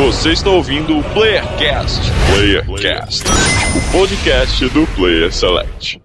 Você 0.00 0.30
está 0.30 0.48
ouvindo 0.48 0.98
o 0.98 1.04
Playercast. 1.12 2.00
Playercast, 2.32 3.22
o 3.76 3.92
podcast 3.92 4.68
do 4.70 4.86
Player 4.96 5.30
Select. 5.30 6.00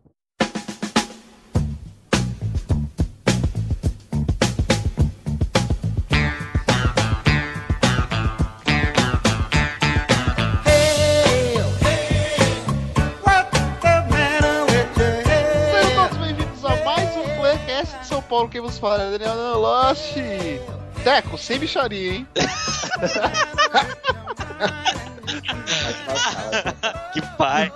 Sejam 15.71 15.95
todos 15.95 16.17
bem-vindos 16.17 16.65
a 16.65 16.75
mais 16.83 17.15
um 17.15 17.23
Playcast 17.39 17.97
de 17.99 18.07
São 18.07 18.21
Paulo. 18.21 18.49
Quem 18.49 18.59
vos 18.59 18.77
fala 18.77 19.03
é 19.03 19.17
Daniel 19.17 19.57
Lost. 19.57 20.17
Teco, 21.05 21.37
sem 21.37 21.59
bicharia, 21.59 22.13
hein? 22.15 22.27
Que 27.13 27.21
pai. 27.37 27.71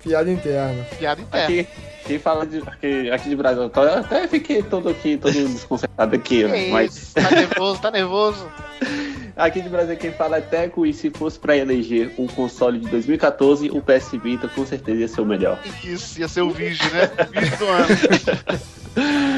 Piada 0.00 0.30
interna. 0.30 0.84
Piada 0.96 1.20
interna. 1.20 1.44
Aqui, 1.44 1.66
quem 2.06 2.18
fala 2.20 2.46
de, 2.46 2.58
aqui, 2.58 3.10
aqui 3.10 3.28
de 3.30 3.36
Brasil, 3.36 3.62
eu 3.74 3.98
até 3.98 4.28
fiquei 4.28 4.62
todo 4.62 4.88
aqui, 4.88 5.16
todo 5.16 5.32
desconcertado 5.32 6.14
aqui, 6.14 6.42
Que 6.42 6.46
né? 6.46 6.68
mas 6.70 6.96
isso? 6.96 7.14
Tá 7.14 7.30
nervoso, 7.32 7.80
tá 7.80 7.90
nervoso. 7.90 8.48
aqui 9.34 9.60
de 9.60 9.68
Brasil 9.68 9.96
quem 9.96 10.12
fala 10.12 10.36
é 10.36 10.40
Teco 10.40 10.86
e 10.86 10.94
se 10.94 11.10
fosse 11.10 11.38
pra 11.40 11.56
eleger 11.56 12.12
um 12.16 12.28
console 12.28 12.78
de 12.78 12.88
2014, 12.88 13.70
o 13.70 13.82
PS 13.82 14.12
Vita 14.22 14.46
com 14.48 14.64
certeza 14.64 15.00
ia 15.00 15.08
ser 15.08 15.20
o 15.20 15.26
melhor. 15.26 15.58
Isso, 15.82 16.20
ia 16.20 16.28
ser 16.28 16.42
o 16.42 16.50
vídeo, 16.50 16.88
né? 16.92 17.10
O 17.26 17.40
vídeo 17.40 17.58
do 17.58 17.66
ano. 17.66 17.88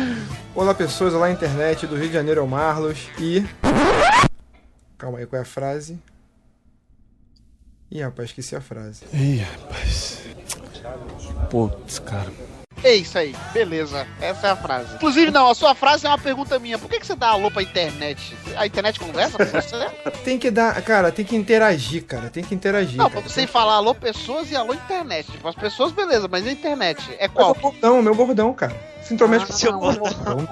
Olá 0.59 0.75
pessoas, 0.75 1.15
olá 1.15 1.30
internet 1.30 1.87
do 1.87 1.95
Rio 1.95 2.09
de 2.09 2.15
Janeiro, 2.15 2.41
é 2.41 2.43
o 2.43 2.48
Marlos 2.48 3.09
e... 3.16 3.45
Calma 4.99 5.19
aí, 5.19 5.25
qual 5.25 5.39
é 5.39 5.43
a 5.43 5.47
frase? 5.47 6.03
Ih, 7.89 8.03
rapaz, 8.03 8.30
esqueci 8.30 8.57
a 8.57 8.60
frase. 8.60 9.05
Ih, 9.15 9.37
rapaz. 9.37 10.19
Putz, 11.49 12.01
cara. 12.01 12.32
É 12.84 12.95
isso 12.95 13.18
aí, 13.18 13.34
beleza. 13.52 14.07
Essa 14.21 14.48
é 14.48 14.51
a 14.51 14.57
frase. 14.57 14.95
Inclusive, 14.95 15.30
não, 15.30 15.51
a 15.51 15.54
sua 15.54 15.74
frase 15.74 16.07
é 16.07 16.09
uma 16.09 16.18
pergunta 16.18 16.59
minha. 16.59 16.79
Por 16.79 16.88
que, 16.88 17.01
que 17.01 17.07
você 17.07 17.16
dá 17.16 17.29
alô 17.30 17.51
pra 17.51 17.62
internet? 17.62 18.37
A 18.57 18.66
internet 18.66 19.01
conversa 19.01 19.37
com 19.38 19.45
você? 19.45 19.88
Tem 20.24 20.38
que 20.38 20.51
dar, 20.51 20.80
cara, 20.82 21.10
tem 21.10 21.24
que 21.24 21.35
interagir, 21.37 22.04
cara, 22.04 22.29
tem 22.30 22.45
que 22.45 22.54
interagir. 22.54 22.96
Não, 22.96 23.10
pra 23.10 23.20
cara. 23.20 23.29
você 23.32 23.46
falar 23.46 23.74
alô 23.74 23.95
pessoas 23.95 24.51
e 24.51 24.57
alô 24.57 24.74
internet. 24.74 25.30
Tipo, 25.30 25.48
as 25.48 25.54
pessoas, 25.54 25.90
beleza, 25.93 26.29
mas 26.29 26.46
a 26.46 26.52
internet 26.52 27.02
é 27.18 27.26
Mas 27.29 27.32
qual? 27.37 27.51
o 27.51 27.54
bordão, 27.54 27.98
o 28.01 28.02
meu 28.02 28.15
bordão, 28.15 28.52
cara. 28.52 28.76
Se 29.02 29.15
intromete 29.15 29.45
Ah, 29.45 29.46
com 29.46 29.52
seu 29.54 29.74
o 29.74 29.79
bordão. 29.79 30.48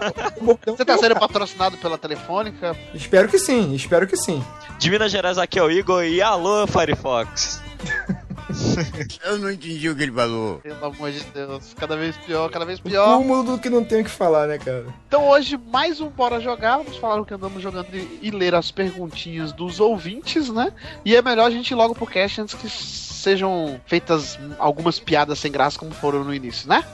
Você 0.66 0.84
tá 0.84 0.96
sendo 0.98 1.16
patrocinado 1.16 1.76
pela 1.76 1.98
Telefônica? 1.98 2.74
Espero 2.94 3.28
que 3.28 3.38
sim, 3.38 3.74
espero 3.74 4.06
que 4.06 4.16
sim. 4.16 4.42
De 4.78 4.90
Minas 4.90 5.12
Gerais 5.12 5.36
aqui 5.38 5.58
é 5.58 5.62
o 5.62 5.70
Igor 5.70 6.04
e 6.04 6.22
alô, 6.22 6.66
Firefox. 6.66 7.60
Eu 9.24 9.38
não 9.38 9.50
entendi 9.50 9.88
o 9.88 9.96
que 9.96 10.02
ele 10.04 10.12
falou. 10.12 10.58
Pelo 10.58 10.84
amor 10.84 11.10
de 11.10 11.20
Deus, 11.34 11.74
cada 11.78 11.96
vez 11.96 12.16
pior, 12.18 12.48
cada 12.50 12.64
vez 12.64 12.78
O 12.78 12.82
pior. 12.82 13.18
cúmulo 13.18 13.42
do 13.42 13.58
que 13.58 13.68
não 13.68 13.82
tem 13.84 14.02
o 14.02 14.04
que 14.04 14.10
falar, 14.10 14.46
né, 14.46 14.58
cara? 14.58 14.86
Então 15.08 15.28
hoje, 15.28 15.56
mais 15.56 16.00
um 16.00 16.08
Bora 16.08 16.40
Jogar. 16.40 16.76
Vamos 16.78 16.96
falar 16.96 17.20
o 17.20 17.24
que 17.24 17.34
andamos 17.34 17.62
jogando 17.62 17.88
e, 17.92 18.18
e 18.22 18.30
ler 18.30 18.54
as 18.54 18.70
perguntinhas 18.70 19.52
dos 19.52 19.80
ouvintes, 19.80 20.48
né? 20.48 20.72
E 21.04 21.14
é 21.16 21.22
melhor 21.22 21.46
a 21.46 21.50
gente 21.50 21.70
ir 21.70 21.74
logo 21.74 21.94
pro 21.94 22.06
cast 22.06 22.40
antes 22.40 22.54
que 22.54 22.68
sejam 22.70 23.80
feitas 23.86 24.38
algumas 24.58 25.00
piadas 25.00 25.38
sem 25.38 25.50
graça 25.50 25.78
como 25.78 25.90
foram 25.92 26.22
no 26.22 26.32
início, 26.34 26.68
né? 26.68 26.84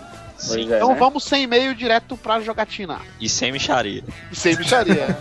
Pois 0.45 0.57
é, 0.71 0.77
Então 0.77 0.89
né? 0.89 0.97
vamos 0.99 1.23
sem 1.25 1.43
e-mail 1.45 1.75
direto 1.75 2.17
pra 2.17 2.41
jogatina. 2.41 2.99
E 3.21 3.29
sem 3.29 3.53
micharia. 3.53 4.03
E 4.31 4.35
sem 4.37 4.57
bicharia. 4.57 5.17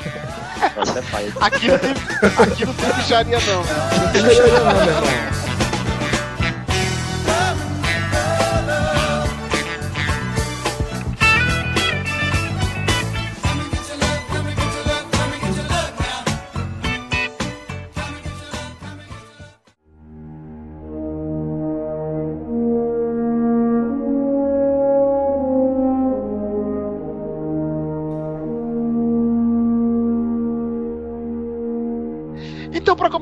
Até 0.77 1.01
faz. 1.11 1.33
Aqui 1.41 1.67
não 1.67 1.77
tem, 1.77 1.91
aqui 1.91 2.65
não 2.65 2.73
tem 2.73 2.93
bicharia 2.93 3.37
não, 3.41 3.63
né? 3.63 3.99
Não 4.05 4.11
tem 4.13 4.23
bicharia 4.23 4.53
não, 4.59 4.73
meu 4.73 4.83
irmão. 4.83 5.70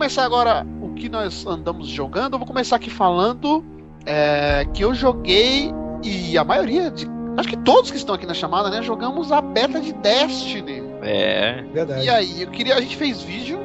Começar 0.09 0.25
agora 0.25 0.65
o 0.81 0.95
que 0.95 1.07
nós 1.07 1.45
andamos 1.45 1.87
jogando, 1.87 2.33
eu 2.33 2.39
vou 2.39 2.47
começar 2.47 2.77
aqui 2.77 2.89
falando 2.89 3.63
é, 4.07 4.65
que 4.73 4.83
eu 4.83 4.91
joguei 4.91 5.71
e 6.03 6.35
a 6.35 6.43
maioria, 6.43 6.89
de, 6.89 7.05
acho 7.37 7.47
que 7.47 7.57
todos 7.57 7.91
que 7.91 7.97
estão 7.97 8.15
aqui 8.15 8.25
na 8.25 8.33
chamada, 8.33 8.71
né, 8.71 8.81
jogamos 8.81 9.31
a 9.31 9.39
beta 9.39 9.79
de 9.79 9.93
Destiny. 9.93 10.81
É. 11.03 11.61
Verdade. 11.71 12.05
E 12.05 12.09
aí, 12.09 12.41
eu 12.41 12.49
queria, 12.49 12.75
a 12.75 12.81
gente 12.81 12.97
fez 12.97 13.21
vídeo, 13.21 13.59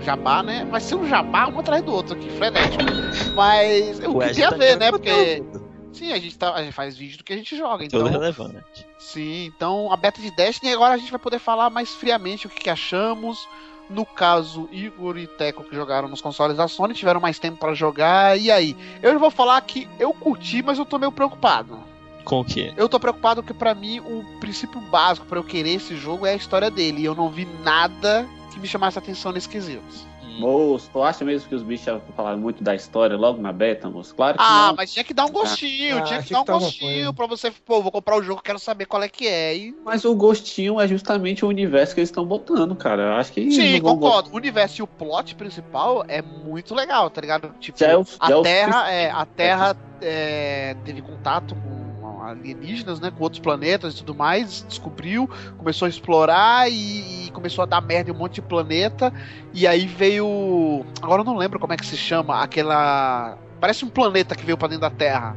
jabá, 0.00 0.40
né? 0.40 0.68
Vai 0.70 0.80
ser 0.80 0.94
um 0.94 1.08
jabá 1.08 1.48
um 1.48 1.58
atrás 1.58 1.82
do 1.82 1.92
outro 1.92 2.14
aqui, 2.14 2.30
frenético. 2.30 2.84
Mas 3.34 3.98
o 3.98 4.02
que 4.02 4.06
Wesley 4.06 4.34
tem 4.36 4.44
a 4.44 4.50
tá 4.50 4.56
ver, 4.56 4.76
né? 4.76 4.90
Porque 4.92 5.42
sim, 5.92 6.12
a 6.12 6.18
gente, 6.20 6.38
tá, 6.38 6.54
a 6.54 6.62
gente 6.62 6.74
faz 6.74 6.96
vídeo 6.96 7.18
do 7.18 7.24
que 7.24 7.32
a 7.32 7.36
gente 7.36 7.56
joga, 7.56 7.84
então. 7.84 8.04
Tudo 8.04 8.12
relevante. 8.12 8.86
Sim, 9.00 9.46
então 9.46 9.92
a 9.92 9.96
beta 9.96 10.22
de 10.22 10.30
Destiny 10.30 10.72
agora 10.72 10.94
a 10.94 10.96
gente 10.96 11.10
vai 11.10 11.18
poder 11.18 11.40
falar 11.40 11.70
mais 11.70 11.92
friamente 11.92 12.46
o 12.46 12.50
que, 12.50 12.60
que 12.60 12.70
achamos. 12.70 13.48
No 13.88 14.04
caso, 14.04 14.68
Igor 14.70 15.16
e 15.16 15.26
Teco 15.26 15.64
que 15.64 15.74
jogaram 15.74 16.08
nos 16.08 16.20
consoles 16.20 16.56
da 16.56 16.68
Sony 16.68 16.92
tiveram 16.92 17.20
mais 17.20 17.38
tempo 17.38 17.58
pra 17.58 17.74
jogar. 17.74 18.38
E 18.38 18.50
aí? 18.50 18.76
Eu 19.02 19.18
vou 19.18 19.30
falar 19.30 19.60
que 19.62 19.88
eu 19.98 20.12
curti, 20.12 20.62
mas 20.62 20.78
eu 20.78 20.84
tô 20.84 20.98
meio 20.98 21.12
preocupado. 21.12 21.78
Com 22.24 22.40
o 22.40 22.44
quê? 22.44 22.74
Eu 22.76 22.88
tô 22.88 23.00
preocupado 23.00 23.42
que 23.42 23.54
pra 23.54 23.74
mim 23.74 24.00
o 24.00 24.22
princípio 24.40 24.80
básico 24.80 25.26
pra 25.26 25.38
eu 25.38 25.44
querer 25.44 25.74
esse 25.74 25.96
jogo 25.96 26.26
é 26.26 26.32
a 26.32 26.36
história 26.36 26.70
dele. 26.70 27.00
E 27.00 27.04
eu 27.06 27.14
não 27.14 27.30
vi 27.30 27.46
nada 27.64 28.28
que 28.52 28.60
me 28.60 28.68
chamasse 28.68 28.98
a 28.98 29.00
atenção 29.00 29.32
nesse 29.32 29.48
quesito. 29.48 30.07
Moço, 30.38 30.88
tu 30.92 31.02
acha 31.02 31.24
mesmo 31.24 31.48
que 31.48 31.54
os 31.54 31.62
bichos 31.62 32.00
falaram 32.14 32.38
muito 32.38 32.62
da 32.62 32.74
história 32.74 33.16
logo 33.16 33.42
na 33.42 33.52
beta, 33.52 33.90
moço? 33.90 34.14
Claro 34.14 34.38
que 34.38 34.44
Ah, 34.44 34.68
não. 34.68 34.76
mas 34.76 34.92
tinha 34.92 35.04
que 35.04 35.12
dar 35.12 35.26
um 35.26 35.32
gostinho, 35.32 35.98
Ah, 35.98 36.02
tinha 36.02 36.22
que 36.22 36.32
dar 36.32 36.40
um 36.40 36.44
que 36.44 36.52
gostinho 36.52 37.12
pra 37.14 37.26
você, 37.26 37.50
pô, 37.50 37.82
vou 37.82 37.90
comprar 37.90 38.16
o 38.16 38.22
jogo, 38.22 38.40
quero 38.42 38.58
saber 38.58 38.86
qual 38.86 39.02
é 39.02 39.08
que 39.08 39.26
é. 39.26 39.56
E 39.56 39.74
Mas 39.84 40.04
o 40.04 40.14
gostinho 40.14 40.80
é 40.80 40.86
justamente 40.86 41.44
o 41.44 41.48
universo 41.48 41.94
que 41.94 42.00
eles 42.00 42.10
estão 42.10 42.24
botando, 42.24 42.76
cara. 42.76 43.02
Eu 43.02 43.12
acho 43.14 43.32
que 43.32 43.50
Sim, 43.50 43.80
concordo. 43.80 44.30
O 44.32 44.36
universo 44.36 44.80
e 44.80 44.84
o 44.84 44.86
plot 44.88 45.34
principal 45.34 46.04
é 46.06 46.22
muito 46.22 46.74
legal, 46.74 47.10
tá 47.10 47.20
ligado? 47.20 47.54
Tipo, 47.58 47.78
Já 47.78 47.88
é 47.88 47.96
o- 47.96 48.04
a 48.20 48.30
é 48.30 48.36
o 48.36 48.42
Terra, 48.42 48.92
é, 48.92 49.10
a 49.10 49.26
Terra 49.26 49.76
é, 50.00 50.76
teve 50.84 51.02
contato 51.02 51.56
com 51.56 51.87
alienígenas, 52.30 53.00
né, 53.00 53.10
com 53.10 53.22
outros 53.22 53.40
planetas 53.40 53.94
e 53.94 53.96
tudo 53.98 54.14
mais, 54.14 54.64
descobriu, 54.68 55.28
começou 55.56 55.86
a 55.86 55.88
explorar 55.88 56.70
e, 56.70 57.26
e 57.26 57.30
começou 57.32 57.62
a 57.62 57.66
dar 57.66 57.80
merda 57.80 58.10
em 58.10 58.14
um 58.14 58.16
monte 58.16 58.36
de 58.36 58.42
planeta. 58.42 59.12
E 59.52 59.66
aí 59.66 59.86
veio, 59.86 60.84
agora 61.02 61.22
eu 61.22 61.24
não 61.24 61.36
lembro 61.36 61.58
como 61.58 61.72
é 61.72 61.76
que 61.76 61.86
se 61.86 61.96
chama, 61.96 62.42
aquela 62.42 63.36
parece 63.60 63.84
um 63.84 63.88
planeta 63.88 64.34
que 64.34 64.44
veio 64.44 64.56
pra 64.56 64.68
dentro 64.68 64.82
da 64.82 64.90
Terra. 64.90 65.36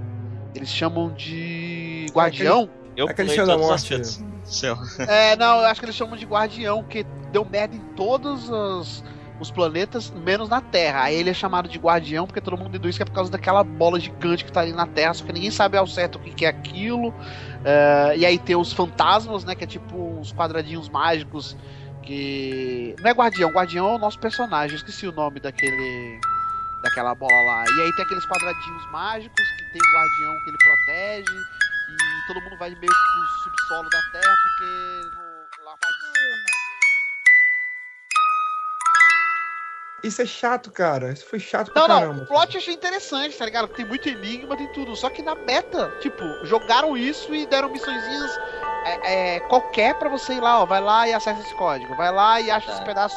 Eles 0.54 0.70
chamam 0.70 1.12
de 1.14 2.08
Guardião. 2.12 2.70
Eu 2.96 3.08
Aquele 3.08 3.30
show 3.30 3.46
da 3.46 3.58
morte. 3.58 3.94
É, 5.08 5.36
não, 5.38 5.60
eu 5.60 5.66
acho 5.66 5.80
que 5.80 5.86
eles 5.86 5.96
chamam 5.96 6.18
de 6.18 6.26
guardião, 6.26 6.84
que 6.84 7.06
deu 7.32 7.46
merda 7.46 7.76
em 7.76 7.80
todos 7.96 8.50
os, 8.50 9.04
os 9.42 9.50
planetas, 9.50 10.12
menos 10.12 10.48
na 10.48 10.62
Terra. 10.62 11.04
Aí 11.04 11.16
ele 11.16 11.32
é 11.32 11.34
chamado 11.34 11.68
de 11.68 11.80
guardião, 11.80 12.28
porque 12.28 12.40
todo 12.40 12.58
mundo 12.58 12.70
deduz 12.70 12.96
que 12.96 13.02
é 13.02 13.06
por 13.06 13.14
causa 13.14 13.32
daquela 13.32 13.64
bola 13.64 14.00
gigante 14.00 14.46
que 14.46 14.52
tá 14.52 14.62
ali 14.62 14.72
na 14.72 14.86
Terra, 14.86 15.14
só 15.16 15.26
que 15.26 15.34
ninguém 15.34 15.50
sabe 15.50 15.78
ao 15.78 15.88
certo 15.88 16.18
o 16.18 16.20
que, 16.20 16.32
que 16.32 16.46
é 16.46 16.50
aquilo. 16.50 17.14
É, 17.66 18.14
e 18.18 18.26
aí 18.26 18.38
tem 18.38 18.56
os 18.56 18.72
fantasmas, 18.72 19.44
né, 19.44 19.56
que 19.56 19.64
é 19.64 19.68
tipo 19.68 19.98
uns 19.98 20.32
quadradinhos 20.32 20.88
mágicos 20.88 21.58
que... 22.04 22.96
Não 23.00 23.10
é 23.10 23.14
guardião, 23.14 23.50
guardião 23.50 23.90
é 23.90 23.96
o 23.96 23.98
nosso 23.98 24.20
personagem, 24.20 24.76
esqueci 24.76 25.08
o 25.08 25.12
nome 25.12 25.40
daquele... 25.40 26.20
Daquela 26.84 27.14
bola 27.14 27.44
lá. 27.46 27.64
E 27.78 27.82
aí 27.82 27.96
tem 27.96 28.06
aqueles 28.06 28.26
quadradinhos 28.26 28.92
mágicos 28.92 29.36
que 29.36 29.72
tem 29.72 29.82
o 29.82 29.94
guardião 29.94 30.44
que 30.44 30.50
ele 30.50 30.58
protege. 30.58 31.38
E 31.92 32.28
todo 32.28 32.42
mundo 32.42 32.58
vai 32.58 32.70
meio 32.72 32.82
pro 32.82 33.44
subsolo 33.44 33.88
da 33.90 34.02
Terra, 34.12 34.36
porque 34.42 34.66
no, 35.16 35.66
lá 35.66 35.76
parte 35.78 36.00
de 36.00 36.20
cima 36.20 36.51
Isso 40.04 40.22
é 40.22 40.26
chato, 40.26 40.72
cara. 40.72 41.12
Isso 41.12 41.26
foi 41.26 41.40
chato 41.40 41.72
pra 41.72 41.82
Não, 41.82 41.88
não, 41.88 42.00
caramba. 42.02 42.24
o 42.24 42.26
plot 42.26 42.56
eu 42.56 42.60
achei 42.60 42.74
interessante, 42.74 43.38
tá 43.38 43.46
ligado? 43.46 43.68
Tem 43.68 43.86
muito 43.86 44.10
enigma, 44.10 44.58
tem 44.58 44.68
tudo. 44.74 44.96
Só 44.96 45.10
que 45.10 45.22
na 45.22 45.36
beta, 45.36 45.94
tipo, 46.02 46.24
jogaram 46.44 46.98
isso 46.98 47.34
e 47.36 47.46
deram 47.46 47.70
missõezinhas 47.70 48.32
é, 48.84 49.36
é, 49.36 49.40
qualquer 49.42 49.94
pra 50.00 50.10
você 50.10 50.34
ir 50.34 50.40
lá, 50.40 50.62
ó. 50.62 50.66
Vai 50.66 50.82
lá 50.82 51.08
e 51.08 51.14
acessa 51.14 51.40
esse 51.42 51.54
código. 51.56 51.96
Vai 51.96 52.12
lá 52.12 52.42
e 52.42 52.50
acha 52.50 52.72
esse 52.72 52.82
pedaço 52.84 53.16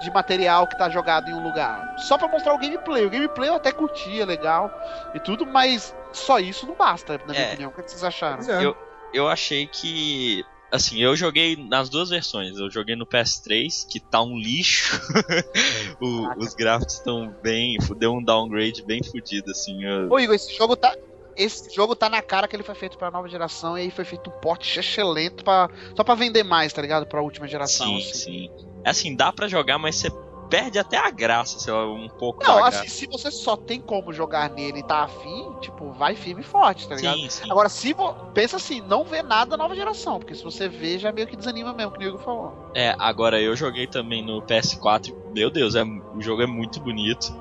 de 0.00 0.10
material 0.10 0.66
que 0.66 0.76
tá 0.76 0.88
jogado 0.88 1.30
em 1.30 1.34
um 1.34 1.42
lugar. 1.44 1.94
Só 1.98 2.18
pra 2.18 2.26
mostrar 2.26 2.54
o 2.54 2.58
gameplay. 2.58 3.06
O 3.06 3.10
gameplay 3.10 3.48
eu 3.48 3.54
até 3.54 3.70
curtia, 3.70 4.26
legal 4.26 4.68
e 5.14 5.20
tudo, 5.20 5.46
mas 5.46 5.94
só 6.12 6.40
isso 6.40 6.66
não 6.66 6.74
basta, 6.74 7.18
na 7.18 7.32
minha 7.32 7.44
É. 7.44 7.48
opinião. 7.50 7.70
O 7.70 7.72
que 7.72 7.88
vocês 7.88 8.02
acharam? 8.02 8.42
É. 8.50 8.64
Eu- 8.64 8.76
Eu 9.14 9.28
achei 9.28 9.66
que 9.68 10.44
assim, 10.70 10.98
eu 11.02 11.16
joguei 11.16 11.56
nas 11.56 11.88
duas 11.88 12.10
versões. 12.10 12.56
Eu 12.58 12.70
joguei 12.70 12.96
no 12.96 13.06
PS3, 13.06 13.86
que 13.88 14.00
tá 14.00 14.22
um 14.22 14.36
lixo. 14.38 15.00
O- 16.00 16.28
os 16.38 16.54
gráficos 16.54 16.94
estão 16.94 17.34
bem. 17.42 17.76
Deu 17.96 18.12
um 18.14 18.22
downgrade 18.22 18.82
bem 18.84 19.02
fudido, 19.02 19.50
assim. 19.50 19.82
eu- 19.84 20.10
Ô, 20.10 20.18
Igor, 20.18 20.34
esse 20.34 20.54
jogo 20.56 20.76
tá. 20.76 20.94
Esse 21.36 21.74
jogo 21.74 21.94
tá 21.94 22.08
na 22.08 22.22
cara 22.22 22.48
que 22.48 22.56
ele 22.56 22.62
foi 22.62 22.74
feito 22.74 22.96
pra 22.96 23.10
nova 23.10 23.28
geração 23.28 23.76
e 23.76 23.82
aí 23.82 23.90
foi 23.90 24.06
feito 24.06 24.30
um 24.30 24.40
porte 24.40 24.78
excelente 24.80 25.44
pra, 25.44 25.68
só 25.94 26.02
pra 26.02 26.14
vender 26.14 26.42
mais, 26.42 26.72
tá 26.72 26.80
ligado? 26.80 27.04
Pra 27.06 27.20
última 27.20 27.46
geração. 27.46 27.86
sim, 27.86 27.96
assim. 27.98 28.12
sim. 28.14 28.50
Assim, 28.84 29.14
dá 29.16 29.30
pra 29.32 29.46
jogar, 29.48 29.78
mas 29.78 29.96
você 29.96 30.08
perde 30.48 30.78
até 30.78 30.96
a 30.96 31.10
graça, 31.10 31.58
sei 31.58 31.72
lá, 31.72 31.86
um 31.86 32.08
pouco 32.08 32.42
Não, 32.42 32.64
assim, 32.64 32.80
graça. 32.80 32.94
se 32.94 33.06
você 33.06 33.30
só 33.30 33.56
tem 33.56 33.80
como 33.80 34.12
jogar 34.12 34.50
nele 34.50 34.80
e 34.80 34.82
tá 34.82 35.04
afim, 35.04 35.54
tipo, 35.60 35.92
vai 35.92 36.14
firme 36.14 36.40
e 36.40 36.44
forte, 36.44 36.88
tá 36.88 36.94
ligado? 36.94 37.18
Sim, 37.18 37.28
sim. 37.28 37.50
Agora, 37.50 37.68
se 37.68 37.92
vo... 37.92 38.12
pensa 38.32 38.56
assim, 38.56 38.80
não 38.80 39.04
vê 39.04 39.22
nada 39.22 39.52
da 39.52 39.56
nova 39.56 39.74
geração, 39.74 40.18
porque 40.18 40.34
se 40.34 40.42
você 40.42 40.68
vê, 40.68 40.98
já 40.98 41.12
meio 41.12 41.26
que 41.26 41.36
desanima 41.36 41.72
mesmo, 41.72 41.92
que 41.92 42.04
o 42.04 42.08
Igor 42.08 42.20
falou. 42.20 42.70
É, 42.74 42.94
agora 42.98 43.40
eu 43.40 43.54
joguei 43.56 43.86
também 43.86 44.24
no 44.24 44.42
PS4. 44.42 45.14
Meu 45.34 45.50
Deus, 45.50 45.74
é, 45.74 45.82
o 45.82 46.20
jogo 46.20 46.42
é 46.42 46.46
muito 46.46 46.80
bonito. 46.80 47.34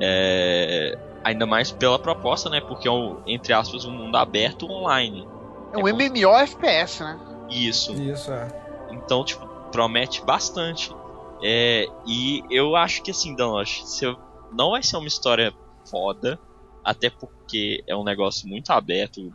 É, 0.00 0.98
ainda 1.22 1.46
mais 1.46 1.70
pela 1.70 1.98
proposta, 1.98 2.50
né? 2.50 2.60
Porque 2.60 2.88
é, 2.88 2.90
um, 2.90 3.18
entre 3.26 3.52
aspas, 3.52 3.84
um 3.84 3.92
mundo 3.92 4.16
aberto 4.16 4.70
online. 4.70 5.26
É 5.72 5.78
um 5.78 5.88
É 5.88 5.92
MMO 5.92 6.36
FPS, 6.36 7.02
né? 7.02 7.18
Isso. 7.50 7.92
Isso, 7.94 8.32
é. 8.32 8.48
Então, 8.90 9.24
tipo, 9.24 9.46
promete 9.70 10.24
bastante. 10.24 10.94
É, 11.42 11.86
e 12.06 12.42
eu 12.50 12.76
acho 12.76 13.02
que 13.02 13.10
assim, 13.10 13.34
Danosh, 13.34 13.82
não 14.52 14.70
vai 14.70 14.82
ser 14.82 14.96
uma 14.96 15.08
história 15.08 15.52
foda, 15.90 16.38
até 16.84 17.10
porque 17.10 17.82
é 17.86 17.96
um 17.96 18.04
negócio 18.04 18.48
muito 18.48 18.70
aberto 18.70 19.32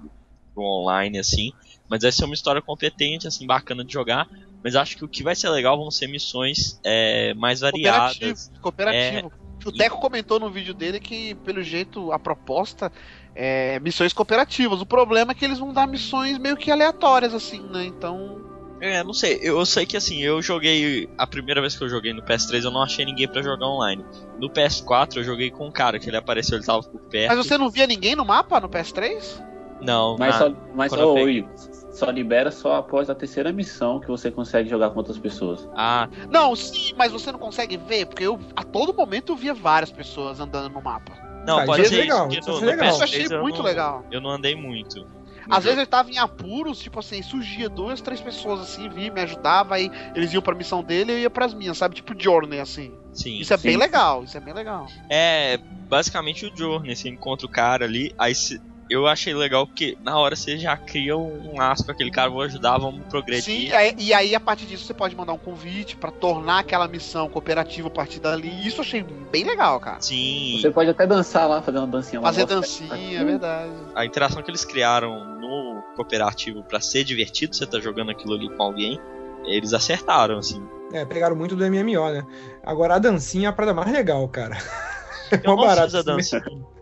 pro 0.53 0.63
online, 0.63 1.19
assim, 1.19 1.51
mas 1.89 2.01
vai 2.01 2.11
ser 2.11 2.25
uma 2.25 2.33
história 2.33 2.61
competente, 2.61 3.27
assim, 3.27 3.45
bacana 3.45 3.83
de 3.83 3.93
jogar. 3.93 4.27
Mas 4.63 4.75
acho 4.75 4.97
que 4.97 5.05
o 5.05 5.07
que 5.07 5.23
vai 5.23 5.35
ser 5.35 5.49
legal 5.49 5.77
vão 5.77 5.91
ser 5.91 6.07
missões 6.07 6.79
é, 6.83 7.33
mais 7.35 7.61
variadas. 7.61 8.49
Cooperativo. 8.61 8.61
Cooperativo. 8.61 9.31
O 9.65 9.71
Teco 9.71 9.99
comentou 9.99 10.39
no 10.39 10.49
vídeo 10.49 10.73
dele 10.73 10.99
que, 10.99 11.35
pelo 11.35 11.61
jeito, 11.61 12.11
a 12.11 12.19
proposta 12.19 12.91
é 13.35 13.79
missões 13.79 14.13
cooperativas. 14.13 14.81
O 14.81 14.85
problema 14.85 15.31
é 15.31 15.35
que 15.35 15.45
eles 15.45 15.59
vão 15.59 15.73
dar 15.73 15.87
missões 15.87 16.37
meio 16.37 16.57
que 16.57 16.71
aleatórias, 16.71 17.33
assim, 17.33 17.61
né? 17.61 17.85
Então. 17.85 18.56
É, 18.79 19.03
não 19.03 19.13
sei, 19.13 19.39
eu 19.41 19.65
sei 19.65 19.85
que 19.85 19.97
assim, 19.97 20.21
eu 20.21 20.41
joguei. 20.41 21.09
A 21.17 21.25
primeira 21.25 21.59
vez 21.61 21.75
que 21.75 21.83
eu 21.83 21.89
joguei 21.89 22.13
no 22.13 22.21
PS3 22.21 22.63
eu 22.63 22.71
não 22.71 22.83
achei 22.83 23.05
ninguém 23.05 23.27
pra 23.27 23.41
jogar 23.41 23.65
online. 23.67 24.05
No 24.39 24.49
PS4 24.49 25.17
eu 25.17 25.23
joguei 25.23 25.49
com 25.49 25.67
um 25.67 25.71
cara 25.71 25.97
que 25.99 26.07
ele 26.09 26.17
apareceu, 26.17 26.57
ele 26.57 26.65
tava 26.65 26.81
por 26.83 27.01
perto. 27.01 27.35
Mas 27.35 27.45
você 27.45 27.57
não 27.57 27.69
via 27.69 27.87
ninguém 27.87 28.15
no 28.15 28.23
mapa 28.23 28.59
no 28.59 28.69
PS3? 28.69 29.43
Não, 29.81 30.15
Mas, 30.17 30.39
na- 30.39 30.47
só, 30.49 30.55
mas 30.75 30.91
só, 30.91 31.13
peguei. 31.13 31.47
Só 31.91 32.09
libera 32.11 32.49
só 32.51 32.75
após 32.75 33.09
a 33.11 33.15
terceira 33.15 33.51
missão 33.51 33.99
que 33.99 34.07
você 34.07 34.29
consegue 34.31 34.69
jogar 34.69 34.89
com 34.91 34.97
outras 34.99 35.17
pessoas. 35.19 35.67
Ah, 35.75 36.07
Não, 36.31 36.55
sim, 36.55 36.93
mas 36.97 37.11
você 37.11 37.31
não 37.31 37.39
consegue 37.39 37.77
ver, 37.77 38.05
porque 38.07 38.23
eu 38.23 38.39
a 38.55 38.63
todo 38.63 38.93
momento 38.93 39.31
eu 39.33 39.35
via 39.35 39.53
várias 39.53 39.91
pessoas 39.91 40.39
andando 40.39 40.71
no 40.71 40.81
mapa. 40.81 41.13
não, 41.45 41.59
Ah, 41.59 41.65
pode 41.65 41.83
isso 41.83 41.93
é 41.93 41.95
ser 41.95 42.01
legal, 42.03 42.27
isso 42.29 42.49
no, 42.51 42.57
é 42.57 42.61
no 42.61 42.65
legal. 42.67 42.89
Isso 42.89 43.01
eu 43.03 43.07
PS3 43.07 43.23
achei 43.23 43.37
eu 43.37 43.41
muito 43.41 43.57
não- 43.57 43.65
legal. 43.65 44.05
Eu 44.11 44.21
não 44.21 44.29
andei 44.31 44.55
muito. 44.55 45.07
Às 45.49 45.63
vezes 45.63 45.79
eu 45.79 45.87
tava 45.87 46.11
em 46.11 46.17
apuros, 46.17 46.79
tipo 46.79 46.99
assim, 46.99 47.21
surgia 47.21 47.69
duas, 47.69 48.01
três 48.01 48.19
pessoas 48.21 48.61
assim, 48.61 48.89
vi, 48.89 49.09
me 49.09 49.21
ajudava, 49.21 49.75
aí 49.75 49.91
eles 50.15 50.33
iam 50.33 50.41
pra 50.41 50.55
missão 50.55 50.83
dele 50.83 51.11
e 51.11 51.15
eu 51.15 51.19
ia 51.19 51.29
pras 51.29 51.53
minhas, 51.53 51.77
sabe? 51.77 51.95
Tipo 51.95 52.13
Journey, 52.17 52.59
assim. 52.59 52.93
Sim. 53.13 53.39
Isso 53.39 53.53
é 53.53 53.57
sim. 53.57 53.67
bem 53.69 53.77
legal, 53.77 54.23
isso 54.23 54.37
é 54.37 54.39
bem 54.39 54.53
legal. 54.53 54.87
É 55.09 55.57
basicamente 55.89 56.45
o 56.45 56.55
Journey, 56.55 56.95
você 56.95 57.09
encontra 57.09 57.45
o 57.47 57.49
cara 57.49 57.85
ali, 57.85 58.13
aí 58.17 58.35
se- 58.35 58.61
eu 58.89 59.07
achei 59.07 59.33
legal 59.33 59.65
porque 59.67 59.97
na 60.01 60.17
hora 60.17 60.35
você 60.35 60.57
já 60.57 60.75
cria 60.77 61.17
um 61.17 61.57
laço 61.57 61.85
com 61.85 61.91
aquele 61.91 62.11
cara, 62.11 62.29
vou 62.29 62.41
ajudar, 62.41 62.77
vamos 62.77 63.05
progredir. 63.07 63.71
Sim, 63.71 63.95
e 63.97 64.13
aí 64.13 64.33
a 64.33 64.39
partir 64.39 64.65
disso 64.65 64.85
você 64.85 64.93
pode 64.93 65.15
mandar 65.15 65.33
um 65.33 65.37
convite 65.37 65.95
pra 65.95 66.11
tornar 66.11 66.59
aquela 66.59 66.87
missão 66.87 67.29
cooperativa 67.29 67.87
a 67.87 67.91
partir 67.91 68.19
dali. 68.19 68.67
Isso 68.67 68.77
eu 68.77 68.81
achei 68.81 69.03
bem 69.03 69.43
legal, 69.43 69.79
cara. 69.79 69.99
Sim, 69.99 70.59
Você 70.61 70.71
pode 70.71 70.89
até 70.89 71.05
dançar 71.05 71.47
lá, 71.47 71.61
fazer 71.61 71.77
uma 71.77 71.87
dancinha 71.87 72.21
lá. 72.21 72.27
Fazer 72.27 72.45
dancinha, 72.45 73.19
é 73.19 73.23
verdade. 73.23 73.71
a 73.95 74.05
interação 74.05 74.41
que 74.41 74.49
eles 74.49 74.63
criaram 74.63 75.37
no 75.39 75.83
cooperativo 75.95 76.63
pra 76.63 76.79
ser 76.79 77.03
divertido, 77.03 77.55
você 77.55 77.65
tá 77.65 77.79
jogando 77.79 78.11
aquilo 78.11 78.33
ali 78.33 78.49
com 78.49 78.63
alguém, 78.63 78.99
eles 79.45 79.73
acertaram, 79.73 80.37
assim. 80.37 80.63
É, 80.93 81.03
pegaram 81.03 81.35
muito 81.35 81.55
do 81.55 81.65
MMO, 81.65 82.09
né? 82.11 82.25
Agora 82.63 82.95
a 82.95 82.99
dancinha 82.99 83.47
é 83.47 83.49
a 83.49 83.53
parada 83.53 83.73
mais 83.73 83.91
legal, 83.91 84.27
cara. 84.29 84.57
É 85.29 85.35
Eu 85.43 85.57
mó 85.57 85.61
não 85.61 85.67
barato 85.67 85.91
fiz 85.91 85.95
a 85.95 86.17
esse 86.17 86.39
dança. 86.39 86.76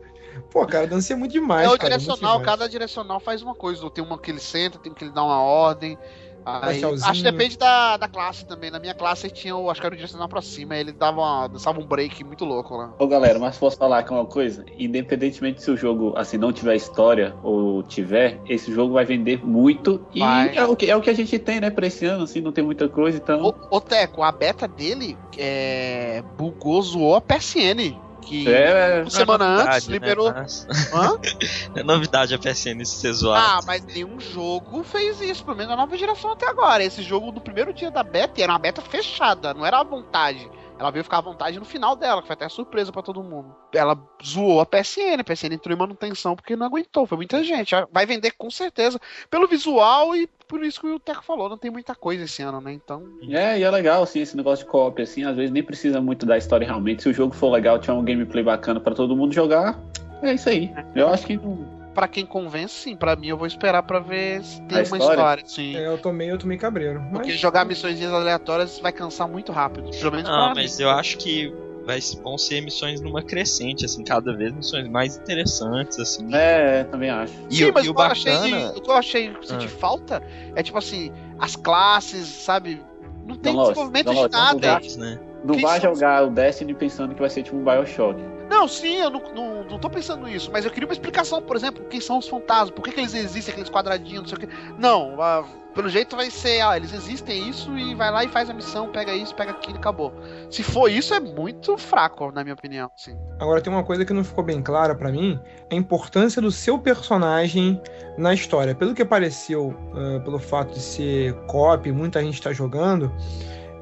Pô, 0.56 0.66
cara, 0.66 0.86
a 0.86 0.88
dança 0.88 1.12
é 1.12 1.18
muito 1.18 1.34
demais, 1.34 1.68
é 1.68 1.70
o 1.70 1.78
cara. 1.78 1.98
direcional, 1.98 2.40
demais. 2.40 2.46
cada 2.46 2.70
direcional 2.70 3.20
faz 3.20 3.42
uma 3.42 3.54
coisa. 3.54 3.92
Tem 3.92 4.02
uma 4.02 4.18
que 4.18 4.32
ele 4.32 4.40
senta, 4.40 4.80
tem 4.80 4.94
que 4.94 5.04
ele 5.04 5.12
dá 5.12 5.22
uma 5.22 5.42
ordem. 5.42 5.98
Aí, 6.46 6.82
acho 6.82 7.12
que 7.12 7.24
depende 7.24 7.58
da, 7.58 7.98
da 7.98 8.08
classe 8.08 8.46
também. 8.46 8.72
Na 8.72 8.80
minha 8.80 8.94
classe 8.94 9.30
tinha 9.30 9.54
o, 9.54 9.70
acho 9.70 9.82
que 9.82 9.86
era 9.86 9.94
o 9.94 9.98
direcional 9.98 10.30
pra 10.30 10.42
cima, 10.42 10.76
aí 10.76 10.80
ele 10.80 10.94
dava 10.94 11.20
uma, 11.20 11.48
dançava 11.50 11.82
um 11.82 11.86
break 11.86 12.24
muito 12.24 12.46
louco 12.46 12.78
lá. 12.78 12.94
Ô 12.98 13.06
galera, 13.06 13.38
mas 13.38 13.58
posso 13.58 13.76
falar 13.76 14.00
aqui 14.00 14.14
uma 14.14 14.26
coisa? 14.26 14.64
Independentemente 14.78 15.62
se 15.62 15.70
o 15.70 15.76
jogo 15.76 16.14
assim 16.16 16.38
não 16.38 16.54
tiver 16.54 16.76
história 16.76 17.36
ou 17.44 17.84
tiver, 17.84 18.40
esse 18.48 18.72
jogo 18.72 18.94
vai 18.94 19.04
vender 19.04 19.46
muito 19.46 20.08
e 20.14 20.20
Vai. 20.20 20.56
é 20.56 20.64
o, 20.64 20.74
que, 20.74 20.90
é 20.90 20.96
o 20.96 21.02
que 21.02 21.10
a 21.10 21.16
gente 21.16 21.38
tem, 21.38 21.60
né, 21.60 21.70
pra 21.70 21.88
esse 21.88 22.06
ano, 22.06 22.24
assim, 22.24 22.40
não 22.40 22.54
tem 22.54 22.64
muita 22.64 22.88
coisa, 22.88 23.18
então. 23.18 23.44
Ô, 23.44 23.76
ô 23.76 23.82
Teco, 23.82 24.24
a 24.24 24.32
beta 24.32 24.70
dele 24.70 25.18
é, 25.38 26.24
bugou, 26.38 26.82
zoou 26.82 27.16
a 27.16 27.22
PSN. 27.22 28.06
Que 28.26 28.48
É, 28.52 29.02
uma 29.02 29.10
semana 29.10 29.46
antes 29.46 29.58
Novidade, 29.66 29.88
né? 29.90 29.94
liberou. 29.94 30.34
Mas- 30.34 30.68
Hã? 30.94 31.20
É 31.76 31.84
novidade 31.84 32.34
a 32.34 32.40
PSN 32.40 32.84
ser 32.86 33.10
Ah, 33.10 33.14
zoado. 33.14 33.66
mas 33.68 33.86
nenhum 33.86 34.20
jogo 34.20 34.84
fez 34.84 35.20
isso, 35.22 35.44
pelo 35.44 35.58
menos 35.58 35.72
na 35.72 35.78
nova 35.78 35.96
geração 35.98 36.32
até 36.32 36.48
agora. 36.48 36.84
Esse 36.84 37.02
jogo 37.04 37.32
do 37.32 37.40
primeiro 37.42 37.74
dia 37.74 37.92
da 37.92 38.02
beta 38.04 38.42
era 38.42 38.52
uma 38.54 38.60
beta 38.60 38.82
fechada, 38.82 39.54
não 39.54 39.66
era 39.66 39.80
à 39.80 39.84
vontade. 39.84 40.50
Ela 40.78 40.92
veio 40.92 41.04
ficar 41.04 41.20
à 41.20 41.22
vontade 41.22 41.58
no 41.58 41.66
final 41.66 41.96
dela, 41.96 42.22
que 42.22 42.28
foi 42.28 42.34
até 42.34 42.50
surpresa 42.50 42.92
pra 42.92 43.02
todo 43.02 43.24
mundo. 43.24 43.56
Ela 43.74 43.98
zoou 44.24 44.60
a 44.60 44.66
PSN, 44.66 45.20
a 45.20 45.24
PSN 45.24 45.54
entrou 45.54 45.76
em 45.76 45.80
manutenção 45.80 46.36
porque 46.36 46.56
não 46.56 46.66
aguentou, 46.66 47.06
foi 47.06 47.18
muita 47.18 47.44
gente. 47.44 47.74
Vai 47.92 48.06
vender 48.06 48.32
com 48.32 48.50
certeza 48.52 49.00
pelo 49.30 49.48
visual 49.48 50.16
e 50.16 50.28
por 50.48 50.64
isso 50.64 50.82
que 50.82 50.88
o 50.88 51.00
Teco 51.00 51.24
falou, 51.24 51.50
não 51.50 51.58
tem 51.58 51.72
muita 51.72 51.96
coisa 51.96 52.24
esse 52.24 52.42
ano, 52.44 52.62
né? 52.62 52.74
Então, 52.74 53.04
É, 53.30 53.60
e 53.60 53.64
é 53.64 53.70
legal, 53.70 54.04
assim, 54.04 54.20
esse 54.20 54.36
negócio 54.38 54.66
de 54.66 54.72
co-op, 54.72 55.02
assim, 55.02 55.24
às 55.24 55.36
vezes 55.36 55.52
nem 55.52 55.64
precisa 55.64 56.00
muito 56.02 56.26
da 56.26 56.38
história 56.38 56.66
realmente. 56.66 57.04
Se 57.04 57.10
o 57.10 57.14
jogo 57.14 57.34
for 57.34 57.52
legal, 57.52 57.80
tiver 57.80 57.94
um 57.94 58.04
gameplay 58.04 58.44
bacana 58.44 58.80
pra 58.80 58.94
todo 58.94 59.16
mundo 59.16 59.34
jogar, 59.34 59.80
é 60.22 60.34
isso 60.34 60.50
aí. 60.50 60.74
Eu 60.94 61.10
acho 61.10 61.26
que 61.26 61.38
não. 61.38 61.75
Pra 61.96 62.08
quem 62.08 62.26
convence, 62.26 62.76
sim, 62.76 62.96
pra 62.96 63.16
mim 63.16 63.28
eu 63.30 63.38
vou 63.38 63.48
esperar 63.48 63.82
pra 63.82 64.00
ver 64.00 64.44
se 64.44 64.62
tem 64.64 64.78
A 64.78 64.82
uma 64.82 64.98
história? 64.98 65.14
história, 65.16 65.44
sim. 65.48 65.76
É, 65.76 65.88
eu 65.88 65.98
tomei, 65.98 66.30
eu 66.30 66.38
tomei 66.38 66.58
cabreiro. 66.58 67.02
Porque 67.12 67.32
Mas, 67.32 67.40
jogar 67.40 67.66
missões 67.66 68.00
aleatórias 68.04 68.78
vai 68.80 68.92
cansar 68.92 69.28
muito 69.28 69.52
rápido. 69.52 69.90
Pelo 69.90 70.12
menos 70.12 70.30
Não, 70.30 70.46
pra 70.48 70.56
mas 70.56 70.78
mim. 70.78 70.84
eu 70.84 70.90
acho 70.92 71.18
que 71.18 71.52
vai, 71.86 72.00
vão 72.22 72.38
ser 72.38 72.62
missões 72.62 73.00
numa 73.00 73.22
crescente, 73.24 73.86
assim, 73.86 74.04
cada 74.04 74.36
vez 74.36 74.52
missões 74.52 74.88
mais 74.88 75.18
interessantes, 75.18 75.98
assim. 76.00 76.28
É, 76.36 76.84
também 76.84 77.10
acho. 77.10 77.34
E, 77.50 77.56
Sim, 77.58 77.70
o- 77.70 77.74
mas 77.74 77.86
e 77.86 77.90
o 77.90 77.92
o 77.92 77.96
que 77.96 78.02
eu 78.02 78.06
achei, 78.06 78.34
bacana. 78.34 78.70
o 78.76 78.82
que 78.82 78.90
eu 78.90 78.96
achei 78.96 79.34
Ah. 79.52 79.68
falta 79.70 80.24
é 80.56 80.62
tipo 80.62 80.78
assim, 80.78 81.12
as 81.40 81.56
classes, 81.56 82.28
sabe? 82.28 82.82
Não 83.26 83.36
tem 83.36 83.54
Não, 83.56 83.64
desenvolvimento 83.64 84.06
não, 84.08 84.14
de 84.14 84.20
vamos 84.36 84.62
nada. 84.62 84.80
né? 84.98 85.20
Não 85.44 85.54
Quem 85.56 85.64
vai 85.64 85.80
jogar 85.80 86.26
o 86.26 86.30
Destiny 86.32 86.74
pensando 86.74 87.14
que 87.14 87.22
vai 87.22 87.30
ser 87.30 87.44
tipo 87.44 87.56
um 87.56 87.64
Bioshock. 87.64 88.20
Não, 88.50 88.68
sim, 88.68 88.98
eu 88.98 89.10
não, 89.10 89.22
não, 89.34 89.64
não 89.64 89.80
tô 89.80 89.90
pensando 89.90 90.26
nisso, 90.28 90.50
mas 90.52 90.66
eu 90.66 90.72
queria 90.72 90.88
uma 90.88 90.94
explicação, 90.94 91.42
por 91.42 91.56
exemplo, 91.56 91.84
quem 91.86 92.00
são 92.00 92.20
os 92.20 92.28
fantasmas, 92.28 92.72
por 92.72 92.84
que, 92.84 92.92
que 92.92 93.00
eles 93.00 93.14
existem, 93.14 93.52
aqueles 93.52 93.70
quadradinhos, 93.70 94.22
não 94.22 94.28
sei 94.28 94.38
o 94.38 94.40
que. 94.42 94.50
Não, 94.78 95.22
ah, 95.22 95.44
pelo 95.76 95.90
jeito 95.90 96.16
vai 96.16 96.32
ser, 96.32 96.62
ah, 96.62 96.78
eles 96.78 96.94
existem 96.94 97.50
isso 97.50 97.78
e 97.78 97.94
vai 97.96 98.10
lá 98.10 98.24
e 98.24 98.30
faz 98.30 98.50
a 98.50 98.54
missão, 98.54 98.90
pega 98.92 99.14
isso, 99.14 99.36
pega 99.36 99.52
aquilo 99.52 99.76
e 99.76 99.80
acabou. 99.80 100.14
Se 100.50 100.64
for 100.64 100.90
isso, 100.90 101.14
é 101.14 101.20
muito 101.20 101.78
fraco, 101.78 102.32
na 102.32 102.44
minha 102.44 102.54
opinião. 102.54 102.90
Sim. 102.96 103.18
Agora 103.40 103.60
tem 103.60 103.72
uma 103.72 103.84
coisa 103.84 104.06
que 104.06 104.14
não 104.14 104.24
ficou 104.24 104.44
bem 104.44 104.62
clara 104.62 104.96
pra 104.96 105.12
mim, 105.12 105.38
a 105.70 105.76
importância 105.76 106.42
do 106.42 106.50
seu 106.50 106.80
personagem 106.80 107.82
na 108.18 108.34
história. 108.34 108.74
Pelo 108.74 108.94
que 108.94 109.04
pareceu, 109.04 109.76
ah, 109.94 110.22
pelo 110.24 110.40
fato 110.40 110.74
de 110.74 110.80
ser 110.80 111.34
cop, 111.48 111.92
muita 111.92 112.24
gente 112.24 112.42
tá 112.42 112.54
jogando, 112.54 113.12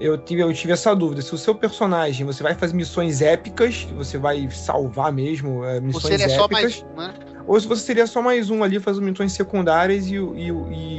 eu 0.04 0.18
tive, 0.18 0.42
eu 0.42 0.54
tive 0.54 0.74
essa 0.74 0.94
dúvida. 0.94 1.22
Se 1.22 1.34
o 1.34 1.38
seu 1.38 1.56
personagem, 1.56 2.26
você 2.26 2.44
vai 2.44 2.54
fazer 2.54 2.74
missões 2.76 3.22
épicas, 3.22 3.88
você 3.96 4.18
vai 4.18 4.50
salvar 4.52 5.14
mesmo, 5.14 5.64
Ou 5.64 5.82
missões 5.82 6.04
se 6.04 6.14
ele 6.14 6.24
é 6.24 6.30
só 6.30 6.46
épicas, 6.46 6.84
mais 6.96 7.14
um, 7.14 7.20
né? 7.20 7.34
ou 7.48 7.60
se 7.60 7.68
você 7.68 7.84
seria 7.84 8.06
só 8.06 8.22
mais 8.22 8.50
um 8.50 8.64
ali 8.64 8.80
fazendo 8.80 9.06
missões 9.06 9.32
secundárias 9.32 10.08
e, 10.08 10.16
e 10.16 10.52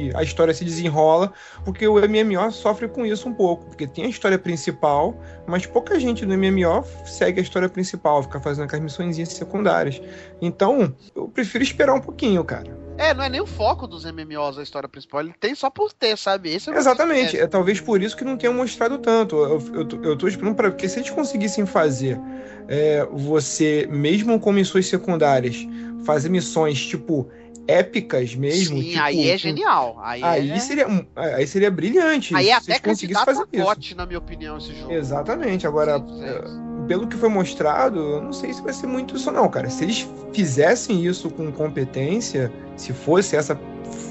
e 0.05 0.11
a 0.15 0.23
história 0.23 0.53
se 0.53 0.65
desenrola, 0.65 1.31
porque 1.63 1.87
o 1.87 1.95
MMO 1.95 2.51
sofre 2.51 2.87
com 2.87 3.05
isso 3.05 3.29
um 3.29 3.33
pouco, 3.33 3.65
porque 3.65 3.87
tem 3.87 4.05
a 4.05 4.07
história 4.07 4.37
principal, 4.37 5.15
mas 5.45 5.65
pouca 5.65 5.99
gente 5.99 6.25
no 6.25 6.35
MMO 6.35 6.83
segue 7.05 7.39
a 7.39 7.43
história 7.43 7.69
principal, 7.69 8.23
fica 8.23 8.39
fazendo 8.39 8.65
aquelas 8.65 8.83
missões 8.83 9.15
secundárias. 9.29 10.01
Então, 10.41 10.93
eu 11.15 11.27
prefiro 11.27 11.63
esperar 11.63 11.93
um 11.93 12.01
pouquinho, 12.01 12.43
cara. 12.43 12.84
É, 12.97 13.13
não 13.13 13.23
é 13.23 13.29
nem 13.29 13.41
o 13.41 13.45
foco 13.45 13.87
dos 13.87 14.05
MMOs 14.05 14.57
a 14.57 14.63
história 14.63 14.87
principal, 14.87 15.21
ele 15.21 15.33
tem 15.39 15.53
só 15.53 15.69
por 15.69 15.91
ter, 15.91 16.17
sabe? 16.17 16.53
Esse 16.53 16.69
é 16.69 16.77
Exatamente, 16.77 17.37
é. 17.37 17.41
é 17.41 17.47
talvez 17.47 17.81
por 17.81 18.01
isso 18.01 18.15
que 18.15 18.23
não 18.23 18.37
tenham 18.37 18.53
mostrado 18.53 18.97
tanto. 18.97 19.35
Eu, 19.35 19.61
eu, 19.73 19.85
tô- 19.85 19.97
eu 20.01 20.17
tô 20.17 20.27
esperando 20.27 20.55
para 20.55 20.71
porque 20.71 20.87
se 20.87 20.99
eles 20.99 21.09
conseguissem 21.09 21.65
fazer 21.65 22.19
é, 22.67 23.05
você, 23.11 23.87
mesmo 23.91 24.39
com 24.39 24.51
missões 24.51 24.87
secundárias, 24.87 25.57
fazer 26.05 26.29
missões 26.29 26.85
tipo 26.85 27.29
épicas 27.67 28.35
mesmo. 28.35 28.77
Sim, 28.77 28.89
tipo, 28.91 29.01
aí 29.03 29.29
é 29.29 29.37
genial. 29.37 29.99
Aí, 30.01 30.23
Aí 30.23 30.51
é... 30.51 30.59
seria, 30.59 30.87
aí 31.15 31.47
seria 31.47 31.71
brilhante. 31.71 32.35
Aí 32.35 32.49
é 32.49 32.59
se 32.59 32.71
até 32.71 32.79
conseguissem 32.79 33.25
candidato 33.25 33.25
fazer 33.25 33.71
a 33.71 33.77
isso. 33.79 33.95
Na 33.95 34.05
minha 34.05 34.19
opinião, 34.19 34.57
esse 34.57 34.73
jogo. 34.73 34.93
Exatamente. 34.93 35.65
Agora, 35.67 35.99
Sim, 35.99 36.05
sim. 36.07 36.74
Pelo 36.87 37.07
que 37.07 37.17
foi 37.17 37.29
mostrado, 37.29 37.99
eu 37.99 38.21
não 38.21 38.33
sei 38.33 38.53
se 38.53 38.61
vai 38.61 38.73
ser 38.73 38.87
muito 38.87 39.15
isso, 39.15 39.31
não, 39.31 39.49
cara. 39.49 39.69
Se 39.69 39.83
eles 39.83 40.07
fizessem 40.33 41.05
isso 41.05 41.29
com 41.29 41.51
competência, 41.51 42.51
se 42.75 42.93
fosse 42.93 43.35
essa, 43.35 43.55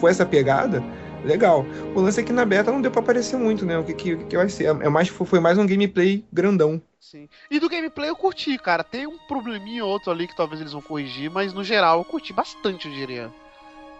for 0.01 0.09
essa 0.09 0.27
pegada, 0.27 0.83
legal. 1.25 1.65
O 1.95 2.01
lance 2.01 2.21
é 2.21 2.23
que 2.23 2.33
na 2.33 2.45
beta 2.45 2.71
não 2.71 2.81
deu 2.81 2.91
pra 2.91 3.01
aparecer 3.01 3.37
muito, 3.37 3.65
né? 3.65 3.79
O 3.79 3.85
que, 3.85 3.95
que 3.95 4.17
que 4.17 4.37
vai 4.37 4.49
ser? 4.49 4.65
É 4.65 4.89
mais, 4.89 5.09
foi 5.09 5.41
mais 5.41 5.59
um 5.59 5.67
gameplay 5.67 6.25
grandão. 6.33 6.81
Sim. 7.01 7.29
E 7.51 7.59
do 7.61 7.69
gameplay 7.69 8.09
eu 8.09 8.17
curti, 8.17 8.57
cara. 8.59 8.83
Tem 8.83 9.07
um 9.07 9.19
probleminha 9.19 9.85
ou 9.85 9.91
outro 9.91 10.11
ali 10.11 10.27
que 10.27 10.37
talvez 10.37 10.61
eles 10.61 10.73
vão 10.73 10.83
corrigir, 10.83 11.31
mas 11.31 11.53
no 11.53 11.63
geral 11.63 11.99
eu 11.99 12.05
curti 12.05 12.33
bastante, 12.33 12.89
eu 12.89 12.95
diria. 12.95 13.33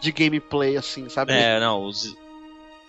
De 0.01 0.13
gameplay, 0.13 0.77
assim, 0.77 1.09
sabe? 1.09 1.33
É, 1.33 1.59
não, 1.61 1.85
os, 1.85 2.17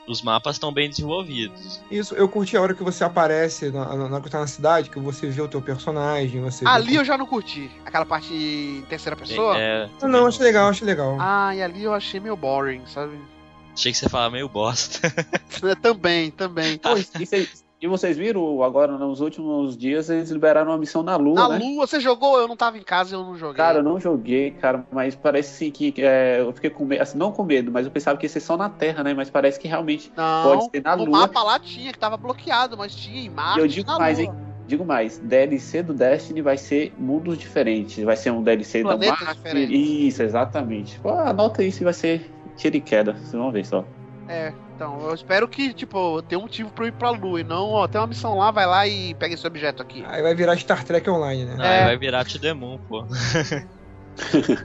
os 0.07 0.21
mapas 0.21 0.55
estão 0.55 0.71
bem 0.71 0.89
desenvolvidos. 0.89 1.81
Isso, 1.89 2.13
eu 2.15 2.27
curti 2.29 2.55
a 2.55 2.61
hora 2.61 2.73
que 2.73 2.83
você 2.83 3.03
aparece 3.03 3.71
na, 3.71 3.95
na, 3.95 4.09
na, 4.09 4.21
tá 4.21 4.39
na 4.39 4.47
cidade, 4.47 4.89
que 4.89 4.99
você 4.99 5.27
vê 5.27 5.41
o 5.41 5.47
teu 5.47 5.61
personagem, 5.61 6.41
você 6.41 6.63
vê 6.63 6.69
Ali 6.69 6.97
o- 6.97 7.01
eu 7.01 7.05
já 7.05 7.17
não 7.17 7.25
curti. 7.25 7.69
Aquela 7.85 8.05
parte 8.05 8.33
em 8.33 8.83
terceira 8.87 9.15
pessoa. 9.15 9.57
É, 9.57 9.89
Ah, 10.01 10.07
Não, 10.07 10.27
acho 10.27 10.41
legal, 10.43 10.69
acho 10.69 10.85
legal. 10.85 11.17
Ah, 11.19 11.55
e 11.55 11.61
ali 11.61 11.83
eu 11.83 11.93
achei 11.93 12.19
meio 12.19 12.35
boring, 12.35 12.83
sabe? 12.85 13.17
Achei 13.73 13.91
que 13.91 13.97
você 13.97 14.07
falava 14.07 14.31
meio 14.31 14.47
bosta. 14.47 14.99
também, 15.81 16.31
também. 16.31 16.77
Pô, 16.77 16.95
e, 16.97 17.03
vocês, 17.03 17.64
e 17.81 17.87
vocês 17.87 18.17
viram 18.17 18.63
agora, 18.63 18.93
nos 18.97 19.19
últimos 19.21 19.77
dias, 19.77 20.09
eles 20.09 20.29
liberaram 20.31 20.71
uma 20.71 20.77
missão 20.77 21.03
na 21.03 21.15
Lua, 21.15 21.35
Na 21.35 21.49
né? 21.49 21.59
lua, 21.59 21.85
você 21.85 21.99
jogou? 21.99 22.39
Eu 22.39 22.47
não 22.47 22.55
tava 22.55 22.77
em 22.77 22.81
casa, 22.83 23.15
eu 23.15 23.23
não 23.23 23.35
joguei. 23.37 23.55
Cara, 23.57 23.79
eu 23.79 23.83
não 23.83 23.99
joguei, 23.99 24.51
cara, 24.51 24.85
mas 24.91 25.13
parece 25.15 25.55
sim 25.57 25.71
que 25.71 25.93
é, 25.97 26.39
eu 26.41 26.51
fiquei 26.53 26.69
com 26.69 26.85
medo, 26.85 27.01
assim, 27.01 27.17
não 27.17 27.31
com 27.31 27.43
medo, 27.43 27.71
mas 27.71 27.85
eu 27.85 27.91
pensava 27.91 28.17
que 28.17 28.25
ia 28.25 28.29
ser 28.29 28.39
só 28.39 28.55
na 28.57 28.69
Terra, 28.69 29.03
né? 29.03 29.13
Mas 29.13 29.29
parece 29.29 29.59
que 29.59 29.67
realmente 29.67 30.11
não, 30.15 30.43
pode 30.43 30.65
ser 30.71 30.81
na 30.83 30.95
no 30.95 31.05
Lua. 31.05 31.19
mapa 31.19 31.43
lá 31.43 31.59
tinha, 31.59 31.91
que 31.91 31.99
tava 31.99 32.17
bloqueado, 32.17 32.77
mas 32.77 32.95
tinha 32.95 33.21
em 33.21 33.29
Marte 33.29 33.59
eu 33.59 33.67
digo 33.67 33.91
mais, 33.97 34.17
lua. 34.19 34.27
hein? 34.27 34.33
Digo 34.67 34.83
mais, 34.83 35.19
DLC 35.19 35.83
do 35.83 35.93
Destiny 35.93 36.41
vai 36.41 36.57
ser 36.57 36.91
mundos 36.97 37.37
diferentes. 37.37 38.03
Vai 38.03 38.15
ser 38.17 38.31
um 38.31 38.41
DLC 38.41 38.81
da 38.81 38.89
Planetas 38.97 39.19
Marte. 39.19 39.35
diferentes. 39.35 39.79
Isso, 39.79 40.23
exatamente. 40.23 40.99
Pô, 40.99 41.09
anota 41.09 41.61
isso 41.63 41.83
e 41.83 41.85
vai 41.85 41.93
ser 41.93 42.31
tiro 42.55 42.75
e 42.75 42.81
queda. 42.81 43.13
Vocês 43.13 43.33
vão 43.33 43.51
ver 43.51 43.63
só. 43.63 43.85
É, 44.27 44.53
então, 44.75 44.99
eu 45.07 45.13
espero 45.13 45.47
que, 45.47 45.73
tipo, 45.73 46.21
tenha 46.23 46.39
um 46.39 46.43
motivo 46.43 46.71
pra 46.71 46.85
eu 46.85 46.89
ir 46.89 46.93
pra 46.93 47.11
lua 47.11 47.41
e 47.41 47.43
não, 47.43 47.69
ó, 47.71 47.87
tem 47.87 48.01
uma 48.01 48.07
missão 48.07 48.37
lá, 48.37 48.51
vai 48.51 48.65
lá 48.65 48.87
e 48.87 49.13
pega 49.13 49.33
esse 49.35 49.45
objeto 49.45 49.81
aqui. 49.81 50.03
Aí 50.07 50.21
vai 50.21 50.33
virar 50.33 50.57
Star 50.57 50.83
Trek 50.83 51.07
Online, 51.09 51.45
né? 51.45 51.55
Aí 51.59 51.79
É. 51.81 51.85
vai 51.85 51.97
virar 51.97 52.25
Moon, 52.55 52.77
pô. 52.87 53.05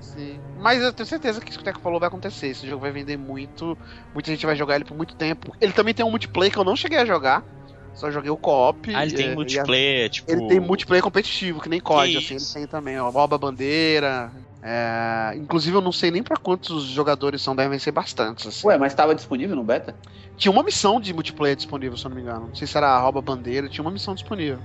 Sim. 0.00 0.38
Mas 0.58 0.82
eu 0.82 0.92
tenho 0.92 1.06
certeza 1.06 1.40
que 1.40 1.50
isso 1.50 1.58
que 1.58 1.62
o 1.62 1.64
Teco 1.64 1.80
falou 1.80 1.98
vai 1.98 2.06
acontecer. 2.08 2.48
Esse 2.48 2.66
jogo 2.68 2.82
vai 2.82 2.92
vender 2.92 3.16
muito. 3.16 3.76
Muita 4.14 4.30
gente 4.30 4.46
vai 4.46 4.54
jogar 4.54 4.76
ele 4.76 4.84
por 4.84 4.96
muito 4.96 5.14
tempo. 5.16 5.54
Ele 5.60 5.72
também 5.72 5.92
tem 5.92 6.04
um 6.04 6.10
multiplayer 6.10 6.52
que 6.52 6.58
eu 6.58 6.64
não 6.64 6.76
cheguei 6.76 6.98
a 6.98 7.04
jogar. 7.04 7.42
Só 7.92 8.10
joguei 8.10 8.30
o 8.30 8.36
co-op. 8.36 8.94
Ah, 8.94 9.02
ele 9.04 9.14
tem 9.14 9.32
e 9.32 9.34
multiplayer, 9.34 10.06
a- 10.06 10.08
tipo. 10.08 10.30
Ele 10.30 10.46
tem 10.46 10.60
multiplayer 10.60 11.02
competitivo, 11.02 11.60
que 11.60 11.68
nem 11.68 11.80
COD, 11.80 12.12
Que 12.12 12.18
assim. 12.18 12.34
Ele 12.36 12.44
tem 12.46 12.66
também, 12.66 12.98
ó. 13.00 13.10
Rouba 13.10 13.34
a 13.34 13.38
bandeira. 13.38 14.30
É, 14.62 15.32
Inclusive, 15.36 15.76
eu 15.76 15.80
não 15.80 15.92
sei 15.92 16.10
nem 16.10 16.22
pra 16.22 16.36
quantos 16.36 16.84
jogadores 16.84 17.40
são, 17.42 17.56
devem 17.56 17.78
ser 17.78 17.92
bastantes. 17.92 18.46
Assim. 18.46 18.66
Ué, 18.66 18.76
mas 18.76 18.94
tava 18.94 19.14
disponível 19.14 19.56
no 19.56 19.64
beta? 19.64 19.96
Tinha 20.36 20.52
uma 20.52 20.62
missão 20.62 21.00
de 21.00 21.12
multiplayer 21.12 21.56
disponível, 21.56 21.96
se 21.96 22.06
eu 22.06 22.10
não 22.10 22.16
me 22.16 22.22
engano. 22.22 22.48
Não 22.48 22.54
sei 22.54 22.66
se 22.66 22.76
era 22.76 22.98
rouba 22.98 23.22
bandeira, 23.22 23.68
tinha 23.68 23.82
uma 23.82 23.90
missão 23.90 24.14
disponível. 24.14 24.58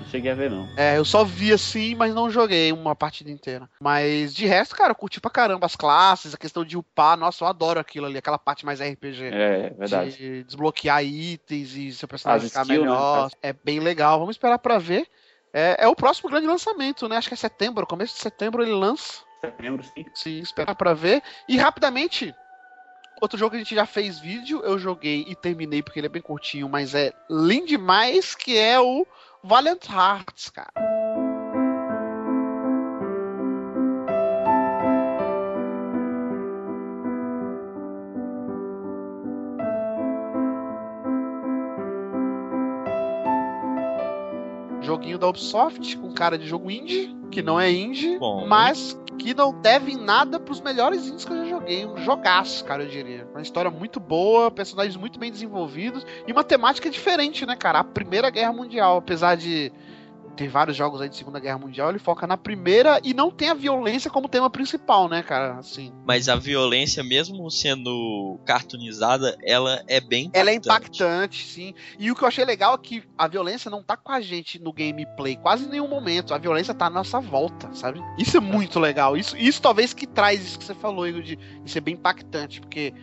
Não 0.00 0.06
cheguei 0.06 0.30
a 0.30 0.34
ver, 0.34 0.50
não. 0.50 0.66
É, 0.76 0.96
eu 0.96 1.04
só 1.04 1.24
vi 1.24 1.52
assim, 1.52 1.94
mas 1.94 2.14
não 2.14 2.30
joguei 2.30 2.72
uma 2.72 2.96
partida 2.96 3.30
inteira. 3.30 3.68
Mas 3.82 4.34
de 4.34 4.46
resto, 4.46 4.74
cara, 4.74 4.92
eu 4.92 4.94
curti 4.94 5.20
pra 5.20 5.30
caramba 5.30 5.66
as 5.66 5.76
classes, 5.76 6.32
a 6.32 6.38
questão 6.38 6.64
de 6.64 6.76
upar. 6.76 7.18
Nossa, 7.18 7.44
eu 7.44 7.48
adoro 7.48 7.78
aquilo 7.78 8.06
ali, 8.06 8.16
aquela 8.16 8.38
parte 8.38 8.64
mais 8.64 8.80
RPG. 8.80 9.30
É, 9.32 9.70
verdade. 9.70 10.16
De 10.16 10.44
desbloquear 10.44 11.04
itens 11.04 11.74
e 11.74 11.92
seu 11.92 12.08
personagem 12.08 12.46
As 12.46 12.50
ficar 12.50 12.62
skill, 12.62 12.84
né, 12.84 12.90
melhor. 12.90 13.24
no 13.24 13.30
é 13.42 13.52
bem 13.52 13.78
legal. 13.78 14.18
Vamos 14.18 14.36
esperar 14.36 14.58
pra 14.58 14.78
ver. 14.78 15.06
É, 15.52 15.76
é 15.80 15.88
o 15.88 15.96
próximo 15.96 16.30
grande 16.30 16.46
lançamento, 16.46 17.08
né? 17.08 17.16
Acho 17.16 17.28
que 17.28 17.34
é 17.34 17.36
setembro, 17.36 17.86
começo 17.86 18.14
de 18.14 18.20
setembro 18.20 18.62
ele 18.62 18.72
lança. 18.72 19.29
Setembro, 19.40 19.82
sim. 19.82 20.04
Sim, 20.14 20.38
esperar 20.40 20.74
pra 20.74 20.92
ver. 20.92 21.22
E 21.48 21.56
rapidamente, 21.56 22.34
outro 23.20 23.38
jogo 23.38 23.52
que 23.52 23.56
a 23.56 23.60
gente 23.60 23.74
já 23.74 23.86
fez 23.86 24.18
vídeo, 24.18 24.60
eu 24.62 24.78
joguei 24.78 25.24
e 25.26 25.34
terminei 25.34 25.82
porque 25.82 25.98
ele 25.98 26.06
é 26.06 26.10
bem 26.10 26.22
curtinho, 26.22 26.68
mas 26.68 26.94
é 26.94 27.12
lindo 27.28 27.66
demais, 27.66 28.34
que 28.34 28.56
é 28.58 28.78
o 28.78 29.06
Valiant 29.42 29.88
Hearts, 29.88 30.50
cara. 30.50 30.70
Joguinho 44.82 45.18
da 45.18 45.28
Ubisoft, 45.28 45.96
com 45.98 46.12
cara 46.12 46.36
de 46.36 46.46
jogo 46.46 46.70
indie, 46.70 47.16
que 47.30 47.42
não 47.42 47.60
é 47.60 47.70
indie, 47.70 48.18
Bom. 48.18 48.46
mas 48.46 48.99
que 49.20 49.34
não 49.34 49.52
deve 49.52 49.92
em 49.92 49.96
nada 49.96 50.40
pros 50.40 50.62
melhores 50.62 51.06
indies 51.06 51.26
que 51.26 51.32
eu 51.32 51.44
já 51.44 51.44
joguei. 51.44 51.84
Um 51.84 51.98
jogaço, 51.98 52.64
cara, 52.64 52.84
eu 52.84 52.88
diria. 52.88 53.28
Uma 53.30 53.42
história 53.42 53.70
muito 53.70 54.00
boa, 54.00 54.50
personagens 54.50 54.96
muito 54.96 55.18
bem 55.18 55.30
desenvolvidos 55.30 56.06
e 56.26 56.32
uma 56.32 56.42
temática 56.42 56.88
diferente, 56.88 57.44
né, 57.44 57.54
cara? 57.54 57.80
A 57.80 57.84
Primeira 57.84 58.30
Guerra 58.30 58.52
Mundial, 58.52 58.96
apesar 58.96 59.36
de 59.36 59.70
ter 60.36 60.48
vários 60.48 60.76
jogos 60.76 61.00
aí 61.00 61.08
de 61.08 61.16
Segunda 61.16 61.38
Guerra 61.38 61.58
Mundial, 61.58 61.90
ele 61.90 61.98
foca 61.98 62.26
na 62.26 62.36
primeira 62.36 63.00
e 63.04 63.12
não 63.12 63.30
tem 63.30 63.50
a 63.50 63.54
violência 63.54 64.10
como 64.10 64.28
tema 64.28 64.48
principal, 64.48 65.08
né, 65.08 65.22
cara? 65.22 65.58
Assim. 65.58 65.92
Mas 66.06 66.28
a 66.28 66.36
violência, 66.36 67.02
mesmo 67.02 67.50
sendo 67.50 68.38
cartoonizada, 68.44 69.36
ela 69.44 69.82
é 69.86 70.00
bem 70.00 70.26
impactante. 70.26 70.38
Ela 70.40 70.50
é 70.50 70.54
impactante, 70.54 71.46
sim. 71.46 71.74
E 71.98 72.10
o 72.10 72.14
que 72.14 72.22
eu 72.22 72.28
achei 72.28 72.44
legal 72.44 72.74
é 72.74 72.78
que 72.78 73.02
a 73.16 73.28
violência 73.28 73.70
não 73.70 73.82
tá 73.82 73.96
com 73.96 74.12
a 74.12 74.20
gente 74.20 74.58
no 74.58 74.72
gameplay, 74.72 75.36
quase 75.36 75.64
em 75.64 75.68
nenhum 75.68 75.88
momento. 75.88 76.34
A 76.34 76.38
violência 76.38 76.74
tá 76.74 76.86
à 76.86 76.90
nossa 76.90 77.20
volta, 77.20 77.72
sabe? 77.74 78.00
Isso 78.18 78.36
é 78.36 78.40
muito 78.40 78.80
legal. 78.80 79.16
Isso, 79.16 79.36
isso 79.36 79.60
talvez 79.60 79.92
que 79.92 80.06
traz 80.06 80.44
isso 80.44 80.58
que 80.58 80.64
você 80.64 80.74
falou, 80.74 81.06
Igor, 81.06 81.22
de, 81.22 81.36
de 81.36 81.70
ser 81.70 81.80
bem 81.80 81.94
impactante, 81.94 82.60
porque 82.60 82.94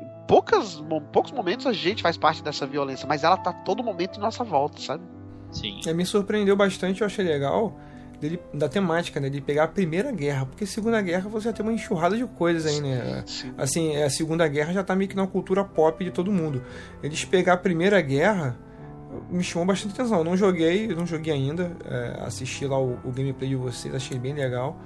em 0.00 0.26
poucas, 0.26 0.82
poucos 1.12 1.32
momentos 1.32 1.66
a 1.66 1.72
gente 1.72 2.02
faz 2.02 2.16
parte 2.16 2.42
dessa 2.42 2.66
violência, 2.66 3.06
mas 3.06 3.24
ela 3.24 3.36
tá 3.36 3.52
todo 3.52 3.82
momento 3.82 4.18
em 4.18 4.20
nossa 4.20 4.44
volta, 4.44 4.80
sabe? 4.80 5.04
Sim. 5.54 5.80
É, 5.86 5.94
me 5.94 6.04
surpreendeu 6.04 6.56
bastante, 6.56 7.00
eu 7.00 7.06
achei 7.06 7.24
legal 7.24 7.74
dele, 8.20 8.40
da 8.52 8.68
temática, 8.68 9.20
né? 9.20 9.28
De 9.28 9.40
pegar 9.40 9.64
a 9.64 9.68
Primeira 9.68 10.10
Guerra, 10.10 10.46
porque 10.46 10.66
Segunda 10.66 11.00
Guerra 11.00 11.28
você 11.28 11.46
já 11.46 11.52
tem 11.52 11.64
uma 11.64 11.72
enxurrada 11.72 12.16
de 12.16 12.26
coisas 12.26 12.66
aí, 12.66 12.80
né? 12.80 13.22
Sim. 13.26 13.54
Assim, 13.56 13.96
a 14.02 14.10
Segunda 14.10 14.46
Guerra 14.48 14.72
já 14.72 14.82
tá 14.82 14.94
meio 14.96 15.08
que 15.08 15.16
na 15.16 15.26
cultura 15.26 15.64
pop 15.64 16.02
de 16.04 16.10
todo 16.10 16.32
mundo. 16.32 16.62
Eles 17.02 17.24
pegar 17.24 17.54
a 17.54 17.56
Primeira 17.56 18.00
Guerra 18.00 18.58
me 19.30 19.42
chamou 19.42 19.66
bastante 19.66 19.94
atenção. 19.94 20.18
Eu 20.18 20.24
não 20.24 20.36
joguei, 20.36 20.88
não 20.88 21.06
joguei 21.06 21.32
ainda. 21.32 21.76
é, 21.84 22.24
assisti 22.24 22.66
lá 22.66 22.78
o, 22.78 22.98
o 23.04 23.12
gameplay 23.12 23.48
de 23.48 23.56
vocês, 23.56 23.94
achei 23.94 24.18
bem 24.18 24.34
legal. 24.34 24.78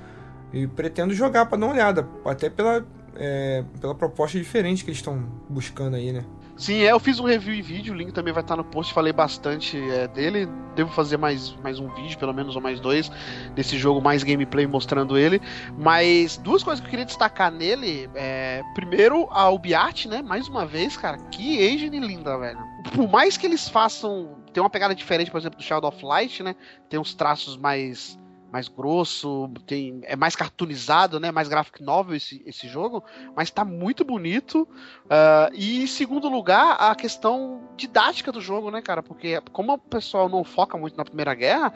E 0.53 0.67
pretendo 0.67 1.13
jogar 1.13 1.47
pra 1.47 1.59
dar 1.59 1.67
uma 1.67 1.75
olhada, 1.75 2.09
até 2.25 2.49
pela, 2.49 2.85
é, 3.17 3.63
pela 3.81 3.95
proposta 3.95 4.39
diferente 4.39 4.83
que 4.83 4.91
eles 4.91 4.99
estão 4.99 5.19
buscando 5.49 5.97
aí, 5.97 6.13
né? 6.13 6.25
Sim, 6.59 6.83
é, 6.83 6.91
eu 6.91 6.99
fiz 6.99 7.21
um 7.21 7.25
review 7.25 7.55
em 7.55 7.63
vídeo, 7.63 7.95
o 7.95 7.97
link 7.97 8.11
também 8.11 8.35
vai 8.35 8.43
estar 8.43 8.57
no 8.57 8.65
post, 8.65 8.93
falei 8.93 9.13
bastante 9.13 9.79
é, 9.91 10.09
dele. 10.09 10.49
Devo 10.75 10.91
fazer 10.91 11.17
mais, 11.17 11.55
mais 11.63 11.79
um 11.79 11.89
vídeo, 11.95 12.19
pelo 12.19 12.35
menos, 12.35 12.57
ou 12.57 12.61
mais 12.61 12.81
dois, 12.81 13.09
desse 13.55 13.79
jogo, 13.79 14.03
mais 14.03 14.25
gameplay 14.25 14.67
mostrando 14.67 15.17
ele. 15.17 15.41
Mas 15.79 16.37
duas 16.37 16.65
coisas 16.65 16.81
que 16.81 16.87
eu 16.87 16.91
queria 16.91 17.05
destacar 17.05 17.53
nele. 17.53 18.11
É, 18.13 18.65
primeiro, 18.75 19.29
a 19.31 19.49
UbiArt, 19.51 20.07
né? 20.07 20.21
Mais 20.21 20.49
uma 20.49 20.67
vez, 20.67 20.97
cara, 20.97 21.17
que 21.31 21.65
engine 21.65 22.01
linda, 22.01 22.37
velho. 22.37 22.59
Por 22.93 23.09
mais 23.09 23.37
que 23.37 23.47
eles 23.47 23.69
façam. 23.69 24.37
Tem 24.53 24.61
uma 24.61 24.71
pegada 24.71 24.97
diferente, 24.97 25.31
por 25.31 25.39
exemplo, 25.39 25.59
do 25.59 25.63
Shadow 25.63 25.89
of 25.89 26.05
Light, 26.05 26.43
né? 26.43 26.57
Tem 26.89 26.99
uns 26.99 27.15
traços 27.15 27.57
mais 27.57 28.19
mais 28.51 28.69
grosso, 28.69 29.51
tem, 29.67 30.01
é 30.05 30.17
mais 30.17 30.35
cartoonizado, 30.35 31.21
né? 31.21 31.31
Mais 31.31 31.49
graphic 31.49 31.83
novel 31.83 32.17
esse, 32.17 32.43
esse 32.47 32.67
jogo, 32.67 33.05
mas 33.37 33.51
tá 33.51 33.65
muito 33.65 34.05
bonito. 34.05 34.67
Ah, 35.09 35.51
e 35.53 35.83
em 35.83 35.87
segundo 35.87 36.29
lugar, 36.29 36.77
a 36.79 36.95
questão 36.95 37.69
didática 37.77 38.33
do 38.33 38.41
jogo, 38.41 38.71
né, 38.71 38.81
cara? 38.81 39.03
Porque 39.03 39.41
como 39.53 39.75
o 39.75 39.79
pessoal 39.79 40.29
não 40.29 40.43
foca 40.45 40.79
muito 40.79 40.97
na 40.97 41.05
Primeira 41.05 41.35
Guerra, 41.35 41.73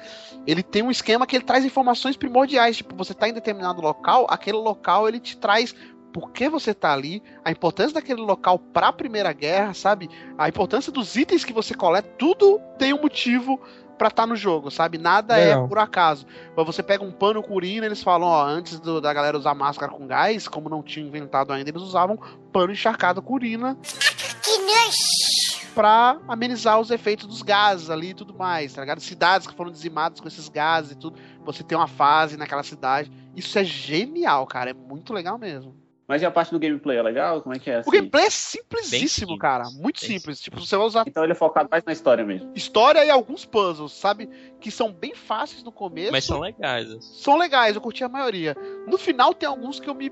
ele 0.46 0.62
tem 0.62 0.82
um 0.82 0.90
esquema 0.90 1.26
que 1.26 1.36
ele 1.36 1.44
traz 1.44 1.64
informações 1.64 2.16
primordiais. 2.16 2.78
Tipo, 2.78 2.96
você 2.96 3.14
tá 3.14 3.28
em 3.28 3.34
determinado 3.34 3.80
local, 3.80 4.26
aquele 4.28 4.58
local 4.58 5.08
ele 5.08 5.20
te 5.20 5.36
traz 5.36 5.74
por 6.12 6.30
que 6.30 6.48
você 6.48 6.74
tá 6.74 6.92
ali, 6.92 7.22
a 7.42 7.50
importância 7.50 7.94
daquele 7.94 8.20
local 8.20 8.58
para 8.58 8.88
a 8.88 8.92
Primeira 8.92 9.32
Guerra, 9.32 9.72
sabe? 9.72 10.10
A 10.36 10.46
importância 10.48 10.92
dos 10.92 11.16
itens 11.16 11.44
que 11.44 11.54
você 11.54 11.74
coleta, 11.74 12.08
tudo 12.18 12.60
tem 12.78 12.92
um 12.92 13.00
motivo 13.00 13.58
pra 14.02 14.08
estar 14.08 14.26
no 14.26 14.34
jogo, 14.34 14.68
sabe? 14.68 14.98
Nada 14.98 15.36
Legal. 15.36 15.64
é 15.64 15.68
por 15.68 15.78
acaso. 15.78 16.26
Quando 16.56 16.66
você 16.66 16.82
pega 16.82 17.04
um 17.04 17.12
pano 17.12 17.40
com 17.40 17.54
urina, 17.54 17.86
eles 17.86 18.02
falam, 18.02 18.26
ó, 18.26 18.44
antes 18.44 18.80
do- 18.80 19.00
da 19.00 19.12
galera 19.14 19.38
usar 19.38 19.54
máscara 19.54 19.92
com 19.92 20.08
gás, 20.08 20.48
como 20.48 20.68
não 20.68 20.82
tinha 20.82 21.06
inventado 21.06 21.52
ainda, 21.52 21.70
eles 21.70 21.82
usavam 21.82 22.18
pano 22.52 22.72
encharcado 22.72 23.22
com 23.22 23.34
urina 23.34 23.78
pra 25.74 26.18
amenizar 26.26 26.80
os 26.80 26.90
efeitos 26.90 27.26
dos 27.28 27.42
gases 27.42 27.88
ali 27.90 28.10
e 28.10 28.14
tudo 28.14 28.34
mais, 28.34 28.72
tá 28.74 28.80
ligado? 28.80 29.00
Cidades 29.00 29.46
que 29.46 29.54
foram 29.54 29.70
dizimadas 29.70 30.18
com 30.20 30.26
esses 30.26 30.48
gases 30.48 30.90
e 30.92 30.94
tudo, 30.96 31.16
você 31.44 31.62
tem 31.62 31.78
uma 31.78 31.86
fase 31.86 32.36
naquela 32.36 32.62
cidade. 32.64 33.10
Isso 33.36 33.56
é 33.58 33.62
genial, 33.64 34.46
cara, 34.48 34.70
é 34.70 34.74
muito 34.74 35.12
legal 35.14 35.38
mesmo. 35.38 35.76
Mas 36.06 36.20
e 36.20 36.26
a 36.26 36.30
parte 36.30 36.50
do 36.50 36.58
gameplay 36.58 36.98
é 36.98 37.02
legal? 37.02 37.40
Como 37.42 37.54
é 37.54 37.58
que 37.58 37.70
é? 37.70 37.76
Assim? 37.76 37.88
O 37.88 37.92
gameplay 37.92 38.24
é 38.26 38.30
simplesíssimo, 38.30 39.08
simples, 39.08 39.38
cara. 39.38 39.64
Muito 39.70 40.00
bem 40.00 40.10
simples. 40.10 40.40
Tipo, 40.40 40.60
você 40.60 40.76
vai 40.76 40.86
usar 40.86 41.04
Então 41.06 41.22
ele 41.22 41.32
é 41.32 41.36
focado 41.36 41.68
mais 41.70 41.84
na 41.84 41.92
história 41.92 42.24
mesmo. 42.24 42.50
história 42.54 43.04
e 43.04 43.10
alguns 43.10 43.44
puzzles, 43.44 43.92
sabe? 43.92 44.28
Que 44.60 44.70
são 44.70 44.92
bem 44.92 45.14
fáceis 45.14 45.62
no 45.62 45.72
começo. 45.72 46.12
Mas 46.12 46.24
são 46.24 46.40
legais. 46.40 46.90
assim. 46.90 47.22
são 47.22 47.36
legais, 47.36 47.76
eu 47.76 47.80
curti 47.80 48.04
a 48.04 48.08
maioria. 48.08 48.56
No 48.86 48.98
final 48.98 49.32
tem 49.32 49.48
alguns 49.48 49.80
que 49.80 49.88
eu 49.88 49.94
me 49.94 50.10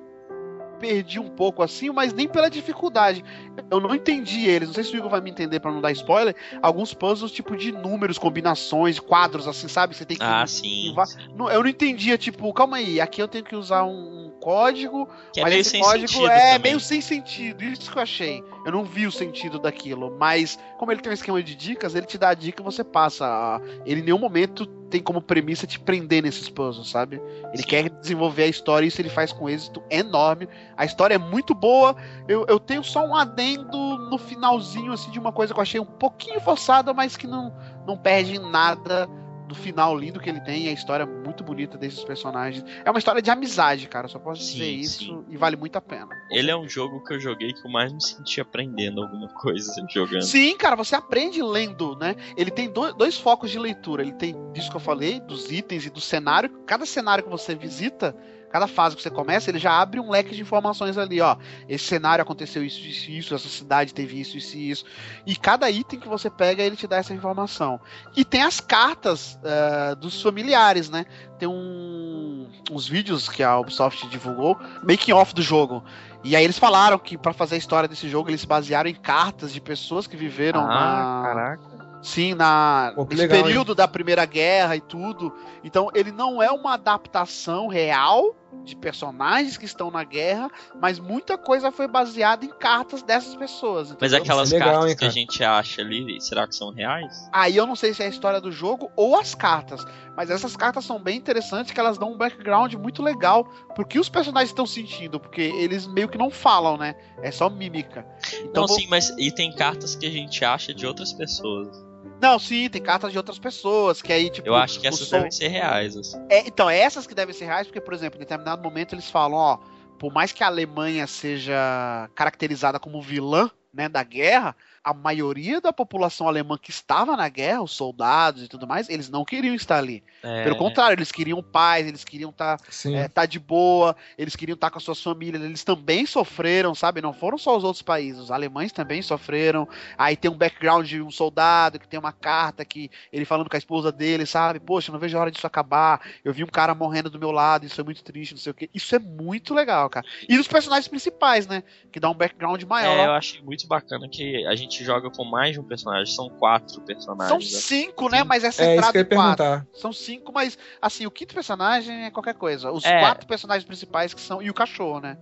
perdi 0.81 1.21
um 1.21 1.29
pouco 1.29 1.63
assim, 1.63 1.91
mas 1.91 2.13
nem 2.13 2.27
pela 2.27 2.49
dificuldade. 2.49 3.23
Eu 3.71 3.79
não 3.79 3.95
entendi 3.95 4.49
eles. 4.49 4.69
Não 4.69 4.75
sei 4.75 4.83
se 4.83 4.95
o 4.95 4.97
Igor 4.97 5.11
vai 5.11 5.21
me 5.21 5.31
entender 5.31 5.61
pra 5.61 5.71
não 5.71 5.81
dar 5.81 5.93
spoiler. 5.93 6.35
Alguns 6.63 6.95
puzzles 6.95 7.31
tipo 7.31 7.57
de 7.57 7.71
números, 7.71 8.17
combinações, 8.19 8.99
quadros 8.99 9.47
assim, 9.47 9.69
sabe? 9.69 9.95
Você 9.95 10.05
tem 10.05 10.17
que 10.17 10.25
Ah, 10.25 10.47
sim. 10.47 10.95
Não, 11.37 11.51
eu 11.51 11.63
não 11.63 11.69
entendia, 11.69 12.17
tipo, 12.17 12.53
calma 12.55 12.79
aí, 12.79 13.01
aqui 13.01 13.21
eu 13.23 13.29
tenho 13.29 13.45
que 13.45 13.55
usar 13.55 13.85
um 13.85 14.33
código, 14.41 15.07
Que 15.33 15.41
é 15.41 15.43
mas 15.43 15.53
meio 15.53 15.61
esse 15.61 15.71
sem 15.71 15.83
código 15.83 16.09
sentido 16.09 16.31
é 16.31 16.41
também. 16.55 16.59
meio 16.73 16.81
sem 16.81 17.01
sentido. 17.01 17.63
Isso 17.63 17.93
que 17.93 17.99
eu 17.99 18.03
achei. 18.03 18.43
Eu 18.65 18.73
não 18.73 18.85
vi 18.85 19.07
o 19.07 19.13
sentido 19.13 19.59
daquilo, 19.59 20.17
mas 20.19 20.59
como 20.79 20.91
ele 20.91 21.01
tem 21.03 21.11
um 21.11 21.15
esquema 21.15 21.43
de 21.43 21.55
dicas, 21.55 21.95
ele 21.95 22.07
te 22.07 22.17
dá 22.17 22.31
a 22.31 22.35
dica 22.35 22.63
e 22.63 22.65
você 22.65 22.83
passa. 22.83 23.61
Ele 23.85 24.01
em 24.01 24.05
nenhum 24.05 24.19
momento 24.19 24.67
tem 24.91 25.03
como 25.03 25.23
premissa 25.23 25.67
te 25.67 25.79
prender 25.79 26.23
nesses 26.23 26.49
puzzles, 26.49 26.91
sabe? 26.91 27.23
Ele 27.53 27.63
quer 27.63 27.89
desenvolver 27.89 28.43
a 28.43 28.49
história 28.49 28.85
e 28.85 28.89
isso 28.89 29.01
ele 29.01 29.09
faz 29.09 29.33
com 29.33 29.49
êxito 29.49 29.83
enorme. 29.89 30.49
A 30.77 30.85
história 30.85 31.15
é 31.15 31.19
muito 31.19 31.55
boa. 31.55 31.97
Eu, 32.29 32.45
eu 32.49 32.59
tenho 32.59 32.83
só 32.83 33.07
um 33.07 33.15
adendo 33.15 33.97
no 34.11 34.19
finalzinho, 34.19 34.93
assim, 34.93 35.11
de 35.11 35.19
uma 35.19 35.33
coisa 35.33 35.55
que 35.55 35.59
eu 35.59 35.63
achei 35.63 35.81
um 35.81 35.87
pouquinho 35.87 36.41
forçada, 36.41 36.93
mas 36.93 37.17
que 37.17 37.27
não, 37.27 37.55
não 37.87 37.97
perde 37.97 38.37
em 38.37 38.51
nada 38.51 39.09
do 39.51 39.55
final 39.57 39.97
lindo 39.99 40.21
que 40.21 40.31
ele 40.31 40.41
tem. 40.41 40.69
A 40.69 40.73
história 40.73 41.05
muito 41.05 41.43
bonita 41.43 41.77
desses 41.77 42.03
personagens. 42.05 42.65
É 42.85 42.91
uma 42.91 42.99
história 42.99 43.21
de 43.21 43.31
amizade, 43.31 43.89
cara. 43.89 44.07
Só 44.09 44.19
posso 44.19 44.41
dizer 44.41 44.65
Sim, 44.65 44.77
isso 44.79 44.99
sim. 45.05 45.25
e 45.29 45.37
vale 45.37 45.57
muito 45.57 45.77
a 45.77 45.81
pena. 45.81 46.09
Ele 46.31 46.51
é 46.51 46.57
um 46.57 46.69
jogo 46.69 47.03
que 47.05 47.13
eu 47.15 47.21
joguei 47.21 47.53
que 47.53 47.67
eu 47.67 47.71
mais 47.71 47.93
me 47.93 48.01
senti 48.03 48.41
aprendendo 48.41 49.03
alguma 49.03 49.29
coisa 49.29 49.75
jogando. 49.93 50.23
Sim, 50.23 50.57
cara, 50.57 50.77
você 50.77 50.95
aprende 50.95 51.43
lendo, 51.43 51.97
né? 51.97 52.15
Ele 52.37 52.51
tem 52.51 52.71
do- 52.71 52.93
dois 52.95 53.17
focos 53.19 53.51
de 53.51 53.59
leitura. 53.59 54.03
Ele 54.03 54.13
tem 54.13 54.35
isso 54.55 54.71
que 54.71 54.77
eu 54.77 54.81
falei, 54.81 55.19
dos 55.21 55.51
itens 55.51 55.85
e 55.85 55.91
do 55.91 56.01
cenário. 56.01 56.49
Cada 56.65 56.87
cenário 56.87 57.25
que 57.25 57.31
você 57.31 57.55
visita, 57.55 58.17
cada 58.51 58.67
fase 58.67 58.97
que 58.97 59.03
você 59.03 59.11
começa, 59.11 59.51
ele 59.51 59.59
já 59.59 59.81
abre 59.81 60.01
um 60.01 60.11
leque 60.11 60.35
de 60.35 60.43
informações 60.43 60.99
ali, 60.99 61.21
ó. 61.21 61.37
Esse 61.69 61.85
cenário 61.85 62.21
aconteceu 62.23 62.65
isso, 62.65 62.81
isso, 62.81 63.11
isso, 63.11 63.35
essa 63.35 63.49
cidade 63.49 63.95
teve 63.95 64.21
isso, 64.21 64.37
isso 64.37 64.57
e 64.57 64.71
isso. 64.71 64.85
E 65.25 65.37
cada 65.37 65.71
item 65.71 66.01
que 66.01 66.09
você 66.09 66.29
pega, 66.29 66.63
ele 66.63 66.77
te 66.77 66.87
dá 66.87 66.97
essa 66.97 67.15
informação. 67.15 67.81
E 68.17 68.25
tem 68.25 68.43
as 68.43 68.61
cartas 68.61 69.39
eh, 69.45 69.95
dos 69.95 70.21
familiares, 70.21 70.91
né? 70.91 71.07
Tem 71.39 71.49
um- 71.49 72.49
uns 72.71 72.87
vídeos 72.89 73.29
que 73.29 73.43
a 73.43 73.59
Ubisoft 73.59 74.07
divulgou, 74.09 74.59
making 74.83 75.13
off 75.13 75.35
do 75.35 75.43
jogo. 75.43 75.83
E 76.25 76.35
aí 76.37 76.45
eles 76.45 76.59
falaram 76.59 76.99
que 76.99 77.17
pra 77.17 77.33
fazer 77.33 77.55
a 77.55 77.59
história 77.59 77.89
desse 77.89 78.09
jogo 78.09 78.29
eles 78.29 78.41
se 78.43 78.47
basearam 78.47 78.91
em 78.91 78.95
cartas 78.95 79.53
de 79.53 79.61
pessoas 79.61 80.07
que 80.07 80.17
viveram 80.17 80.61
Ah, 80.61 80.67
na 80.67 81.23
caraca. 81.29 81.63
sim 82.03 82.35
na 82.35 82.93
Pô, 82.95 83.07
legal, 83.11 83.43
período 83.43 83.75
da 83.75 83.89
Primeira 83.89 84.27
Guerra 84.27 84.77
e 84.77 84.81
tudo. 84.81 85.33
Então 85.65 85.89
ele 85.95 86.13
não 86.13 86.43
é 86.43 86.51
uma 86.51 86.75
adaptação 86.75 87.69
real 87.69 88.37
de 88.65 88.77
personagens 88.77 89.57
que 89.57 89.65
estão 89.65 89.91
na 89.91 90.05
guerra, 90.05 90.51
mas 90.81 90.99
muita 90.99 91.39
coisa 91.39 91.73
foi 91.73 91.89
baseada 91.89 92.45
em 92.45 92.49
cartas 92.51 93.03
dessas 93.03 93.35
pessoas. 93.35 93.89
Mas 93.89 94.13
entendeu? 94.13 94.19
aquelas 94.23 94.49
Isso 94.49 94.57
é 94.57 94.59
legal, 94.59 94.75
cartas 94.75 94.91
hein, 94.91 94.97
que 94.97 95.05
a 95.05 95.11
gente 95.11 95.43
acha 95.45 95.81
ali, 95.83 96.21
será 96.21 96.47
que 96.47 96.55
são 96.55 96.71
reais? 96.73 97.29
Aí 97.33 97.57
eu 97.57 97.67
não 97.67 97.75
sei 97.75 97.95
se 97.95 98.03
é 98.03 98.07
a 98.07 98.09
história 98.09 98.41
do 98.41 98.53
jogo 98.53 98.91
ou 98.97 99.19
as 99.19 99.35
cartas, 99.35 99.85
mas 100.17 100.31
essas 100.31 100.55
cartas 100.57 100.85
são 100.85 101.01
bem 101.03 101.17
interessantes, 101.17 101.73
que 101.73 101.81
elas 101.81 101.97
dão 101.99 102.13
um 102.13 102.17
background 102.19 102.75
muito 102.75 103.03
legal 103.03 103.45
pro 103.75 103.87
que 103.87 103.99
os 103.99 104.09
personagens 104.09 104.51
estão 104.51 104.67
sentindo, 104.67 105.19
porque 105.19 105.41
eles 105.41 105.87
meio 105.87 106.09
que 106.09 106.19
não 106.19 106.31
falam, 106.31 106.77
né? 106.77 106.95
É 107.23 107.31
só 107.31 107.49
mímica. 107.49 108.07
Então, 108.45 108.63
Não, 108.63 108.67
vou- 108.69 108.79
sim, 108.79 108.87
mas 108.89 109.11
e 109.19 109.33
tem 109.33 109.53
cartas 109.53 109.97
que 109.97 110.07
a 110.07 110.11
gente 110.11 110.45
acha 110.45 110.75
de 110.75 110.87
outras 110.87 111.13
pessoas. 111.13 111.90
Não, 112.21 112.39
sim, 112.39 112.69
tem 112.69 112.83
cartas 112.83 113.11
de 113.13 113.19
outras 113.19 113.39
pessoas, 113.39 114.01
que 114.03 114.13
aí, 114.13 114.31
tipo. 114.31 114.47
Eu 114.49 114.55
acho 114.55 114.79
que 114.81 114.87
essas 114.87 115.09
som- 115.09 115.17
devem 115.17 115.31
ser 115.31 115.49
reais, 115.49 115.97
assim. 115.97 116.19
É, 116.29 116.47
então, 116.47 116.69
é 116.69 116.79
essas 116.79 117.07
que 117.07 117.15
devem 117.15 117.35
ser 117.35 117.47
reais, 117.47 117.67
porque, 117.67 117.81
por 117.81 117.95
exemplo, 117.95 118.17
em 118.19 118.21
determinado 118.21 118.63
momento 118.63 118.95
eles 118.95 119.11
falam, 119.11 119.39
ó, 119.39 119.59
por 119.99 120.13
mais 120.13 120.33
que 120.33 120.43
a 120.43 120.47
Alemanha 120.47 121.07
seja 121.07 122.09
caracterizada 122.15 122.79
como 122.79 123.03
vilã, 123.03 123.51
né, 123.73 123.89
da 123.89 124.03
guerra, 124.03 124.57
a 124.83 124.95
maioria 124.95 125.61
da 125.61 125.73
população 125.73 126.27
alemã 126.27 126.57
que 126.57 126.71
estava 126.71 127.17
na 127.17 127.29
guerra, 127.29 127.63
os 127.63 127.73
soldados 127.73 128.43
e 128.43 128.49
tudo 128.49 128.67
mais, 128.67 128.89
eles 128.89 129.11
não 129.11 129.25
queriam 129.25 129.55
estar 129.55 129.77
ali. 129.77 130.03
É, 130.23 130.45
Pelo 130.45 130.57
contrário, 130.57 130.95
eles 130.95 131.13
queriam 131.13 131.43
paz, 131.43 131.87
eles 131.87 132.03
queriam 132.03 132.31
estar 132.31 132.59
Sim. 132.71 132.95
é, 132.97 133.07
tá 133.09 133.27
de 133.27 133.39
boa, 133.39 133.95
eles 134.17 134.35
queriam 134.35 134.55
estar 134.55 134.71
com 134.71 134.79
as 134.79 134.85
suas 134.85 135.03
famílias, 135.03 135.43
eles 135.43 135.65
também 135.65 136.07
sofreram, 136.07 136.75
sabe? 136.75 137.03
Não 137.03 137.13
foram 137.13 137.37
só 137.37 137.57
os 137.57 137.65
outros 137.65 137.83
países, 137.83 138.23
os 138.23 138.31
alemães 138.31 138.73
também 138.73 139.03
sofreram. 139.03 139.69
Aí 139.99 140.17
tem 140.17 140.31
um 140.31 140.37
background 140.37 140.87
de 140.87 141.03
um 141.03 141.11
soldado 141.11 141.79
que 141.79 141.89
tem 141.89 142.01
uma 142.01 142.13
carta 142.13 142.65
que 142.65 142.91
ele 143.13 143.25
falando 143.25 143.51
com 143.51 143.57
a 143.57 143.59
esposa 143.59 143.93
dele, 143.93 144.25
sabe? 144.25 144.61
Poxa, 144.61 144.91
não 144.91 144.99
vejo 144.99 145.17
a 145.17 145.21
hora 145.21 145.31
disso 145.31 145.47
acabar. 145.47 146.01
Eu 146.25 146.33
vi 146.33 146.43
um 146.43 146.49
cara 146.49 146.75
morrendo 146.75 147.11
do 147.11 147.19
meu 147.19 147.31
lado, 147.31 147.67
isso 147.67 147.81
é 147.81 147.85
muito 147.85 148.03
triste, 148.03 148.33
não 148.33 148.41
sei 148.41 148.53
o 148.53 148.55
quê. 148.55 148.71
Isso 148.75 148.95
é 148.95 148.99
muito 148.99 149.53
legal, 149.53 149.91
cara. 149.91 150.07
E 150.29 150.39
os 150.39 150.49
personagens 150.49 150.89
principais, 150.89 151.47
né? 151.47 151.63
Que 151.93 152.01
dá 152.01 152.09
um 152.09 152.15
background 152.15 152.63
maior. 152.65 152.99
É, 152.99 153.07
eu 153.07 153.13
achei 153.13 153.43
muito 153.43 153.67
bacana 153.67 154.09
que 154.09 154.47
a 154.47 154.55
gente 154.55 154.70
joga 154.85 155.11
com 155.11 155.25
mais 155.25 155.53
de 155.55 155.61
um 155.61 155.65
personagem, 155.65 156.07
são 156.15 156.29
quatro 156.29 156.75
São 156.75 156.85
personagens. 156.85 157.53
né? 157.53 157.61
cinco, 157.61 158.09
né? 158.09 158.25
Mas 158.25 158.45
é 158.45 158.47
É 158.47 158.51
isso 158.51 158.57
centrado 158.63 158.93
que 158.93 158.99
eu 158.99 159.01
ia 159.03 159.07
em 159.07 159.09
quatro. 159.17 159.37
perguntar. 159.45 159.67
São 159.75 159.93
cinco, 159.93 160.33
mas 160.33 160.59
assim, 160.81 161.07
o 161.07 161.11
quinto 161.11 161.35
personagem 161.35 162.05
é 162.05 162.11
qualquer 162.11 162.35
coisa. 162.35 162.71
Os 162.71 162.85
É. 162.85 163.01
quatro 163.01 163.27
personagens 163.27 163.65
principais 163.65 164.15
que 164.15 164.21
são. 164.21 164.41
E 164.43 164.49
o 164.51 164.55
cachorro, 164.55 165.01
né? 165.01 165.17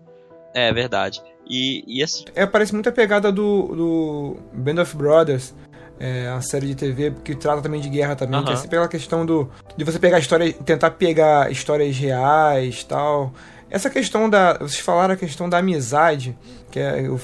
É 0.55 0.73
verdade. 0.73 1.23
E, 1.49 1.85
e 1.87 2.03
assim, 2.03 2.25
É, 2.35 2.47
parece 2.47 2.73
muito 2.75 2.89
a 2.89 2.93
pegada 2.93 3.31
do, 3.33 3.67
do 3.75 4.37
Band 4.53 4.83
of 4.83 4.97
Brothers, 4.97 5.55
é, 6.01 6.29
a 6.29 6.41
série 6.41 6.67
de 6.69 6.75
TV 6.75 7.13
que 7.25 7.35
trata 7.35 7.61
também 7.63 7.81
de 7.81 7.89
guerra 7.89 8.15
também, 8.17 8.43
que 8.45 8.53
é 8.53 8.57
sempre 8.57 8.77
aquela 8.77 8.89
questão 8.89 9.27
do 9.27 9.51
de 9.77 9.85
você 9.85 9.99
pegar 9.99 10.19
história, 10.19 10.53
tentar 10.53 10.93
pegar 10.93 11.51
histórias 11.51 11.97
reais, 11.97 12.85
tal. 12.85 13.33
Essa 13.71 13.91
questão 13.91 14.31
da, 14.31 14.55
vocês 14.55 14.79
falaram 14.81 15.13
a 15.15 15.17
questão 15.17 15.49
da 15.49 15.59
amizade, 15.59 16.37
que 16.71 16.79
é, 16.81 17.03
o, 17.09 17.21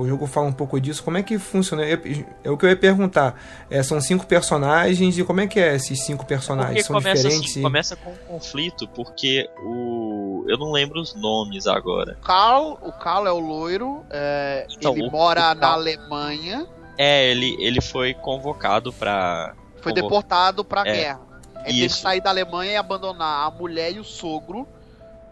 o 0.00 0.08
jogo 0.08 0.26
fala 0.26 0.46
um 0.48 0.52
pouco 0.52 0.80
disso. 0.80 1.02
Como 1.04 1.16
é 1.16 1.22
que 1.22 1.38
funciona? 1.38 1.84
É, 1.84 1.92
é 2.42 2.50
o 2.50 2.56
que 2.56 2.66
eu 2.66 2.70
ia 2.70 2.76
perguntar. 2.76 3.40
É, 3.70 3.82
são 3.82 4.00
cinco 4.00 4.26
personagens 4.26 5.16
e 5.16 5.22
como 5.24 5.40
é 5.40 5.46
que 5.46 5.60
é 5.60 5.76
esses 5.76 6.00
cinco 6.04 6.18
porque 6.24 6.34
personagens? 6.34 6.84
São 6.86 6.96
começa, 6.96 7.22
diferentes? 7.22 7.50
assim, 7.52 7.62
começa 7.62 7.94
com 7.96 8.10
um 8.10 8.16
conflito, 8.26 8.88
porque 8.88 9.48
o. 9.62 10.44
Eu 10.48 10.58
não 10.58 10.72
lembro 10.72 11.00
os 11.00 11.14
nomes 11.14 11.66
agora. 11.66 12.18
Carl, 12.24 12.78
o 12.82 12.92
Carl 12.92 13.26
é 13.26 13.32
o 13.32 13.38
loiro, 13.38 14.04
é, 14.10 14.66
Então, 14.76 14.92
ele 14.92 15.08
o- 15.08 15.10
mora 15.12 15.52
o 15.52 15.54
na 15.54 15.68
Alemanha, 15.68 16.66
É, 16.98 17.30
ele, 17.30 17.56
ele 17.60 17.80
foi 17.80 18.12
convocado 18.14 18.92
pra. 18.92 19.54
foi 19.80 19.92
Convo- 19.92 20.02
deportado 20.02 20.64
pra 20.64 20.82
É, 20.82 20.92
guerra. 20.92 21.20
Ele 21.64 21.80
teve 21.80 21.88
que 21.94 22.00
sair 22.00 22.20
da 22.20 22.30
Alemanha 22.30 22.72
e 22.72 22.76
abandonar 22.76 23.46
a 23.46 23.50
mulher 23.50 23.92
e 23.92 23.98
o 23.98 24.04
sogro, 24.04 24.66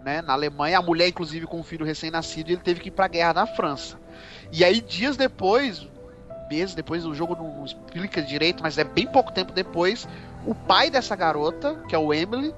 né, 0.04 0.20
na 0.22 0.34
Alemanha, 0.34 0.78
a 0.78 0.82
mulher 0.82 1.08
inclusive 1.08 1.46
com 1.46 1.58
um 1.58 1.62
filho 1.64 1.84
recém-nascido, 1.84 2.50
e 2.50 2.52
ele 2.54 2.60
teve 2.62 2.80
que 2.80 2.88
ir 2.88 2.92
pra 2.92 3.08
guerra 3.08 3.32
na 3.34 3.46
França. 3.46 3.98
E 4.52 4.62
aí 4.64 4.80
dias 4.80 5.16
depois, 5.16 5.88
meses 6.50 6.74
depois, 6.74 7.06
o 7.06 7.14
jogo 7.14 7.34
não 7.34 7.64
explica 7.64 8.20
direito, 8.22 8.62
mas 8.62 8.76
é 8.78 8.84
bem 8.84 9.06
pouco 9.06 9.32
tempo 9.32 9.52
depois, 9.52 10.06
o 10.46 10.54
pai 10.54 10.90
dessa 10.90 11.16
garota, 11.16 11.74
que 11.88 11.94
é 11.94 11.98
o 11.98 12.12
Emily, 12.12 12.54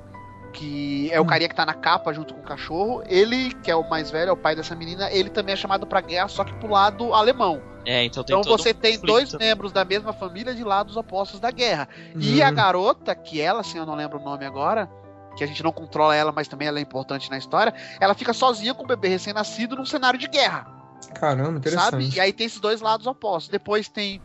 que 0.52 1.10
é 1.12 1.20
o 1.20 1.22
Hum. 1.22 1.26
carinha 1.26 1.48
que 1.48 1.54
tá 1.54 1.64
na 1.64 1.74
capa 1.74 2.12
junto 2.12 2.34
com 2.34 2.40
o 2.40 2.44
cachorro, 2.44 3.02
ele, 3.06 3.52
que 3.62 3.70
é 3.70 3.76
o 3.76 3.88
mais 3.88 4.10
velho, 4.10 4.30
é 4.30 4.32
o 4.32 4.36
pai 4.36 4.56
dessa 4.56 4.74
menina, 4.74 5.10
ele 5.12 5.30
também 5.30 5.52
é 5.52 5.56
chamado 5.56 5.86
pra 5.86 6.00
guerra, 6.00 6.28
só 6.28 6.42
que 6.44 6.52
pro 6.54 6.68
lado 6.70 7.14
alemão. 7.14 7.62
É, 7.84 8.04
então 8.04 8.24
tem 8.24 8.34
Então 8.36 8.42
todo 8.42 8.58
você 8.58 8.70
um 8.70 8.74
tem 8.74 8.94
conflito. 8.98 9.06
dois 9.06 9.34
membros 9.34 9.70
da 9.70 9.84
mesma 9.84 10.12
família 10.12 10.52
de 10.54 10.64
lados 10.64 10.96
opostos 10.96 11.38
da 11.38 11.52
guerra. 11.52 11.88
E 12.18 12.42
Hum. 12.42 12.44
a 12.44 12.50
garota, 12.50 13.14
que 13.14 13.40
ela, 13.40 13.60
assim, 13.60 13.78
eu 13.78 13.86
não 13.86 13.94
lembro 13.94 14.18
o 14.18 14.24
nome 14.24 14.44
agora, 14.44 14.90
que 15.36 15.44
a 15.44 15.46
gente 15.46 15.62
não 15.62 15.72
controla 15.72 16.14
ela, 16.14 16.32
mas 16.32 16.48
também 16.48 16.66
ela 16.68 16.78
é 16.78 16.82
importante 16.82 17.30
na 17.30 17.38
história, 17.38 17.74
ela 18.00 18.14
fica 18.14 18.32
sozinha 18.32 18.74
com 18.74 18.82
o 18.84 18.86
bebê 18.86 19.08
recém-nascido 19.08 19.76
num 19.76 19.84
cenário 19.86 20.18
de 20.18 20.26
guerra, 20.28 20.66
Caramba, 21.14 21.58
interessante. 21.58 21.90
sabe? 21.90 22.08
E 22.16 22.20
aí 22.20 22.32
tem 22.32 22.46
esses 22.46 22.60
dois 22.60 22.80
lados 22.80 23.06
opostos. 23.06 23.50
Depois 23.50 23.88
tem 23.88 24.20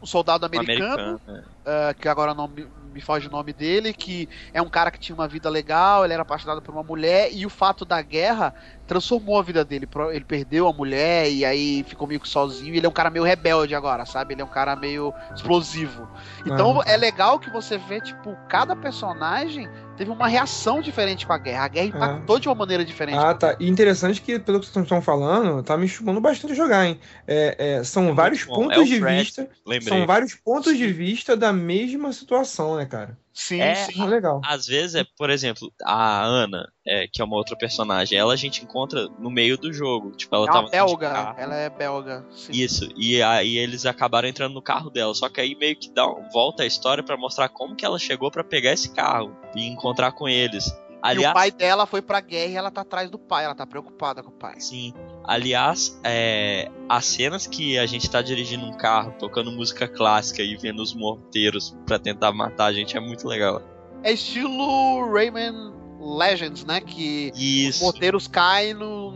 o 0.00 0.06
soldado 0.06 0.44
Um 0.44 0.46
americano, 0.46 0.92
americano. 0.94 1.20
né? 1.26 1.44
ah, 1.66 1.94
que 1.94 2.08
agora 2.08 2.32
não 2.34 2.48
me, 2.48 2.66
me 2.92 3.00
foge 3.02 3.28
o 3.28 3.30
nome 3.30 3.52
dele, 3.52 3.92
que 3.92 4.28
é 4.52 4.60
um 4.62 4.68
cara 4.68 4.90
que 4.90 4.98
tinha 4.98 5.14
uma 5.14 5.28
vida 5.28 5.48
legal, 5.50 6.04
ele 6.04 6.14
era 6.14 6.22
apaixonado 6.22 6.62
por 6.62 6.72
uma 6.72 6.82
mulher, 6.82 7.28
e 7.32 7.44
o 7.44 7.50
fato 7.50 7.84
da 7.84 8.00
guerra 8.00 8.52
transformou 8.86 9.38
a 9.38 9.42
vida 9.42 9.62
dele. 9.64 9.86
Ele 10.10 10.24
perdeu 10.24 10.66
a 10.66 10.72
mulher 10.72 11.30
e 11.30 11.44
aí 11.44 11.84
ficou 11.86 12.08
meio 12.08 12.18
que 12.18 12.28
sozinho. 12.28 12.74
e 12.74 12.78
Ele 12.78 12.86
é 12.86 12.88
um 12.88 12.92
cara 12.92 13.10
meio 13.10 13.24
rebelde 13.24 13.74
agora, 13.74 14.04
sabe? 14.06 14.34
Ele 14.34 14.40
é 14.42 14.44
um 14.44 14.48
cara 14.48 14.74
meio 14.74 15.12
explosivo. 15.34 16.08
Então 16.46 16.80
Ah. 16.80 16.84
é 16.86 16.96
legal 16.96 17.38
que 17.38 17.50
você 17.50 17.76
vê, 17.78 18.00
tipo, 18.00 18.34
cada 18.48 18.74
personagem 18.74 19.68
teve 20.00 20.10
uma 20.10 20.28
reação 20.28 20.80
diferente 20.80 21.26
com 21.26 21.32
a 21.34 21.36
guerra. 21.36 21.64
A 21.64 21.68
guerra 21.68 21.86
impactou 21.86 22.38
de 22.38 22.48
uma 22.48 22.54
maneira 22.54 22.82
diferente. 22.82 23.18
Ah, 23.18 23.34
tá. 23.34 23.54
E 23.60 23.68
interessante 23.68 24.22
que, 24.22 24.38
pelo 24.38 24.58
que 24.58 24.64
vocês 24.64 24.82
estão 24.82 25.02
falando, 25.02 25.62
tá 25.62 25.76
me 25.76 25.86
chamando 25.86 26.18
bastante 26.22 26.52
a 26.52 26.56
jogar, 26.56 26.86
hein? 26.86 26.98
É, 27.26 27.56
é, 27.58 27.84
são 27.84 28.14
vários 28.14 28.44
bom. 28.44 28.54
pontos 28.54 28.78
É 28.78 28.84
de 28.84 28.98
Fred, 28.98 29.22
vista. 29.24 29.50
Lembrei. 29.66 29.98
São 29.98 30.06
vários 30.06 30.34
pontos 30.34 30.74
de 30.78 30.86
vista 30.90 31.36
da 31.36 31.52
mesma 31.52 32.14
situação, 32.14 32.76
né, 32.76 32.86
cara? 32.86 33.18
Sim, 33.40 33.60
É, 33.60 33.74
sim. 33.74 34.06
Legal. 34.06 34.40
Às 34.44 34.66
vezes 34.66 34.94
é, 34.94 35.04
por 35.16 35.30
exemplo, 35.30 35.72
a 35.82 36.22
Ana, 36.22 36.70
é, 36.86 37.08
que 37.08 37.22
é 37.22 37.24
uma 37.24 37.36
outra 37.36 37.56
personagem, 37.56 38.18
ela 38.18 38.34
a 38.34 38.36
gente 38.36 38.62
encontra 38.62 39.08
no 39.18 39.30
meio 39.30 39.56
do 39.56 39.72
jogo. 39.72 40.10
Tipo, 40.12 40.36
ela 40.36 40.44
É 40.46 40.52
tava 40.52 40.68
belga. 40.68 41.34
Ela 41.38 41.56
é 41.56 41.70
belga. 41.70 42.26
Sim. 42.30 42.52
Isso, 42.52 42.86
e 42.96 43.22
aí 43.22 43.56
eles 43.56 43.86
acabaram 43.86 44.28
entrando 44.28 44.52
no 44.52 44.60
carro 44.62 44.90
dela. 44.90 45.14
Só 45.14 45.28
que 45.30 45.40
aí 45.40 45.54
meio 45.54 45.74
que 45.74 45.90
dá 45.90 46.06
um- 46.06 46.28
volta 46.30 46.64
a 46.64 46.66
história 46.66 47.02
pra 47.02 47.16
mostrar 47.16 47.48
como 47.48 47.74
que 47.74 47.84
ela 47.84 47.98
chegou 47.98 48.30
pra 48.30 48.44
pegar 48.44 48.72
esse 48.72 48.92
carro 48.94 49.34
e 49.56 49.66
encontrar 49.66 50.12
com 50.12 50.28
eles. 50.28 50.70
E 51.02 51.06
o 51.06 51.08
Aliás, 51.08 51.34
pai 51.34 51.50
dela 51.50 51.86
foi 51.86 52.02
pra 52.02 52.20
guerra 52.20 52.52
e 52.52 52.56
ela 52.56 52.70
tá 52.70 52.82
atrás 52.82 53.10
do 53.10 53.18
pai. 53.18 53.44
Ela 53.44 53.54
tá 53.54 53.66
preocupada 53.66 54.22
com 54.22 54.28
o 54.30 54.32
pai. 54.32 54.60
sim. 54.60 54.92
Aliás, 55.24 55.98
é, 56.02 56.70
as 56.88 57.04
cenas 57.06 57.46
que 57.46 57.78
a 57.78 57.86
gente 57.86 58.10
tá 58.10 58.20
dirigindo 58.20 58.66
um 58.66 58.76
carro, 58.76 59.14
tocando 59.18 59.52
música 59.52 59.86
clássica 59.86 60.42
e 60.42 60.56
vendo 60.56 60.82
os 60.82 60.92
morteiros 60.92 61.76
pra 61.86 61.98
tentar 61.98 62.32
matar 62.32 62.66
a 62.66 62.72
gente 62.72 62.96
é 62.96 63.00
muito 63.00 63.28
legal. 63.28 63.62
É 64.02 64.12
estilo 64.12 65.12
Rayman 65.12 65.72
Legends, 66.00 66.64
né? 66.64 66.80
Que 66.80 67.30
os 67.34 67.40
Isso. 67.40 67.84
morteiros 67.84 68.26
caem 68.26 68.74
no, 68.74 69.10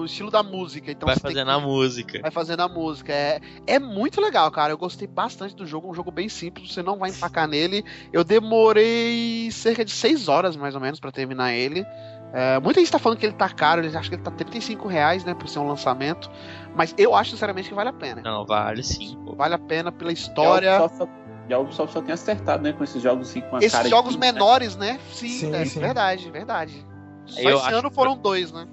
no 0.00 0.06
estilo 0.06 0.30
da 0.30 0.42
música. 0.42 0.90
Então 0.90 1.06
Vai 1.06 1.14
você 1.16 1.20
tem 1.22 1.30
fazendo 1.32 1.46
que- 1.48 1.52
a 1.52 1.58
música. 1.60 2.20
Vai 2.22 2.30
fazendo 2.30 2.60
a 2.60 2.68
música. 2.68 3.12
É, 3.12 3.40
é 3.66 3.78
muito 3.78 4.20
legal, 4.20 4.50
cara. 4.50 4.72
Eu 4.72 4.78
gostei 4.78 5.06
bastante 5.06 5.54
do 5.54 5.66
jogo. 5.66 5.88
Um 5.90 5.94
jogo 5.94 6.10
bem 6.10 6.28
simples, 6.28 6.72
você 6.72 6.82
não 6.82 6.98
vai 6.98 7.10
empacar 7.10 7.46
nele. 7.48 7.84
Eu 8.12 8.24
demorei 8.24 9.50
cerca 9.50 9.84
de 9.84 9.90
6 9.90 10.28
horas, 10.28 10.56
mais 10.56 10.74
ou 10.74 10.80
menos, 10.80 11.00
pra 11.00 11.10
terminar 11.12 11.52
ele. 11.52 11.84
É, 12.32 12.60
muita 12.60 12.78
gente 12.80 12.92
tá 12.92 12.98
falando 12.98 13.18
que 13.18 13.26
ele 13.26 13.32
tá 13.34 13.48
caro, 13.48 13.80
eles 13.80 13.94
acham 13.96 14.08
que 14.10 14.14
ele 14.16 14.22
tá 14.22 14.30
35 14.30 14.86
reais, 14.86 15.24
né, 15.24 15.34
por 15.34 15.48
ser 15.48 15.58
um 15.58 15.66
lançamento. 15.66 16.30
Mas 16.76 16.94
eu 16.96 17.14
acho, 17.14 17.30
sinceramente, 17.32 17.68
que 17.68 17.74
vale 17.74 17.88
a 17.88 17.92
pena. 17.92 18.22
Não, 18.22 18.46
vale 18.46 18.82
sim, 18.84 19.18
pô. 19.24 19.34
Vale 19.34 19.54
a 19.54 19.58
pena 19.58 19.90
pela 19.90 20.10
E 20.10 20.12
a 20.12 20.14
história. 20.14 20.76
Ubisoft 20.80 20.98
só- 20.98 21.08
E 21.48 21.52
a 21.54 21.58
Ubisoft 21.58 21.92
só 21.92 22.00
tem 22.00 22.12
acertado, 22.14 22.62
né? 22.62 22.72
Com 22.72 22.84
esses 22.84 23.02
jogos 23.02 23.28
assim, 23.28 23.40
com 23.40 23.56
a 23.56 23.58
Esses 23.58 23.72
cara 23.72 23.84
de 23.84 23.90
jogos 23.90 24.14
quinta, 24.14 24.26
né? 24.26 24.32
menores, 24.32 24.76
né? 24.76 25.00
Sim, 25.12 25.28
Sim, 25.28 25.54
é 25.54 25.64
sim. 25.64 25.80
verdade, 25.80 26.30
verdade. 26.30 26.86
Só 27.26 27.40
Eu 27.40 27.56
esse 27.56 27.66
acho 27.66 27.74
ano 27.76 27.88
que- 27.90 27.94
foram 27.96 28.16
dois, 28.16 28.52
né? 28.52 28.66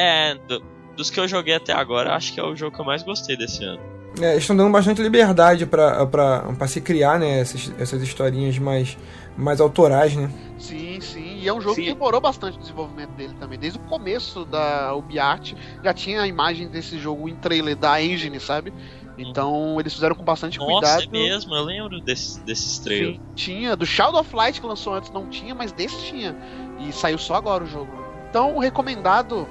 É, 0.00 0.34
do- 0.46 0.62
dos 0.96 1.10
que 1.10 1.18
eu 1.18 1.26
joguei 1.26 1.54
até 1.54 1.72
agora, 1.72 2.14
acho 2.14 2.32
que 2.32 2.38
é 2.40 2.42
o 2.44 2.54
jogo 2.54 2.74
que 2.74 2.80
eu 2.80 2.84
mais 2.86 3.02
gostei 3.02 3.36
desse 3.36 3.64
ano. 3.64 3.80
É, 4.20 4.30
eles 4.32 4.42
estão 4.44 4.56
dando 4.56 4.70
bastante 4.72 5.02
liberdade 5.02 5.66
pra 5.66 6.66
se 6.66 6.80
criar, 6.80 7.18
né? 7.18 7.40
Essas, 7.40 7.72
essas 7.78 8.02
historinhas 8.02 8.58
mais, 8.58 8.96
mais 9.36 9.60
autorais, 9.60 10.14
né? 10.16 10.30
Sim, 10.58 11.00
sim. 11.00 11.38
E 11.40 11.46
é 11.48 11.52
um 11.52 11.60
jogo 11.60 11.76
Sim. 11.76 11.82
que 11.82 11.92
demorou 11.92 12.20
bastante 12.20 12.56
o 12.56 12.60
desenvolvimento 12.60 13.10
dele 13.10 13.34
também. 13.38 13.58
Desde 13.58 13.78
o 13.78 13.82
começo 13.82 14.44
da 14.44 14.92
UbiArt 14.94 15.52
já 15.84 15.92
tinha 15.94 16.22
a 16.22 16.26
imagem 16.26 16.68
desse 16.68 16.98
jogo 16.98 17.28
em 17.28 17.36
trailer 17.36 17.76
da 17.76 18.02
engine, 18.02 18.40
sabe? 18.40 18.72
Então 19.16 19.78
eles 19.78 19.92
fizeram 19.94 20.14
com 20.16 20.24
bastante 20.24 20.58
Nossa, 20.58 20.72
cuidado. 20.72 21.02
é 21.02 21.06
mesmo, 21.06 21.54
eu 21.54 21.64
lembro 21.64 22.00
desses, 22.00 22.36
desses 22.38 22.78
trailers. 22.78 23.16
Sim, 23.16 23.22
tinha. 23.34 23.76
Do 23.76 23.86
Shadow 23.86 24.20
of 24.20 24.34
Light 24.34 24.60
que 24.60 24.66
lançou 24.66 24.94
antes 24.94 25.10
não 25.12 25.26
tinha, 25.28 25.54
mas 25.54 25.70
desse 25.70 25.96
tinha. 26.04 26.36
E 26.80 26.92
saiu 26.92 27.18
só 27.18 27.34
agora 27.34 27.62
o 27.62 27.66
jogo. 27.66 27.92
Então 28.30 28.56
o 28.56 28.58
recomendado. 28.58 29.46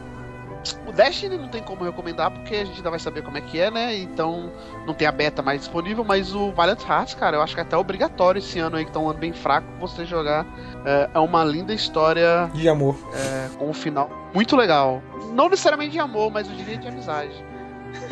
O 0.88 0.91
Destiny 0.91 1.38
não 1.38 1.47
tem 1.47 1.62
como 1.62 1.84
recomendar 1.84 2.32
porque 2.32 2.56
a 2.56 2.65
gente 2.65 2.77
ainda 2.77 2.89
vai 2.89 2.99
saber 2.99 3.21
como 3.21 3.38
é 3.38 3.41
que 3.41 3.60
é, 3.60 3.69
né? 3.71 3.95
Então 3.97 4.51
não 4.86 4.93
tem 4.93 5.08
a 5.08 5.12
beta 5.12 5.41
mais 5.41 5.60
disponível, 5.62 6.03
mas 6.03 6.34
o 6.34 6.51
Valiant 6.51 6.82
Hearts, 6.88 7.13
cara, 7.15 7.38
eu 7.38 7.41
acho 7.41 7.53
que 7.53 7.60
é 7.60 7.63
até 7.63 7.77
obrigatório 7.77 8.39
esse 8.39 8.60
ano 8.60 8.77
aí, 8.77 8.86
que 8.86 8.91
tá 8.91 8.99
um 8.99 9.10
ano 9.10 9.19
bem 9.19 9.34
fraco, 9.34 9.67
você 9.80 10.06
jogar. 10.06 10.45
É, 10.86 11.10
é 11.13 11.19
uma 11.19 11.43
linda 11.43 11.73
história 11.73 12.49
De 12.53 12.67
amor. 12.69 12.95
é, 13.13 13.49
com 13.58 13.69
um 13.69 13.73
final 13.73 14.10
muito 14.34 14.56
legal. 14.56 15.01
Não 15.34 15.49
necessariamente 15.49 15.91
de 15.91 15.99
amor, 15.99 16.32
mas 16.32 16.47
eu 16.49 16.56
diria 16.56 16.77
de 16.77 16.88
amizade. 16.88 17.32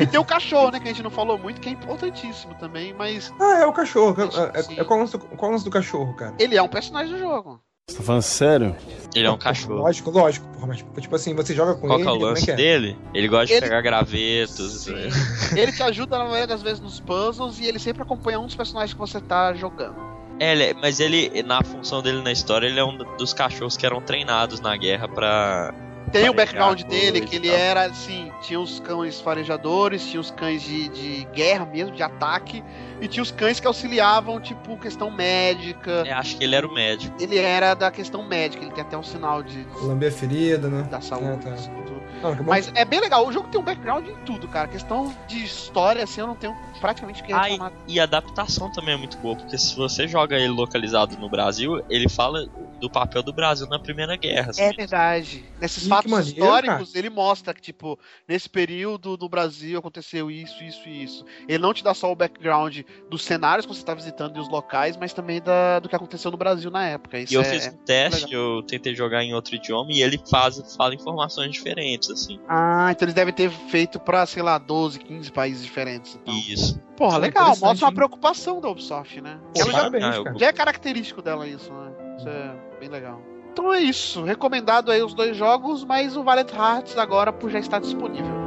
E 0.00 0.06
tem 0.06 0.18
o 0.18 0.24
cachorro, 0.24 0.70
né? 0.70 0.80
Que 0.80 0.86
a 0.88 0.92
gente 0.92 1.02
não 1.02 1.10
falou 1.10 1.38
muito, 1.38 1.60
que 1.60 1.68
é 1.68 1.72
importantíssimo 1.72 2.54
também, 2.54 2.94
mas 2.94 3.32
Ah, 3.40 3.58
é 3.60 3.66
o 3.66 3.72
cachorro. 3.72 4.16
É, 4.22 4.58
é, 4.60 4.80
é 4.80 4.84
qual, 4.84 4.98
o 4.98 5.02
lance 5.02 5.12
do, 5.16 5.18
qual 5.18 5.50
o 5.50 5.52
lance 5.52 5.64
do 5.64 5.70
cachorro, 5.70 6.14
cara? 6.14 6.34
ele 6.38 6.56
é 6.56 6.62
um 6.62 6.68
personagem 6.68 7.12
do 7.12 7.18
jogo. 7.18 7.60
Você 7.88 7.98
tá 7.98 8.02
falando 8.02 8.22
sério? 8.22 8.76
Ele 9.14 9.26
é 9.26 9.30
um 9.30 9.38
cachorro. 9.38 9.76
Lógico, 9.76 10.10
lógico, 10.10 10.44
porra, 10.48 10.66
mas 10.66 10.78
tipo 11.00 11.14
assim, 11.14 11.36
você 11.36 11.54
joga 11.54 11.76
com 11.76 11.86
Qual 11.86 12.00
ele, 12.00 12.02
que 12.02 12.08
é 12.08 12.10
o 12.10 12.14
como 12.14 12.26
é 12.26 12.30
lance 12.30 12.44
que 12.44 12.50
é? 12.50 12.56
dele? 12.56 12.98
Ele 13.14 13.28
gosta 13.28 13.46
de 13.46 13.52
Ele- 13.52 13.60
pegar 13.60 13.80
gravetos. 13.80 14.86
Né? 14.88 15.08
Ele 15.56 15.70
te 15.70 15.84
ajuda 15.84 16.18
na 16.18 16.24
maioria 16.24 16.48
das 16.48 16.62
vezes 16.62 16.80
nos 16.80 16.98
puzzles 16.98 17.60
e 17.60 17.66
ele 17.66 17.78
sempre 17.78 18.02
acompanha 18.02 18.40
um 18.40 18.46
dos 18.46 18.56
personagens 18.56 18.92
que 18.92 18.98
você 18.98 19.20
tá 19.20 19.54
jogando. 19.54 19.94
É, 20.40 20.50
ele 20.50 20.64
é- 20.64 20.74
mas 20.74 20.98
ele, 20.98 21.30
na 21.44 21.62
função 21.62 22.02
dele 22.02 22.22
na 22.22 22.32
história, 22.32 22.66
ele 22.66 22.80
é 22.80 22.84
um 22.84 22.98
dos 23.16 23.32
cachorros 23.32 23.76
que 23.76 23.86
eram 23.86 24.00
treinados 24.00 24.58
na 24.58 24.76
guerra 24.76 25.06
pra. 25.06 25.72
Tem 26.12 26.28
o 26.28 26.34
background 26.34 26.82
dele, 26.82 27.20
que 27.20 27.34
e 27.34 27.38
ele 27.38 27.48
era 27.48 27.86
assim, 27.86 28.30
tinha 28.42 28.60
os 28.60 28.80
cães 28.80 29.20
farejadores, 29.20 30.06
tinha 30.06 30.20
os 30.20 30.30
cães 30.30 30.62
de, 30.62 30.88
de 30.88 31.24
guerra 31.32 31.66
mesmo, 31.66 31.94
de 31.94 32.02
ataque, 32.02 32.62
e 33.00 33.08
tinha 33.08 33.22
os 33.22 33.30
cães 33.30 33.60
que 33.60 33.66
auxiliavam, 33.66 34.40
tipo, 34.40 34.76
questão 34.78 35.10
médica. 35.10 36.04
É, 36.06 36.12
acho 36.12 36.36
que 36.36 36.44
ele 36.44 36.54
era 36.54 36.66
o 36.66 36.72
médico. 36.72 37.14
Ele 37.20 37.38
era 37.38 37.74
da 37.74 37.90
questão 37.90 38.22
médica, 38.22 38.64
ele 38.64 38.72
tem 38.72 38.82
até 38.82 38.96
um 38.96 39.02
sinal 39.02 39.42
de, 39.42 39.66
Lamber 39.82 40.08
a 40.08 40.12
ferida, 40.12 40.68
né? 40.68 40.82
da 40.90 41.00
saúde. 41.00 41.26
Ah, 41.28 41.36
tá. 41.36 41.50
assim, 41.50 41.70
tudo. 41.86 41.96
Não. 42.22 42.34
Mas 42.44 42.70
é 42.74 42.84
bem 42.84 43.00
legal, 43.00 43.26
o 43.26 43.32
jogo 43.32 43.48
tem 43.48 43.60
um 43.60 43.64
background 43.64 44.08
em 44.08 44.16
tudo, 44.24 44.48
cara. 44.48 44.68
Questão 44.68 45.14
de 45.26 45.44
história, 45.44 46.02
assim, 46.02 46.20
eu 46.20 46.26
não 46.26 46.34
tenho 46.34 46.56
praticamente 46.80 47.22
o 47.22 47.24
que 47.24 47.32
reclamar. 47.32 47.72
E 47.86 48.00
a 48.00 48.04
adaptação 48.04 48.70
também 48.72 48.94
é 48.94 48.96
muito 48.96 49.18
boa, 49.18 49.36
porque 49.36 49.58
se 49.58 49.76
você 49.76 50.08
joga 50.08 50.36
ele 50.36 50.48
localizado 50.48 51.16
no 51.18 51.28
Brasil, 51.28 51.82
ele 51.90 52.08
fala 52.08 52.48
do 52.80 52.90
papel 52.90 53.22
do 53.22 53.32
Brasil 53.32 53.66
na 53.68 53.78
Primeira 53.78 54.16
Guerra. 54.16 54.50
assim. 54.50 54.62
É 54.62 54.72
verdade. 54.72 55.44
Nesses 55.60 55.84
Ih, 55.84 55.88
fatos 55.88 56.10
maneiro, 56.10 56.30
históricos, 56.38 56.94
ele 56.94 57.08
mostra 57.10 57.54
que, 57.54 57.60
tipo, 57.60 57.98
nesse 58.28 58.48
período 58.48 59.16
do 59.16 59.28
Brasil 59.28 59.78
aconteceu 59.78 60.30
isso, 60.30 60.62
isso 60.62 60.88
e 60.88 61.02
isso. 61.02 61.24
Ele 61.48 61.58
não 61.58 61.72
te 61.72 61.82
dá 61.82 61.94
só 61.94 62.10
o 62.12 62.14
background 62.16 62.80
dos 63.10 63.22
cenários 63.24 63.64
que 63.66 63.72
você 63.74 63.80
está 63.80 63.94
visitando 63.94 64.36
e 64.36 64.40
os 64.40 64.48
locais, 64.48 64.96
mas 64.96 65.12
também 65.12 65.40
da, 65.40 65.78
do 65.80 65.88
que 65.88 65.96
aconteceu 65.96 66.30
no 66.30 66.36
Brasil 66.36 66.70
na 66.70 66.86
época. 66.86 67.18
Isso 67.18 67.32
E 67.32 67.36
eu 67.36 67.40
é- 67.42 67.44
fiz 67.44 67.66
um 67.66 67.76
teste, 67.84 68.32
eu 68.32 68.62
tentei 68.62 68.94
jogar 68.94 69.22
em 69.24 69.34
outro 69.34 69.54
idioma 69.54 69.90
e 69.92 70.02
ele 70.02 70.20
faz, 70.30 70.60
fala 70.76 70.94
informações 70.94 71.52
diferentes, 71.52 72.10
assim. 72.10 72.38
Ah, 72.48 72.88
então 72.90 73.06
eles 73.06 73.14
devem 73.14 73.32
ter 73.32 73.50
feito 73.50 73.98
pra, 73.98 74.26
sei 74.26 74.42
lá, 74.42 74.58
12, 74.58 74.98
15 74.98 75.32
países 75.32 75.64
diferentes. 75.64 76.18
Então. 76.22 76.34
Isso. 76.34 76.78
Porra, 76.96 77.16
é 77.16 77.20
legal. 77.20 77.48
Mostra 77.58 77.86
uma 77.86 77.92
preocupação 77.92 78.60
da 78.60 78.68
Ubisoft, 78.70 79.20
né? 79.20 79.38
Pô, 79.54 79.60
Ela 79.60 79.72
já, 79.72 79.86
Ah, 79.86 79.90
cara. 80.24 80.38
já 80.38 80.46
é 80.46 80.52
característico 80.52 81.20
dela 81.20 81.46
isso, 81.46 81.70
né? 81.72 81.92
Isso 82.18 82.28
é 82.28 82.65
bem 82.76 82.88
legal. 82.88 83.20
Então 83.52 83.72
é 83.72 83.80
isso. 83.80 84.22
Recomendado 84.22 84.90
aí 84.90 85.02
os 85.02 85.14
dois 85.14 85.36
jogos, 85.36 85.84
mas 85.84 86.16
o 86.16 86.22
Valiant 86.22 86.52
Hearts 86.52 86.98
agora 86.98 87.34
já 87.48 87.58
está 87.58 87.78
disponível. 87.78 88.45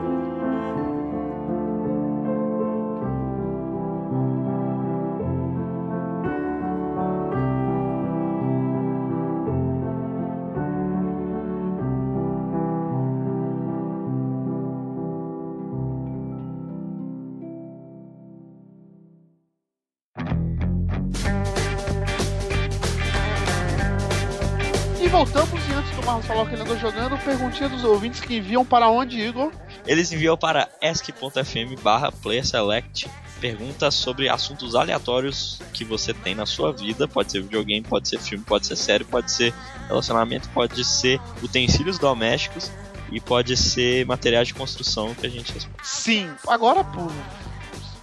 Perguntinha 27.29 27.69
dos 27.69 27.83
ouvintes 27.83 28.19
que 28.19 28.37
enviam 28.37 28.65
para 28.65 28.89
onde, 28.89 29.19
Igor? 29.19 29.51
Eles 29.85 30.11
enviam 30.11 30.35
para 30.35 30.67
ask.fm 30.81 31.79
barra 31.83 32.11
playerselect 32.11 33.07
perguntas 33.39 33.93
sobre 33.93 34.27
assuntos 34.27 34.73
aleatórios 34.73 35.61
que 35.71 35.85
você 35.85 36.11
tem 36.11 36.33
na 36.33 36.47
sua 36.47 36.73
vida. 36.73 37.07
Pode 37.07 37.31
ser 37.31 37.43
videogame, 37.43 37.83
pode 37.83 38.09
ser 38.09 38.19
filme, 38.19 38.43
pode 38.43 38.65
ser 38.65 38.75
série, 38.75 39.03
pode 39.03 39.31
ser 39.31 39.53
relacionamento, 39.87 40.49
pode 40.49 40.83
ser 40.83 41.21
utensílios 41.43 41.99
domésticos 41.99 42.71
e 43.11 43.21
pode 43.21 43.55
ser 43.55 44.07
materiais 44.07 44.47
de 44.47 44.55
construção 44.55 45.13
que 45.13 45.27
a 45.27 45.29
gente 45.29 45.53
responde. 45.53 45.77
Sim, 45.83 46.31
agora 46.47 46.83
por 46.83 47.11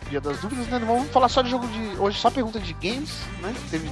dia 0.08 0.20
das 0.20 0.38
dúvidas, 0.38 0.68
né? 0.68 0.78
Vamos 0.78 1.10
falar 1.10 1.28
só 1.28 1.42
de 1.42 1.50
jogo 1.50 1.66
de. 1.66 2.00
Hoje 2.00 2.16
só 2.16 2.30
pergunta 2.30 2.60
de 2.60 2.72
games, 2.74 3.10
né? 3.42 3.52
Teve 3.70 3.90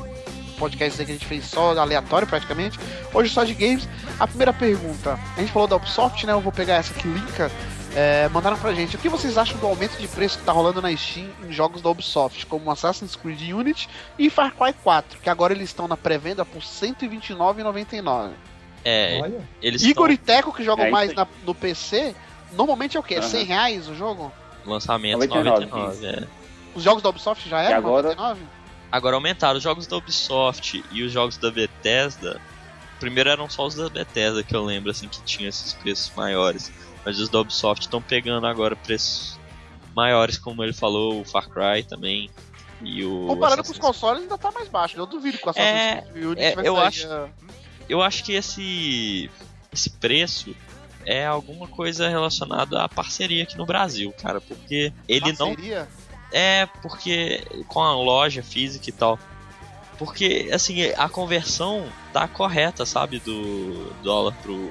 podcast 0.55 1.01
aí 1.01 1.07
que 1.07 1.13
a 1.13 1.15
gente 1.15 1.27
fez 1.27 1.45
só 1.47 1.77
aleatório 1.79 2.27
praticamente. 2.27 2.79
Hoje 3.13 3.31
só 3.33 3.45
de 3.45 3.55
games. 3.55 3.89
A 4.19 4.27
primeira 4.27 4.53
pergunta, 4.53 5.19
a 5.37 5.41
gente 5.41 5.53
falou 5.53 5.69
da 5.69 5.77
Ubisoft, 5.77 6.25
né? 6.27 6.33
Eu 6.33 6.41
vou 6.41 6.53
pegar 6.53 6.75
essa 6.77 6.93
que 6.95 7.07
linka. 7.07 7.51
É, 7.97 8.29
mandaram 8.31 8.57
pra 8.57 8.73
gente. 8.75 8.97
O 8.97 8.99
que 8.99 9.09
vocês 9.09 9.39
acham 9.39 9.57
do 9.59 9.67
aumento 9.69 9.97
de 9.99 10.09
preço 10.09 10.39
que 10.39 10.45
tá 10.45 10.51
rolando 10.51 10.83
na 10.83 10.95
Steam 10.97 11.29
em 11.49 11.53
jogos 11.53 11.81
da 11.81 11.89
Ubisoft, 11.91 12.45
como 12.47 12.69
Assassin's 12.71 13.15
Creed 13.15 13.53
Unity 13.53 13.89
e 14.19 14.29
Far 14.29 14.53
Cry 14.53 14.73
4, 14.83 15.21
que 15.21 15.31
agora 15.31 15.53
eles 15.53 15.69
estão 15.69 15.87
na 15.87 15.97
pré-venda 15.97 16.45
por 16.45 16.61
R$ 16.61 16.67
129,99. 16.69 18.31
É, 18.85 19.21
Olha. 19.23 19.49
eles 19.63 19.83
Igor 19.83 20.11
estão 20.11 20.15
e 20.15 20.19
Teco, 20.37 20.53
que 20.53 20.65
jogam 20.65 20.87
É 20.87 20.91
mais 20.91 21.15
na- 21.15 21.27
no 21.47 21.55
PC, 21.55 22.15
normalmente 22.53 22.97
é 22.97 23.01
o 23.01 23.03
quê? 23.03 23.15
Aham. 23.15 23.29
100 23.29 23.45
reais 23.45 23.89
o 23.89 23.95
jogo? 23.95 24.33
lançamento 24.67 25.19
99, 25.19 25.67
99, 25.67 26.07
é. 26.07 26.25
Os 26.75 26.83
jogos 26.83 27.03
da 27.03 27.11
Ubisoft 27.11 27.49
já 27.49 27.61
eram 27.63 27.77
agora- 27.79 28.09
99? 28.15 28.41
Agora 28.91 29.17
aumentaram 29.17 29.57
os 29.57 29.63
jogos 29.63 29.87
da 29.87 29.97
Ubisoft 29.97 30.85
e 30.93 31.03
os 31.03 31.13
jogos 31.13 31.37
da 31.37 31.51
Bethesda. 31.51 32.41
Primeiro 33.01 33.29
eram 33.29 33.49
só 33.51 33.67
os 33.67 33.75
da 33.75 33.89
Bethesda 33.89 34.43
que 34.43 34.55
eu 34.55 34.65
lembro 34.65 34.91
assim 34.91 35.09
que 35.09 35.21
tinha 35.23 35.49
esses 35.49 35.73
preços 35.73 36.13
maiores, 36.17 36.73
mas 37.05 37.19
os 37.19 37.29
da 37.29 37.41
Ubisoft 37.41 37.85
estão 37.87 38.01
pegando 38.01 38.47
agora 38.47 38.77
preços 38.77 39.39
maiores, 39.95 40.39
como 40.39 40.63
ele 40.63 40.73
falou, 40.73 41.21
o 41.21 41.25
Far 41.25 41.49
Cry 41.49 41.83
também. 41.83 42.31
E 42.83 43.05
o 43.05 43.27
Comparando 43.27 43.63
com 43.65 43.71
os 43.71 43.79
Assassin's 43.79 43.79
consoles, 43.79 44.23
ainda 44.23 44.37
tá 44.39 44.51
mais 44.53 44.69
baixo. 44.69 44.97
Eu 44.97 45.07
duvido 45.07 45.39
que 45.39 45.47
o 45.47 45.51
Assassin's 45.51 45.71
É, 45.81 46.01
Creed 46.11 46.25
Unity 46.27 46.43
é, 46.43 46.55
vai 46.55 46.67
eu 46.69 46.75
sair, 46.77 46.87
acho- 46.87 47.07
ah, 47.09 47.29
eu 47.89 48.03
acho 48.03 48.25
que 48.25 48.33
esse 48.33 49.31
esse 49.73 49.91
preço 49.91 50.55
é 51.05 51.27
alguma 51.27 51.67
coisa 51.67 52.09
relacionada 52.09 52.83
à 52.83 52.89
parceria 52.89 53.43
aqui 53.43 53.57
no 53.59 53.67
Brasil, 53.67 54.13
cara, 54.21 54.41
porque 54.41 54.93
ele 55.09 55.33
não 55.33 55.49
parceria. 55.55 55.89
É 56.35 56.67
porque 56.83 57.47
com 57.69 57.81
a 57.81 57.95
loja 57.95 58.43
física 58.43 58.91
e 58.91 58.93
tal. 58.93 59.19
Porque 59.97 60.51
assim, 60.53 60.83
a 60.97 61.09
conversão 61.09 61.87
tá 62.13 62.27
correta, 62.27 62.85
sabe, 62.85 63.21
do 63.21 63.93
dólar 64.03 64.35
pro 64.43 64.69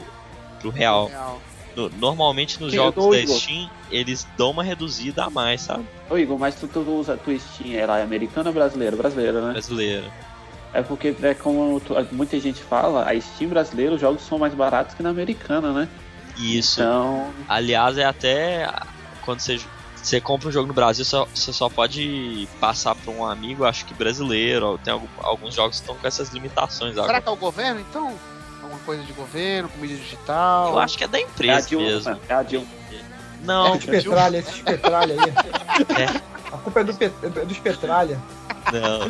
pro 0.59 0.69
real. 0.69 1.07
Real. 1.07 1.41
No- 1.75 1.89
normalmente 1.89 2.61
nos 2.61 2.69
Sim, 2.71 2.77
jogos 2.77 3.09
da 3.09 3.17
Igor. 3.19 3.35
Steam, 3.39 3.69
eles 3.89 4.27
dão 4.37 4.51
uma 4.51 4.63
reduzida 4.63 5.23
a 5.23 5.29
mais, 5.29 5.61
sabe? 5.61 5.85
Ô 6.09 6.17
Igor, 6.17 6.37
mas 6.37 6.53
tu, 6.55 6.67
tu 6.67 6.81
usa 6.81 7.17
tua 7.17 7.37
Steam, 7.39 7.73
ela 7.73 7.97
é 7.99 8.03
americana 8.03 8.49
ou 8.49 8.53
brasileira? 8.53 8.95
Brasileira, 8.95 9.41
né? 9.41 9.53
Brasileira. 9.53 10.11
É 10.73 10.81
porque, 10.83 11.15
é 11.21 11.33
como 11.33 11.79
tu- 11.79 11.95
muita 12.11 12.39
gente 12.39 12.61
fala, 12.61 13.09
a 13.09 13.19
Steam 13.19 13.49
brasileira, 13.49 13.95
os 13.95 14.01
jogos 14.01 14.21
são 14.23 14.37
mais 14.37 14.53
baratos 14.53 14.93
que 14.93 15.01
na 15.01 15.09
americana, 15.09 15.71
né? 15.71 15.87
Isso. 16.37 16.79
Então, 16.81 17.31
Aliás, 17.47 17.97
é 17.97 18.05
até 18.05 18.71
quando 19.21 19.39
você, 19.39 19.59
você 20.03 20.19
compra 20.21 20.49
um 20.49 20.51
jogo 20.51 20.67
no 20.67 20.73
Brasil, 20.73 21.03
só- 21.05 21.25
você 21.33 21.51
só 21.53 21.69
pode 21.69 22.47
passar 22.59 22.93
para 22.93 23.11
um 23.11 23.25
amigo, 23.25 23.63
acho 23.65 23.85
que 23.85 23.93
brasileiro. 23.93 24.67
ou 24.67 24.77
Tem 24.77 24.93
algum- 24.93 25.07
alguns 25.21 25.55
jogos 25.55 25.77
que 25.77 25.81
estão 25.83 25.95
com 25.95 26.05
essas 26.07 26.29
limitações 26.29 26.91
Será 26.93 27.05
agora. 27.05 27.21
que 27.21 27.29
é 27.29 27.31
o 27.31 27.35
governo, 27.35 27.79
então? 27.79 28.13
Alguma 28.61 28.79
coisa 28.81 29.03
de 29.03 29.13
governo, 29.13 29.67
com 29.69 29.77
mídia 29.79 29.97
digital? 29.97 30.69
Eu 30.73 30.79
acho 30.79 30.97
que 30.97 31.03
é 31.03 31.07
da 31.07 31.17
é 31.17 31.21
a 31.21 31.25
empresa 31.25 31.67
Dilma, 31.67 31.85
mesmo. 31.85 32.19
é 32.29 32.33
a 32.33 32.43
Dilma. 32.43 32.67
Não, 33.41 33.75
Esses 33.75 33.85
petralha, 33.89 34.37
esses 34.37 34.59
petralha 34.61 35.15
aí. 35.15 35.33
A 36.51 36.57
culpa 36.57 36.79
é, 36.79 36.83
do 36.83 36.93
pet- 36.93 37.13
é 37.23 37.29
dos 37.45 37.59
petralha. 37.59 38.19
não. 38.71 39.01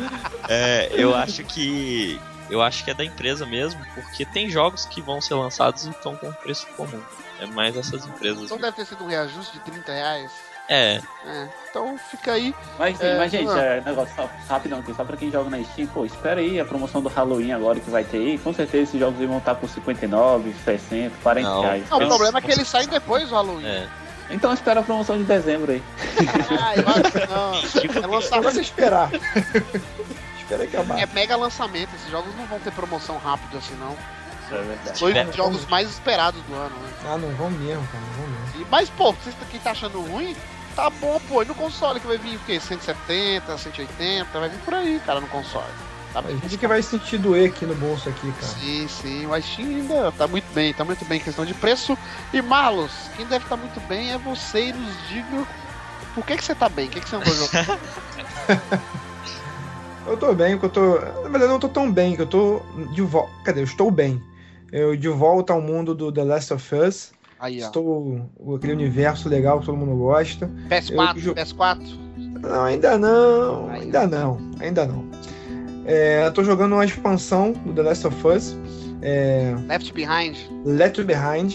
É, 0.48 0.90
eu 0.92 1.14
acho 1.14 1.44
que. 1.44 2.20
Eu 2.50 2.60
acho 2.60 2.84
que 2.84 2.90
é 2.90 2.94
da 2.94 3.04
empresa 3.04 3.46
mesmo, 3.46 3.80
porque 3.94 4.24
tem 4.26 4.50
jogos 4.50 4.84
que 4.84 5.00
vão 5.00 5.18
ser 5.20 5.34
lançados 5.34 5.86
e 5.86 5.90
estão 5.90 6.14
com 6.14 6.30
preço 6.32 6.66
comum. 6.76 7.00
É 7.40 7.46
mais 7.46 7.74
essas 7.76 8.04
empresas. 8.06 8.44
Então 8.44 8.58
deve 8.58 8.76
ter 8.76 8.84
sido 8.86 9.02
um 9.02 9.06
reajuste 9.08 9.52
de 9.54 9.60
30 9.60 9.92
reais. 9.92 10.30
É, 10.68 11.00
É, 11.26 11.48
então 11.68 11.96
fica 12.10 12.32
aí. 12.32 12.54
Mas, 12.78 13.00
É, 13.00 13.18
mas 13.18 13.30
gente, 13.30 13.50
é, 13.58 13.82
negócio 13.84 14.14
só, 14.16 14.28
rapidão 14.48 14.78
aqui, 14.78 14.94
só 14.94 15.04
pra 15.04 15.16
quem 15.16 15.30
joga 15.30 15.50
na 15.50 15.62
Steam, 15.64 15.86
pô, 15.88 16.04
espera 16.06 16.40
aí 16.40 16.58
a 16.58 16.64
promoção 16.64 17.02
do 17.02 17.08
Halloween 17.08 17.52
agora 17.52 17.78
que 17.80 17.90
vai 17.90 18.02
ter 18.04 18.16
aí. 18.18 18.38
Com 18.38 18.52
certeza 18.54 18.84
esses 18.84 18.98
jogos 19.00 19.18
vão 19.26 19.38
estar 19.38 19.54
por 19.56 19.68
59, 19.68 20.54
60, 20.64 21.14
40 21.22 21.48
Não. 21.48 21.60
reais. 21.60 21.90
Não, 21.90 21.98
o 21.98 22.06
problema 22.06 22.38
é 22.38 22.42
que 22.42 22.50
eles 22.52 22.66
saem 22.68 22.88
depois 22.88 23.28
do 23.28 23.34
Halloween. 23.34 23.66
é. 23.66 23.86
Então 24.30 24.54
espera 24.54 24.80
a 24.80 24.82
promoção 24.82 25.18
de 25.18 25.24
dezembro 25.24 25.70
aí. 25.72 25.82
Ah, 26.58 26.74
eu 26.76 26.88
acho 26.88 27.12
que 27.12 27.26
não. 27.26 27.80
Tipo, 27.82 27.98
É 27.98 28.06
lançamento. 28.06 28.52
você 28.54 28.60
esperar. 28.62 29.10
Espera 30.40 30.64
acabar. 30.64 30.98
É 30.98 31.06
mega 31.06 31.36
lançamento. 31.36 31.90
Esses 31.94 32.10
jogos 32.10 32.34
não 32.36 32.46
vão 32.46 32.58
ter 32.58 32.72
promoção 32.72 33.18
rápido 33.18 33.58
assim, 33.58 33.74
não. 33.76 33.94
Isso 34.44 34.54
é 34.54 34.62
verdade. 34.62 35.00
Dois 35.00 35.16
É. 35.16 35.24
dos 35.24 35.36
jogos 35.36 35.66
mais 35.66 35.88
esperados 35.90 36.40
do 36.42 36.54
ano, 36.54 36.74
né? 36.76 36.88
Ah, 37.06 37.16
não 37.18 37.30
vão 37.34 37.50
mesmo, 37.50 37.86
cara. 37.88 38.04
Não 38.04 38.12
vão 38.14 38.26
mesmo. 38.28 38.62
E- 38.62 38.66
Mas, 38.70 38.90
pô, 38.90 39.12
vocês 39.12 39.34
quem 39.50 39.60
tá 39.60 39.70
achando 39.72 40.00
ruim, 40.00 40.36
tá 40.76 40.90
bom, 40.90 41.20
pô. 41.28 41.42
E 41.42 41.46
no 41.46 41.54
console 41.54 42.00
que 42.00 42.06
vai 42.06 42.18
vir 42.18 42.36
o 42.36 42.40
quê? 42.40 42.58
170, 42.60 43.56
180, 43.56 44.38
vai 44.38 44.48
vir 44.48 44.58
por 44.60 44.74
aí, 44.74 45.00
cara, 45.04 45.20
no 45.20 45.26
console. 45.28 45.64
Tá 46.12 46.20
A 46.20 46.22
bem. 46.22 46.38
gente 46.40 46.56
que 46.58 46.66
vai 46.68 46.80
sentir 46.80 47.18
doer 47.18 47.50
aqui 47.50 47.66
no 47.66 47.74
bolso 47.74 48.08
aqui, 48.08 48.30
cara. 48.32 48.46
Sim, 48.52 48.86
sim, 48.86 49.26
o 49.26 49.42
Steam 49.42 49.68
ainda 49.68 50.12
tá 50.12 50.28
muito 50.28 50.46
bem, 50.54 50.72
tá 50.72 50.84
muito 50.84 51.04
bem 51.06 51.18
em 51.18 51.22
questão 51.24 51.44
de 51.44 51.52
preço. 51.54 51.98
E 52.32 52.40
Marlos, 52.40 52.92
quem 53.16 53.26
deve 53.26 53.44
estar 53.44 53.56
muito 53.56 53.80
bem 53.88 54.12
é 54.12 54.18
você 54.18 54.68
e 54.68 54.72
nos 54.72 54.94
diga 55.08 55.44
por 56.14 56.24
que, 56.24 56.36
que 56.36 56.44
você 56.44 56.54
tá 56.54 56.68
bem, 56.68 56.86
o 56.86 56.90
que, 56.90 57.00
que 57.00 57.08
você 57.08 57.16
andou 57.16 57.34
jogando. 57.34 57.80
Eu 60.06 60.16
tô 60.18 60.34
bem, 60.34 60.58
que 60.58 60.64
eu 60.66 60.68
tô. 60.68 60.96
Na 61.00 61.22
verdade, 61.30 61.44
eu 61.44 61.48
não 61.48 61.58
tô 61.58 61.68
tão 61.68 61.90
bem, 61.90 62.14
que 62.14 62.20
eu 62.20 62.26
tô 62.26 62.60
de 62.90 63.00
volta. 63.00 63.30
Cadê? 63.42 63.60
Eu 63.60 63.64
estou 63.64 63.90
bem. 63.90 64.22
Eu 64.74 64.96
de 64.96 65.08
volta 65.08 65.52
ao 65.52 65.60
mundo 65.60 65.94
do 65.94 66.10
The 66.10 66.24
Last 66.24 66.52
of 66.52 66.74
Us. 66.74 67.12
Aí, 67.38 67.62
ó. 67.62 67.66
Estou. 67.66 68.28
aquele 68.56 68.72
universo 68.72 69.28
legal 69.28 69.60
que 69.60 69.66
todo 69.66 69.78
mundo 69.78 69.96
gosta. 69.96 70.50
PS4, 70.68 71.16
eu 71.16 71.22
jo- 71.22 71.34
PS4. 71.34 71.78
Não, 72.42 72.64
ainda 72.64 72.98
não. 72.98 73.70
Aí. 73.70 73.82
Ainda 73.82 74.06
não. 74.08 74.38
Ainda 74.58 74.84
não. 74.84 75.04
É, 75.86 76.26
eu 76.26 76.32
tô 76.32 76.42
jogando 76.42 76.72
uma 76.72 76.84
expansão 76.84 77.52
do 77.52 77.72
The 77.72 77.82
Last 77.82 78.06
of 78.08 78.26
Us. 78.26 78.56
É, 79.00 79.54
Left 79.68 79.92
Behind. 79.92 80.36
Left 80.64 81.04
Behind. 81.04 81.52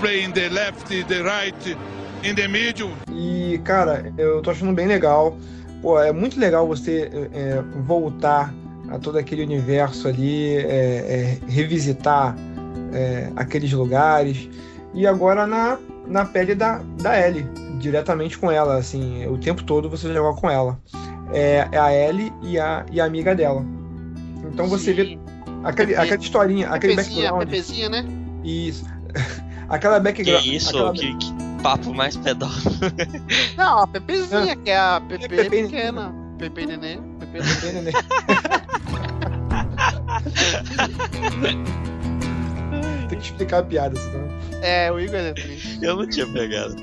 playing 0.00 0.32
the 0.32 0.48
left, 0.48 0.88
the 1.04 1.22
right, 1.22 1.76
in 2.24 2.34
the 2.34 2.48
middle. 2.48 2.90
E, 3.12 3.58
cara, 3.64 4.12
eu 4.18 4.42
tô 4.42 4.50
achando 4.50 4.72
bem 4.72 4.88
legal. 4.88 5.36
Pô, 5.80 6.00
é 6.00 6.12
muito 6.12 6.40
legal 6.40 6.66
você 6.66 7.08
é, 7.32 7.62
voltar 7.82 8.52
a 8.88 8.98
todo 8.98 9.18
aquele 9.18 9.42
universo 9.42 10.08
ali, 10.08 10.56
é, 10.56 10.58
é, 10.66 11.38
revisitar 11.48 12.36
é, 12.92 13.30
aqueles 13.36 13.72
lugares. 13.72 14.48
E 14.94 15.06
agora 15.06 15.46
na, 15.46 15.78
na 16.06 16.24
pele 16.24 16.54
da, 16.54 16.80
da 17.02 17.18
Ellie, 17.20 17.46
diretamente 17.78 18.38
com 18.38 18.50
ela, 18.50 18.76
assim, 18.76 19.26
o 19.26 19.36
tempo 19.38 19.62
todo 19.62 19.90
você 19.90 20.12
joga 20.12 20.38
com 20.40 20.48
ela. 20.50 20.78
É, 21.32 21.68
é 21.72 21.78
a 21.78 21.92
Ellie 21.92 22.32
e 22.42 22.58
a, 22.58 22.84
e 22.90 23.00
a 23.00 23.04
amiga 23.04 23.34
dela. 23.34 23.64
Então 24.52 24.66
você 24.68 24.92
vê 24.92 25.04
Sim. 25.04 25.20
aquele, 25.64 25.88
Pepe- 25.94 26.00
aquela 26.02 26.20
historinha, 26.22 26.68
aquele 26.70 26.96
Pepezinha, 26.96 27.32
background. 27.32 27.50
Pepezinha, 27.50 27.88
né? 27.90 28.04
Isso. 28.44 28.86
aquela 29.68 29.96
que 29.98 30.04
background. 30.04 30.46
isso, 30.46 30.68
aquela- 30.70 30.92
que, 30.92 31.14
que 31.16 31.32
papo 31.62 31.92
mais 31.92 32.16
pedófilo. 32.16 32.74
Não, 33.58 33.80
a 33.80 33.86
Pepezinha, 33.86 34.56
que 34.56 34.70
é 34.70 34.78
a 34.78 35.02
Pepe 35.06 35.28
Pepe- 35.28 35.50
pequena. 35.64 36.14
Pepe 36.38 36.64
Nenê. 36.66 36.98
Pepe 37.18 37.72
Nenê. 37.72 37.92
Tem 43.08 43.18
que 43.18 43.24
explicar 43.24 43.58
a 43.58 43.62
piada, 43.62 43.98
senão. 43.98 44.26
É, 44.62 44.90
o 44.90 44.98
Igor 44.98 45.16
é 45.16 45.32
triste. 45.32 45.78
Eu 45.82 45.96
não 45.96 46.08
tinha 46.08 46.26
pegado. 46.26 46.74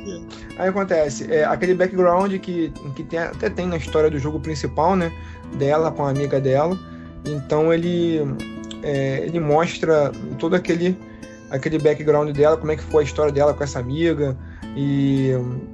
Aí 0.57 0.69
acontece, 0.69 1.31
é, 1.31 1.43
aquele 1.43 1.73
background 1.73 2.33
que, 2.39 2.71
que 2.95 3.03
tem, 3.03 3.19
até 3.19 3.49
tem 3.49 3.67
na 3.67 3.77
história 3.77 4.09
do 4.09 4.19
jogo 4.19 4.39
principal, 4.39 4.95
né? 4.95 5.11
Dela 5.57 5.91
com 5.91 6.05
a 6.05 6.09
amiga 6.09 6.39
dela. 6.39 6.77
Então 7.25 7.73
ele, 7.73 8.21
é, 8.83 9.23
ele 9.25 9.39
mostra 9.39 10.11
todo 10.39 10.55
aquele, 10.55 10.97
aquele 11.49 11.77
background 11.79 12.29
dela, 12.35 12.55
como 12.57 12.71
é 12.71 12.75
que 12.75 12.83
foi 12.83 13.03
a 13.03 13.05
história 13.05 13.31
dela 13.31 13.53
com 13.53 13.63
essa 13.63 13.79
amiga. 13.79 14.37
E, 14.75 15.31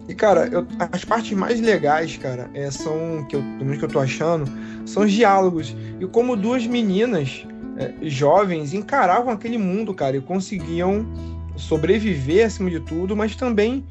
e 0.07 0.15
cara, 0.15 0.47
eu- 0.47 0.65
as 0.91 1.05
partes 1.05 1.31
mais 1.37 1.59
legais, 1.61 2.17
cara, 2.17 2.49
é, 2.53 2.69
são, 2.71 3.25
que 3.29 3.35
eu, 3.35 3.41
pelo 3.41 3.65
menos 3.65 3.77
que 3.77 3.85
eu 3.85 3.89
tô 3.89 3.99
achando, 3.99 4.49
são 4.85 5.03
os 5.03 5.11
diálogos. 5.11 5.75
E 5.99 6.05
como 6.07 6.35
duas 6.35 6.65
meninas 6.65 7.45
é, 7.79 7.91
jovens 8.01 8.73
encaravam 8.73 9.31
aquele 9.33 9.57
mundo, 9.57 9.93
cara, 9.93 10.17
e 10.17 10.21
conseguiam 10.21 11.05
sobreviver 11.55 12.45
acima 12.45 12.69
de 12.69 12.79
tudo, 12.79 13.15
mas 13.15 13.35
também 13.35 13.83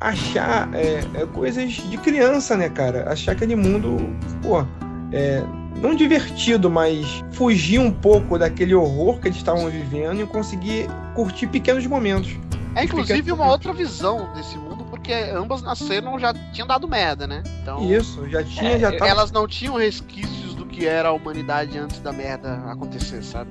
achar 0.00 0.68
é, 0.74 1.00
é, 1.14 1.26
coisas 1.26 1.72
de 1.72 1.96
criança, 1.98 2.56
né, 2.56 2.68
cara? 2.68 3.10
Achar 3.12 3.32
aquele 3.32 3.54
mundo, 3.54 3.96
pô, 4.42 4.64
é, 5.12 5.42
não 5.80 5.94
divertido, 5.94 6.68
mas 6.70 7.22
fugir 7.32 7.78
um 7.78 7.90
pouco 7.90 8.38
daquele 8.38 8.74
horror 8.74 9.20
que 9.20 9.28
eles 9.28 9.36
estavam 9.38 9.68
vivendo 9.70 10.20
e 10.22 10.26
conseguir 10.26 10.86
curtir 11.14 11.46
pequenos 11.46 11.86
momentos. 11.86 12.36
É 12.74 12.84
inclusive 12.84 13.22
Fica- 13.22 13.34
uma 13.34 13.48
outra 13.48 13.72
visão 13.72 14.32
desse 14.34 14.56
mundo, 14.56 14.84
porque 14.90 15.12
ambas 15.12 15.62
nasceram 15.62 16.18
já 16.18 16.32
tinham 16.52 16.66
dado 16.66 16.88
merda, 16.88 17.26
né? 17.26 17.42
Então, 17.62 17.82
Isso, 17.92 18.26
já 18.28 18.42
tinha, 18.42 18.72
É, 18.72 18.78
já 18.78 18.92
tava. 18.92 19.10
elas 19.10 19.30
não 19.30 19.46
tinham 19.46 19.76
resquícios 19.76 20.36
do 20.41 20.41
que 20.72 20.86
era 20.86 21.10
a 21.10 21.12
humanidade 21.12 21.78
antes 21.78 22.00
da 22.00 22.12
merda 22.12 22.54
acontecer, 22.66 23.22
sabe? 23.22 23.50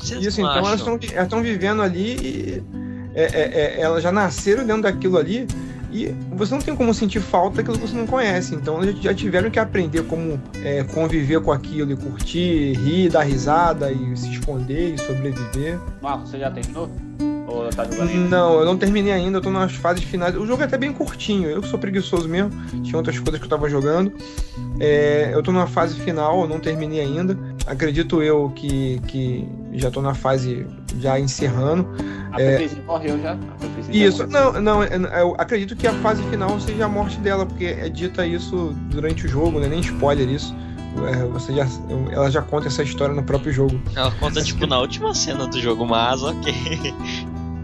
Vocês 0.00 0.24
Isso, 0.24 0.40
então 0.40 0.58
elas 0.58 0.80
estão 0.80 1.42
vivendo 1.42 1.82
ali 1.82 2.16
e 2.16 2.64
é, 3.14 3.24
é, 3.24 3.78
é, 3.78 3.80
elas 3.80 4.02
já 4.02 4.12
nasceram 4.12 4.66
dentro 4.66 4.82
daquilo 4.82 5.16
ali 5.18 5.46
e 5.90 6.08
você 6.32 6.54
não 6.54 6.60
tem 6.60 6.76
como 6.76 6.92
sentir 6.92 7.20
falta 7.20 7.56
daquilo 7.56 7.78
que 7.78 7.86
você 7.86 7.96
não 7.96 8.06
conhece. 8.06 8.54
Então 8.54 8.82
elas 8.82 8.98
já 9.00 9.14
tiveram 9.14 9.50
que 9.50 9.58
aprender 9.58 10.02
como 10.04 10.40
é, 10.62 10.84
conviver 10.84 11.40
com 11.40 11.52
aquilo 11.52 11.92
e 11.92 11.96
curtir, 11.96 12.74
rir, 12.74 13.08
dar 13.08 13.22
risada 13.22 13.90
e 13.90 14.16
se 14.16 14.30
esconder 14.32 14.94
e 14.94 14.98
sobreviver. 14.98 15.78
Marcos, 16.02 16.30
você 16.30 16.38
já 16.38 16.50
terminou? 16.50 16.90
Ou 17.56 17.68
tá 17.70 17.84
jogando 17.84 18.08
ainda? 18.08 18.28
Não, 18.28 18.60
eu 18.60 18.64
não 18.66 18.76
terminei 18.76 19.12
ainda, 19.12 19.38
eu 19.38 19.42
tô 19.42 19.50
nas 19.50 19.72
fases 19.74 20.04
finais. 20.04 20.36
O 20.36 20.46
jogo 20.46 20.62
é 20.62 20.66
até 20.66 20.76
bem 20.76 20.92
curtinho, 20.92 21.48
eu 21.48 21.62
que 21.62 21.68
sou 21.68 21.78
preguiçoso 21.78 22.28
mesmo, 22.28 22.50
tinha 22.82 22.96
outras 22.96 23.18
coisas 23.18 23.38
que 23.38 23.44
eu 23.44 23.50
tava 23.50 23.68
jogando. 23.68 24.12
É, 24.78 25.30
eu 25.32 25.42
tô 25.42 25.52
numa 25.52 25.66
fase 25.66 25.98
final, 26.00 26.42
eu 26.42 26.48
não 26.48 26.60
terminei 26.60 27.00
ainda. 27.00 27.38
Acredito 27.66 28.22
eu 28.22 28.50
que, 28.54 29.00
que 29.08 29.48
já 29.72 29.90
tô 29.90 30.00
na 30.02 30.14
fase 30.14 30.66
já 30.98 31.18
encerrando. 31.18 31.88
A 32.32 32.40
É. 32.40 32.52
Pepezinha 32.58 32.82
morreu 32.86 33.20
já. 33.20 33.36
Isso, 33.90 34.26
não, 34.26 34.52
não, 34.60 34.82
é- 34.82 34.90
eu 35.22 35.34
acredito 35.38 35.74
que 35.76 35.86
a 35.86 35.92
fase 35.94 36.22
final 36.24 36.58
seja 36.60 36.84
a 36.84 36.88
morte 36.88 37.18
dela, 37.20 37.46
porque 37.46 37.64
é 37.64 37.88
dita 37.88 38.26
isso 38.26 38.74
durante 38.90 39.26
o 39.26 39.28
jogo, 39.28 39.58
né? 39.58 39.68
Nem 39.68 39.80
spoiler 39.80 40.28
isso. 40.28 40.54
É, 41.12 41.24
você 41.26 41.52
já, 41.52 41.66
ela 42.10 42.30
já 42.30 42.40
conta 42.40 42.68
essa 42.68 42.82
história 42.82 43.14
no 43.14 43.22
próprio 43.22 43.52
jogo. 43.52 43.78
Ela 43.94 44.10
conta, 44.12 44.40
tipo, 44.44 44.66
na 44.66 44.78
última 44.78 45.14
cena 45.14 45.46
do 45.46 45.60
jogo, 45.60 45.84
mas 45.86 46.22
ok. 46.22 46.54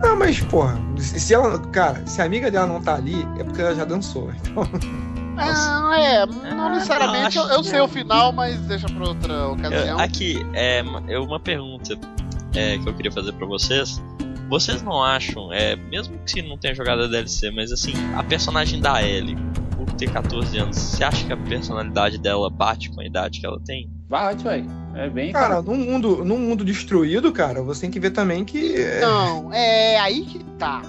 Não, 0.03 0.19
mas, 0.19 0.41
porra, 0.41 0.79
se 0.99 1.33
ela. 1.33 1.59
Cara, 1.69 2.05
se 2.07 2.21
a 2.21 2.25
amiga 2.25 2.51
dela 2.51 2.67
não 2.67 2.83
tá 2.83 2.95
ali, 2.97 3.27
é 3.39 3.45
porque 3.45 3.61
ela 3.63 3.75
já 3.75 3.85
dançou. 3.85 4.31
Então, 5.35 5.45
Ah, 5.91 5.99
é, 5.99 6.27
não 6.27 6.67
Ah, 6.67 6.71
necessariamente. 6.75 7.37
não, 7.37 7.49
eu, 7.49 7.55
eu 7.55 7.65
sei 7.65 7.81
o 7.81 7.89
final, 7.89 8.33
mas 8.33 8.61
deixa 8.67 8.87
pra 8.87 9.09
outra 9.09 9.49
ocasião. 9.49 9.99
Eu- 9.99 9.99
aqui, 9.99 10.47
é, 10.53 10.83
uma- 10.83 11.03
é 11.11 11.19
uma 11.19 11.41
pergunta 11.41 11.99
é, 12.55 12.77
que 12.77 12.87
eu 12.87 12.93
queria 12.93 13.11
fazer 13.11 13.33
pra 13.33 13.47
vocês. 13.47 14.03
Vocês 14.51 14.83
não 14.83 15.03
acham, 15.03 15.51
é, 15.51 15.75
mesmo 15.75 16.19
que 16.27 16.43
não 16.43 16.59
tenha 16.59 16.75
jogado 16.75 17.05
a 17.05 17.07
DLC, 17.07 17.51
mas 17.51 17.73
assim, 17.73 17.95
a 18.15 18.23
personagem 18.23 18.79
da 18.79 19.03
Ellie, 19.03 19.35
por 19.75 19.91
ter 19.95 20.11
14 20.11 20.59
anos, 20.59 20.77
você 20.77 21.03
acha 21.03 21.25
que 21.25 21.33
a 21.33 21.37
personalidade 21.39 22.19
dela 22.19 22.51
bate 22.51 22.91
com 22.91 23.01
a 23.01 23.05
idade 23.07 23.41
que 23.41 23.47
ela 23.47 23.59
tem? 23.65 23.91
Bate, 24.13 24.45
velho. 24.45 24.67
É 24.95 25.09
bem. 25.09 25.33
Cara, 25.33 25.63
num 25.63 25.75
mundo, 25.79 26.23
num 26.23 26.37
mundo 26.39 26.63
destruído, 26.63 27.33
cara, 27.33 27.63
você 27.63 27.81
tem 27.81 27.91
que 27.91 27.99
ver 27.99 28.11
também 28.11 28.45
que. 28.45 28.77
é, 28.77 29.01
Não, 29.01 29.51
é 29.51 29.99
aí 29.99 30.21
que 30.27 30.45
tá. 30.59 30.83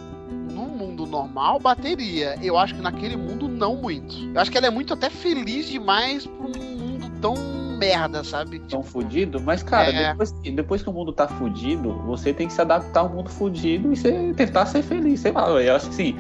No 0.52 0.64
mundo 0.66 1.06
normal, 1.06 1.58
bateria. 1.58 2.36
Eu 2.42 2.58
acho 2.58 2.76
que 2.76 2.82
naquele 2.82 3.16
mundo, 3.16 3.48
não 3.48 3.78
muito. 3.78 4.14
Eu 4.36 4.42
acho 4.42 4.52
que 4.52 4.58
ela 4.58 4.68
é 4.68 4.70
muito 4.70 4.94
até 4.94 5.10
feliz 5.10 5.70
demais 5.70 6.26
pra 6.28 6.48
um 6.48 6.76
mundo 6.78 7.10
tão 7.22 7.34
merda, 7.80 8.26
sabe? 8.26 8.60
tão 8.60 8.84
fudido, 8.84 9.40
mas 9.42 9.64
cara, 9.64 9.90
É. 9.90 10.10
depois, 10.12 10.32
que- 10.44 10.52
depois 10.52 10.84
que 10.84 10.90
o 10.90 10.94
mundo 10.94 11.14
tá 11.14 11.26
fudido, 11.28 11.94
você 12.06 12.34
tem 12.34 12.48
que 12.48 12.54
se 12.54 12.60
adaptar 12.62 13.00
ao 13.02 13.10
mundo 13.10 13.30
fudido 13.30 13.94
e 13.94 13.96
você 13.96 14.34
tentar 14.36 14.66
ser 14.66 14.84
feliz, 14.84 15.22
sei 15.22 15.32
lá, 15.32 15.48
eu 15.50 15.76
acho 15.76 15.88
que 15.90 15.96
sim. 15.96 16.16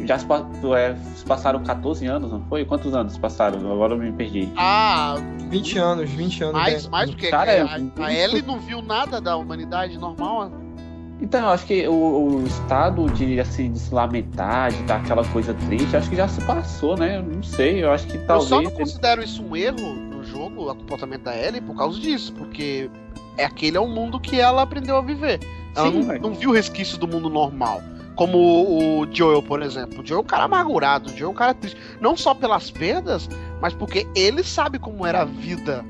Já 0.00 0.18
se, 0.18 0.26
é, 0.76 0.96
se 1.14 1.24
passaram 1.24 1.62
14 1.62 2.06
anos, 2.06 2.32
não 2.32 2.42
foi? 2.48 2.64
Quantos 2.64 2.94
anos 2.94 3.16
passaram? 3.16 3.58
Agora 3.72 3.94
eu 3.94 3.98
me 3.98 4.12
perdi. 4.12 4.48
Ah, 4.56 5.14
20 5.48 5.78
anos, 5.78 6.10
20 6.10 6.42
anos. 6.44 6.54
mais, 6.54 6.84
né? 6.84 6.90
mais 6.90 7.10
do 7.10 7.16
que 7.16 7.28
Cara, 7.28 7.52
é 7.52 7.60
a, 7.62 7.78
a 8.04 8.12
Ellie 8.12 8.42
não 8.42 8.58
viu 8.58 8.82
nada 8.82 9.20
da 9.20 9.36
humanidade 9.36 9.96
normal. 9.96 10.50
Então, 11.20 11.40
eu 11.40 11.48
acho 11.50 11.64
que 11.64 11.86
o, 11.86 11.92
o 11.94 12.46
estado 12.46 13.06
de, 13.12 13.38
assim, 13.38 13.70
de 13.72 13.78
se 13.78 13.94
lamentar, 13.94 14.72
de 14.72 14.82
dar 14.82 14.96
aquela 14.96 15.24
coisa 15.28 15.54
triste, 15.54 15.96
acho 15.96 16.10
que 16.10 16.16
já 16.16 16.26
se 16.26 16.40
passou, 16.42 16.96
né? 16.96 17.18
Eu 17.18 17.22
não 17.22 17.42
sei, 17.42 17.82
eu 17.84 17.92
acho 17.92 18.06
que 18.08 18.16
Eu 18.16 18.40
só 18.40 18.56
talvez. 18.56 18.64
não 18.64 18.70
considero 18.72 19.22
isso 19.22 19.42
um 19.42 19.56
erro 19.56 19.94
no 19.94 20.24
jogo, 20.24 20.70
o 20.70 20.74
comportamento 20.74 21.22
da 21.22 21.36
Ellie, 21.36 21.60
por 21.60 21.76
causa 21.76 21.98
disso, 22.00 22.32
porque 22.32 22.90
é 23.38 23.44
aquele 23.44 23.76
é 23.76 23.80
o 23.80 23.86
mundo 23.88 24.18
que 24.18 24.40
ela 24.40 24.62
aprendeu 24.62 24.96
a 24.96 25.00
viver. 25.00 25.38
Ela 25.74 25.90
Sim, 25.90 25.98
não, 26.00 26.06
mas- 26.06 26.20
não 26.20 26.34
viu 26.34 26.50
resquício 26.50 26.98
do 26.98 27.06
mundo 27.06 27.30
normal. 27.30 27.80
Como 28.14 29.00
o, 29.00 29.06
Joel, 29.12 29.42
por 29.42 29.62
exemplo. 29.62 30.02
O 30.02 30.06
Joel 30.06 30.20
é 30.20 30.22
um 30.22 30.26
cara 30.26 30.44
amargurado, 30.44 31.10
o 31.10 31.16
Joel 31.16 31.28
é 31.28 31.32
um 31.32 31.36
cara 31.36 31.54
triste. 31.54 31.80
Não 32.00 32.16
só 32.16 32.34
pelas 32.34 32.70
perdas, 32.70 33.28
mas 33.60 33.74
porque 33.74 34.06
ele 34.14 34.42
sabe 34.42 34.78
como 34.78 35.04
era 35.06 35.22
a 35.22 35.24
vida 35.24 35.84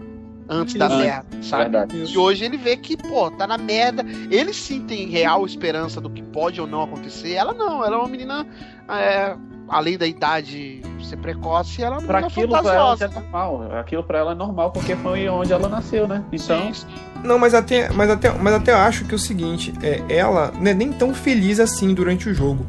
antes 0.49 0.75
da 0.75 0.89
merda, 0.89 1.43
sabe? 1.43 1.65
Verdade. 1.65 2.13
E 2.13 2.19
hoje 2.19 2.45
ele 2.45 2.57
vê 2.57 2.77
que, 2.77 2.97
pô, 2.97 3.31
tá 3.31 3.47
na 3.47 3.59
merda. 3.59 4.05
Ele 4.31 4.53
sim 4.53 4.83
tem 4.83 5.07
real 5.09 5.45
esperança 5.47 6.01
do 6.01 6.11
que 6.11 6.23
pode 6.23 6.61
ou 6.61 6.67
não 6.67 6.83
acontecer. 6.83 7.33
Ela 7.33 7.53
não, 7.53 7.85
ela 7.85 7.97
é 7.97 7.99
uma 7.99 8.09
menina. 8.09 8.47
é, 8.89 9.37
além 9.69 9.97
da 9.99 10.07
idade 10.07 10.83
ser 11.03 11.17
precoce, 11.19 11.83
ela 11.83 11.97
é 11.97 12.01
Pra 12.01 12.21
menina 12.21 12.27
aquilo 12.29 12.49
pra 12.49 12.59
ela 12.59 12.97
já 12.97 12.97
fantasiosa. 12.97 13.05
é 13.05 13.09
normal. 13.21 13.79
Aquilo 13.79 14.03
pra 14.05 14.19
ela 14.19 14.33
é 14.33 14.35
normal 14.35 14.71
porque 14.71 14.97
foi 14.97 15.29
onde 15.29 15.53
ela 15.53 15.69
nasceu, 15.69 16.09
né? 16.09 16.23
Então, 16.33 16.73
Sim, 16.73 16.87
Não, 17.23 17.39
mas 17.39 17.55
até, 17.55 17.91
mas 17.91 18.11
até, 18.11 18.31
mas 18.33 18.55
até 18.55 18.73
eu 18.73 18.79
acho 18.79 19.05
que 19.05 19.13
é 19.13 19.17
o 19.17 19.19
seguinte, 19.19 19.73
é, 19.83 20.03
ela 20.09 20.53
não 20.59 20.71
é 20.71 20.75
nem 20.75 20.93
tão 20.93 21.15
feliz 21.15 21.61
assim 21.61 21.93
durante 21.95 22.29
o 22.29 22.35
jogo. 22.35 22.67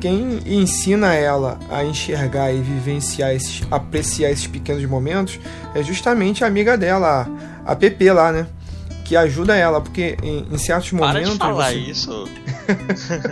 Quem 0.00 0.38
ensina 0.46 1.14
ela 1.14 1.58
a 1.70 1.82
enxergar 1.82 2.52
e 2.52 2.60
vivenciar 2.60 3.32
esses, 3.34 3.66
apreciar 3.70 4.30
esses 4.30 4.46
pequenos 4.46 4.84
momentos 4.84 5.40
é 5.74 5.82
justamente 5.82 6.44
a 6.44 6.46
amiga 6.46 6.78
dela, 6.78 7.26
a, 7.66 7.72
a 7.72 7.74
PP 7.74 8.12
lá, 8.12 8.30
né? 8.30 8.46
Que 9.08 9.16
ajuda 9.16 9.56
ela, 9.56 9.80
porque 9.80 10.16
em, 10.22 10.46
em 10.52 10.58
certos 10.58 10.90
Para 10.90 11.08
momentos. 11.08 11.32
de 11.32 11.38
falar 11.38 11.70
você- 11.72 11.78
isso. 11.90 12.28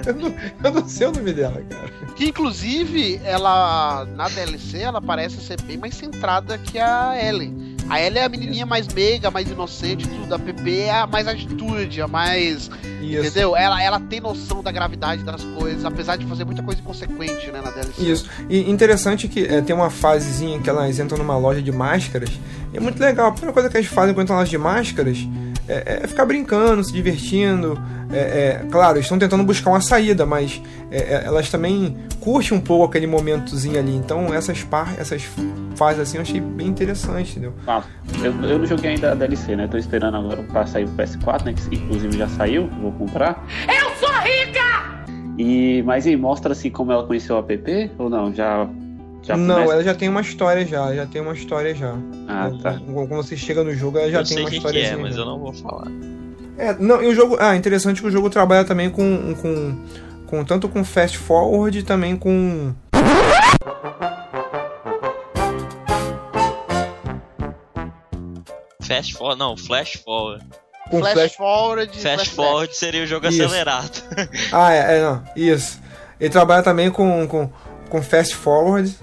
eu, 0.07 0.15
não, 0.15 0.35
eu 0.65 0.73
não 0.73 0.89
sei 0.89 1.07
o 1.07 1.13
nome 1.13 1.33
dela, 1.35 1.63
cara. 1.69 1.91
Que 2.17 2.29
inclusive 2.29 3.21
ela 3.23 4.07
na 4.17 4.27
DLC 4.29 4.79
ela 4.79 5.03
parece 5.03 5.37
ser 5.45 5.61
bem 5.61 5.77
mais 5.77 5.95
centrada 5.95 6.57
que 6.57 6.79
a 6.79 7.15
Ellie. 7.23 7.77
A 7.91 8.01
Ellie 8.01 8.19
é 8.19 8.25
a 8.25 8.29
menininha 8.29 8.65
mais 8.67 8.89
meiga, 8.89 9.31
mais 9.31 9.49
inocente, 9.49 10.09
tudo. 10.09 10.35
A 10.35 10.39
PP 10.39 10.79
é 10.81 10.91
a 10.93 11.07
mais 11.07 11.29
atitude, 11.29 12.01
a 12.01 12.09
mais. 12.09 12.71
Isso. 13.03 13.21
Entendeu? 13.21 13.55
Ela, 13.55 13.81
ela 13.81 14.01
tem 14.01 14.19
noção 14.19 14.61
da 14.63 14.73
gravidade 14.73 15.23
das 15.23 15.45
coisas, 15.45 15.85
apesar 15.85 16.17
de 16.17 16.25
fazer 16.27 16.45
muita 16.45 16.63
coisa 16.65 16.81
inconsequente, 16.81 17.47
né, 17.53 17.61
na 17.63 17.71
DLC. 17.71 18.03
Isso. 18.03 18.29
E 18.49 18.69
interessante 18.69 19.29
que 19.29 19.45
é, 19.45 19.61
tem 19.61 19.77
uma 19.77 19.91
fasezinha 19.91 20.59
que 20.59 20.69
elas 20.69 20.99
entram 20.99 21.19
numa 21.19 21.37
loja 21.37 21.61
de 21.63 21.71
máscaras. 21.71 22.31
E 22.73 22.77
é 22.79 22.81
muito 22.81 22.99
legal. 22.99 23.29
A 23.29 23.33
primeira 23.33 23.53
coisa 23.53 23.69
que 23.69 23.77
elas 23.77 23.87
fazem 23.87 24.15
quando 24.15 24.25
entram 24.25 24.37
na 24.37 24.41
loja 24.41 24.51
de 24.51 24.59
máscaras 24.59 25.19
é, 25.69 26.01
é 26.03 26.07
ficar 26.07 26.25
brincando, 26.25 26.83
se 26.85 26.93
divertindo. 26.93 27.79
É, 28.13 28.19
é, 28.63 28.67
claro, 28.71 28.99
estão 28.99 29.19
tentando 29.19 29.43
buscar 29.43 29.71
uma 29.71 29.81
saída, 29.81 30.25
mas 30.25 30.63
é, 30.91 30.99
é, 30.99 31.23
elas 31.25 31.51
também 31.51 31.97
curtem 32.21 32.57
um 32.57 32.61
pouco 32.61 32.85
aquele 32.85 33.07
momentozinho 33.07 33.79
ali. 33.79 33.95
Então 33.95 34.33
essas, 34.33 34.63
par, 34.63 34.95
essas 34.99 35.29
fases 35.75 36.01
assim 36.01 36.19
eu 36.19 36.23
achei 36.23 36.41
bem 36.41 36.69
interessante, 36.69 37.33
entendeu? 37.33 37.53
ah, 37.67 37.83
eu, 38.23 38.33
eu 38.45 38.59
não 38.59 38.67
joguei 38.67 38.93
ainda 38.93 39.13
a 39.13 39.15
DLC, 39.15 39.57
né? 39.57 39.67
Tô 39.67 39.77
esperando 39.77 40.17
agora 40.17 40.43
pra 40.45 40.67
sair 40.67 40.85
o 40.85 40.89
PS4, 40.89 41.45
né? 41.45 41.53
Que 41.53 41.75
inclusive 41.75 42.17
já 42.17 42.29
saiu, 42.29 42.69
vou 42.81 42.93
comprar. 42.93 43.45
Eu 43.69 43.95
sou 43.97 44.15
rica! 44.21 45.07
E, 45.39 45.83
mas 45.83 46.07
e 46.07 46.17
mostra 46.17 46.53
assim 46.53 46.71
como 46.71 46.93
ela 46.93 47.05
conheceu 47.05 47.37
a 47.37 47.43
PP? 47.43 47.91
Ou 47.99 48.09
não? 48.09 48.33
Já. 48.33 48.69
Já 49.27 49.37
Não, 49.37 49.55
começa? 49.57 49.73
ela 49.73 49.83
já 49.85 49.95
tem 49.95 50.09
uma 50.09 50.21
história 50.21 50.65
já, 50.67 50.95
já 50.95 51.07
tem 51.07 51.21
uma 51.21 51.33
história 51.33 51.75
já. 51.75 51.95
Ah, 52.29 52.51
tá. 52.63 52.79
Quando 52.85 53.09
você 53.09 53.37
chega 53.37 53.65
no 53.65 53.75
jogo, 53.75 53.99
ela 53.99 54.11
já 54.11 54.19
eu 54.19 54.25
tem 54.25 54.35
sei 54.35 54.43
uma 54.45 54.51
quem 54.51 54.61
que 54.61 54.67
história 54.69 54.87
é, 54.87 54.97
mas 54.97 55.17
eu 55.17 55.25
não 55.25 55.39
vou 55.39 55.53
falar. 55.53 55.89
É, 56.59 56.73
não, 56.75 57.03
e 57.03 57.09
o 57.09 57.15
jogo. 57.15 57.37
Ah, 57.39 57.57
interessante 57.57 58.01
que 58.01 58.07
o 58.07 58.11
jogo 58.11 58.31
trabalha 58.31 58.65
também 58.65 58.89
com. 58.89 59.35
com, 59.35 59.77
com 60.27 60.45
tanto 60.45 60.69
com 60.69 60.85
fast 60.85 61.19
forward 61.19 61.79
e 61.79 61.83
também 61.83 62.17
com. 62.17 62.73
Fast 68.83 69.15
forward, 69.15 69.39
não, 69.39 69.57
flash 69.57 69.95
forward. 70.05 70.45
com 70.91 71.01
flash, 71.01 71.13
flash. 71.15 71.35
forward. 71.35 71.89
Fast 71.93 72.03
flashback. 72.03 72.37
forward 72.37 72.77
seria 72.77 73.03
o 73.03 73.07
jogo 73.07 73.27
Isso. 73.27 73.43
acelerado. 73.43 74.03
Ah, 74.53 74.73
é, 74.73 74.99
é, 74.99 75.03
não. 75.03 75.25
Isso. 75.35 75.81
Ele 76.21 76.31
trabalha 76.31 76.63
também 76.63 76.91
com, 76.91 77.27
com, 77.27 77.51
com 77.89 78.03
fast 78.03 78.35
forward. 78.35 78.95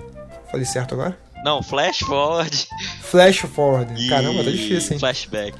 Falei 0.54 0.66
certo 0.68 0.94
agora? 0.94 1.18
Não, 1.44 1.63
flash 1.63 1.98
forward 2.02 2.68
Flash 3.02 3.39
forward. 3.39 3.92
e 4.00 4.08
Caramba, 4.08 4.44
tá 4.44 4.52
difícil, 4.52 4.94
hein? 4.94 5.00
flashback. 5.00 5.58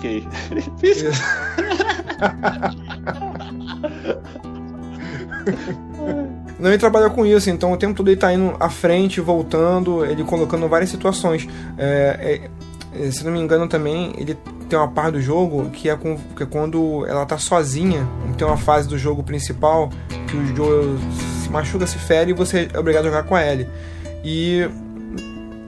Que- 0.00 0.22
Isso. 0.82 1.06
Não, 6.58 6.70
ele 6.70 6.78
trabalha 6.78 7.10
com 7.10 7.24
isso, 7.26 7.50
então 7.50 7.72
o 7.72 7.76
tempo 7.76 7.94
todo 7.94 8.08
ele 8.08 8.16
tá 8.16 8.32
indo 8.32 8.54
à 8.58 8.68
frente, 8.70 9.20
voltando, 9.20 10.04
ele 10.04 10.24
colocando 10.24 10.68
várias 10.68 10.90
situações. 10.90 11.46
É, 11.78 12.40
é, 12.94 13.10
se 13.10 13.24
não 13.24 13.32
me 13.32 13.38
engano 13.40 13.68
também, 13.68 14.14
ele 14.16 14.36
tem 14.68 14.78
uma 14.78 14.88
parte 14.88 15.12
do 15.12 15.20
jogo 15.22 15.70
que 15.70 15.88
é, 15.88 15.96
com- 15.96 16.16
que 16.36 16.42
é 16.42 16.46
quando 16.46 17.06
ela 17.06 17.24
tá 17.26 17.38
sozinha. 17.38 18.06
Tem 18.36 18.46
uma 18.46 18.56
fase 18.56 18.88
do 18.88 18.98
jogo 18.98 19.22
principal 19.22 19.90
que 20.28 20.36
o 20.36 20.56
Joel 20.56 20.96
se 21.42 21.48
machuca, 21.50 21.86
se 21.86 21.98
fere 21.98 22.30
e 22.30 22.34
você 22.34 22.68
é 22.72 22.78
obrigado 22.78 23.04
a 23.04 23.08
jogar 23.08 23.22
com 23.22 23.34
a 23.34 23.44
Ellie. 23.46 23.66
E 24.24 24.68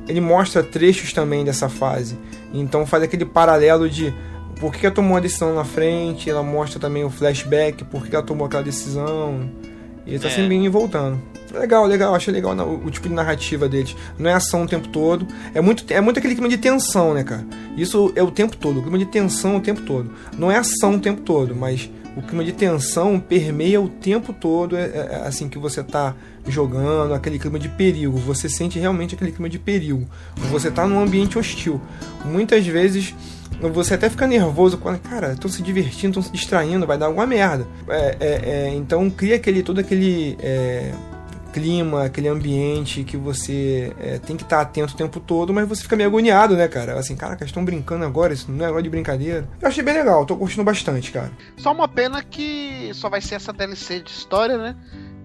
ele 0.08 0.20
mostra 0.20 0.62
trechos 0.62 1.12
também 1.12 1.44
dessa 1.44 1.68
fase. 1.68 2.18
Então 2.52 2.84
faz 2.86 3.02
aquele 3.02 3.24
paralelo 3.24 3.88
de 3.88 4.12
por 4.60 4.72
que 4.74 4.84
ela 4.86 4.94
tomou 4.94 5.16
a 5.16 5.20
decisão 5.20 5.54
na 5.54 5.64
frente, 5.64 6.28
ela 6.28 6.42
mostra 6.42 6.80
também 6.80 7.04
o 7.04 7.10
flashback, 7.10 7.84
por 7.84 8.06
que 8.06 8.14
ela 8.16 8.24
tomou 8.24 8.46
aquela 8.46 8.62
decisão. 8.62 9.48
E 10.04 10.10
ele 10.10 10.18
tá 10.18 10.28
É. 10.28 10.30
sempre 10.30 10.54
indo 10.56 10.64
e 10.64 10.68
voltando. 10.68 11.20
Legal, 11.52 11.86
legal, 11.86 12.14
achei 12.14 12.32
legal 12.32 12.56
o, 12.56 12.86
o 12.86 12.90
tipo 12.90 13.08
de 13.08 13.14
narrativa 13.14 13.68
deles. 13.68 13.96
Não 14.18 14.30
é 14.30 14.34
ação 14.34 14.64
o 14.64 14.66
tempo 14.66 14.88
todo. 14.88 15.26
É 15.54 15.60
muito, 15.60 15.84
é 15.92 16.00
muito 16.00 16.18
aquele 16.18 16.34
clima 16.34 16.48
de 16.48 16.58
tensão, 16.58 17.14
né, 17.14 17.24
cara? 17.24 17.46
Isso 17.76 18.12
é 18.16 18.22
o 18.22 18.30
tempo 18.30 18.56
todo, 18.56 18.80
o 18.80 18.82
clima 18.82 18.98
de 18.98 19.06
tensão 19.06 19.56
o 19.56 19.60
tempo 19.60 19.82
todo. 19.82 20.10
Não 20.36 20.50
é 20.50 20.58
ação 20.58 20.94
o 20.94 20.98
tempo 20.98 21.22
todo, 21.22 21.54
mas 21.54 21.90
o 22.16 22.22
clima 22.22 22.44
de 22.44 22.52
tensão 22.52 23.20
permeia 23.20 23.80
o 23.80 23.88
tempo 23.88 24.32
todo, 24.32 24.76
é, 24.76 24.82
é, 24.82 25.22
assim 25.24 25.48
que 25.48 25.58
você 25.58 25.84
tá 25.84 26.14
jogando, 26.46 27.14
aquele 27.14 27.38
clima 27.38 27.58
de 27.58 27.68
perigo. 27.68 28.18
Você 28.18 28.48
sente 28.48 28.78
realmente 28.78 29.14
aquele 29.14 29.30
clima 29.30 29.48
de 29.48 29.58
perigo. 29.58 30.04
Você 30.50 30.70
tá 30.70 30.86
num 30.86 31.00
ambiente 31.00 31.38
hostil. 31.38 31.80
Muitas 32.24 32.66
vezes 32.66 33.14
você 33.72 33.94
até 33.94 34.08
fica 34.08 34.26
nervoso 34.26 34.78
quando, 34.78 34.98
cara, 34.98 35.32
estão 35.32 35.50
se 35.50 35.62
divertindo, 35.62 36.18
estão 36.18 36.22
se 36.22 36.32
distraindo, 36.32 36.86
vai 36.86 36.98
dar 36.98 37.06
alguma 37.06 37.26
merda. 37.26 37.66
É, 37.88 38.16
é, 38.18 38.50
é, 38.50 38.74
então 38.74 39.08
cria 39.10 39.36
aquele 39.36 39.62
todo 39.62 39.78
aquele 39.78 40.36
é, 40.40 40.92
clima, 41.52 42.04
aquele 42.04 42.28
ambiente 42.28 43.04
que 43.04 43.16
você 43.16 43.92
é, 43.98 44.18
tem 44.18 44.36
que 44.36 44.42
estar 44.42 44.60
atento 44.60 44.94
o 44.94 44.96
tempo 44.96 45.18
todo, 45.20 45.52
mas 45.52 45.68
você 45.68 45.82
fica 45.82 45.96
meio 45.96 46.08
agoniado, 46.08 46.56
né, 46.56 46.68
cara? 46.68 46.98
Assim, 46.98 47.16
caraca, 47.16 47.44
estão 47.44 47.64
brincando 47.64 48.04
agora, 48.04 48.32
isso 48.32 48.50
não 48.50 48.56
é 48.58 48.66
negócio 48.66 48.82
de 48.82 48.90
brincadeira. 48.90 49.48
Eu 49.60 49.68
achei 49.68 49.82
bem 49.82 49.94
legal, 49.94 50.24
tô 50.26 50.36
curtindo 50.36 50.64
bastante, 50.64 51.10
cara. 51.10 51.30
Só 51.56 51.72
uma 51.72 51.88
pena 51.88 52.22
que 52.22 52.90
só 52.94 53.08
vai 53.08 53.20
ser 53.20 53.36
essa 53.36 53.52
DLC 53.52 54.00
de 54.00 54.10
história, 54.10 54.56
né? 54.58 54.76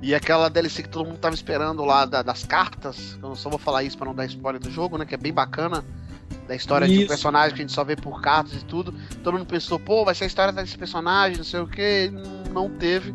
E 0.01 0.13
aquela 0.13 0.49
DLC 0.49 0.83
que 0.83 0.89
todo 0.89 1.05
mundo 1.07 1.17
tava 1.17 1.33
esperando 1.35 1.83
lá 1.85 2.05
da- 2.05 2.21
das 2.21 2.43
cartas, 2.43 3.17
eu 3.23 3.35
só 3.35 3.49
vou 3.49 3.59
falar 3.59 3.83
isso 3.83 3.97
pra 3.97 4.05
não 4.07 4.13
dar 4.15 4.25
spoiler 4.25 4.61
do 4.61 4.69
jogo, 4.69 4.97
né? 4.97 5.05
Que 5.05 5.15
é 5.15 5.17
bem 5.17 5.31
bacana. 5.33 5.83
Da 6.47 6.55
história 6.55 6.85
de 6.87 6.93
um 6.93 6.99
Isso. 6.99 7.07
personagem 7.07 7.55
que 7.55 7.61
a 7.61 7.63
gente 7.63 7.73
só 7.73 7.83
vê 7.85 7.95
por 7.95 8.19
cartas 8.21 8.61
e 8.61 8.65
tudo. 8.65 8.93
Todo 9.23 9.33
mundo 9.37 9.45
pensou, 9.45 9.79
pô, 9.79 10.03
vai 10.03 10.13
ser 10.15 10.25
a 10.25 10.27
história 10.27 10.51
desse 10.51 10.77
personagem, 10.77 11.37
não 11.37 11.43
sei 11.45 11.59
o 11.61 11.67
que. 11.67 12.11
Não 12.51 12.69
teve. 12.69 13.13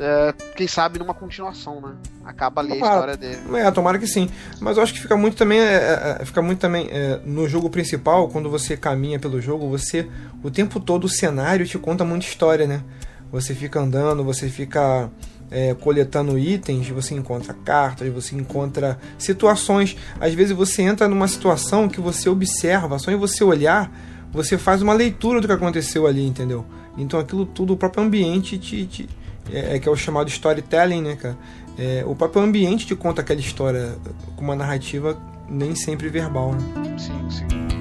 É, 0.00 0.34
quem 0.56 0.66
sabe 0.66 0.98
numa 0.98 1.12
continuação, 1.14 1.80
né? 1.80 1.92
Acaba 2.24 2.60
ali 2.62 2.72
a 2.72 2.74
Tomara. 2.74 2.94
história 2.94 3.16
dele. 3.16 3.38
É, 3.58 3.70
tomara 3.70 3.98
que 3.98 4.06
sim. 4.06 4.28
Mas 4.60 4.76
eu 4.76 4.82
acho 4.82 4.92
que 4.94 5.00
fica 5.00 5.16
muito 5.16 5.36
também. 5.36 5.60
é, 5.60 6.18
é, 6.20 6.24
fica 6.24 6.40
muito 6.42 6.58
também 6.58 6.88
é, 6.90 7.20
no 7.24 7.46
jogo 7.48 7.68
principal, 7.70 8.28
quando 8.28 8.48
você 8.50 8.76
caminha 8.76 9.18
pelo 9.18 9.40
jogo, 9.40 9.68
você. 9.68 10.08
O 10.42 10.50
tempo 10.50 10.80
todo 10.80 11.04
o 11.04 11.08
cenário 11.08 11.66
te 11.66 11.78
conta 11.78 12.04
muita 12.04 12.24
história, 12.26 12.66
né? 12.66 12.82
Você 13.30 13.54
fica 13.54 13.78
andando, 13.78 14.24
você 14.24 14.48
fica 14.48 15.08
é, 15.50 15.74
coletando 15.74 16.38
itens, 16.38 16.88
você 16.88 17.14
encontra 17.14 17.54
cartas, 17.54 18.12
você 18.12 18.34
encontra 18.34 18.98
situações. 19.18 19.96
Às 20.20 20.34
vezes 20.34 20.56
você 20.56 20.82
entra 20.82 21.06
numa 21.06 21.28
situação 21.28 21.88
que 21.88 22.00
você 22.00 22.28
observa, 22.28 22.98
só 22.98 23.10
em 23.12 23.16
você 23.16 23.44
olhar, 23.44 23.92
você 24.32 24.56
faz 24.58 24.80
uma 24.82 24.94
leitura 24.94 25.40
do 25.40 25.46
que 25.46 25.52
aconteceu 25.52 26.06
ali, 26.06 26.26
entendeu? 26.26 26.64
Então 26.96 27.20
aquilo 27.20 27.46
tudo, 27.46 27.74
o 27.74 27.76
próprio 27.76 28.02
ambiente 28.02 28.58
te. 28.58 28.86
te- 28.86 29.08
é, 29.52 29.76
é 29.76 29.78
que 29.78 29.88
é 29.88 29.92
o 29.92 29.96
chamado 29.96 30.28
storytelling, 30.28 31.02
né, 31.02 31.16
cara? 31.16 31.36
É, 31.78 32.04
o 32.06 32.14
próprio 32.14 32.42
ambiente 32.42 32.86
te 32.86 32.94
conta 32.94 33.22
aquela 33.22 33.40
história 33.40 33.96
com 34.36 34.44
uma 34.44 34.56
narrativa 34.56 35.18
nem 35.48 35.74
sempre 35.74 36.08
verbal, 36.08 36.52
né? 36.52 36.98
Sim, 36.98 37.30
sim. 37.30 37.79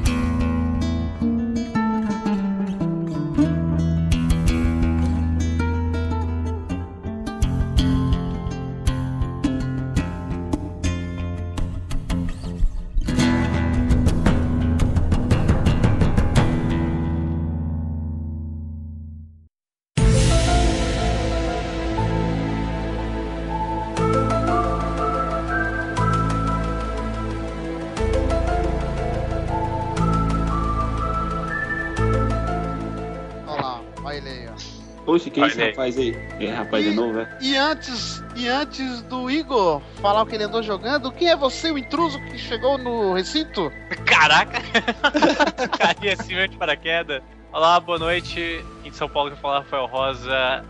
Poxa, 35.29 35.33
quem 35.33 35.43
é 35.43 35.47
esse 35.47 35.69
rapaz 35.71 35.97
aí? 35.97 36.17
É 36.39 36.51
rapaz 36.51 36.83
de 36.83 36.91
novo, 36.91 37.19
é? 37.19 37.37
E 37.41 37.55
antes, 37.55 38.23
e 38.35 38.47
antes 38.47 39.01
do 39.03 39.29
Igor 39.29 39.81
falar 40.01 40.23
o 40.23 40.25
que 40.25 40.35
ele 40.35 40.43
andou 40.43 40.61
jogando, 40.63 41.11
quem 41.11 41.29
é 41.29 41.35
você, 41.35 41.71
o 41.71 41.77
intruso 41.77 42.19
que 42.25 42.37
chegou 42.37 42.77
no 42.77 43.13
recinto? 43.13 43.71
Caraca! 44.05 44.61
Caí 45.77 46.11
acima 46.11 46.47
de 46.47 46.57
paraquedas. 46.57 47.21
Olá, 47.51 47.79
boa 47.79 47.97
noite. 47.97 48.63
Em 48.85 48.91
São 48.91 49.09
Paulo 49.09 49.31
que 49.31 49.37
eu 49.37 49.41
falo 49.41 49.59
Rafael 49.59 49.85
Rosa. 49.87 50.63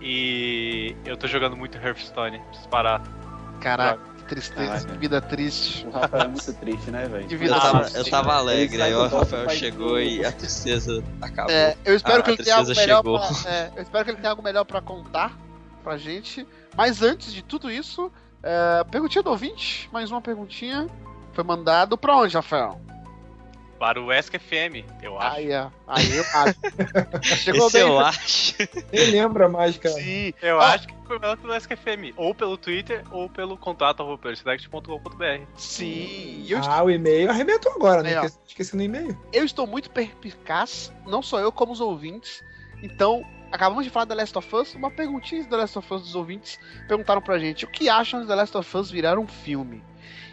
E 0.00 0.94
eu 1.04 1.16
tô 1.16 1.26
jogando 1.26 1.56
muito 1.56 1.78
Hearthstone. 1.78 2.38
Preciso 2.48 2.68
parar. 2.68 3.02
Caraca, 3.60 4.00
que 4.13 4.13
tristeza, 4.24 4.86
que 4.86 4.98
vida 4.98 5.20
triste. 5.20 5.86
O 5.86 5.90
Rafael 5.90 6.24
é 6.24 6.28
muito 6.28 6.52
triste, 6.54 6.90
né, 6.90 7.06
velho? 7.06 7.26
Eu 7.30 7.60
tava, 7.60 7.88
eu 7.94 8.10
tava 8.10 8.34
alegre, 8.34 8.82
aí 8.82 8.94
o 8.94 9.06
Rafael 9.06 9.48
chegou 9.50 10.00
e 10.00 10.24
a 10.24 10.32
tristeza 10.32 11.02
acabou. 11.20 11.52
É, 11.52 11.76
eu 11.84 11.94
espero 11.94 12.20
Ah, 12.20 12.22
que 12.22 12.30
ele 12.30 12.42
tenha 12.42 12.56
algo 12.56 12.74
melhor 12.74 13.02
pra, 13.02 13.50
é, 13.50 13.70
eu 13.76 13.82
espero 13.82 14.04
que 14.04 14.10
ele 14.10 14.18
tenha 14.18 14.30
algo 14.30 14.42
melhor 14.42 14.64
pra 14.64 14.80
contar 14.80 15.38
pra 15.82 15.96
gente. 15.96 16.46
Mas 16.76 17.02
antes 17.02 17.32
de 17.32 17.42
tudo 17.42 17.70
isso, 17.70 18.10
é, 18.42 18.84
perguntinha 18.90 19.22
do 19.22 19.30
ouvinte, 19.30 19.88
mais 19.92 20.10
uma 20.10 20.20
perguntinha. 20.20 20.88
Foi 21.32 21.44
mandado 21.44 21.98
pra 21.98 22.16
onde, 22.16 22.34
Rafael? 22.34 22.80
Para 23.84 24.00
o 24.00 24.10
Ask 24.10 24.32
FM, 24.32 24.82
eu 25.02 25.18
acho. 25.20 25.36
Aí, 25.36 25.52
ó. 25.52 25.68
Aí 25.86 26.16
eu 26.16 26.24
acho. 26.32 26.54
Chegou 27.36 27.66
Esse 27.66 27.78
bem. 27.78 27.86
eu 27.86 27.98
acho. 28.00 28.54
Nem 28.90 29.10
lembra 29.10 29.46
mais, 29.46 29.76
cara. 29.76 29.94
Sim. 29.96 30.32
Eu 30.40 30.58
Ah. 30.58 30.72
acho 30.72 30.86
que 30.88 30.94
foi 31.06 31.18
mandado 31.18 31.42
pelo 31.42 31.52
Ask 31.52 31.70
FM. 31.70 32.14
Ou 32.16 32.34
pelo 32.34 32.56
Twitter, 32.56 33.04
ou 33.10 33.28
pelo 33.28 33.58
contato 33.58 34.02
arroba 34.02 34.16
playselect.com.br. 34.22 35.42
Sim. 35.58 35.84
E 36.46 36.46
eu, 36.50 36.60
Ah, 36.66 36.82
o 36.82 36.90
e-mail 36.90 37.28
arrebentou 37.28 37.72
agora, 37.72 38.02
né? 38.02 38.14
Esqueci- 38.14 38.38
Esqueci 38.46 38.76
no 38.76 38.82
e-mail. 38.84 39.18
eu 39.34 39.44
estou 39.44 39.66
muito 39.66 39.90
perspicaz, 39.90 40.90
não 41.06 41.20
só 41.20 41.38
eu, 41.40 41.52
como 41.52 41.70
os 41.72 41.80
ouvintes. 41.82 42.42
Então, 42.82 43.22
acabamos 43.52 43.84
de 43.84 43.90
falar 43.90 44.06
da 44.06 44.14
Last 44.14 44.38
of 44.38 44.56
Us. 44.56 44.74
Uma 44.74 44.90
perguntinha 44.90 45.42
do 45.44 45.50
The 45.50 45.56
Last 45.58 45.78
of 45.78 45.92
Us 45.92 46.02
dos 46.04 46.14
ouvintes 46.14 46.58
perguntaram 46.88 47.20
pra 47.20 47.38
gente 47.38 47.66
o 47.66 47.68
que 47.68 47.90
acham 47.90 48.22
de 48.22 48.26
The 48.26 48.34
Last 48.34 48.56
of 48.56 48.76
Us 48.78 48.90
virar 48.90 49.18
um 49.18 49.26
filme. 49.28 49.84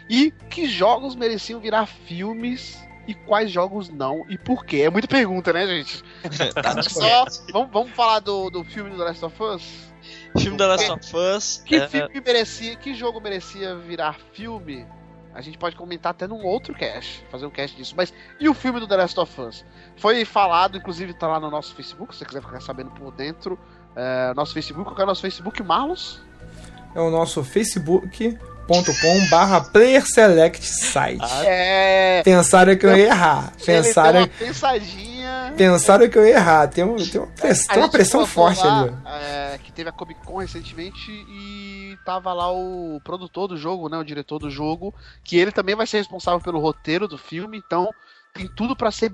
E 0.08 0.30
que 0.48 0.66
jogos 0.66 1.14
mereciam 1.14 1.60
virar 1.60 1.84
filmes 1.84 2.82
e 3.06 3.14
quais 3.14 3.50
jogos 3.50 3.88
não 3.88 4.24
e 4.28 4.38
por 4.38 4.64
quê? 4.64 4.82
É 4.82 4.90
muita 4.90 5.08
pergunta, 5.08 5.52
né, 5.52 5.66
gente? 5.66 6.02
Tá 6.54 6.82
Só, 6.82 7.24
vamos, 7.52 7.70
vamos 7.72 7.90
falar 7.92 8.20
do, 8.20 8.50
do 8.50 8.64
filme 8.64 8.90
do 8.90 8.96
The 8.96 9.04
Last 9.04 9.24
of 9.24 9.42
Us? 9.42 9.92
filme 10.38 10.56
da 10.56 10.66
Last 10.66 10.90
of 10.90 11.16
Us. 11.16 11.62
Que 11.64 11.76
é, 11.76 11.88
filme 11.88 12.20
merecia, 12.24 12.76
que 12.76 12.94
jogo 12.94 13.20
merecia 13.20 13.76
virar 13.76 14.16
filme? 14.32 14.86
A 15.34 15.40
gente 15.40 15.56
pode 15.56 15.76
comentar 15.76 16.10
até 16.10 16.26
num 16.26 16.44
outro 16.44 16.74
cast, 16.74 17.24
fazer 17.30 17.46
um 17.46 17.50
cast 17.50 17.76
disso. 17.76 17.94
Mas 17.96 18.12
e 18.38 18.48
o 18.48 18.54
filme 18.54 18.78
do 18.80 18.86
The 18.86 18.96
Last 18.96 19.18
of 19.18 19.40
Us? 19.40 19.64
Foi 19.96 20.24
falado, 20.24 20.76
inclusive 20.76 21.14
tá 21.14 21.26
lá 21.26 21.40
no 21.40 21.50
nosso 21.50 21.74
Facebook, 21.74 22.12
se 22.12 22.18
você 22.18 22.24
quiser 22.26 22.42
ficar 22.42 22.60
sabendo 22.60 22.90
por 22.90 23.10
dentro. 23.12 23.58
É, 23.96 24.32
nosso 24.34 24.52
Facebook, 24.52 24.90
qual 24.90 25.00
é 25.00 25.04
o 25.04 25.06
nosso 25.06 25.22
Facebook, 25.22 25.62
Marlos? 25.62 26.20
É 26.94 27.00
o 27.00 27.10
nosso 27.10 27.42
facebook.com 28.66 29.28
barra 29.30 29.60
playerselect 29.60 30.64
site. 30.64 31.20
Ah, 31.22 31.44
É. 31.44 32.22
Pensaram 32.22 32.76
que 32.76 32.86
eu 32.86 32.96
ia 32.96 33.06
errar. 33.06 33.52
Pensaram, 33.64 34.20
uma 34.20 34.28
pensadinha. 34.28 35.54
pensaram 35.56 36.08
que 36.08 36.18
eu 36.18 36.26
ia 36.26 36.36
errar. 36.36 36.66
Tem, 36.68 36.84
um- 36.84 36.96
tem 36.96 37.20
uma 37.20 37.28
tem 37.32 37.78
uma 37.78 37.88
pressão 37.90 38.26
forte 38.26 38.64
lá, 38.64 38.82
ali. 38.82 38.94
é, 39.54 39.58
que 39.62 39.72
teve 39.72 39.88
a 39.88 39.92
Comic 39.92 40.20
Con 40.24 40.38
recentemente 40.38 41.10
e 41.10 41.96
tava 42.04 42.32
lá 42.32 42.50
o 42.52 43.00
produtor 43.04 43.48
do 43.48 43.56
jogo, 43.56 43.88
né, 43.88 43.96
o 43.98 44.04
diretor 44.04 44.38
do 44.38 44.50
jogo, 44.50 44.94
que 45.24 45.36
ele 45.36 45.52
também 45.52 45.74
vai 45.74 45.86
ser 45.86 45.98
responsável 45.98 46.40
pelo 46.40 46.58
roteiro 46.60 47.06
do 47.06 47.18
filme, 47.18 47.58
então 47.58 47.88
tem 48.34 48.48
tudo 48.48 48.74
pra 48.74 48.90
ser 48.90 49.12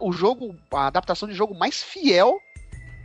o 0.00 0.12
jogo, 0.12 0.56
a 0.72 0.86
adaptação 0.86 1.28
de 1.28 1.34
jogo 1.34 1.54
mais 1.54 1.82
fiel 1.82 2.38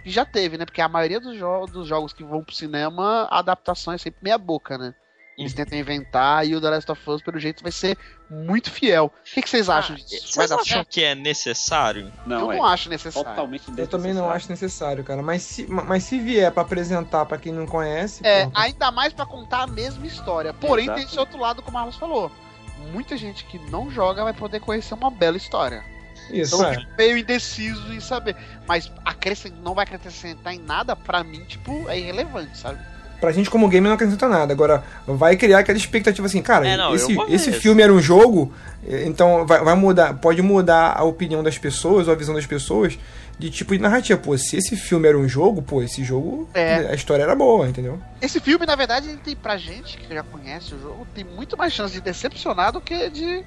que 0.04 0.10
já 0.10 0.26
teve, 0.26 0.58
né? 0.58 0.66
Porque 0.66 0.82
a 0.82 0.88
maioria 0.88 1.20
dos, 1.20 1.38
jo- 1.38 1.66
dos 1.66 1.86
jogos 1.86 2.14
que 2.14 2.24
vão 2.24 2.42
pro 2.42 2.56
cinema, 2.56 3.28
a 3.30 3.40
adaptação 3.40 3.94
é 3.94 3.98
sempre 3.98 4.20
meia 4.24 4.38
boca, 4.38 4.78
né? 4.78 4.94
Eles 5.40 5.54
tentam 5.54 5.78
inventar 5.80 6.46
e 6.46 6.54
o 6.54 6.60
The 6.60 6.70
Last 6.70 6.92
of 6.92 7.10
Us, 7.10 7.22
pelo 7.22 7.40
jeito, 7.40 7.64
vai 7.64 7.72
ser 7.72 7.98
muito 8.30 8.70
fiel. 8.70 9.06
O 9.06 9.34
que, 9.34 9.42
que 9.42 9.50
vocês 9.50 9.70
acham 9.70 9.96
disso? 9.96 10.36
Vai 10.36 10.48
Vocês 10.48 10.52
acham 10.52 10.66
certo? 10.66 10.88
que 10.90 11.04
é 11.04 11.16
necessário? 11.16 12.12
Não, 12.26 12.42
Eu 12.42 12.52
é 12.52 12.58
não 12.58 12.66
acho 12.66 12.90
necessário. 12.90 13.30
totalmente 13.30 13.64
Eu 13.78 13.88
também 13.88 14.14
não 14.14 14.30
acho 14.30 14.50
necessário, 14.50 15.04
cara. 15.04 15.22
Mas 15.22 15.42
se, 15.44 15.66
mas 15.68 16.04
se 16.04 16.20
vier 16.20 16.52
pra 16.52 16.64
apresentar 16.64 17.26
pra 17.26 17.38
quem 17.38 17.54
não 17.54 17.66
conhece, 17.66 18.20
É, 18.26 18.46
pô, 18.46 18.52
ainda 18.54 18.92
mais 18.92 19.14
pra 19.14 19.26
contar 19.26 19.64
a 19.64 19.68
mesma 19.68 20.06
história. 20.06 20.54
Porém, 20.54 20.86
Exato. 20.86 21.00
tem 21.00 21.08
esse 21.08 21.20
outro 21.20 21.40
lado, 21.40 21.62
como 21.62 21.78
o 21.78 21.80
Marlos 21.80 21.96
falou. 21.96 22.30
Muita 22.92 23.16
gente 23.16 23.46
que 23.46 23.58
não 23.72 23.90
joga 23.90 24.24
vai 24.24 24.34
poder 24.34 24.60
conhecer 24.60 24.94
uma 24.94 25.10
bela 25.10 25.38
história. 25.38 25.84
isso 26.32 26.56
Então 26.56 26.68
eu 26.68 26.74
é. 26.74 26.80
fico 26.80 26.92
meio 26.98 27.18
indeciso 27.18 27.94
em 27.94 28.00
saber. 28.00 28.36
Mas 28.68 28.92
acrescent... 29.06 29.54
não 29.64 29.74
vai 29.74 29.86
acrescentar 29.86 30.54
em 30.54 30.60
nada, 30.60 30.96
pra 30.96 31.24
mim, 31.24 31.44
tipo, 31.46 31.88
é 31.90 31.98
irrelevante, 31.98 32.58
sabe? 32.58 32.80
Pra 33.20 33.32
gente 33.32 33.49
como 33.49 33.67
game 33.67 33.86
não 33.88 33.95
acrescenta 33.95 34.28
nada. 34.30 34.53
Agora, 34.53 34.84
vai 35.05 35.36
criar 35.36 35.59
aquela 35.59 35.78
expectativa 35.78 36.26
assim, 36.26 36.41
cara, 36.41 36.67
É, 36.67 36.78
não, 36.78 36.95
esse, 36.95 37.15
esse 37.30 37.51
filme 37.51 37.82
era 37.82 37.93
um 37.93 38.01
jogo, 38.01 38.53
então 39.05 39.45
vai, 39.45 39.61
vai 39.63 39.76
mudar, 39.76 40.13
pode 40.15 40.41
mudar 40.41 40.93
a 40.97 41.03
opinião 41.03 41.43
das 41.43 41.57
pessoas 41.57 42.07
ou 42.07 42.13
a 42.13 42.15
visão 42.15 42.34
das 42.34 42.45
pessoas 42.45 42.97
de 43.38 43.49
tipo 43.49 43.74
de 43.76 43.82
narrativa. 43.82 44.20
Pô, 44.20 44.38
se 44.38 44.57
esse 44.57 44.76
filme 44.76 45.07
era 45.07 45.17
um 45.17 45.28
jogo, 45.28 45.61
pô, 45.61 45.82
esse 45.82 46.03
jogo, 46.03 46.49
É. 46.53 46.88
a 46.91 46.93
história 46.95 47.24
era 47.24 47.36
boa, 47.36 47.67
entendeu? 47.67 47.99
Esse 48.22 48.39
filme, 48.39 48.65
na 48.65 48.76
verdade, 48.76 49.09
ele 49.09 49.17
tem 49.24 49.36
pra 49.36 49.57
gente 49.57 49.97
que 49.97 50.13
já 50.13 50.24
conhece 50.24 50.74
o 50.76 50.80
jogo, 50.82 51.05
tem 51.13 51.24
muito 51.26 51.57
mais 51.57 51.74
chance 51.74 51.93
de 51.93 52.01
decepcionar 52.01 52.72
do 52.72 52.80
que 52.82 53.09
de 53.09 53.43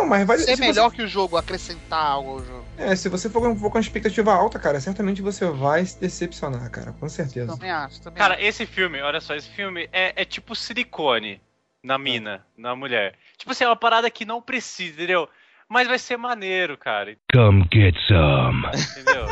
Não, 0.00 0.06
mas 0.06 0.26
vai 0.26 0.38
ser 0.38 0.56
se 0.56 0.60
melhor 0.60 0.90
que 0.90 1.02
o 1.02 1.06
jogo, 1.06 1.36
acrescentar 1.36 2.02
algo 2.02 2.30
ao 2.30 2.44
jogo. 2.44 2.64
Você, 2.76 2.82
é, 2.82 2.96
se 2.96 3.08
você 3.10 3.28
for 3.28 3.42
com, 3.42 3.54
for 3.54 3.70
com 3.70 3.76
uma 3.76 3.82
expectativa 3.82 4.32
alta, 4.32 4.58
cara, 4.58 4.80
certamente 4.80 5.20
você 5.20 5.44
vai 5.46 5.84
se 5.84 6.00
decepcionar, 6.00 6.70
cara, 6.70 6.92
com 6.92 7.08
certeza. 7.08 7.52
Também 7.52 7.70
acho, 7.70 8.00
também 8.00 8.18
Cara, 8.18 8.34
acho. 8.34 8.44
esse 8.44 8.64
filme, 8.64 9.02
olha 9.02 9.20
só, 9.20 9.34
esse 9.34 9.48
filme 9.50 9.88
é, 9.92 10.14
é 10.16 10.24
tipo 10.24 10.54
silicone 10.54 11.40
na 11.82 11.98
mina, 11.98 12.46
na 12.56 12.74
mulher. 12.74 13.14
Tipo 13.36 13.52
assim, 13.52 13.64
é 13.64 13.68
uma 13.68 13.76
parada 13.76 14.10
que 14.10 14.24
não 14.24 14.40
precisa, 14.40 14.94
entendeu? 14.94 15.28
Mas 15.70 15.86
vai 15.86 16.00
ser 16.00 16.16
maneiro, 16.16 16.76
cara. 16.76 17.16
Come 17.32 17.64
get 17.72 17.94
some. 18.08 18.66
Entendeu? 18.66 19.26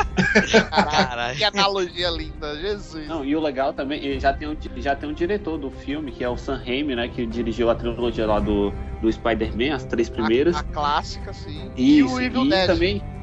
Caralho. 0.70 1.36
que 1.36 1.42
analogia 1.42 2.10
linda, 2.10 2.54
Jesus. 2.60 3.08
Não, 3.08 3.24
e 3.24 3.34
o 3.34 3.40
legal 3.40 3.72
também, 3.72 4.04
ele 4.04 4.20
já 4.20 4.32
tem, 4.32 4.46
um, 4.46 4.56
já 4.76 4.94
tem 4.94 5.08
um 5.08 5.12
diretor 5.12 5.58
do 5.58 5.68
filme, 5.68 6.12
que 6.12 6.22
é 6.22 6.28
o 6.28 6.36
Sam 6.36 6.62
Raimi, 6.64 6.94
né? 6.94 7.08
Que 7.08 7.26
dirigiu 7.26 7.68
a 7.68 7.74
trilogia 7.74 8.24
lá 8.24 8.38
do, 8.38 8.72
do 9.02 9.10
Spider-Man, 9.10 9.74
as 9.74 9.84
três 9.84 10.08
primeiras. 10.08 10.54
A, 10.54 10.60
a 10.60 10.62
clássica, 10.62 11.32
sim. 11.32 11.72
e 11.76 11.98
Isso, 11.98 12.14
o 12.14 12.20
Evil 12.20 12.44
e 12.44 12.50
Dead. 12.50 12.66
também. 12.68 13.17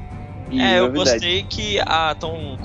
E 0.50 0.60
é, 0.60 0.74
o 0.74 0.76
eu 0.76 0.86
Evil 0.86 1.02
Dead. 1.04 1.12
gostei 1.14 1.42
que 1.42 1.78
estão 1.78 2.56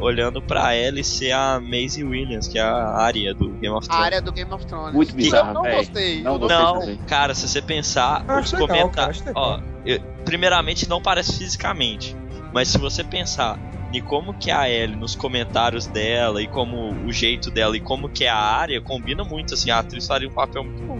olhando 0.00 0.42
pra 0.42 0.72
ela 0.74 0.98
e 1.00 1.04
ser 1.04 1.32
a 1.32 1.60
Maisie 1.60 2.04
Williams, 2.04 2.48
que 2.48 2.58
é 2.58 2.62
a 2.62 2.96
área 2.96 3.34
do 3.34 3.50
Game 3.50 3.68
of 3.74 3.86
A 3.86 3.90
Thrones. 3.90 4.04
área 4.06 4.22
do 4.22 4.32
Game 4.32 4.52
of 4.52 4.66
Thrones. 4.66 4.94
Muito 4.94 5.14
bizarro, 5.14 5.48
Eu 5.50 5.54
não 5.54 5.62
véi. 5.62 5.76
gostei. 5.76 6.22
Não 6.22 6.38
gostei 6.38 6.56
Não, 6.58 6.96
cara, 7.06 7.34
se 7.34 7.48
você 7.48 7.62
pensar, 7.62 8.24
Eu 8.28 8.38
os 8.40 8.52
legal, 8.52 8.68
comentários. 8.68 9.22
Ó, 9.34 9.60
eu- 9.86 10.00
primeiramente 10.24 10.88
não 10.88 11.00
parece 11.02 11.36
fisicamente, 11.38 12.16
mas 12.52 12.68
se 12.68 12.78
você 12.78 13.04
pensar 13.04 13.58
e 13.92 14.00
como 14.00 14.34
que 14.34 14.50
a 14.50 14.68
Ellie 14.68 14.96
nos 14.96 15.14
comentários 15.14 15.86
dela 15.86 16.42
e 16.42 16.48
como 16.48 16.92
o 17.06 17.12
jeito 17.12 17.50
dela 17.50 17.76
e 17.76 17.80
como 17.80 18.08
que 18.08 18.24
é 18.24 18.28
a 18.28 18.36
área 18.36 18.80
combina 18.80 19.22
muito 19.22 19.54
assim, 19.54 19.70
a 19.70 19.78
atriz 19.78 20.06
faria 20.06 20.28
um 20.28 20.32
papel 20.32 20.64
muito 20.64 20.82
bom. 20.82 20.98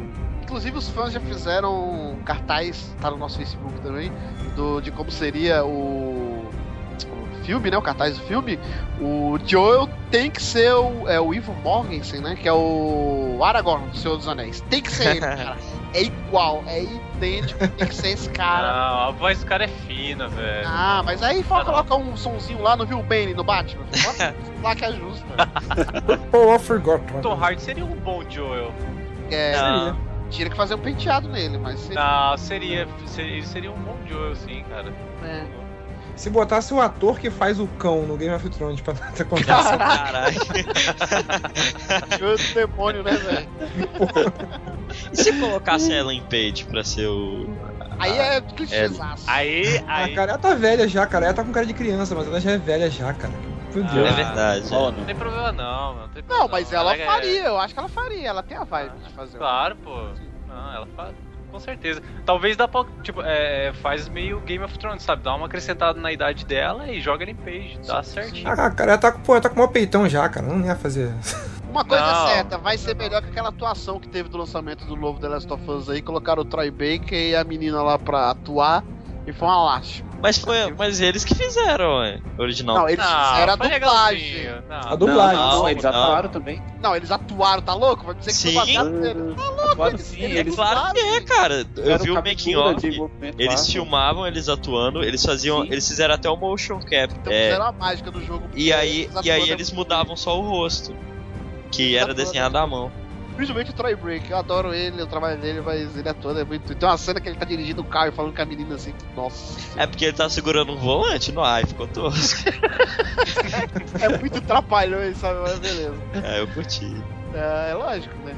Inclusive 0.55 0.79
os 0.79 0.89
fãs 0.89 1.13
já 1.13 1.19
fizeram 1.19 2.17
cartaz, 2.25 2.95
tá 3.01 3.11
no 3.11 3.17
nosso 3.17 3.39
Facebook 3.39 3.75
também, 3.81 4.13
do, 4.55 4.81
de 4.81 4.93
como 4.93 5.11
seria 5.11 5.65
o, 5.65 6.49
o 6.49 7.45
filme, 7.45 7.73
né? 7.73 7.77
O 7.77 7.83
cartaz 7.83 8.17
do 8.17 8.25
filme. 8.25 8.57
O 9.01 9.37
Joel 9.45 9.89
tem 10.13 10.31
que 10.31 10.41
ser 10.41 10.73
o, 10.73 11.09
é, 11.09 11.19
o 11.19 11.35
Ivo 11.35 11.53
Morgensen, 11.55 12.21
né? 12.21 12.37
Que 12.41 12.49
é 12.49 12.53
o 12.53 13.41
Aragorn 13.43 13.89
do 13.89 13.97
Senhor 13.97 14.17
dos 14.17 14.29
Anéis. 14.29 14.61
Tem 14.71 14.81
que 14.81 14.93
ser 14.93 15.17
ele, 15.17 15.21
cara. 15.27 15.57
É 15.93 16.03
igual, 16.05 16.63
é 16.69 16.85
idêntico, 16.85 17.67
tem 17.67 17.89
que 17.89 17.95
ser 17.97 18.11
esse 18.11 18.31
cara. 18.31 18.73
Não, 18.73 19.09
a 19.09 19.11
voz 19.11 19.41
do 19.41 19.47
cara 19.47 19.65
é 19.65 19.69
fina, 19.69 20.29
velho. 20.29 20.69
Ah, 20.69 21.03
mas 21.05 21.21
aí 21.21 21.43
fala 21.43 21.65
colocar 21.65 21.97
um 21.97 22.17
sonzinho 22.17 22.63
lá, 22.63 22.77
não 22.77 22.87
viu 22.87 23.03
Bane 23.03 23.35
no 23.35 23.43
Batman? 23.43 23.87
Bota 24.05 24.33
lá 24.63 24.77
que 24.77 24.85
ajusta. 24.85 25.27
Oh, 26.33 26.55
I 26.55 26.59
forgot. 26.61 27.03
Tom 27.23 27.35
Hardy 27.35 27.61
seria 27.61 27.85
um 27.85 27.97
bom 27.97 28.23
Joel. 28.31 28.73
É, 29.33 29.61
Não. 29.61 30.14
Tinha 30.31 30.49
que 30.51 30.57
fazer 30.57 30.75
um 30.75 30.79
penteado 30.79 31.29
nele, 31.29 31.59
mas 31.59 31.81
seria. 31.81 32.03
Não, 32.03 32.37
seria, 32.37 32.89
seria. 33.07 33.33
Ele 33.37 33.47
seria 33.47 33.71
um 33.73 33.79
bom 33.81 33.97
Joel, 34.09 34.35
sim, 34.37 34.65
cara. 34.69 34.93
É. 35.23 35.45
Se 36.17 36.31
botasse 36.31 36.73
o 36.73 36.81
ator 36.81 37.19
que 37.19 37.29
faz 37.29 37.59
o 37.59 37.67
cão 37.67 38.03
no 38.03 38.17
Game 38.17 38.33
of 38.33 38.49
Thrones 38.51 38.81
pra 38.81 38.95
ter 38.95 39.25
contato. 39.25 39.67
Caralho. 39.77 40.37
Joel 42.19 42.37
do 42.37 42.55
demônio, 42.55 43.03
né, 43.03 43.13
velho? 43.13 43.49
E 45.13 45.17
se 45.17 45.33
colocasse 45.33 45.93
a 45.93 45.97
Ellen 45.97 46.23
Page 46.23 46.67
pra 46.67 46.85
ser 46.85 47.09
o. 47.09 47.49
Aí 47.99 48.17
é 48.17 48.41
clichêzaço. 48.41 49.25
Aí, 49.27 49.83
A 49.89 50.03
aí. 50.05 50.15
cara 50.15 50.33
ela 50.33 50.39
tá 50.39 50.55
velha 50.55 50.87
já, 50.87 51.07
cara. 51.07 51.27
Ela 51.27 51.35
tá 51.35 51.43
com 51.45 51.53
cara 51.53 51.67
de 51.67 51.75
criança, 51.75 52.15
mas 52.15 52.27
ela 52.27 52.41
já 52.41 52.53
é 52.53 52.59
velha 52.59 52.89
já, 52.91 53.13
cara. 53.13 53.33
Fudeu. 53.83 54.07
É 54.07 54.09
Ah. 54.09 54.13
verdade. 54.13 54.67
É. 54.67 54.71
Não 54.79 54.93
tem 55.05 55.15
problema 55.17 55.53
não, 55.53 55.95
não 55.97 56.09
tem 56.09 56.23
Não, 56.23 56.29
problema 56.29 56.49
mas 56.53 56.73
ela 56.73 56.97
é- 56.97 57.05
faria, 57.05 57.43
eu 57.45 57.59
acho 57.59 57.75
que 57.75 57.81
ela 57.81 57.89
faria. 57.89 58.29
Ela 58.29 58.43
tem 58.43 58.57
a 58.57 58.65
vibe 58.65 58.93
de 59.05 59.13
fazer. 59.13 59.37
um- 59.37 59.41
Claro, 59.41 59.77
pô. 59.77 59.91
Não, 60.49 60.75
ela 60.75 60.87
faz. 60.97 61.15
Com 61.51 61.61
certeza. 61.61 62.03
Talvez 62.27 62.57
dá 62.57 62.67
pra. 62.67 62.85
Tipo, 63.03 63.21
é, 63.23 63.73
faz 63.75 64.09
meio 64.09 64.41
Game 64.41 64.65
of 64.65 64.77
Thrones, 64.77 65.03
sabe? 65.05 65.23
Dá 65.23 65.35
uma 65.37 65.47
acrescentada 65.47 66.01
na 66.01 66.11
idade 66.13 66.45
dela 66.45 66.89
e 66.91 67.01
joga 67.01 67.25
em 67.31 67.35
page. 67.35 67.79
Dá 67.87 68.03
certinho. 68.03 68.49
Ah, 68.51 68.71
cara, 68.71 68.93
ela 68.93 68.99
tá, 68.99 69.13
com- 69.13 69.21
pô, 69.21 69.33
ela 69.35 69.41
tá 69.41 69.49
com 69.49 69.55
o 69.55 69.59
maior 69.59 69.71
peitão 69.71 70.09
já, 70.09 70.29
cara. 70.29 70.45
Não 70.47 70.65
ia 70.65 70.75
fazer. 70.75 71.13
Uma 71.71 71.85
coisa 71.85 72.05
Não. 72.05 72.29
é 72.29 72.35
certa, 72.35 72.59
vai 72.59 72.79
ser 72.79 72.95
melhor 72.97 73.21
que 73.23 73.29
aquela 73.31 73.49
atuação 73.49 73.99
que 73.99 74.09
teve 74.09 74.29
do 74.29 74.39
lançamento 74.39 74.85
do 74.85 74.95
novo 74.97 75.19
The 75.21 75.29
Last 75.29 75.53
of 75.53 75.69
Us 75.71 75.89
aí. 75.91 76.01
Colocaram 76.03 76.43
o 76.43 76.45
Troy 76.45 76.71
Baker 76.71 77.19
e 77.19 77.35
a 77.37 77.43
menina 77.45 77.83
lá 77.83 77.99
pra 77.99 78.31
atuar. 78.31 78.85
E 79.27 79.33
foi 79.33 79.49
uma 79.49 79.63
lástima. 79.65 80.09
Mas 80.25 80.39
foi, 80.39 80.73
mas 80.73 81.01
eles 81.03 81.23
que 81.23 81.35
fizeram, 81.35 82.03
é, 82.03 82.19
original. 82.39 82.77
Não, 82.79 82.89
eles 82.89 83.05
fizeram 83.05 83.53
a 83.53 83.57
dublagem. 83.57 84.47
Não, 84.69 84.77
A 84.93 84.97
dublagem. 84.97 85.37
Não, 85.39 85.59
não, 85.59 85.69
eles 85.69 85.83
não. 85.85 85.91
atuaram 85.91 86.29
também. 86.31 86.63
Não, 86.83 86.97
eles 86.97 87.11
atuaram, 87.11 87.61
tá 87.63 87.75
louco? 87.75 88.07
Vai 88.07 88.15
dizer 88.15 88.31
que 88.31 88.37
Sim. 88.37 88.53
foi 88.55 88.61
baseado 88.65 88.91
nele. 88.91 89.35
Tá 89.35 89.43
louco, 89.51 89.71
Atuaram 89.73 89.95
eles, 89.95 90.07
sim, 90.07 90.23
eles, 90.23 90.37
eles- 90.39 90.55
Claro 90.55 90.95
que 90.95 91.01
é, 91.01 91.21
cara. 91.21 91.67
Eu 91.77 91.99
vi 91.99 92.11
o 92.11 92.15
making 92.15 92.57
off. 92.57 92.91
movimento 92.99 93.39
Eles 93.39 93.61
lá, 93.61 93.67
pô. 93.67 93.73
filmavam 93.73 94.27
eles 94.27 94.49
atuando, 94.49 95.05
eles 95.05 95.23
faziam. 95.23 95.61
Sim. 95.63 95.69
Eles 95.71 95.87
fizeram 95.87 96.15
até 96.15 96.31
o 96.31 96.37
motion 96.37 96.81
cap. 96.81 97.13
Então 97.21 97.31
é, 97.31 97.45
fizeram 97.49 97.67
a 97.67 97.73
mágica 97.73 98.11
do 98.11 98.25
jogo. 98.25 98.49
e 98.55 98.73
aí, 98.73 99.03
Eles 99.13 99.25
e 99.27 99.31
aí 99.31 99.51
eles 99.51 99.71
mudavam 99.73 100.17
só 100.17 100.39
o 100.39 100.43
rosto. 100.43 100.97
Que 101.71 101.97
era 101.97 102.15
desenhado 102.15 102.57
à 102.57 102.67
mão. 102.67 102.91
Principalmente 103.37 103.71
o 103.73 103.75
Troy 103.75 103.97
Break, 103.97 104.31
eu 104.31 104.37
adoro 104.37 104.73
ele, 104.73 105.03
o 105.03 105.07
trabalho 105.09 105.41
dele, 105.41 105.61
mas 105.61 105.97
ele 105.97 106.09
atua 106.09 106.41
é 106.41 106.45
muito. 106.45 106.73
Tem 106.75 106.89
uma 106.89 106.97
cena 106.97 107.21
que 107.21 107.29
ele 107.29 107.37
tá 107.37 107.45
dirigindo 107.45 107.83
o 107.83 107.85
carro 107.85 108.09
e 108.09 108.13
falando 108.13 108.35
com 108.35 108.41
a 108.43 108.45
menina 108.45 108.77
assim, 108.77 108.95
nossa. 109.17 109.59
É 109.77 109.87
porque 109.87 110.05
ele 110.05 110.13
tá 110.17 110.29
segurando 110.29 110.73
um 110.73 110.77
volante 110.77 111.33
no 111.33 111.43
ar 111.43 111.65
e 111.65 111.67
ficou 111.67 111.87
tosco. 111.89 112.41
É 114.01 114.19
muito 114.19 114.41
trapalhões, 114.41 115.17
sabe? 115.19 115.41
Mas 115.41 115.59
beleza. 115.59 115.95
é, 116.23 116.41
eu 116.41 116.49
curti. 116.49 117.03
É, 117.35 117.71
é 117.73 117.75
lógico, 117.75 118.15
né? 118.25 118.37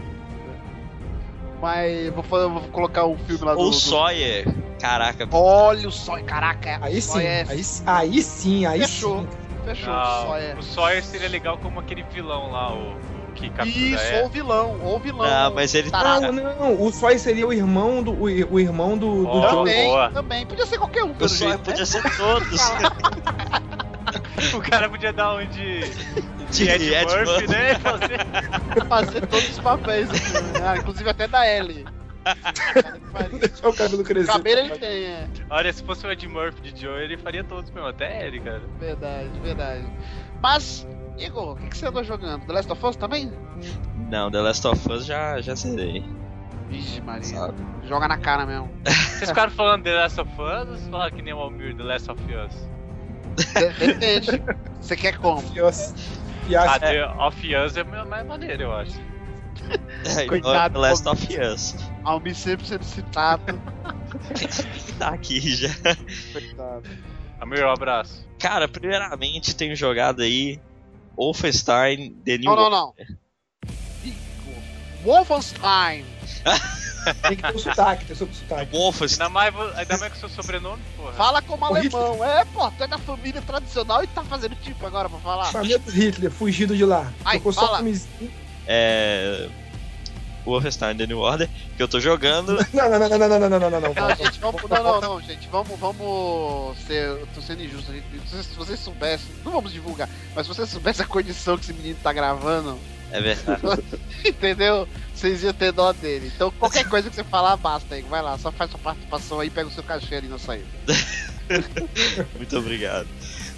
Mas 1.61 2.13
vou, 2.13 2.23
fazer, 2.23 2.49
vou 2.49 2.61
colocar 2.69 3.07
um 3.07 3.17
filme 3.19 3.45
lá 3.45 3.55
do. 3.55 3.61
Ou 3.61 3.71
do- 3.71 3.77
Sawyer. 3.77 4.47
Caraca, 4.81 5.27
Olha 5.33 5.89
o 5.89 5.93
Sawyer, 5.93 6.25
caraca. 6.25 6.79
Aí 6.83 7.01
sim, 7.01 7.13
Sawyer 7.13 7.29
é- 7.29 7.47
aí, 7.49 7.63
aí 7.87 8.23
sim, 8.23 8.67
aí 8.67 8.81
Fechou. 8.83 9.21
sim. 9.23 9.29
Fechou, 9.65 9.93
o 9.93 9.97
Não, 9.97 10.05
Sawyer. 10.27 10.59
o 10.59 10.63
Sawyer 10.63 11.05
seria 11.05 11.29
legal 11.29 11.59
como 11.59 11.81
aquele 11.81 12.03
vilão 12.03 12.51
lá, 12.51 12.73
o 12.75 12.95
que 13.37 13.49
captura 13.51 13.69
Isso, 13.69 14.03
é. 14.05 14.23
ou 14.23 14.29
vilão, 14.29 14.81
ou 14.83 14.99
vilão. 14.99 15.27
Ah, 15.27 15.51
mas 15.55 15.75
ele 15.75 15.91
tá- 15.91 15.99
Tarado. 16.03 16.33
Não, 16.33 16.57
não, 16.57 16.83
o 16.83 16.91
Sawyer 16.91 17.21
seria 17.21 17.47
o 17.47 17.53
irmão 17.53 18.03
do, 18.03 18.13
o, 18.13 18.25
o 18.25 18.59
irmão 18.61 18.97
do, 18.99 19.25
do. 19.25 19.41
Também, 19.43 19.87
boa. 19.87 20.11
também. 20.11 20.47
Podia 20.47 20.67
ser 20.67 20.79
qualquer 20.79 21.05
um, 21.05 21.15
pelo 21.15 21.29
Sawyer 21.29 21.55
jeito. 21.55 21.65
podia 21.65 21.81
né? 21.81 21.87
ser 21.87 22.17
todos. 22.17 22.61
O 24.55 24.61
cara 24.61 24.89
podia 24.89 25.13
dar 25.13 25.35
um 25.35 25.47
de, 25.47 25.81
De 26.51 26.69
Ed, 26.69 26.95
Ed 26.95 27.05
Murphy, 27.07 27.25
Murphy. 27.25 27.49
né? 27.49 27.75
Fazer... 27.79 28.87
Fazer 28.89 29.27
todos 29.27 29.49
os 29.51 29.59
papéis 29.59 30.11
filme. 30.11 30.49
Ah, 30.65 30.77
inclusive 30.77 31.11
até 31.11 31.27
da 31.27 31.47
Ellie. 31.47 31.85
Deixar 33.41 33.69
o 33.69 33.73
cabelo 33.73 34.03
O 34.03 34.05
crescer. 34.05 34.27
cabelo 34.33 34.61
ele 34.61 34.79
tem, 34.79 35.05
é. 35.07 35.29
Olha, 35.51 35.73
se 35.73 35.83
fosse 35.83 36.07
o 36.07 36.11
Ed 36.13 36.27
Murphy 36.29 36.73
de 36.73 36.81
Joe, 36.83 37.03
ele 37.03 37.17
faria 37.17 37.43
todos 37.43 37.71
mesmo, 37.71 37.89
até 37.89 38.27
ele, 38.27 38.41
cara. 38.41 38.63
Verdade, 38.79 39.31
verdade. 39.43 39.87
Mas, 40.43 40.87
Igor, 41.19 41.53
o 41.53 41.57
que, 41.57 41.69
que 41.69 41.77
você 41.79 41.87
andou 41.87 42.05
jogando? 42.05 42.45
The 42.47 42.53
Last 42.53 42.73
of 42.73 42.87
Us 42.87 42.97
também? 42.97 43.33
Não, 44.11 44.31
The 44.31 44.41
Last 44.41 44.67
of 44.67 44.93
Us 44.93 45.07
já, 45.07 45.41
já 45.41 45.55
zerei. 45.55 46.05
Vixe, 46.69 47.01
Maria. 47.01 47.25
Sabe? 47.25 47.55
Joga 47.85 48.09
na 48.09 48.19
cara 48.19 48.45
mesmo. 48.45 48.71
Vocês 48.85 49.31
ficaram 49.31 49.51
falando 49.53 49.83
The 49.85 49.95
Last 49.95 50.21
of 50.21 50.31
Us 50.33 50.39
ou 50.39 50.67
vocês 50.67 50.89
falaram 50.89 51.17
que 51.17 51.23
nem 51.23 51.33
o 51.33 51.39
Almir 51.39 51.75
The 51.77 51.83
Last 51.83 52.11
of 52.11 52.21
Us? 52.23 52.69
De- 53.55 53.87
Depende. 53.87 54.43
Você 54.81 54.95
quer 54.97 55.17
como? 55.19 55.41
Fios. 55.41 55.95
Ah, 56.55 56.79
Fias. 56.79 56.79
The 56.81 57.07
of 57.07 57.57
Us 57.57 57.77
é 57.77 57.85
mais 57.85 58.27
maneiro, 58.27 58.65
eu 58.65 58.73
acho. 58.75 59.01
É, 60.05 60.27
Coitado, 60.29 60.75
The 60.75 60.81
Last 60.81 61.09
of 61.09 61.39
Us. 61.41 61.77
Almi 62.05 62.35
sempre 62.35 62.67
sendo 62.67 62.85
citado. 62.85 63.59
Tá 64.99 65.09
aqui 65.09 65.41
já. 65.41 65.69
Coitado. 66.33 66.83
Almir, 67.41 67.65
um 67.65 67.71
abraço. 67.71 68.27
Cara, 68.39 68.67
primeiramente 68.69 69.55
tenho 69.55 69.77
jogado 69.77 70.23
aí 70.23 70.61
Wolfenstein 71.17 72.15
The 72.25 72.39
New 72.39 72.45
Não, 72.55 72.57
não, 72.57 72.71
não. 72.71 72.95
Igor. 74.05 74.63
Wolfenstein. 75.05 76.05
Tem 77.23 77.37
que 77.37 77.43
ter 77.43 77.55
o 77.55 77.59
sotaque, 77.59 78.05
tem 78.05 78.15
o 78.15 78.17
seu 78.19 78.29
sotaque. 78.33 78.73
Wolfenstein. 78.73 79.27
Ainda 79.27 79.33
mais, 79.33 79.77
ainda 79.77 79.99
mais 79.99 80.13
com 80.13 80.17
o 80.17 80.21
seu 80.21 80.29
sobrenome, 80.29 80.83
porra. 80.97 81.13
Fala 81.13 81.41
como 81.43 81.65
O 81.65 81.75
Hitler. 81.75 82.03
alemão. 82.03 82.25
É, 82.25 82.45
pô, 82.47 82.71
tu 82.73 82.83
é 82.83 82.87
da 82.89 82.99
família 82.99 83.41
tradicional 83.43 84.03
e 84.03 84.07
tá 84.09 84.25
fazendo 84.25 84.57
tipo 84.57 84.85
agora 84.85 85.09
pra 85.09 85.19
falar. 85.21 85.45
Família 85.47 85.79
do 85.79 85.91
Hitler, 85.91 86.31
fugido 86.31 86.77
de 86.77 86.85
lá. 86.85 87.13
Ai, 87.25 87.37
Tocou 87.39 87.53
só 87.53 87.67
fala. 87.67 87.77
camisinha. 87.79 88.31
É. 88.67 89.49
Wolfenstein 90.47 90.97
The 90.97 91.07
New 91.07 91.19
Order, 91.19 91.49
que 91.77 91.83
eu 91.83 91.89
tô 91.89 92.01
jogando. 92.01 92.57
Não, 92.73 92.89
não, 92.91 92.99
não, 92.99 93.09
não, 93.09 93.19
não, 93.19 93.29
não, 93.29 93.39
não, 93.39 93.49
não, 93.49 93.71
não, 93.71 93.81
não. 93.81 93.95
Não, 93.95 94.17
gente, 94.17 94.39
vamos. 94.41 94.63
Não, 94.63 94.83
não, 94.83 95.01
não, 95.01 95.21
gente, 95.21 95.49
vamos, 95.49 95.79
vamos 95.79 96.79
ser. 96.87 97.09
Eu 97.09 97.29
tô 97.35 97.41
sendo 97.41 97.63
injusto, 97.63 97.93
gente. 97.93 98.07
Se, 98.29 98.43
se 98.45 98.55
vocês 98.55 98.79
soubessem, 98.81 99.27
não 99.45 99.53
vamos 99.53 99.73
divulgar, 99.73 100.09
mas 100.35 100.47
se 100.47 100.55
vocês 100.55 100.69
soubessem 100.69 101.05
a 101.05 101.09
condição 101.09 101.57
que 101.59 101.65
esse 101.65 101.73
menino 101.73 101.99
tá 102.03 102.13
gravando, 102.13 102.79
É 103.11 103.21
verdade. 103.21 103.61
entendeu? 104.25 104.89
Vocês 105.15 105.43
iam 105.43 105.53
ter 105.53 105.73
dó 105.73 105.93
dele. 105.93 106.31
Então 106.35 106.51
qualquer 106.59 106.89
coisa 106.89 107.09
que 107.09 107.17
você 107.17 107.25
falar, 107.25 107.57
basta 107.57 107.95
aí. 107.95 108.03
Vai 108.03 108.23
lá, 108.23 108.39
só 108.39 108.53
faz 108.53 108.71
sua 108.71 108.81
participação 108.81 109.41
aí, 109.41 109.51
pega 109.51 109.69
o 109.69 109.73
seu 109.73 109.83
cachê 109.83 110.17
ali 110.17 110.29
na 110.29 110.39
saída. 110.39 110.67
Muito 112.37 112.57
obrigado. 112.59 113.09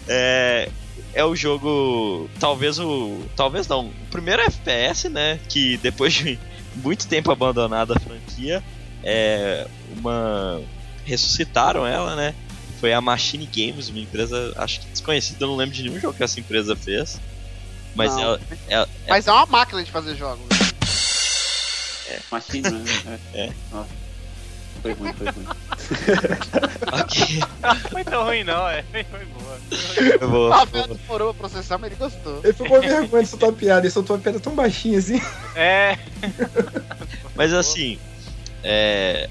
É, 0.06 0.68
é 1.14 1.24
o 1.24 1.34
jogo, 1.34 2.28
talvez 2.38 2.78
o, 2.78 3.22
talvez 3.36 3.66
não, 3.66 3.86
o 3.86 3.92
primeiro 4.10 4.42
FPS, 4.42 5.08
né, 5.08 5.38
que 5.48 5.76
depois 5.78 6.12
de 6.14 6.38
muito 6.82 7.06
tempo 7.06 7.30
abandonada 7.30 7.94
a 7.94 8.00
franquia, 8.00 8.62
é 9.02 9.66
uma 9.98 10.60
ressuscitaram 11.04 11.86
ela, 11.86 12.14
né? 12.16 12.34
Foi 12.80 12.92
a 12.92 13.00
Machine 13.00 13.46
Games, 13.46 13.88
uma 13.88 13.98
empresa 14.00 14.52
acho 14.56 14.80
que 14.80 14.86
desconhecida, 14.88 15.44
eu 15.44 15.48
não 15.48 15.56
lembro 15.56 15.74
de 15.74 15.82
nenhum 15.82 15.98
jogo 16.00 16.14
que 16.16 16.22
essa 16.22 16.38
empresa 16.38 16.76
fez. 16.76 17.20
Mas 17.94 18.16
ela, 18.16 18.40
ela- 18.68 18.88
Mas 19.08 19.26
é 19.26 19.32
uma 19.32 19.46
máquina 19.46 19.82
de 19.82 19.90
fazer 19.90 20.14
jogos. 20.14 20.46
Machine, 22.30 22.62
né? 22.70 23.18
É. 23.34 23.50
Nossa. 23.72 23.90
Foi 24.82 24.92
ruim, 24.92 25.12
foi 25.12 25.26
ruim. 25.30 25.46
ok, 26.92 27.40
Não 27.62 27.76
foi 27.76 28.04
tão 28.04 28.24
ruim, 28.24 28.44
não, 28.44 28.68
é. 28.68 28.82
Foi, 28.82 29.04
foi 29.04 29.24
boa. 29.24 30.28
vou, 30.28 30.46
O 30.48 30.50
Rafael 30.50 30.88
demorou 30.88 31.34
pra 31.34 31.48
processar, 31.48 31.78
mas 31.78 31.90
ele 31.90 31.98
gostou. 31.98 32.40
Ele 32.44 32.52
ficou 32.52 32.68
com 32.68 32.80
vergonha 32.80 33.22
de 33.22 33.28
soltar 33.28 33.48
uma 33.48 33.56
piada. 33.56 33.80
Ele 33.86 33.90
soltou 33.90 34.16
uma 34.16 34.22
piada 34.22 34.40
tão 34.40 34.54
baixinha 34.54 34.98
assim. 34.98 35.20
É. 35.54 35.98
Mas 37.34 37.52
assim, 37.52 37.98
é. 38.62 39.28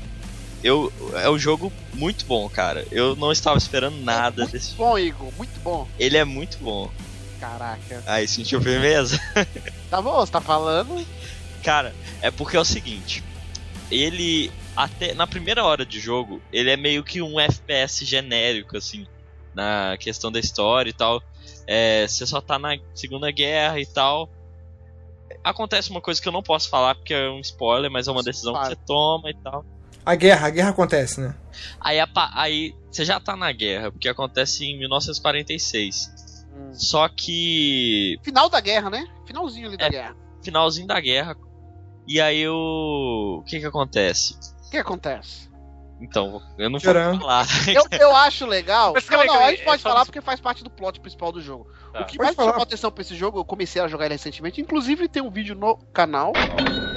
Eu, 0.63 0.91
é 1.13 1.29
um 1.29 1.37
jogo 1.37 1.71
muito 1.93 2.25
bom, 2.25 2.49
cara. 2.49 2.85
Eu 2.91 3.15
não 3.15 3.31
estava 3.31 3.57
esperando 3.57 3.97
nada 4.01 4.41
muito 4.41 4.51
desse 4.53 4.71
jogo. 4.71 4.83
bom, 4.83 4.99
Igor, 4.99 5.31
muito 5.37 5.59
bom. 5.61 5.87
Ele 5.99 6.17
é 6.17 6.25
muito 6.25 6.57
bom. 6.57 6.89
Caraca. 7.39 8.03
Aí, 8.07 8.27
sentiu 8.27 8.59
firmeza? 8.61 9.19
Tá 9.89 10.01
bom, 10.01 10.15
você 10.15 10.31
tá 10.31 10.41
falando? 10.41 11.05
Cara, 11.63 11.93
é 12.21 12.31
porque 12.31 12.57
é 12.57 12.59
o 12.59 12.65
seguinte. 12.65 13.23
Ele, 13.91 14.51
até 14.75 15.13
na 15.13 15.25
primeira 15.25 15.63
hora 15.63 15.85
de 15.85 15.99
jogo, 15.99 16.41
ele 16.51 16.69
é 16.69 16.77
meio 16.77 17.03
que 17.03 17.21
um 17.21 17.39
FPS 17.39 18.03
genérico, 18.05 18.77
assim. 18.77 19.05
na 19.55 19.97
questão 19.99 20.31
da 20.31 20.39
história 20.39 20.89
e 20.89 20.93
tal. 20.93 21.21
É, 21.65 22.05
você 22.07 22.27
só 22.27 22.39
tá 22.39 22.59
na 22.59 22.77
Segunda 22.93 23.31
Guerra 23.31 23.79
e 23.79 23.85
tal. 23.87 24.29
Acontece 25.43 25.89
uma 25.89 25.99
coisa 26.01 26.21
que 26.21 26.27
eu 26.27 26.31
não 26.31 26.43
posso 26.43 26.69
falar 26.69 26.93
porque 26.95 27.13
é 27.13 27.29
um 27.29 27.39
spoiler, 27.39 27.89
mas 27.89 28.07
é 28.07 28.11
uma 28.11 28.21
decisão 28.21 28.53
que 28.53 28.67
você 28.67 28.75
toma 28.75 29.29
e 29.31 29.33
tal. 29.33 29.65
A 30.05 30.13
guerra, 30.15 30.47
a 30.47 30.49
guerra 30.51 30.69
acontece, 30.69 31.19
né? 31.19 31.35
Aí, 31.81 31.99
a 31.99 32.07
aí 32.35 32.75
você 32.91 33.03
já 33.03 33.19
tá 33.19 33.35
na 33.35 33.51
guerra, 33.51 33.91
porque 33.91 34.07
acontece 34.07 34.63
em 34.63 34.77
1946. 34.77 36.45
Hum. 36.55 36.73
Só 36.73 37.09
que 37.09 38.17
Final 38.23 38.49
da 38.49 38.59
guerra, 38.61 38.89
né? 38.89 39.05
Finalzinho 39.25 39.67
ali 39.67 39.77
da 39.77 39.87
É. 39.87 39.89
guerra. 39.89 40.15
finalzinho 40.43 40.87
da 40.87 40.99
guerra. 40.99 41.35
E 42.07 42.21
aí 42.21 42.47
o. 42.47 43.39
O 43.41 43.43
que 43.43 43.59
que 43.59 43.65
acontece? 43.65 44.35
O 44.67 44.71
que 44.71 44.77
acontece? 44.77 45.46
Então, 45.99 46.41
eu 46.57 46.69
não 46.69 46.79
Tcharam. 46.79 47.11
vou 47.11 47.21
falar. 47.21 47.47
Eu, 47.67 47.83
eu 47.99 48.15
acho 48.15 48.45
legal. 48.45 48.93
Mas 48.93 49.07
Não, 49.09 49.19
aí, 49.19 49.27
não, 49.27 49.39
a 49.43 49.49
gente 49.51 49.63
pode 49.63 49.81
é 49.81 49.83
falar 49.83 50.05
porque 50.05 50.21
faz 50.21 50.39
parte 50.39 50.63
do 50.63 50.69
plot 50.69 50.99
principal 50.99 51.31
do 51.31 51.41
jogo. 51.41 51.67
Tá. 51.91 52.01
O 52.01 52.05
que 52.05 52.17
Pode 52.17 52.27
mais 52.27 52.35
falar. 52.35 52.51
chamou 52.51 52.63
atenção 52.63 52.91
pra 52.91 53.01
esse 53.01 53.15
jogo, 53.15 53.39
eu 53.39 53.45
comecei 53.45 53.81
a 53.81 53.87
jogar 53.87 54.05
ele 54.05 54.13
recentemente. 54.13 54.61
Inclusive 54.61 55.07
tem 55.07 55.23
um 55.23 55.31
vídeo 55.31 55.55
no 55.55 55.77
canal 55.91 56.33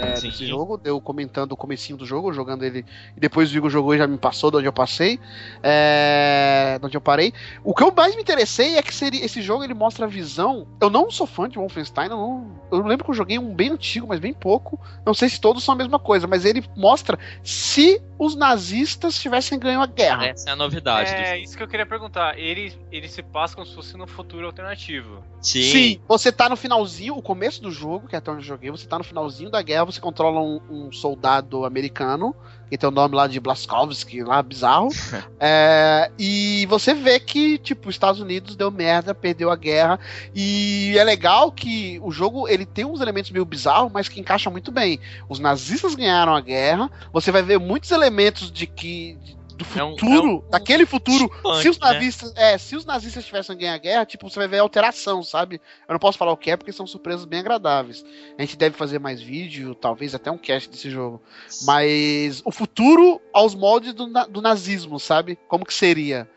é, 0.00 0.16
Sim. 0.16 0.28
desse 0.28 0.46
jogo, 0.46 0.78
eu 0.84 1.00
comentando 1.00 1.52
o 1.52 1.56
comecinho 1.56 1.96
do 1.96 2.04
jogo, 2.04 2.32
jogando 2.32 2.62
ele. 2.64 2.84
E 3.16 3.20
depois 3.20 3.48
o 3.48 3.52
Vigo 3.52 3.70
jogou 3.70 3.94
e 3.94 3.98
já 3.98 4.06
me 4.06 4.18
passou 4.18 4.50
de 4.50 4.58
onde 4.58 4.66
eu 4.66 4.72
passei. 4.72 5.18
É, 5.62 6.78
de 6.78 6.86
onde 6.86 6.96
eu 6.96 7.00
parei. 7.00 7.32
O 7.64 7.74
que 7.74 7.82
eu 7.82 7.92
mais 7.92 8.14
me 8.14 8.22
interessei 8.22 8.76
é 8.76 8.82
que 8.82 8.94
seria, 8.94 9.24
esse 9.24 9.40
jogo 9.40 9.64
ele 9.64 9.74
mostra 9.74 10.04
a 10.04 10.08
visão. 10.08 10.66
Eu 10.80 10.90
não 10.90 11.10
sou 11.10 11.26
fã 11.26 11.48
de 11.48 11.56
Wolfenstein, 11.56 12.10
eu, 12.10 12.16
não, 12.16 12.60
eu 12.70 12.86
lembro 12.86 13.04
que 13.04 13.10
eu 13.10 13.14
joguei 13.14 13.38
um 13.38 13.54
bem 13.54 13.70
antigo, 13.70 14.06
mas 14.06 14.20
bem 14.20 14.34
pouco. 14.34 14.78
Não 15.06 15.14
sei 15.14 15.28
se 15.28 15.40
todos 15.40 15.64
são 15.64 15.74
a 15.74 15.78
mesma 15.78 15.98
coisa, 15.98 16.26
mas 16.26 16.44
ele 16.44 16.64
mostra 16.76 17.18
se 17.42 18.02
os 18.18 18.36
nazistas 18.36 18.89
tivessem 18.96 19.58
ganho 19.58 19.80
a 19.80 19.86
guerra. 19.86 20.26
Essa 20.26 20.50
é 20.50 20.52
a 20.52 20.56
novidade. 20.56 21.10
É 21.10 21.38
isso 21.38 21.56
que 21.56 21.62
eu 21.62 21.68
queria 21.68 21.86
perguntar. 21.86 22.38
Ele, 22.38 22.72
ele 22.90 23.08
se 23.08 23.22
passa 23.22 23.54
como 23.54 23.66
se 23.66 23.74
fosse 23.74 23.96
no 23.96 24.06
futuro 24.06 24.46
alternativo. 24.46 25.24
Sim. 25.40 25.62
Sim, 25.62 26.00
você 26.06 26.30
tá 26.30 26.48
no 26.48 26.56
finalzinho, 26.56 27.16
o 27.16 27.22
começo 27.22 27.62
do 27.62 27.70
jogo, 27.70 28.08
que 28.08 28.14
é 28.14 28.18
até 28.18 28.30
onde 28.30 28.42
eu 28.42 28.46
joguei, 28.46 28.70
você 28.70 28.86
tá 28.86 28.98
no 28.98 29.04
finalzinho 29.04 29.50
da 29.50 29.62
guerra, 29.62 29.84
você 29.86 30.00
controla 30.00 30.40
um, 30.40 30.60
um 30.68 30.92
soldado 30.92 31.64
americano, 31.64 32.34
que 32.70 32.78
tem 32.78 32.88
o 32.88 32.92
nome 32.92 33.16
lá 33.16 33.26
de 33.26 33.40
Blaskowski, 33.40 34.22
lá, 34.22 34.42
bizarro. 34.42 34.88
É, 35.42 36.10
e 36.18 36.66
você 36.66 36.92
vê 36.92 37.18
que, 37.18 37.56
tipo, 37.56 37.88
os 37.88 37.94
Estados 37.94 38.20
Unidos 38.20 38.54
deu 38.54 38.70
merda, 38.70 39.14
perdeu 39.14 39.50
a 39.50 39.56
guerra. 39.56 39.98
E 40.34 40.94
é 40.98 41.02
legal 41.02 41.50
que 41.50 41.98
o 42.02 42.10
jogo 42.12 42.46
ele 42.46 42.66
tem 42.66 42.84
uns 42.84 43.00
elementos 43.00 43.30
meio 43.30 43.44
bizarros, 43.46 43.90
mas 43.90 44.06
que 44.06 44.20
encaixam 44.20 44.52
muito 44.52 44.70
bem. 44.70 45.00
Os 45.30 45.38
nazistas 45.38 45.94
ganharam 45.94 46.34
a 46.34 46.40
guerra, 46.42 46.90
você 47.10 47.32
vai 47.32 47.42
ver 47.42 47.58
muitos 47.58 47.90
elementos 47.90 48.52
de 48.52 48.66
que. 48.66 49.16
de- 49.24 49.39
do 49.64 49.78
É 49.78 49.84
um- 49.84 49.90
futuro, 49.90 50.14
é 50.14 50.20
um- 50.46 50.50
daquele 50.50 50.86
futuro, 50.86 51.30
se 51.60 51.68
os 51.68 51.78
né? 51.78 51.92
nazistas, 51.92 52.32
é, 52.36 52.56
se 52.58 52.74
os 52.76 52.84
nazistas 52.84 53.24
tivessem 53.24 53.56
ganho 53.56 53.74
a 53.74 53.78
guerra, 53.78 54.06
tipo, 54.06 54.28
você 54.28 54.38
vai 54.38 54.48
ver 54.48 54.58
alteração, 54.58 55.22
sabe? 55.22 55.60
Eu 55.88 55.92
não 55.92 55.98
posso 55.98 56.16
falar 56.18 56.32
o 56.32 56.36
que 56.36 56.50
é 56.50 56.56
porque 56.56 56.72
são 56.72 56.86
surpresas 56.86 57.24
bem 57.24 57.40
agradáveis. 57.40 58.04
A 58.38 58.42
gente 58.42 58.56
deve 58.56 58.76
fazer 58.76 58.98
mais 58.98 59.20
vídeo, 59.20 59.74
talvez 59.74 60.14
até 60.14 60.30
um 60.30 60.38
cast 60.38 60.68
desse 60.70 60.88
jogo. 60.90 61.22
Mas 61.62 62.42
o 62.44 62.50
futuro 62.50 63.20
aos 63.32 63.54
moldes 63.54 63.92
do, 63.92 64.06
do 64.28 64.40
nazismo, 64.42 64.98
sabe? 64.98 65.38
Como 65.48 65.64
que 65.64 65.74
seria? 65.74 66.28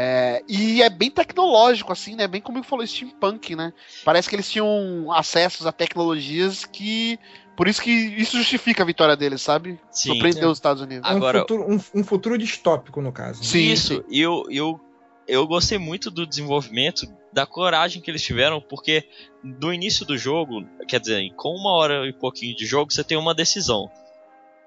É, 0.00 0.44
e 0.46 0.80
é 0.80 0.88
bem 0.88 1.10
tecnológico, 1.10 1.92
assim, 1.92 2.14
né? 2.14 2.28
Bem 2.28 2.40
como 2.40 2.58
eu 2.58 2.62
falou, 2.62 2.86
steampunk, 2.86 3.56
né? 3.56 3.72
Parece 4.04 4.28
que 4.28 4.36
eles 4.36 4.48
tinham 4.48 5.10
acessos 5.10 5.66
a 5.66 5.72
tecnologias 5.72 6.64
que. 6.64 7.18
Por 7.56 7.66
isso 7.66 7.82
que 7.82 7.90
isso 7.90 8.36
justifica 8.38 8.84
a 8.84 8.86
vitória 8.86 9.16
deles, 9.16 9.42
sabe? 9.42 9.80
Sim. 9.90 10.10
Surpreendeu 10.10 10.50
os 10.50 10.58
Estados 10.58 10.80
Unidos. 10.80 11.10
É 11.10 11.12
um 11.12 11.16
Agora- 11.16 11.40
futuro, 11.40 11.64
um, 11.68 11.80
um 11.96 12.04
futuro 12.04 12.38
distópico, 12.38 13.02
no 13.02 13.10
caso. 13.10 13.42
Sim, 13.42 13.72
Isso, 13.72 14.04
e 14.08 14.20
eu, 14.20 14.44
eu, 14.48 14.80
eu 15.26 15.44
gostei 15.48 15.78
muito 15.78 16.12
do 16.12 16.24
desenvolvimento, 16.24 17.04
da 17.32 17.44
coragem 17.44 18.00
que 18.00 18.08
eles 18.08 18.22
tiveram, 18.22 18.60
porque 18.60 19.02
no 19.42 19.74
início 19.74 20.06
do 20.06 20.16
jogo, 20.16 20.64
quer 20.86 21.00
dizer, 21.00 21.28
com 21.34 21.48
uma 21.56 21.72
hora 21.72 22.06
e 22.06 22.12
pouquinho 22.12 22.54
de 22.54 22.64
jogo, 22.66 22.92
você 22.92 23.02
tem 23.02 23.18
uma 23.18 23.34
decisão. 23.34 23.90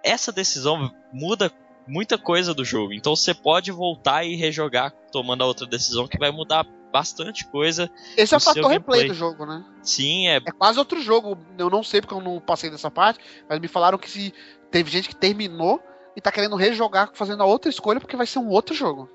Essa 0.04 0.30
decisão 0.34 0.94
muda 1.14 1.50
muita 1.88 2.18
coisa 2.18 2.54
do 2.54 2.64
jogo, 2.64 2.94
então 2.94 3.16
você 3.16 3.34
pode 3.34 3.72
voltar 3.72 4.24
e 4.24 4.36
rejogar 4.36 4.92
tomando 5.12 5.44
a 5.44 5.48
outra 5.48 5.66
decisão, 5.66 6.08
que 6.08 6.18
vai 6.18 6.32
mudar 6.32 6.66
bastante 6.92 7.46
coisa. 7.48 7.90
Esse 8.18 8.34
é 8.34 8.38
o 8.38 8.40
fator 8.40 8.68
replay 8.68 9.08
do 9.08 9.14
jogo, 9.14 9.46
né? 9.46 9.64
Sim, 9.82 10.28
é 10.28 10.38
É 10.38 10.52
quase 10.52 10.78
outro 10.78 11.02
jogo. 11.02 11.38
Eu 11.58 11.70
não 11.70 11.84
sei 11.84 12.02
porque 12.02 12.14
eu 12.14 12.22
não 12.22 12.40
passei 12.40 12.70
dessa 12.70 12.92
parte, 12.92 13.20
mas 13.50 13.60
me 13.60 13.68
falaram 13.68 13.98
que 13.98 14.10
se 14.10 14.34
teve 14.70 14.92
gente 14.92 15.08
que 15.08 15.16
terminou 15.16 15.82
e 16.16 16.22
tá 16.22 16.32
querendo 16.32 16.56
rejogar 16.56 17.12
fazendo 17.14 17.42
a 17.42 17.46
outra 17.46 17.70
escolha 17.70 18.00
porque 18.00 18.18
vai 18.18 18.28
ser 18.28 18.40
um 18.40 18.50
outro 18.50 18.76
jogo. 18.76 19.10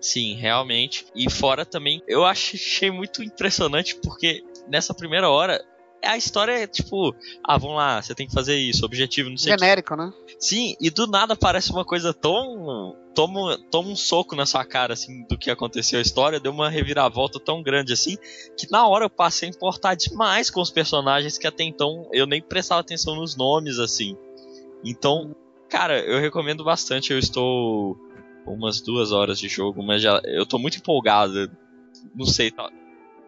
Sim, 0.00 0.34
realmente. 0.34 1.06
E 1.14 1.30
fora 1.30 1.64
também, 1.64 2.02
eu 2.08 2.24
achei 2.24 2.90
muito 2.90 3.22
impressionante 3.22 3.96
porque 3.96 4.42
nessa 4.66 4.94
primeira 4.94 5.28
hora 5.28 5.62
a 6.02 6.16
história 6.16 6.52
é 6.52 6.66
tipo, 6.66 7.14
ah, 7.44 7.58
vamos 7.58 7.76
lá, 7.76 8.00
você 8.00 8.14
tem 8.14 8.26
que 8.26 8.32
fazer 8.32 8.56
isso, 8.56 8.84
objetivo, 8.84 9.30
não 9.30 9.36
sei 9.36 9.52
o 9.52 9.56
que. 9.56 9.60
Genérico, 9.60 9.96
né? 9.96 10.12
Sim, 10.38 10.74
e 10.80 10.90
do 10.90 11.06
nada 11.06 11.36
parece 11.36 11.70
uma 11.70 11.84
coisa 11.84 12.12
tão. 12.14 12.96
Toma, 13.14 13.58
toma 13.70 13.88
um 13.88 13.96
soco 13.96 14.36
na 14.36 14.46
sua 14.46 14.64
cara, 14.64 14.94
assim, 14.94 15.24
do 15.28 15.36
que 15.36 15.50
aconteceu 15.50 15.98
a 15.98 16.02
história, 16.02 16.38
deu 16.38 16.52
uma 16.52 16.70
reviravolta 16.70 17.40
tão 17.40 17.60
grande 17.60 17.92
assim, 17.92 18.16
que 18.56 18.70
na 18.70 18.86
hora 18.86 19.04
eu 19.06 19.10
passei 19.10 19.48
a 19.48 19.50
importar 19.50 19.96
demais 19.96 20.48
com 20.48 20.60
os 20.60 20.70
personagens 20.70 21.36
que 21.36 21.46
até 21.46 21.64
então 21.64 22.08
eu 22.12 22.24
nem 22.26 22.40
prestava 22.40 22.80
atenção 22.80 23.16
nos 23.16 23.36
nomes, 23.36 23.78
assim. 23.80 24.16
Então, 24.84 25.34
cara, 25.68 25.98
eu 26.00 26.20
recomendo 26.20 26.62
bastante, 26.64 27.12
eu 27.12 27.18
estou 27.18 27.96
umas 28.46 28.80
duas 28.80 29.12
horas 29.12 29.38
de 29.38 29.48
jogo, 29.48 29.82
mas 29.82 30.00
já 30.00 30.20
eu 30.24 30.46
tô 30.46 30.58
muito 30.58 30.78
empolgado. 30.78 31.50
Não 32.14 32.24
sei, 32.24 32.50
tal- 32.50 32.70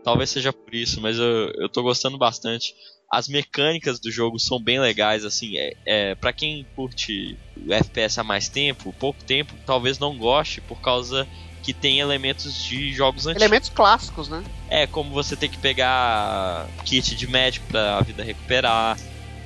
talvez 0.04 0.30
seja 0.30 0.52
por 0.52 0.74
isso, 0.74 1.00
mas 1.00 1.18
eu, 1.18 1.50
eu 1.56 1.68
tô 1.68 1.82
gostando 1.82 2.18
bastante. 2.18 2.74
As 3.10 3.28
mecânicas 3.28 4.00
do 4.00 4.10
jogo 4.10 4.38
são 4.38 4.62
bem 4.62 4.80
legais, 4.80 5.24
assim, 5.24 5.56
é, 5.56 5.72
é 5.86 6.14
para 6.14 6.32
quem 6.32 6.66
curte 6.74 7.36
o 7.66 7.72
FPS 7.72 8.18
há 8.18 8.24
mais 8.24 8.48
tempo, 8.48 8.94
pouco 8.98 9.22
tempo, 9.24 9.54
talvez 9.66 9.98
não 9.98 10.16
goste 10.16 10.60
por 10.62 10.80
causa 10.80 11.28
que 11.62 11.72
tem 11.72 12.00
elementos 12.00 12.54
de 12.54 12.92
jogos 12.92 13.26
antigos. 13.26 13.42
Elementos 13.42 13.68
clássicos, 13.68 14.28
né? 14.28 14.42
É, 14.68 14.86
como 14.86 15.12
você 15.12 15.36
ter 15.36 15.48
que 15.48 15.58
pegar 15.58 16.68
kit 16.84 17.14
de 17.14 17.26
médico 17.28 17.68
pra 17.68 17.98
a 17.98 18.02
vida 18.02 18.24
recuperar, 18.24 18.96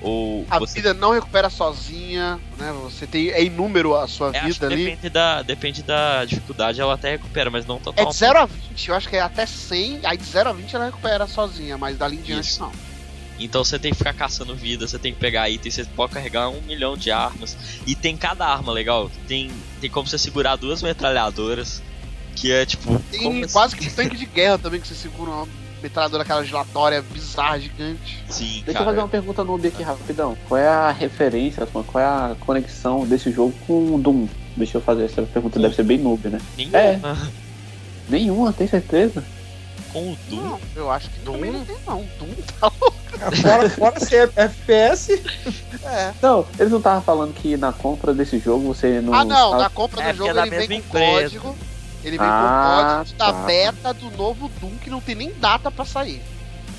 ou 0.01 0.47
A 0.51 0.59
você 0.59 0.75
vida 0.75 0.93
não 0.95 1.13
recupera 1.13 1.49
sozinha, 1.49 2.39
né? 2.59 2.73
Você 2.83 3.07
tem 3.07 3.31
é 3.31 3.43
inúmero 3.43 3.95
a 3.97 4.07
sua 4.07 4.31
É, 4.35 4.45
vida 4.45 4.67
ali. 4.67 4.85
depende 4.85 5.11
da, 5.11 5.43
depende 5.43 5.83
da 5.83 6.25
dificuldade, 6.25 6.81
ela 6.81 6.95
até 6.95 7.13
recupera, 7.13 7.51
mas 7.51 7.67
não 7.67 7.77
É 7.77 7.81
totalmente. 7.81 8.13
de 8.13 8.19
0 8.19 8.39
a 8.39 8.47
20, 8.47 8.89
eu 8.89 8.95
acho 8.95 9.09
que 9.09 9.17
é 9.17 9.21
até 9.21 9.47
100, 9.47 10.01
aí 10.05 10.17
de 10.17 10.25
0 10.25 10.51
a 10.51 10.53
20 10.53 10.77
ela 10.77 10.85
recupera 10.87 11.27
sozinha, 11.27 11.77
mas 11.79 11.97
dali 11.97 12.17
em 12.17 12.23
diante 12.23 12.51
Isso. 12.51 12.61
não. 12.63 12.73
Então 13.39 13.63
você 13.63 13.79
tem 13.79 13.93
que 13.93 13.99
ficar 13.99 14.15
caçando 14.15 14.55
vida, 14.55 14.87
você 14.89 14.99
tem 14.99 15.13
que 15.13 15.21
pegar 15.21 15.49
itens, 15.51 15.75
você 15.75 15.85
pode 15.85 16.13
carregar 16.15 16.49
um 16.49 16.61
milhão 16.63 16.97
de 16.97 17.11
armas. 17.11 17.57
E 17.87 17.95
tem 17.95 18.17
cada 18.17 18.47
arma 18.47 18.73
legal. 18.73 19.11
Tem, 19.29 19.51
tem 19.79 19.91
como 19.91 20.09
você 20.09 20.17
segurar 20.17 20.57
duas 20.57 20.83
metralhadoras. 20.83 21.83
Que 22.35 22.51
é 22.53 22.65
tipo. 22.65 22.99
Tem 23.11 23.47
quase 23.49 23.77
que 23.77 23.87
um 23.89 23.91
tanque 23.91 24.17
de 24.17 24.27
guerra 24.27 24.59
também 24.59 24.81
que 24.81 24.87
você 24.89 24.95
segura 24.95 25.31
uma 25.31 25.49
metralhadora 25.87 26.23
aquela 26.23 26.45
gelatória 26.45 27.03
bizarra, 27.03 27.59
gigante. 27.59 28.23
Sim, 28.29 28.63
Deixa 28.65 28.71
eu 28.71 28.73
cara. 28.75 28.85
fazer 28.87 28.99
uma 28.99 29.09
pergunta 29.09 29.45
no 29.45 29.55
aqui 29.57 29.83
rapidão. 29.83 30.37
Qual 30.49 30.59
é 30.59 30.69
a 30.69 30.91
referência, 30.91 31.67
qual 31.67 32.03
é 32.03 32.07
a 32.07 32.37
conexão 32.41 33.07
desse 33.07 33.31
jogo 33.31 33.55
com 33.67 33.95
o 33.95 33.99
Doom? 33.99 34.27
Deixa 34.57 34.79
eu 34.79 34.83
fazer 34.83 35.05
essa 35.05 35.23
pergunta, 35.23 35.59
deve 35.61 35.75
ser 35.75 35.83
bem 35.85 35.99
noob, 35.99 36.29
né? 36.29 36.41
Nenhuma. 36.57 37.29
Nenhuma, 38.09 38.53
tem 38.53 38.67
certeza? 38.67 39.23
Com 39.93 40.13
o 40.13 40.17
Doom. 40.29 40.43
Não, 40.43 40.61
eu 40.75 40.91
acho 40.91 41.09
que 41.11 41.21
também 41.21 41.51
não 41.53 41.65
tem 41.65 41.77
não. 41.87 42.05
Doom 42.19 42.29
tá 42.61 42.71
Fora, 43.43 43.71
fora 43.71 44.01
ser 44.01 44.31
FPS, 44.37 45.23
É. 45.87 46.13
Não, 46.21 46.45
eles 46.59 46.71
não 46.71 46.79
estavam 46.79 47.01
falando 47.01 47.33
que 47.33 47.57
na 47.57 47.73
compra 47.73 48.13
desse 48.13 48.39
jogo 48.41 48.67
você 48.75 49.01
não. 49.01 49.15
Ah, 49.15 49.25
não, 49.25 49.51
tava- 49.53 49.63
na 49.63 49.71
compra 49.71 50.03
É, 50.03 50.13
do 50.13 50.17
porque 50.19 50.29
jogo 50.35 50.41
é 50.41 50.47
ele 50.47 50.67
vem 50.67 50.83
com 50.83 50.89
empresa. 50.99 51.39
código. 51.41 51.57
Ele 52.07 52.19
vem 52.19 52.29
Ah, 52.29 52.95
com 52.95 53.03
código 53.03 53.19
da 53.19 53.33
tá. 53.33 53.47
beta 53.47 53.93
do 53.93 54.11
novo 54.13 54.49
Doom 54.61 54.77
que 54.79 54.89
não 54.89 55.01
tem 55.01 55.17
nem 55.17 55.33
data 55.35 55.73
pra 55.73 55.85
sair. 55.85 56.23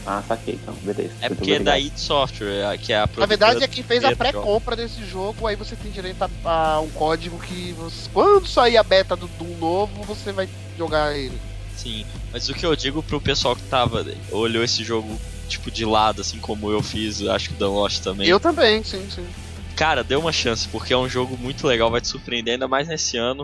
Ah, 0.05 0.23
saquei 0.25 0.53
então, 0.53 0.73
beleza. 0.75 1.13
É 1.19 1.27
porque 1.27 1.51
é 1.51 1.59
da 1.59 1.77
id 1.77 1.97
Software, 1.97 2.73
é- 2.73 2.77
que 2.77 2.93
é 2.93 2.97
a 2.99 3.09
Na 3.17 3.25
verdade, 3.25 3.61
é 3.61 3.67
quem 3.67 3.83
fez 3.83 4.05
a 4.05 4.15
pré-compra 4.15 4.73
desse 4.73 5.03
jogo, 5.05 5.45
aí 5.45 5.57
você 5.57 5.75
tem 5.75 5.91
direito 5.91 6.23
a, 6.23 6.29
a 6.49 6.79
um 6.79 6.89
código 6.91 7.37
que 7.39 7.73
você, 7.73 8.09
quando 8.13 8.47
sair 8.47 8.77
a 8.77 8.83
beta 8.83 9.17
do 9.17 9.27
Doom 9.27 9.57
novo, 9.57 10.03
você 10.03 10.31
vai 10.31 10.47
jogar 10.77 11.13
ele. 11.13 11.37
Sim, 11.75 12.05
mas 12.31 12.47
o 12.47 12.53
que 12.53 12.65
eu 12.65 12.73
digo 12.73 13.03
pro 13.03 13.19
pessoal 13.19 13.53
que 13.53 13.63
tava. 13.63 14.05
olhou 14.31 14.63
esse 14.63 14.81
jogo, 14.81 15.19
tipo, 15.49 15.69
de 15.69 15.83
lado, 15.83 16.21
assim 16.21 16.39
como 16.39 16.71
eu 16.71 16.81
fiz, 16.81 17.21
acho 17.21 17.49
que 17.49 17.55
o 17.55 17.57
Dan 17.57 17.71
Lost 17.71 18.01
também. 18.01 18.29
Eu 18.29 18.39
também, 18.39 18.81
sim, 18.85 19.09
sim. 19.09 19.27
Cara, 19.75 20.05
dê 20.05 20.15
uma 20.15 20.31
chance, 20.31 20.69
porque 20.69 20.93
é 20.93 20.97
um 20.97 21.09
jogo 21.09 21.37
muito 21.37 21.67
legal, 21.67 21.91
vai 21.91 21.99
te 21.99 22.07
surpreender 22.07 22.53
ainda 22.53 22.67
mais 22.67 22.87
nesse 22.87 23.17
ano. 23.17 23.43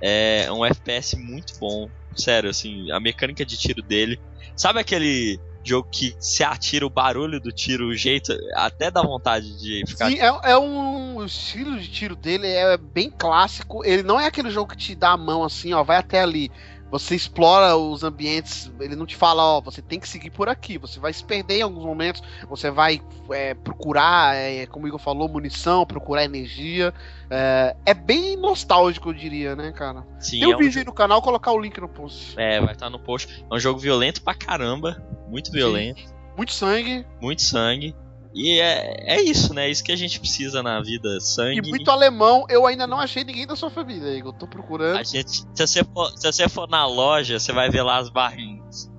É 0.00 0.50
um 0.52 0.64
FPS 0.64 1.16
muito 1.16 1.58
bom. 1.58 1.88
Sério, 2.16 2.50
assim, 2.50 2.90
a 2.90 3.00
mecânica 3.00 3.44
de 3.44 3.56
tiro 3.56 3.82
dele. 3.82 4.20
Sabe 4.56 4.80
aquele 4.80 5.38
jogo 5.64 5.88
que 5.90 6.16
se 6.18 6.42
atira 6.42 6.86
o 6.86 6.90
barulho 6.90 7.40
do 7.40 7.52
tiro, 7.52 7.88
o 7.88 7.94
jeito, 7.94 8.32
até 8.54 8.90
dá 8.90 9.02
vontade 9.02 9.58
de 9.58 9.84
ficar. 9.86 10.08
Sim, 10.08 10.18
é, 10.18 10.50
é 10.50 10.58
um. 10.58 11.16
O 11.16 11.24
estilo 11.24 11.78
de 11.78 11.88
tiro 11.88 12.16
dele 12.16 12.46
é 12.46 12.76
bem 12.76 13.10
clássico. 13.10 13.84
Ele 13.84 14.02
não 14.02 14.18
é 14.18 14.26
aquele 14.26 14.50
jogo 14.50 14.70
que 14.70 14.76
te 14.76 14.94
dá 14.94 15.10
a 15.10 15.16
mão 15.16 15.44
assim, 15.44 15.72
ó, 15.72 15.82
vai 15.82 15.96
até 15.96 16.20
ali. 16.20 16.50
Você 16.90 17.14
explora 17.14 17.76
os 17.76 18.02
ambientes, 18.02 18.72
ele 18.80 18.96
não 18.96 19.04
te 19.04 19.14
fala, 19.14 19.42
ó, 19.42 19.60
você 19.60 19.82
tem 19.82 20.00
que 20.00 20.08
seguir 20.08 20.30
por 20.30 20.48
aqui. 20.48 20.78
Você 20.78 20.98
vai 20.98 21.12
se 21.12 21.22
perder 21.22 21.58
em 21.58 21.62
alguns 21.62 21.84
momentos, 21.84 22.22
você 22.48 22.70
vai 22.70 23.00
é, 23.30 23.54
procurar, 23.54 24.34
é, 24.34 24.66
como 24.66 24.86
o 24.86 24.88
Igor 24.88 24.98
falou, 24.98 25.28
munição, 25.28 25.84
procurar 25.84 26.24
energia. 26.24 26.94
É, 27.30 27.76
é 27.84 27.94
bem 27.94 28.36
nostálgico, 28.36 29.10
eu 29.10 29.14
diria, 29.14 29.54
né, 29.54 29.72
cara? 29.72 30.06
Sim, 30.18 30.40
Tem 30.40 30.48
um 30.48 30.52
é 30.52 30.56
um 30.56 30.58
vídeo 30.58 30.78
aí 30.78 30.84
no 30.84 30.92
canal, 30.92 31.20
colocar 31.20 31.52
o 31.52 31.60
link 31.60 31.78
no 31.78 31.88
post. 31.88 32.34
É, 32.38 32.60
vai 32.60 32.72
estar 32.72 32.88
no 32.88 32.98
post. 32.98 33.44
É 33.50 33.54
um 33.54 33.58
jogo 33.58 33.78
violento 33.78 34.22
pra 34.22 34.34
caramba. 34.34 35.02
Muito 35.28 35.52
violento, 35.52 36.02
Muito 36.36 36.52
sangue 36.52 37.04
muito 37.20 37.42
sangue. 37.42 37.94
E 38.34 38.60
é, 38.60 39.16
é 39.16 39.22
isso, 39.22 39.54
né? 39.54 39.66
É 39.66 39.70
isso 39.70 39.82
que 39.82 39.92
a 39.92 39.96
gente 39.96 40.20
precisa 40.20 40.62
na 40.62 40.80
vida. 40.82 41.20
Sangue. 41.20 41.60
e 41.64 41.68
muito 41.68 41.90
alemão. 41.90 42.44
Eu 42.48 42.66
ainda 42.66 42.86
não 42.86 42.98
achei 42.98 43.24
ninguém 43.24 43.46
da 43.46 43.56
sua 43.56 43.70
família, 43.70 44.16
Igor. 44.16 44.32
Tô 44.32 44.46
procurando. 44.46 44.98
A 44.98 45.02
gente, 45.02 45.30
se, 45.30 45.66
você 45.66 45.84
for, 45.84 46.10
se 46.16 46.30
você 46.30 46.48
for 46.48 46.68
na 46.68 46.86
loja, 46.86 47.38
você 47.38 47.52
vai 47.52 47.70
ver 47.70 47.82
lá 47.82 47.98
as 47.98 48.10
barrinhas. 48.10 48.90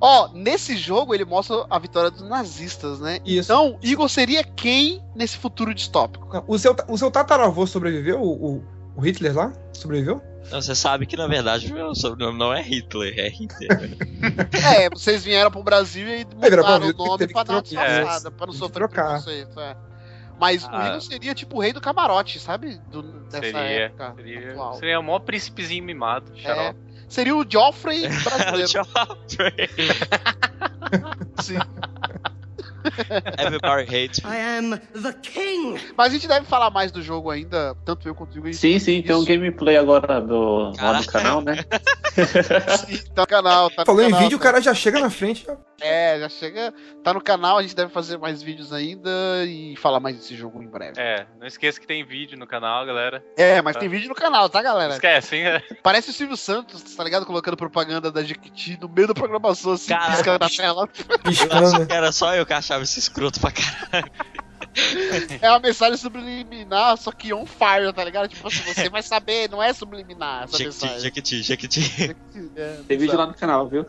Ó, 0.00 0.28
nesse 0.32 0.76
jogo 0.76 1.14
ele 1.14 1.24
mostra 1.24 1.66
a 1.68 1.78
vitória 1.78 2.10
dos 2.10 2.22
nazistas, 2.22 3.00
né? 3.00 3.18
Isso. 3.24 3.50
Então, 3.52 3.78
Igor 3.82 4.08
seria 4.08 4.44
quem 4.44 5.02
nesse 5.14 5.36
futuro 5.36 5.74
distópico? 5.74 6.44
O 6.46 6.58
seu, 6.58 6.74
o 6.88 6.96
seu 6.96 7.10
tataravô 7.10 7.66
sobreviveu? 7.66 8.20
O, 8.20 8.58
o, 8.58 8.64
o 8.96 9.00
Hitler 9.00 9.34
lá? 9.34 9.52
Sobreviveu? 9.72 10.22
Então, 10.46 10.62
você 10.62 10.74
sabe 10.74 11.04
que 11.06 11.16
na 11.16 11.26
verdade 11.26 11.70
o 11.70 11.74
meu 11.74 11.94
sobrenome 11.94 12.38
não 12.38 12.52
é 12.54 12.62
Hitler, 12.62 13.14
é 13.18 13.28
Hitler. 13.28 13.90
é, 14.78 14.88
vocês 14.88 15.22
vieram 15.24 15.50
pro 15.50 15.62
Brasil 15.62 16.08
e 16.08 16.24
Teve 16.24 16.56
mudaram 16.56 16.62
pra- 16.62 16.76
o 17.04 17.06
nome 17.06 17.28
pra 17.28 17.42
dar 17.42 17.52
uma 17.54 17.62
disfarçada, 17.62 18.30
pra 18.30 18.46
não 18.46 18.52
Teve 18.52 18.52
que 18.52 18.58
sofrer 18.58 18.88
trocar. 18.88 19.06
preconceito. 19.22 19.60
É. 19.60 19.76
Mas 20.40 20.64
o 20.64 20.68
Ah. 20.72 20.88
Igor 20.88 21.00
seria 21.02 21.34
tipo 21.34 21.56
o 21.56 21.60
rei 21.60 21.72
do 21.72 21.80
camarote, 21.80 22.38
sabe? 22.38 22.78
Do, 22.90 23.02
dessa 23.02 23.42
Seria, 23.42 23.58
época. 23.60 24.14
seria, 24.16 24.50
atual. 24.52 24.74
seria 24.74 25.00
o 25.00 25.02
maior 25.02 25.18
príncipezinho 25.18 25.84
mimado, 25.84 26.32
É. 26.36 26.40
xarope. 26.40 26.78
Seria 27.08 27.34
o 27.36 27.44
Joffrey 27.50 28.02
brasileiro. 28.22 28.68
Joffrey. 28.68 29.68
sim. 31.42 31.58
Everybody 33.38 33.84
hates 33.84 34.22
me. 34.24 34.30
I 34.30 34.58
am 34.58 34.70
the 35.02 35.12
king. 35.22 35.78
Mas 35.96 36.08
a 36.08 36.14
gente 36.14 36.28
deve 36.28 36.46
falar 36.46 36.70
mais 36.70 36.90
do 36.92 37.02
jogo 37.02 37.30
ainda, 37.30 37.74
tanto 37.84 38.08
eu 38.08 38.14
quanto 38.14 38.34
o 38.34 38.38
Igor. 38.38 38.54
Sim, 38.54 38.78
sim, 38.78 39.02
tem 39.02 39.14
um 39.14 39.24
gameplay 39.24 39.76
agora 39.76 40.20
do, 40.20 40.72
lá 40.80 40.98
no 41.00 41.06
canal, 41.06 41.40
né? 41.40 41.56
Sim, 42.86 42.98
tá 43.14 43.22
no 43.22 43.26
canal, 43.26 43.70
tá 43.70 43.82
no 43.82 43.86
Falou 43.86 44.02
em 44.02 44.06
canal, 44.10 44.20
vídeo, 44.22 44.36
o 44.36 44.38
tá- 44.40 44.44
cara 44.46 44.60
já 44.62 44.74
chega 44.74 45.00
na 45.00 45.10
frente. 45.10 45.44
já- 45.44 45.56
É, 45.80 46.18
já 46.18 46.28
chega. 46.28 46.74
Tá 47.04 47.14
no 47.14 47.20
canal, 47.20 47.58
a 47.58 47.62
gente 47.62 47.74
deve 47.74 47.90
fazer 47.92 48.18
mais 48.18 48.42
vídeos 48.42 48.72
ainda 48.72 49.10
e 49.46 49.76
falar 49.76 50.00
mais 50.00 50.16
desse 50.16 50.34
jogo 50.34 50.62
em 50.62 50.66
breve. 50.66 51.00
É, 51.00 51.26
não 51.38 51.46
esqueça 51.46 51.78
que 51.80 51.86
tem 51.86 52.04
vídeo 52.04 52.36
no 52.36 52.46
canal, 52.46 52.84
galera. 52.84 53.24
É, 53.36 53.62
mas 53.62 53.76
tem 53.76 53.88
vídeo 53.88 54.08
no 54.08 54.14
canal, 54.14 54.48
tá, 54.48 54.58
Não 54.58 54.64
galera? 54.70 54.94
esquece, 54.94 55.36
hein? 55.36 55.44
Parece 55.82 56.10
o 56.10 56.12
Silvio 56.12 56.36
Santos, 56.36 56.82
tá 56.96 57.04
ligado? 57.04 57.24
Colocando 57.24 57.56
propaganda 57.56 58.10
da 58.10 58.22
Jequiti 58.24 58.78
no 58.80 58.88
meio 58.88 59.06
da 59.06 59.14
programação, 59.14 59.72
assim, 59.72 59.88
Caraca. 59.90 60.12
piscando 60.12 60.38
na 60.40 60.50
tela. 60.50 60.88
Piscando. 61.22 61.92
era 61.92 62.10
só 62.12 62.34
eu 62.34 62.44
que 62.44 62.52
achava 62.52 62.82
esse 62.82 62.98
escroto 62.98 63.40
pra 63.40 63.52
caralho. 63.52 64.10
É 65.40 65.50
uma 65.50 65.58
mensagem 65.58 65.96
subliminar, 65.96 66.96
só 66.96 67.10
que 67.10 67.32
on 67.32 67.44
fire, 67.46 67.92
tá 67.92 68.04
ligado? 68.04 68.28
Tipo 68.28 68.46
assim, 68.46 68.62
você 68.72 68.88
vai 68.88 69.02
saber, 69.02 69.48
não 69.50 69.60
é 69.62 69.72
subliminar 69.72 70.44
essa 70.44 70.56
Jequiti, 70.58 70.64
mensagem. 70.84 71.00
Jequiti, 71.00 71.42
Jequiti. 71.42 72.16
É, 72.56 72.80
Tem 72.86 72.96
vídeo 72.98 73.16
lá 73.16 73.26
no 73.26 73.34
canal, 73.34 73.66
viu? 73.68 73.84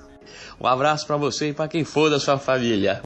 Um 0.60 0.68
abraço 0.68 1.06
pra 1.08 1.18
você 1.18 1.50
e 1.50 1.54
pra 1.54 1.68
quem 1.68 1.84
for 1.84 2.10
da 2.10 2.20
sua 2.20 2.38
família. 2.38 3.02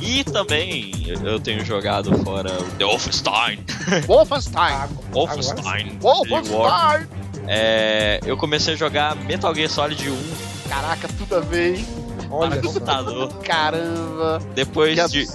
E 0.00 0.24
também 0.24 0.92
eu 1.24 1.38
tenho 1.38 1.64
jogado 1.64 2.16
fora 2.24 2.50
o 2.52 2.64
The 2.78 2.84
Wolfenstein. 2.84 3.64
Wolfenstein! 4.06 4.88
Wolfenstein. 5.12 5.98
Wolfenstein! 6.00 7.08
É, 7.46 8.20
eu 8.24 8.36
comecei 8.36 8.74
a 8.74 8.76
jogar 8.76 9.16
Metal 9.16 9.54
Gear 9.54 9.68
Solid 9.70 10.10
1 10.10 10.16
Caraca, 10.68 11.08
tudo 11.16 11.36
a 11.36 11.40
ver, 11.40 11.76
hein? 11.76 11.86
Olha 12.30 12.56
no 12.56 12.62
só. 12.62 12.74
computador. 12.74 13.32
Caramba, 13.42 14.38
Depois 14.54 15.00
que 15.00 15.08
de, 15.24 15.26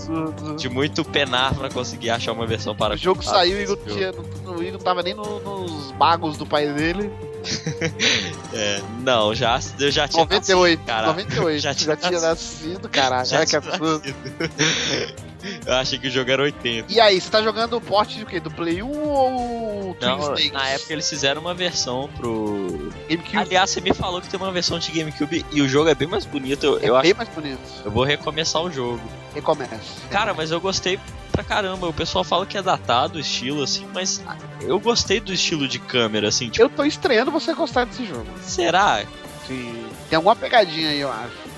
de 0.58 0.70
muito 0.70 1.04
penar 1.04 1.56
pra 1.56 1.70
conseguir 1.70 2.12
achar 2.12 2.34
uma 2.34 2.46
versão 2.46 2.76
para 2.76 2.94
O 2.94 2.98
jogo 2.98 3.24
saiu 3.24 3.58
e 3.58 3.62
o 3.62 3.64
Igor, 3.64 3.78
tinha, 3.88 4.12
não- 4.12 4.56
o 4.58 4.64
Igor 4.64 4.80
tava 4.82 5.02
nem 5.02 5.16
no- 5.16 5.40
nos 5.40 5.92
bagos 5.94 6.38
do 6.38 6.46
pai 6.46 6.72
dele. 6.72 7.12
É, 8.56 8.82
não, 9.00 9.34
já, 9.34 9.60
eu 9.80 9.90
já 9.90 10.08
tinha 10.08 10.22
98, 10.22 10.78
nascido, 10.80 10.86
cara. 10.86 11.08
98. 11.08 11.60
Já 11.60 11.70
Já 11.74 11.76
tinha 11.76 11.96
tinha, 11.96 12.22
nascido, 12.22 12.90
caralho. 12.90 13.26
Já 13.26 13.46
tinha 13.46 13.62
nascido. 13.62 14.04
Eu 15.66 15.74
achei 15.74 16.00
que 16.00 16.08
o 16.08 16.12
jogo 16.12 16.32
era 16.32 16.42
80. 16.42 16.92
E 16.94 17.02
aí, 17.02 17.20
você 17.20 17.30
tá 17.30 17.42
jogando 17.42 17.76
o 17.76 17.82
porte 17.82 18.18
de 18.18 18.26
quê? 18.26 18.40
Do 18.40 18.50
Play 18.50 18.82
1 18.82 18.88
ou 18.90 19.94
Twin 19.96 20.08
Não, 20.08 20.20
Snakes? 20.20 20.52
na 20.54 20.70
época 20.70 20.94
eles 20.94 21.10
fizeram 21.10 21.42
uma 21.42 21.54
versão 21.54 22.10
pro. 22.16 22.92
GameCube 23.10 23.38
Aliás, 23.38 23.70
você 23.72 23.82
me 23.82 23.94
falou 23.94 24.22
que 24.22 24.30
tem 24.30 24.40
uma 24.40 24.52
versão 24.54 24.80
de 24.80 24.90
GameCube 24.92 25.46
e 25.52 25.62
o 25.62 25.68
jogo 25.68 25.90
é 25.90 25.96
bem 25.96 26.08
mais 26.08 26.26
bonito. 26.26 26.66
Eu, 26.66 26.78
é 26.78 26.90
eu 26.90 27.02
bem 27.02 27.12
acho 27.12 27.18
mais 27.18 27.30
bonito. 27.30 27.60
eu 27.84 27.92
vou 27.92 28.06
recomeçar 28.06 28.62
o 28.62 28.72
jogo. 28.72 29.02
Recomeça. 29.36 29.76
Cara, 30.10 30.34
mas 30.34 30.50
eu 30.52 30.62
gostei 30.62 30.98
pra 31.34 31.44
caramba. 31.44 31.88
O 31.90 31.94
pessoal 31.94 32.24
fala 32.24 32.46
que 32.46 32.58
é 32.58 32.62
datado 32.62 33.18
o 33.18 33.20
estilo, 33.20 33.62
assim, 33.64 33.86
mas 33.94 34.24
eu 34.62 34.80
gostei 34.80 35.20
do 35.20 35.34
estilo 35.34 35.68
de 35.68 35.80
câmera, 35.80 36.30
assim, 36.30 36.48
tipo, 36.50 36.64
Eu 36.64 36.70
tô 36.70 36.86
estreando 36.86 37.32
você 37.32 37.54
gostar 37.54 37.84
desse 37.86 38.06
jogo. 38.06 38.28
será? 38.42 39.04
Sim. 39.48 39.86
Tem 40.10 40.16
alguma 40.16 40.36
pegadinha 40.36 40.90
aí, 40.90 41.00
eu 41.02 41.12
acho. 41.12 41.53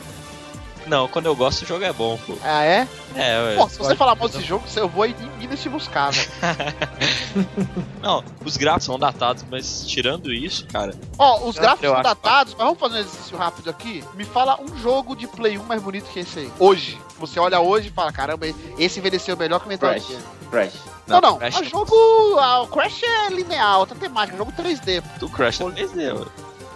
Não, 0.88 1.08
quando 1.08 1.26
eu 1.26 1.36
gosto 1.36 1.64
o 1.64 1.66
jogo 1.66 1.84
é 1.84 1.92
bom, 1.92 2.18
pô. 2.28 2.34
Ah, 2.44 2.64
é? 2.64 2.88
É. 3.16 3.56
Pô, 3.56 3.68
se 3.68 3.78
você 3.78 3.96
falar 3.96 4.16
mal 4.16 4.28
desse 4.28 4.44
jogo, 4.44 4.64
eu 4.76 4.88
vou 4.88 5.06
em 5.06 5.16
Minas 5.40 5.62
te 5.62 5.68
buscar, 5.70 6.12
velho. 6.12 6.30
Não, 8.02 8.24
os 8.44 8.56
gráficos 8.58 8.86
são 8.86 9.00
datados, 9.00 9.44
mas 9.50 9.86
tirando 9.88 10.32
isso, 10.32 10.68
cara, 10.68 10.94
Ó, 11.18 11.48
os 11.48 11.58
gráficos 11.58 11.90
são 11.90 12.02
datados, 12.04 12.54
mas 12.54 12.64
vamos 12.64 12.80
fazer 12.80 12.96
um 12.96 13.00
exercício 13.00 13.38
rápido 13.38 13.70
aqui. 13.70 14.04
Me 14.14 14.24
fala 14.26 14.60
um 14.62 14.78
jogo 14.78 15.16
de 15.16 15.28
Play 15.28 15.58
1 15.58 15.64
mais 15.64 15.82
bonito 15.82 16.06
que 16.12 16.20
esse 16.20 16.40
aí. 16.40 16.52
Hoje. 16.60 17.00
Você 17.18 17.40
olha 17.40 17.60
hoje 17.60 17.88
e 17.88 17.92
fala, 17.92 18.12
caramba, 18.12 18.46
esse 18.78 19.00
envelheceu 19.00 19.36
melhor 19.38 19.60
que 19.60 19.66
o 19.66 19.70
Metal 19.70 19.90
Crash. 19.90 20.08
Gear. 20.08 20.22
Crash. 20.52 20.74
Não, 21.08 21.22
não. 21.22 21.38
Crash- 21.38 21.62
O 21.62 21.64
jogo. 21.64 22.40
ah, 22.40 22.62
o 22.62 22.68
Crash 22.68 23.02
é 23.04 23.30
linear, 23.30 23.80
outra 23.80 23.96
temática. 23.96 24.38
Jogo 24.38 24.52
3D. 24.52 25.02
do 25.18 25.30
Crash 25.30 25.62
é 25.62 25.64
3D, 25.66 26.14
ué. 26.20 26.26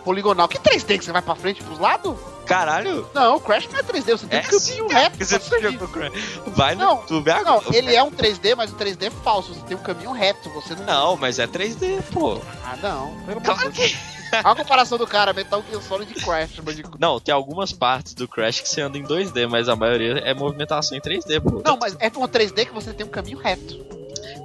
Poligonal. 0.04 0.48
Que 0.48 0.58
3D 0.58 0.98
que 0.98 1.06
você 1.06 1.12
vai 1.12 1.22
pra 1.22 1.36
frente 1.36 1.60
e 1.60 1.64
pros 1.64 1.78
lados? 1.78 2.16
Caralho! 2.50 3.08
Não, 3.14 3.36
o 3.36 3.40
Crash 3.40 3.70
não 3.72 3.80
é 3.80 3.84
3D, 3.84 4.18
você 4.18 4.26
tem 4.26 4.40
É 4.40 4.42
um 4.42 4.46
caminho 4.46 4.60
sim, 4.60 4.88
reto. 4.94 5.18
Você 5.24 5.62
jogou 5.62 5.88
Crash. 5.88 6.14
Vai 6.48 6.74
no 6.74 6.82
Não, 6.84 6.96
YouTube 7.02 7.30
Não, 7.30 7.38
agora. 7.38 7.78
ele 7.78 7.96
é 7.96 8.02
um 8.02 8.10
3D, 8.12 8.56
mas 8.56 8.72
o 8.72 8.76
3D 8.76 9.04
é 9.04 9.10
falso. 9.12 9.54
Você 9.54 9.62
tem 9.62 9.78
um 9.78 9.82
caminho 9.82 10.12
reto, 10.12 10.50
você 10.50 10.74
não. 10.76 10.84
Não, 10.86 11.18
mas 11.18 11.38
é 11.38 11.46
3D, 11.46 12.02
pô. 12.12 12.42
Ah, 12.66 12.76
não. 12.82 13.16
Claro 13.44 13.72
de 13.72 13.90
que... 13.90 13.98
Olha 14.32 14.42
a 14.52 14.56
comparação 14.56 14.98
do 14.98 15.08
cara, 15.08 15.34
Metal 15.34 15.64
Gear 15.70 15.82
Solid 15.82 16.12
de 16.14 16.24
Crash, 16.24 16.60
Bandicoot. 16.60 16.98
Não, 17.00 17.20
tem 17.20 17.34
algumas 17.34 17.72
partes 17.72 18.14
do 18.14 18.28
Crash 18.28 18.62
que 18.62 18.70
você 18.70 18.82
anda 18.82 18.98
em 18.98 19.04
2D, 19.04 19.48
mas 19.48 19.68
a 19.70 19.76
maioria 19.76 20.20
é 20.20 20.34
movimentação 20.34 20.98
em 20.98 21.02
3D, 21.02 21.42
pô. 21.42 21.62
Não, 21.64 21.78
mas 21.80 21.96
é 22.00 22.08
um 22.08 22.28
3D 22.28 22.66
que 22.68 22.74
você 22.74 22.94
tem 22.94 23.06
um 23.06 23.10
caminho 23.10 23.38
reto. 23.38 23.80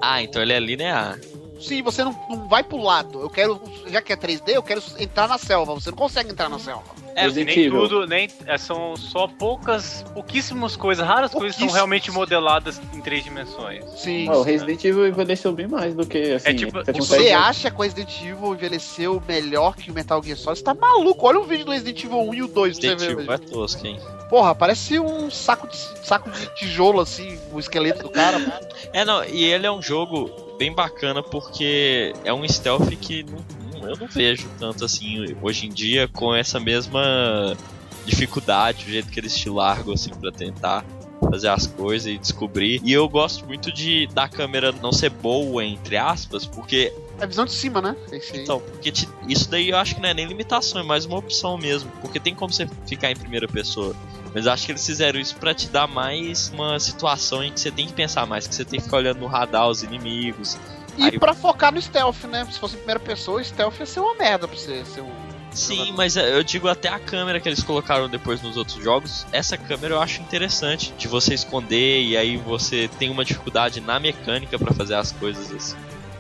Ah, 0.01 0.23
então 0.23 0.41
ele 0.43 0.53
é 0.53 0.61
linear. 0.61 1.19
Sim, 1.65 1.83
você 1.83 2.05
não, 2.05 2.13
não 2.29 2.49
vai 2.49 2.63
pro 2.63 2.77
lado. 2.79 3.21
Eu 3.21 3.31
quero, 3.31 3.61
já 3.87 4.01
que 4.03 4.13
é 4.13 4.17
3D, 4.17 4.49
eu 4.51 4.63
quero 4.63 4.83
entrar 4.99 5.29
na 5.29 5.39
selva. 5.39 5.75
Você 5.75 5.91
não 5.91 5.97
consegue 5.97 6.31
entrar 6.31 6.49
na 6.49 6.59
selva. 6.59 6.83
É, 7.17 7.23
Resident 7.23 7.55
nem 7.57 7.67
Evil. 7.67 7.81
tudo, 7.81 8.07
nem. 8.07 8.29
é, 8.47 8.59
são 8.59 8.97
só 8.97 9.29
poucas, 9.29 10.05
pouquíssimas 10.13 10.75
coisas, 10.77 11.07
raras 11.07 11.31
coisas 11.31 11.53
Pouquíssimas. 11.53 11.75
realmente 11.75 12.11
modeladas 12.11 12.81
em 12.93 13.01
três 13.01 13.23
dimensões. 13.23 13.85
Sim. 13.97 14.29
Ah, 14.29 14.37
o 14.37 14.43
Resident 14.43 14.83
Evil 14.85 15.07
envelheceu 15.07 15.53
bem 15.53 15.69
mais 15.69 15.95
do 15.95 16.05
que 16.05 16.33
assim. 16.33 16.49
É 16.49 16.55
tipo- 16.55 16.73
você 16.73 16.93
tipo, 16.93 17.05
Você 17.05 17.15
consegue- 17.17 17.33
acha 17.33 17.71
que 17.71 17.77
o 17.79 17.83
Resident 17.83 18.21
Evil 18.21 18.55
envelheceu 18.55 19.23
melhor 19.29 19.77
que 19.77 19.91
o 19.91 19.95
Metal 19.95 20.21
Gear 20.23 20.37
Solid? 20.37 20.59
Você 20.59 20.65
tá 20.65 20.75
maluco? 20.75 21.27
Olha 21.27 21.39
o 21.39 21.45
vídeo 21.45 21.65
do 21.65 21.71
Resident 21.71 22.03
Evil 22.05 22.19
1 22.21 22.35
e 22.35 22.43
o 22.43 22.49
2 22.49 22.79
pra 22.81 22.89
você. 22.89 22.95
Objetivo 22.95 23.33
é 23.33 23.39
tosco, 23.39 23.87
hein? 23.87 24.01
Porra, 24.29 24.53
parece 24.55 24.99
um 24.99 25.31
saco 25.31 25.69
de, 25.69 25.77
saco 25.77 26.29
de 26.31 26.47
tijolo, 26.57 27.01
assim, 27.01 27.39
o 27.53 27.61
esqueleto 27.61 28.03
do 28.03 28.11
cara. 28.11 28.39
mano. 28.41 28.53
É, 28.93 29.05
não, 29.05 29.25
e 29.25 29.45
ele 29.45 29.67
é 29.67 29.71
um 29.71 29.81
jogo 29.81 30.31
bem 30.59 30.73
bacana 30.73 31.23
porque 31.23 32.13
é 32.25 32.33
um 32.33 32.47
stealth 32.49 32.89
que 33.01 33.23
não- 33.25 33.45
não- 33.81 33.89
eu 33.89 33.97
não 33.97 34.07
vejo 34.07 34.49
tanto 34.59 34.85
assim 34.85 35.35
hoje 35.43 35.67
em 35.67 35.71
dia 35.71 36.09
com 36.09 36.35
essa 36.35 36.59
mesma 36.61 37.57
dificuldade, 38.05 38.85
o 38.87 38.91
jeito 38.91 39.09
que 39.11 39.19
eles 39.19 39.35
te 39.37 39.49
largam 39.49 39.95
assim 39.95 40.11
pra 40.11 40.31
tentar 40.31 40.85
fazer 41.31 41.49
as 41.49 41.67
coisas 41.67 42.07
e 42.13 42.19
descobrir. 42.19 42.81
E 42.85 42.93
eu 42.93 43.09
gosto 43.09 43.47
muito 43.47 43.73
de 43.73 44.07
da 44.09 44.29
câmera 44.29 44.73
não 44.73 44.93
ser 44.93 45.09
boa 45.11 45.65
entre 45.65 45.97
aspas, 45.97 46.45
porque 46.45 46.93
É 47.19 47.27
visão 47.27 47.45
de 47.45 47.53
cima, 47.53 47.81
né? 47.81 47.97
Esse 48.13 48.37
então, 48.37 48.61
porque 48.61 48.91
te- 48.93 49.09
isso 49.29 49.49
daí 49.49 49.71
eu 49.71 49.77
acho 49.77 49.95
que 49.95 50.01
não 50.03 50.09
é 50.09 50.15
nem 50.15 50.27
limitação, 50.27 50.81
é 50.81 50.85
mais 50.85 51.07
uma 51.07 51.17
opção 51.17 51.57
mesmo, 51.57 51.91
porque 52.01 52.19
tem 52.21 52.35
como 52.35 52.53
você 52.53 52.69
ficar 52.87 53.11
em 53.11 53.17
primeira 53.17 53.47
pessoa. 53.49 53.95
Mas 54.35 54.47
eu 54.47 54.53
acho 54.53 54.67
que 54.67 54.73
eles 54.73 54.85
fizeram 54.85 55.19
isso 55.21 55.37
pra 55.37 55.55
te 55.55 55.69
dar 55.69 55.87
mais 55.87 56.51
uma 56.53 56.79
situação 56.81 57.43
em 57.43 57.53
que 57.53 57.61
você 57.61 57.71
tem 57.71 57.87
que 57.87 57.93
pensar 57.93 58.27
mais, 58.27 58.47
que 58.49 58.55
você 58.55 58.65
tem 58.65 58.79
que 58.81 58.85
ficar 58.85 58.97
olhando 58.99 59.21
no 59.21 59.27
radar 59.27 59.69
os 59.69 59.83
inimigos. 59.83 60.59
E 60.99 61.05
Aí- 61.05 61.19
pra 61.19 61.35
focar 61.35 61.73
no 61.73 61.81
stealth, 61.81 62.25
né? 62.25 62.47
Se 62.51 62.59
fosse 62.59 62.75
em 62.75 62.79
primeira 62.79 63.01
pessoa, 63.01 63.43
stealth 63.43 63.79
ia 63.81 63.87
ser 63.87 64.01
uma 64.01 64.15
merda 64.17 64.47
pra 64.49 64.57
você 64.57 64.85
ser 64.85 65.01
um. 65.03 65.11
Sim, 65.53 65.93
mas 65.97 66.17
é, 66.17 66.37
eu 66.37 66.43
digo 66.43 66.67
até 66.67 66.89
a 66.89 66.99
câmera 66.99 67.39
que 67.39 67.49
eles 67.49 67.63
colocaram 67.63 68.09
depois 68.09 68.43
nos 68.43 68.57
outros 68.57 68.83
jogos. 68.83 69.25
Essa 69.31 69.57
câmera 69.57 69.95
eu 69.95 70.03
acho 70.03 70.21
interessante 70.21 70.93
de 70.99 71.07
você 71.07 71.33
esconder 71.33 72.03
e 72.03 72.17
aí 72.17 72.37
você 72.37 72.91
tem 72.99 73.09
uma 73.09 73.25
dificuldade 73.25 73.81
na 73.81 74.01
mecânica 74.01 74.59
pra 74.59 74.75
fazer 74.75 74.95
as 74.97 75.13
coisas 75.13 75.53
assim. 75.53 75.77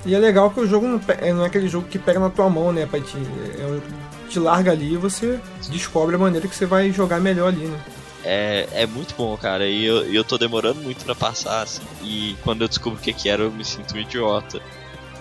E 0.06 0.14
é 0.14 0.18
legal 0.20 0.50
que 0.50 0.60
o 0.60 0.66
jogo 0.68 0.86
não, 0.86 1.00
pe- 1.00 1.32
não 1.32 1.42
é 1.42 1.46
aquele 1.48 1.66
jogo 1.66 1.88
que 1.88 1.98
pega 1.98 2.20
na 2.20 2.30
tua 2.30 2.48
mão, 2.48 2.72
né? 2.72 2.86
Pra 2.86 3.00
te, 3.00 3.16
é 3.16 3.66
um, 3.66 3.80
te 4.28 4.38
larga 4.38 4.70
ali 4.70 4.92
e 4.94 4.96
você 4.96 5.40
descobre 5.68 6.14
a 6.14 6.18
maneira 6.18 6.46
que 6.46 6.54
você 6.54 6.66
vai 6.66 6.92
jogar 6.92 7.18
melhor 7.20 7.48
ali, 7.48 7.64
né? 7.66 7.80
É, 8.24 8.66
é 8.72 8.86
muito 8.86 9.14
bom, 9.16 9.36
cara. 9.36 9.66
E 9.68 9.84
eu, 9.84 10.04
eu 10.12 10.24
tô 10.24 10.38
demorando 10.38 10.80
muito 10.80 11.04
pra 11.04 11.14
passar, 11.14 11.62
assim. 11.62 11.82
E 12.02 12.36
quando 12.42 12.62
eu 12.62 12.68
descubro 12.68 12.98
o 12.98 13.02
que, 13.02 13.12
que 13.12 13.28
era, 13.28 13.42
eu 13.42 13.50
me 13.52 13.64
sinto 13.64 13.94
um 13.94 13.98
idiota. 14.00 14.60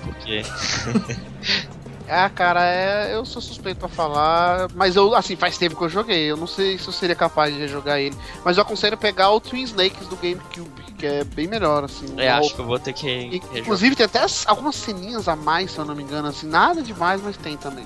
Porque. 0.04 0.44
Ah, 2.08 2.30
cara, 2.30 2.64
é, 2.66 3.16
eu 3.16 3.26
sou 3.26 3.42
suspeito 3.42 3.80
pra 3.80 3.88
falar, 3.88 4.68
mas 4.76 4.98
eu, 4.98 5.16
assim, 5.16 5.38
faz 5.38 5.58
tempo 5.58 5.76
que 5.78 5.84
eu 5.84 5.90
joguei, 5.90 6.30
eu 6.30 6.36
não 6.36 6.46
sei 6.46 6.78
se 6.78 6.86
eu 6.88 6.92
seria 6.94 7.16
capaz 7.16 7.56
de 7.56 7.66
jogar 7.68 8.00
ele, 8.00 8.16
mas 8.44 8.58
eu 8.58 8.64
aconselho 8.64 8.98
pegar 8.98 9.32
o 9.32 9.40
Twin 9.40 9.64
Snakes 9.64 10.08
do 10.10 10.18
GameCube, 10.18 10.84
que 10.98 11.06
é 11.06 11.24
bem 11.24 11.48
melhor, 11.48 11.86
assim. 11.86 12.06
É, 12.18 12.30
acho 12.30 12.54
que 12.54 12.60
eu 12.60 12.66
vou 12.66 12.78
ter 12.78 12.92
que. 12.92 13.08
E-. 13.08 13.42
Inclusive 13.58 13.96
tem 13.96 14.06
até 14.06 14.20
as- 14.20 14.46
algumas 14.46 14.76
ceninhas 14.76 15.30
a 15.30 15.36
mais, 15.36 15.72
se 15.72 15.78
eu 15.80 15.86
não 15.86 15.96
me 15.96 16.04
engano, 16.04 16.28
assim, 16.28 16.46
nada 16.46 16.82
demais, 16.82 17.22
mas 17.24 17.38
tem 17.38 17.56
também. 17.56 17.86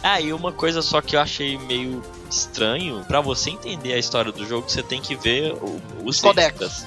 Ah, 0.00 0.20
e 0.20 0.32
uma 0.32 0.52
coisa 0.52 0.80
só 0.80 1.00
que 1.02 1.16
eu 1.16 1.20
achei 1.20 1.58
meio 1.58 2.00
estranho, 2.32 3.04
pra 3.06 3.20
você 3.20 3.50
entender 3.50 3.92
a 3.92 3.98
história 3.98 4.32
do 4.32 4.44
jogo, 4.46 4.68
você 4.68 4.82
tem 4.82 5.00
que 5.00 5.14
ver 5.14 5.52
o- 5.52 5.80
os 6.04 6.20
Codex. 6.20 6.48
extras. 6.48 6.86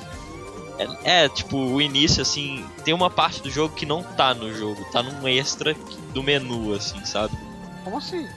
É, 1.04 1.24
é, 1.26 1.30
tipo, 1.30 1.58
o 1.58 1.82
início, 1.82 2.22
assim, 2.22 2.66
tem 2.84 2.94
uma 2.94 3.10
parte 3.10 3.42
do 3.42 3.50
jogo 3.50 3.74
que 3.76 3.86
não 3.86 4.04
tá 4.04 4.34
no 4.34 4.54
jogo, 4.54 4.84
tá 4.92 5.02
num 5.02 5.26
extra 5.28 5.74
do 6.14 6.22
menu, 6.22 6.74
assim, 6.74 7.04
sabe? 7.06 7.34
Como 7.84 7.98
assim? 7.98 8.28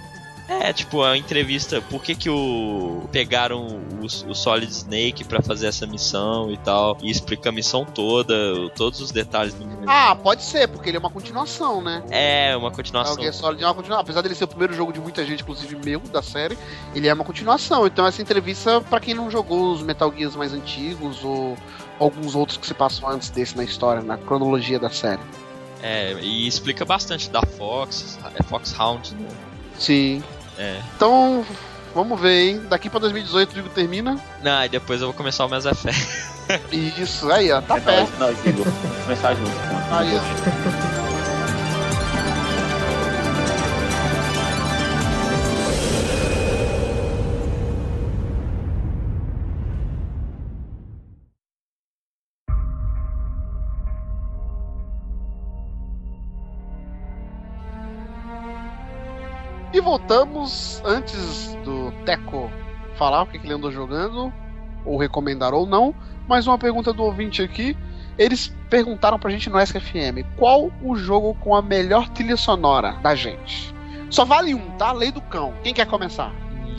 É, 0.48 0.72
tipo, 0.72 1.02
a 1.02 1.14
entrevista, 1.14 1.82
por 1.82 2.02
que 2.02 2.14
que 2.14 2.30
o 2.30 3.06
pegaram 3.12 3.66
o, 4.00 4.30
o 4.30 4.34
Solid 4.34 4.72
Snake 4.72 5.22
pra 5.24 5.42
fazer 5.42 5.66
essa 5.66 5.86
missão 5.86 6.50
e 6.50 6.56
tal, 6.56 6.96
e 7.02 7.10
explica 7.10 7.50
a 7.50 7.52
missão 7.52 7.84
toda, 7.84 8.34
todos 8.70 8.98
os 9.02 9.10
detalhes 9.10 9.52
do. 9.52 9.68
Ah, 9.86 10.16
pode 10.16 10.42
ser, 10.42 10.66
porque 10.68 10.88
ele 10.88 10.96
é 10.96 11.00
uma 11.00 11.10
continuação, 11.10 11.82
né? 11.82 12.02
É, 12.10 12.56
uma 12.56 12.68
É 12.68 12.72
continuação. 12.72 13.16
o 13.16 13.20
Gear 13.20 13.34
Solid 13.34 13.62
é 13.62 13.66
uma 13.66 13.74
continuação. 13.74 14.02
Apesar 14.02 14.22
dele 14.22 14.34
ser 14.34 14.44
o 14.44 14.48
primeiro 14.48 14.72
jogo 14.72 14.90
de 14.90 15.00
muita 15.00 15.22
gente, 15.26 15.42
inclusive 15.42 15.76
meu, 15.84 16.00
da 16.00 16.22
série, 16.22 16.56
ele 16.94 17.06
é 17.06 17.12
uma 17.12 17.24
continuação. 17.24 17.86
Então 17.86 18.06
essa 18.06 18.22
entrevista, 18.22 18.80
pra 18.80 19.00
quem 19.00 19.12
não 19.12 19.30
jogou 19.30 19.72
os 19.72 19.82
Metal 19.82 20.10
Gears 20.16 20.34
mais 20.34 20.54
antigos 20.54 21.22
ou 21.22 21.58
alguns 21.98 22.34
outros 22.34 22.56
que 22.56 22.66
se 22.66 22.72
passam 22.72 23.06
antes 23.10 23.28
desse 23.28 23.54
na 23.54 23.64
história, 23.64 24.02
na 24.02 24.16
cronologia 24.16 24.78
da 24.78 24.88
série. 24.88 25.20
É, 25.82 26.14
e 26.22 26.46
explica 26.46 26.84
bastante 26.86 27.28
da 27.28 27.42
Fox, 27.42 28.18
é 28.34 28.42
Foxhound, 28.42 29.14
né? 29.14 29.28
Sim. 29.78 30.22
É. 30.58 30.80
Então, 30.96 31.46
vamos 31.94 32.20
ver, 32.20 32.48
hein? 32.50 32.62
Daqui 32.68 32.90
pra 32.90 32.98
2018 33.00 33.52
o 33.52 33.56
jogo 33.56 33.68
termina. 33.70 34.18
Não, 34.42 34.64
e 34.64 34.68
depois 34.68 35.00
eu 35.00 35.06
vou 35.08 35.14
começar 35.14 35.46
o 35.46 35.48
Mass 35.48 35.64
Effect. 35.64 36.06
Isso, 36.72 37.30
aí, 37.30 37.52
ó, 37.52 37.60
tá 37.60 37.76
É 37.76 37.80
perto. 37.80 38.10
nós, 38.18 38.34
nós, 38.36 38.46
Igor. 38.46 38.64
Vamos 38.64 39.02
começar 39.04 39.34
junto. 39.34 39.50
Aí, 39.90 40.10
ó. 40.16 40.97
Voltamos 59.92 60.82
antes 60.84 61.54
do 61.64 61.90
Teco 62.04 62.52
falar 62.96 63.22
o 63.22 63.26
que, 63.26 63.38
que 63.38 63.46
ele 63.46 63.54
andou 63.54 63.72
jogando, 63.72 64.30
ou 64.84 64.98
recomendar 64.98 65.54
ou 65.54 65.64
não. 65.64 65.94
Mais 66.28 66.46
uma 66.46 66.58
pergunta 66.58 66.92
do 66.92 67.02
ouvinte 67.04 67.40
aqui. 67.40 67.74
Eles 68.18 68.54
perguntaram 68.68 69.18
pra 69.18 69.30
gente 69.30 69.48
no 69.48 69.58
SFM 69.58 70.26
qual 70.36 70.70
o 70.82 70.94
jogo 70.94 71.34
com 71.36 71.56
a 71.56 71.62
melhor 71.62 72.06
trilha 72.10 72.36
sonora 72.36 72.98
da 73.02 73.14
gente. 73.14 73.74
Só 74.10 74.26
vale 74.26 74.54
um, 74.54 74.70
tá? 74.72 74.92
Lei 74.92 75.10
do 75.10 75.22
cão. 75.22 75.54
Quem 75.62 75.72
quer 75.72 75.86
começar? 75.86 76.34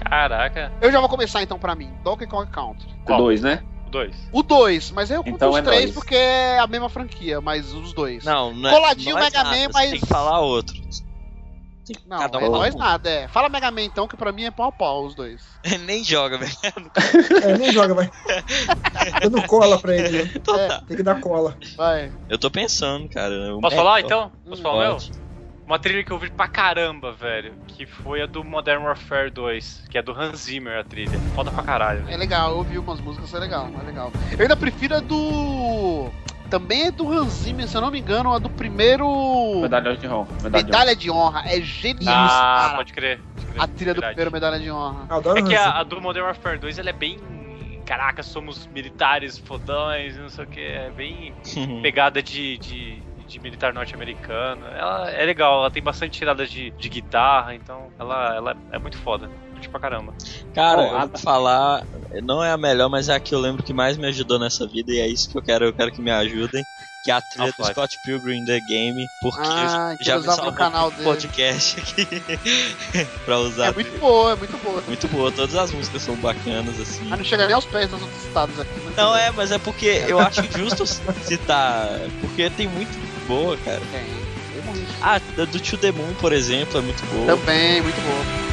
Caraca. 0.07 0.71
Eu 0.79 0.91
já 0.91 0.99
vou 0.99 1.09
começar 1.09 1.41
então 1.41 1.57
pra 1.57 1.73
mim. 1.73 1.89
Donkey 2.03 2.27
Kong 2.27 2.47
Country. 2.51 2.87
O 3.07 3.17
dois, 3.17 3.41
né? 3.41 3.63
O 3.87 3.89
dois. 3.89 4.29
O 4.31 4.43
2, 4.43 4.91
mas 4.91 5.09
eu 5.09 5.23
conto 5.23 5.33
Então 5.35 5.49
os 5.49 5.57
é 5.57 5.61
três 5.63 5.81
nóis. 5.85 5.93
porque 5.95 6.13
é 6.13 6.59
a 6.59 6.67
mesma 6.67 6.89
franquia, 6.89 7.41
mas 7.41 7.73
os 7.73 7.91
dois. 7.91 8.23
Não, 8.23 8.53
não 8.53 8.69
é. 8.69 8.73
Coladinho 8.73 9.15
nós 9.15 9.23
Mega 9.25 9.43
nada, 9.43 9.55
Man, 9.55 9.67
mas- 9.73 9.89
Tem 9.89 9.99
que 9.99 10.05
falar 10.05 10.39
outro. 10.41 10.79
Que- 11.93 12.07
Não, 12.07 12.17
cada 12.19 12.37
um 12.37 12.45
é 12.45 12.49
nós 12.49 12.75
um. 12.75 12.77
nada, 12.77 13.09
é. 13.09 13.27
Fala 13.27 13.49
Mega 13.49 13.71
Man 13.71 13.81
então, 13.83 14.07
que 14.07 14.15
pra 14.17 14.31
mim 14.31 14.43
é 14.43 14.51
pau 14.51 14.67
a 14.67 14.71
pau 14.71 15.05
os 15.05 15.15
dois. 15.15 15.41
Nem 15.85 16.03
joga, 16.03 16.37
velho. 16.37 16.51
É, 17.43 17.57
nem 17.57 17.71
joga, 17.71 17.93
vai. 17.93 18.09
Dando 19.21 19.41
cola 19.47 19.79
pra 19.79 19.95
ele. 19.95 20.23
né? 20.23 20.31
É. 20.35 20.39
tá. 20.39 20.81
Tem 20.87 20.97
que 20.97 21.03
dar 21.03 21.19
cola. 21.21 21.57
Vai. 21.77 22.11
Eu 22.29 22.37
tô 22.37 22.49
pensando, 22.51 23.07
cara. 23.09 23.33
eu- 23.33 23.59
Posso 23.59 23.73
é, 23.73 23.77
falar 23.77 23.99
tô- 24.01 24.05
então? 24.05 24.31
Posso 24.47 24.61
falar 24.61 24.75
o 24.75 24.79
meu? 24.81 24.91
Pode. 24.93 25.11
Uma 25.65 25.77
trilha 25.77 26.03
que 26.03 26.11
eu 26.11 26.17
vi 26.17 26.31
pra 26.31 26.47
caramba, 26.47 27.11
velho. 27.11 27.53
Que 27.67 27.85
foi 27.85 28.23
a 28.23 28.25
do 28.25 28.43
Modern 28.43 28.83
Warfare 28.83 29.29
2. 29.29 29.83
Que 29.89 29.99
é 29.99 30.01
do 30.01 30.11
Hans 30.11 30.39
Zimmer, 30.45 30.79
a 30.79 30.83
trilha. 30.83 31.19
Foda 31.35 31.51
pra 31.51 31.61
caralho, 31.63 32.03
É 32.09 32.17
legal, 32.17 32.51
eu 32.51 32.57
ouvi 32.57 32.77
umas 32.79 32.99
músicas, 32.99 33.31
é 33.35 33.37
legal, 33.39 33.69
é 33.79 33.85
legal. 33.85 34.11
Eu 34.31 34.41
ainda 34.41 34.55
prefiro 34.55 34.95
a 34.95 34.99
do. 34.99 36.09
Também 36.49 36.87
é 36.87 36.91
do 36.91 37.11
Hans 37.11 37.31
Zimmer, 37.33 37.67
se 37.67 37.75
eu 37.77 37.81
não 37.81 37.91
me 37.91 37.99
engano, 37.99 38.33
a 38.33 38.39
do 38.39 38.49
primeiro. 38.49 39.61
Medalha 39.61 39.95
de 39.95 40.07
honra. 40.07 40.27
Medalha 40.41 40.63
de 40.63 40.71
Medalha 40.71 40.95
de 40.95 41.11
honra. 41.11 41.43
É 41.45 41.61
genial, 41.61 42.15
Ah, 42.15 42.61
cara. 42.63 42.75
pode 42.77 42.93
crer. 42.93 43.19
pode 43.35 43.45
crer, 43.47 43.61
A 43.61 43.67
trilha 43.67 43.93
do 43.93 44.01
primeiro 44.01 44.31
Medalha 44.31 44.59
de 44.59 44.71
honra. 44.71 45.05
Adoro 45.09 45.37
É 45.37 45.41
que 45.43 45.55
a, 45.55 45.79
a 45.79 45.83
do 45.83 46.01
Modern 46.01 46.25
Warfare 46.25 46.57
2 46.57 46.79
ela 46.79 46.89
é 46.89 46.93
bem. 46.93 47.19
Caraca, 47.85 48.21
somos 48.21 48.67
militares 48.67 49.37
fodões, 49.37 50.15
não 50.17 50.29
sei 50.29 50.43
o 50.43 50.47
que. 50.47 50.59
É 50.61 50.91
bem 50.95 51.33
pegada 51.81 52.21
de, 52.21 52.57
de, 52.57 53.01
de 53.29 53.39
militar 53.39 53.73
norte-americano. 53.73 54.65
Ela 54.67 55.11
é 55.11 55.25
legal, 55.25 55.59
ela 55.59 55.71
tem 55.71 55.81
bastante 55.83 56.17
tiradas 56.17 56.49
de, 56.51 56.71
de 56.71 56.89
guitarra, 56.89 57.53
então 57.55 57.87
ela, 57.99 58.35
ela 58.35 58.57
é 58.71 58.79
muito 58.79 58.97
foda. 58.97 59.29
Curti 59.51 59.69
pra 59.69 59.79
caramba. 59.79 60.13
Cara, 60.53 60.81
Oh, 60.81 60.95
ah, 60.97 61.09
falar, 61.17 61.83
não 62.23 62.43
é 62.43 62.51
a 62.51 62.57
melhor, 62.57 62.89
mas 62.89 63.09
é 63.09 63.15
a 63.15 63.19
que 63.19 63.33
eu 63.35 63.39
lembro 63.39 63.61
que 63.63 63.73
mais 63.73 63.97
me 63.97 64.07
ajudou 64.07 64.39
nessa 64.39 64.65
vida 64.67 64.91
e 64.91 64.99
é 64.99 65.07
isso 65.07 65.29
que 65.29 65.37
eu 65.37 65.41
quero, 65.41 65.65
eu 65.65 65.73
quero 65.73 65.91
que 65.91 66.01
me 66.01 66.11
ajudem. 66.11 66.65
Que 67.01 67.11
é 67.11 67.13
a 67.13 67.21
trilha 67.21 67.53
do. 67.57 67.63
Scott 67.63 67.97
Pilgrim 68.03 68.43
The 68.43 68.59
Game, 68.59 69.07
porque 69.21 69.39
Ah, 69.41 69.95
já 70.01 70.15
me 70.15 70.19
usava 70.19 70.35
salvou 70.35 70.51
no 70.51 70.57
canal 70.57 70.87
um 70.87 70.91
dele. 70.91 71.03
podcast 71.05 71.79
aqui 71.79 72.05
pra 73.23 73.39
usar. 73.39 73.67
É 73.67 73.71
muito 73.71 73.97
boa, 73.99 74.33
é 74.33 74.35
muito 74.35 74.57
boa. 74.57 74.81
Muito 74.85 75.07
boa, 75.07 75.31
todas 75.31 75.55
as 75.55 75.71
músicas 75.71 76.01
são 76.01 76.15
bacanas, 76.17 76.77
assim. 76.77 77.05
Mas 77.05 77.19
não 77.19 77.25
chega 77.25 77.45
nem 77.45 77.55
aos 77.55 77.65
pés 77.65 77.89
dos 77.89 78.01
outros 78.01 78.25
estados 78.25 78.59
aqui. 78.59 78.69
mas 78.83 78.95
Não, 78.97 79.15
é, 79.15 79.31
mas 79.31 79.49
é 79.49 79.57
porque 79.57 80.03
eu 80.09 80.19
acho 80.19 80.41
injusto 80.41 80.85
citar, 81.23 81.87
porque 82.19 82.49
tem 82.49 82.67
muito 82.67 82.89
boa, 83.29 83.55
cara. 83.57 83.79
Tem, 83.91 84.01
tem 84.53 84.61
muito. 84.65 84.89
Ah, 85.01 85.21
da 85.37 85.45
do 85.45 85.59
To 85.59 85.77
The 85.77 85.91
Moon, 85.91 86.13
por 86.19 86.33
exemplo, 86.33 86.79
é 86.79 86.81
muito 86.81 87.05
boa. 87.13 87.37
Também, 87.37 87.81
muito 87.81 88.01
boa. 88.01 88.49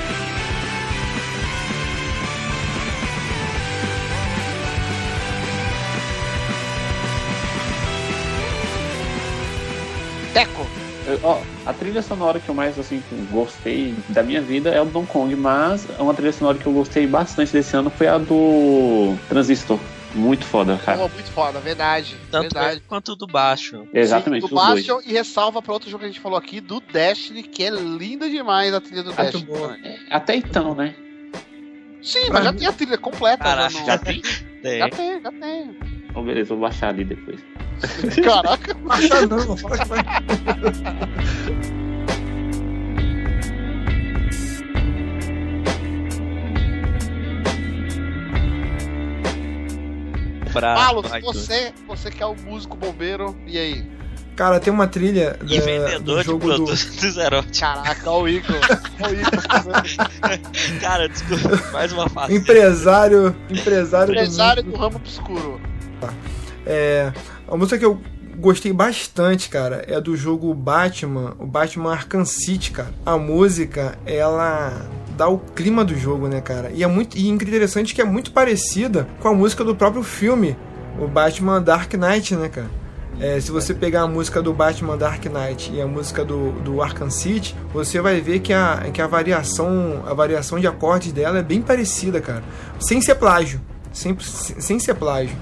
Teco. 10.33 10.66
Eu- 11.07 11.20
ó, 11.22 11.39
a 11.64 11.72
trilha 11.72 12.03
sonora 12.03 12.41
que 12.41 12.49
eu 12.49 12.55
mais 12.55 12.79
assim 12.79 13.01
gostei 13.31 13.95
da 14.09 14.22
minha 14.22 14.41
vida 14.43 14.70
é 14.70 14.81
o 14.83 14.85
Donkey 14.85 15.12
Kong, 15.12 15.37
mas 15.37 15.87
uma 15.99 16.12
trilha 16.12 16.33
sonora 16.33 16.59
que 16.59 16.66
eu 16.66 16.72
gostei 16.72 17.07
bastante 17.07 17.53
desse 17.53 17.77
ano 17.77 17.91
foi 17.91 18.09
a 18.09 18.18
do 18.18 19.16
Transistor. 19.29 19.79
Muito 20.17 20.45
foda, 20.47 20.79
cara. 20.85 20.99
Pô, 20.99 21.09
muito 21.09 21.31
foda, 21.31 21.61
verdade. 21.61 22.17
Tanto 22.31 22.55
verdade. 22.55 22.79
é 22.79 22.89
quanto 22.89 23.14
do 23.14 23.27
baixo. 23.27 23.87
Exatamente, 23.93 24.43
Sim, 24.43 24.49
do 24.49 24.55
dois. 24.55 24.69
Bastion 24.69 25.01
e 25.05 25.12
ressalva 25.12 25.61
pra 25.61 25.73
outro 25.73 25.91
jogo 25.91 26.01
que 26.01 26.07
a 26.07 26.09
gente 26.09 26.21
falou 26.21 26.39
aqui, 26.39 26.61
do 26.61 26.81
Destiny, 26.81 27.43
que 27.43 27.62
é 27.62 27.71
linda 27.71 28.29
demais 28.31 28.73
a 28.73 28.81
trilha 28.81 29.03
do 29.03 29.12
Destiny. 29.12 29.45
boa. 29.45 29.75
também. 29.75 29.99
Até 30.11 30.37
então, 30.37 30.75
né? 30.75 30.95
Sim, 32.03 32.31
mas 32.33 32.45
já 32.45 32.53
tem 32.53 32.67
a 32.67 32.73
trilha 32.73 32.99
completa. 32.99 33.45
Caraca. 33.45 33.71
já, 33.71 33.85
Já 33.85 33.99
tem? 33.99 34.23
Tem. 34.62 34.79
já 34.79 34.89
tem, 34.89 35.21
já 35.21 35.33
tem. 35.33 35.77
Então, 36.09 36.25
beleza, 36.25 36.49
vou 36.51 36.61
baixar 36.61 36.89
ali 36.89 37.05
depois. 37.05 37.41
Caraca. 38.25 38.75
Acha 38.89 39.27
não, 39.27 39.57
iTunes. 51.19 51.25
você, 51.25 51.73
você 51.87 52.11
que 52.11 52.23
é 52.23 52.27
o 52.27 52.35
músico 52.35 52.77
bombeiro, 52.77 53.37
e 53.47 53.59
aí? 53.59 53.97
Cara, 54.37 54.61
tem 54.61 54.71
uma 54.73 54.87
trilha 54.87 55.39
E 55.47 55.59
da- 55.59 55.65
vendedor 55.65 56.01
do 56.03 56.21
de 56.21 56.27
jogo 56.27 56.39
do. 56.41 56.55
produtos 56.57 56.85
do 56.97 57.11
Zerote. 57.11 57.59
Caraca, 57.61 58.11
olha 58.11 58.23
o 58.25 58.29
Igor. 58.29 58.57
Olha 59.03 59.17
o 59.17 59.21
Igor. 59.21 59.43
Cara, 60.81 61.09
desculpa, 61.09 61.71
mais 61.73 61.91
uma 61.93 62.07
fase. 62.09 62.35
Empresário. 62.35 63.35
Empresário, 63.49 64.13
Empresário 64.13 64.63
do 64.63 64.73
do 64.73 64.77
ramo 64.77 64.97
obscuro. 64.97 65.59
É, 66.67 67.13
a 67.49 67.57
música 67.57 67.79
que 67.79 67.85
eu 67.87 67.99
gostei 68.39 68.73
bastante, 68.73 69.49
cara, 69.49 69.83
é 69.89 69.99
do 70.01 70.15
jogo 70.15 70.53
Batman, 70.53 71.35
o 71.39 71.47
Batman 71.47 71.93
Arkham 71.93 72.25
City, 72.27 72.73
cara. 72.73 72.91
A 73.07 73.17
música, 73.17 73.99
ela 74.05 74.87
dá 75.17 75.29
o 75.29 75.39
clima 75.39 75.85
do 75.85 75.97
jogo, 75.97 76.29
né, 76.29 76.41
cara? 76.41 76.71
E 76.73 76.83
é 76.83 76.87
muito 76.87 77.17
e 77.17 77.29
interessante 77.29 77.95
que 77.95 78.01
é 78.01 78.05
muito 78.05 78.33
parecida 78.33 79.09
com 79.21 79.29
a 79.29 79.35
música 79.35 79.64
do 79.64 79.75
próprio 79.75 80.03
filme, 80.03 80.57
o 80.99 81.07
Batman 81.07 81.61
Dark 81.61 81.93
Knight, 81.95 82.35
né, 82.37 82.49
cara? 82.49 82.71
É, 83.19 83.41
se 83.41 83.51
você 83.51 83.73
pegar 83.73 84.03
a 84.03 84.07
música 84.07 84.43
do 84.43 84.53
Batman 84.53 84.97
Dark 84.97 85.25
Knight 85.25 85.73
e 85.73 85.81
a 85.81 85.87
música 85.87 86.23
do, 86.23 86.53
do 86.61 86.83
Arkham 86.83 87.09
City, 87.09 87.57
você 87.73 87.99
vai 87.99 88.21
ver 88.21 88.41
que 88.41 88.53
a, 88.53 88.91
que 88.93 89.01
a 89.01 89.07
variação 89.07 90.03
a 90.07 90.12
variação 90.12 90.61
de 90.61 90.67
acordes 90.67 91.12
dela 91.12 91.39
é 91.39 91.43
bem 91.43 91.62
parecida, 91.62 92.21
cara. 92.21 92.43
Sem 92.79 93.01
ser 93.01 93.14
plágio. 93.14 93.59
Sem, 93.91 94.14
sem 94.21 94.79
ser 94.79 94.95
plágio. 94.95 95.35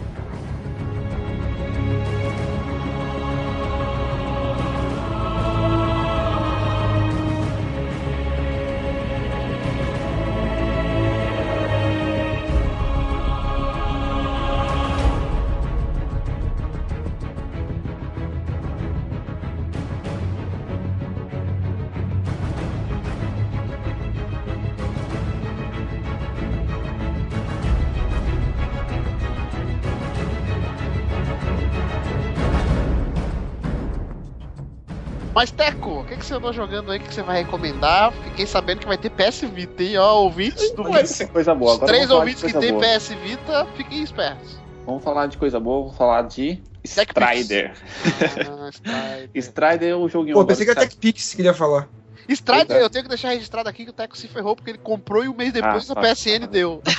Andou 36.44 36.52
jogando 36.52 36.92
aí 36.92 36.98
que 36.98 37.12
você 37.12 37.22
vai 37.22 37.42
recomendar? 37.42 38.12
Fiquei 38.12 38.46
sabendo 38.46 38.80
que 38.80 38.86
vai 38.86 38.98
ter 38.98 39.10
PS 39.10 39.40
Vita, 39.42 39.82
hein? 39.82 39.96
Ó, 39.96 40.24
ouvintes 40.24 40.70
do 40.72 40.84
Vai 40.84 41.06
ser 41.06 41.28
coisa 41.28 41.54
boa. 41.54 41.72
Os 41.72 41.76
Agora 41.78 41.92
três 41.92 42.10
ouvintes 42.10 42.42
que 42.42 42.58
tem 42.58 42.72
boa. 42.72 42.84
PS 42.84 43.08
Vita, 43.22 43.66
fiquem 43.76 44.02
espertos. 44.02 44.58
Vamos 44.84 45.02
falar 45.02 45.26
de 45.26 45.38
coisa 45.38 45.58
boa, 45.58 45.84
vamos 45.84 45.96
falar 45.96 46.22
de 46.22 46.62
Strider. 46.84 47.72
Ah, 47.72 48.68
Strider. 48.70 49.30
Strider 49.34 49.90
é 49.90 49.96
o 49.96 50.08
joguinho 50.08 50.34
Pô, 50.34 50.44
pensei 50.44 50.66
que 50.66 50.72
era 50.72 50.80
TechPix 50.80 51.30
que 51.30 51.36
queria 51.36 51.54
falar. 51.54 51.88
Strider, 52.28 52.76
é. 52.76 52.82
eu 52.82 52.90
tenho 52.90 53.04
que 53.04 53.08
deixar 53.08 53.30
registrado 53.30 53.68
aqui 53.68 53.84
que 53.84 53.90
o 53.90 53.94
Teco 53.94 54.16
se 54.16 54.28
ferrou 54.28 54.54
porque 54.54 54.72
ele 54.72 54.78
comprou 54.78 55.24
e 55.24 55.28
um 55.28 55.34
mês 55.34 55.52
depois 55.52 55.90
Ah, 55.90 55.94
a 55.94 55.96
tá. 55.96 56.02
PSN 56.02 56.46
deu. 56.50 56.82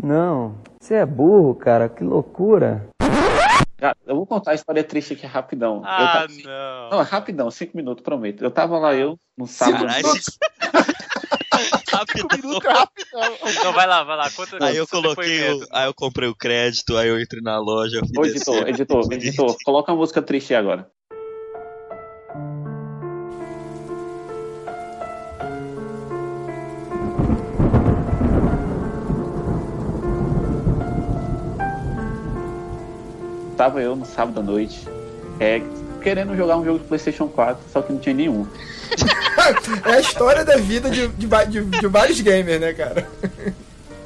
Não, 0.00 0.54
você 0.80 0.94
é 0.94 1.06
burro, 1.06 1.56
cara, 1.56 1.88
que 1.88 2.04
loucura. 2.04 2.88
Eu 4.04 4.16
vou 4.16 4.26
contar 4.26 4.50
a 4.52 4.54
história 4.54 4.82
triste 4.82 5.12
aqui 5.12 5.24
rapidão. 5.24 5.82
Ah, 5.84 6.26
tava... 6.26 6.32
não. 6.44 6.90
Não, 6.90 7.00
é 7.00 7.04
rapidão, 7.04 7.50
cinco 7.50 7.76
minutos, 7.76 8.02
prometo. 8.02 8.42
Eu 8.42 8.50
tava 8.50 8.78
lá, 8.78 8.94
eu, 8.94 9.18
no 9.36 9.46
sábado. 9.46 9.86
Caralho, 9.86 10.04
Cinco 12.16 12.36
minutos 12.36 12.64
rapidão. 12.64 13.64
Não, 13.64 13.72
vai 13.72 13.86
lá, 13.86 14.04
vai 14.04 14.16
lá. 14.16 14.30
Conta 14.30 14.64
Aí 14.64 14.76
eu 14.76 14.86
coloquei, 14.86 15.52
o, 15.52 15.66
aí 15.72 15.86
eu 15.86 15.94
comprei 15.94 16.28
o 16.28 16.34
crédito, 16.34 16.96
aí 16.96 17.08
eu 17.08 17.20
entrei 17.20 17.42
na 17.42 17.58
loja. 17.58 18.00
Ô, 18.16 18.24
editor, 18.24 18.68
editor, 18.68 19.04
editor, 19.12 19.56
coloca 19.64 19.92
uma 19.92 19.98
música 19.98 20.22
triste 20.22 20.54
aí 20.54 20.60
agora. 20.60 20.90
Tava 33.58 33.80
eu 33.82 33.96
no 33.96 34.06
sábado 34.06 34.38
à 34.38 34.42
noite, 34.42 34.86
é, 35.40 35.60
querendo 36.00 36.36
jogar 36.36 36.56
um 36.56 36.64
jogo 36.64 36.78
de 36.78 36.84
PlayStation 36.84 37.26
4, 37.26 37.60
só 37.72 37.82
que 37.82 37.92
não 37.92 37.98
tinha 37.98 38.14
nenhum. 38.14 38.46
É 39.86 39.92
a 39.94 40.00
história 40.00 40.44
da 40.44 40.56
vida 40.56 40.90
de, 40.90 41.08
de, 41.08 41.26
de- 41.26 41.64
de 41.64 41.86
vários 41.86 42.20
gamers, 42.20 42.60
né, 42.60 42.72
cara? 42.74 43.08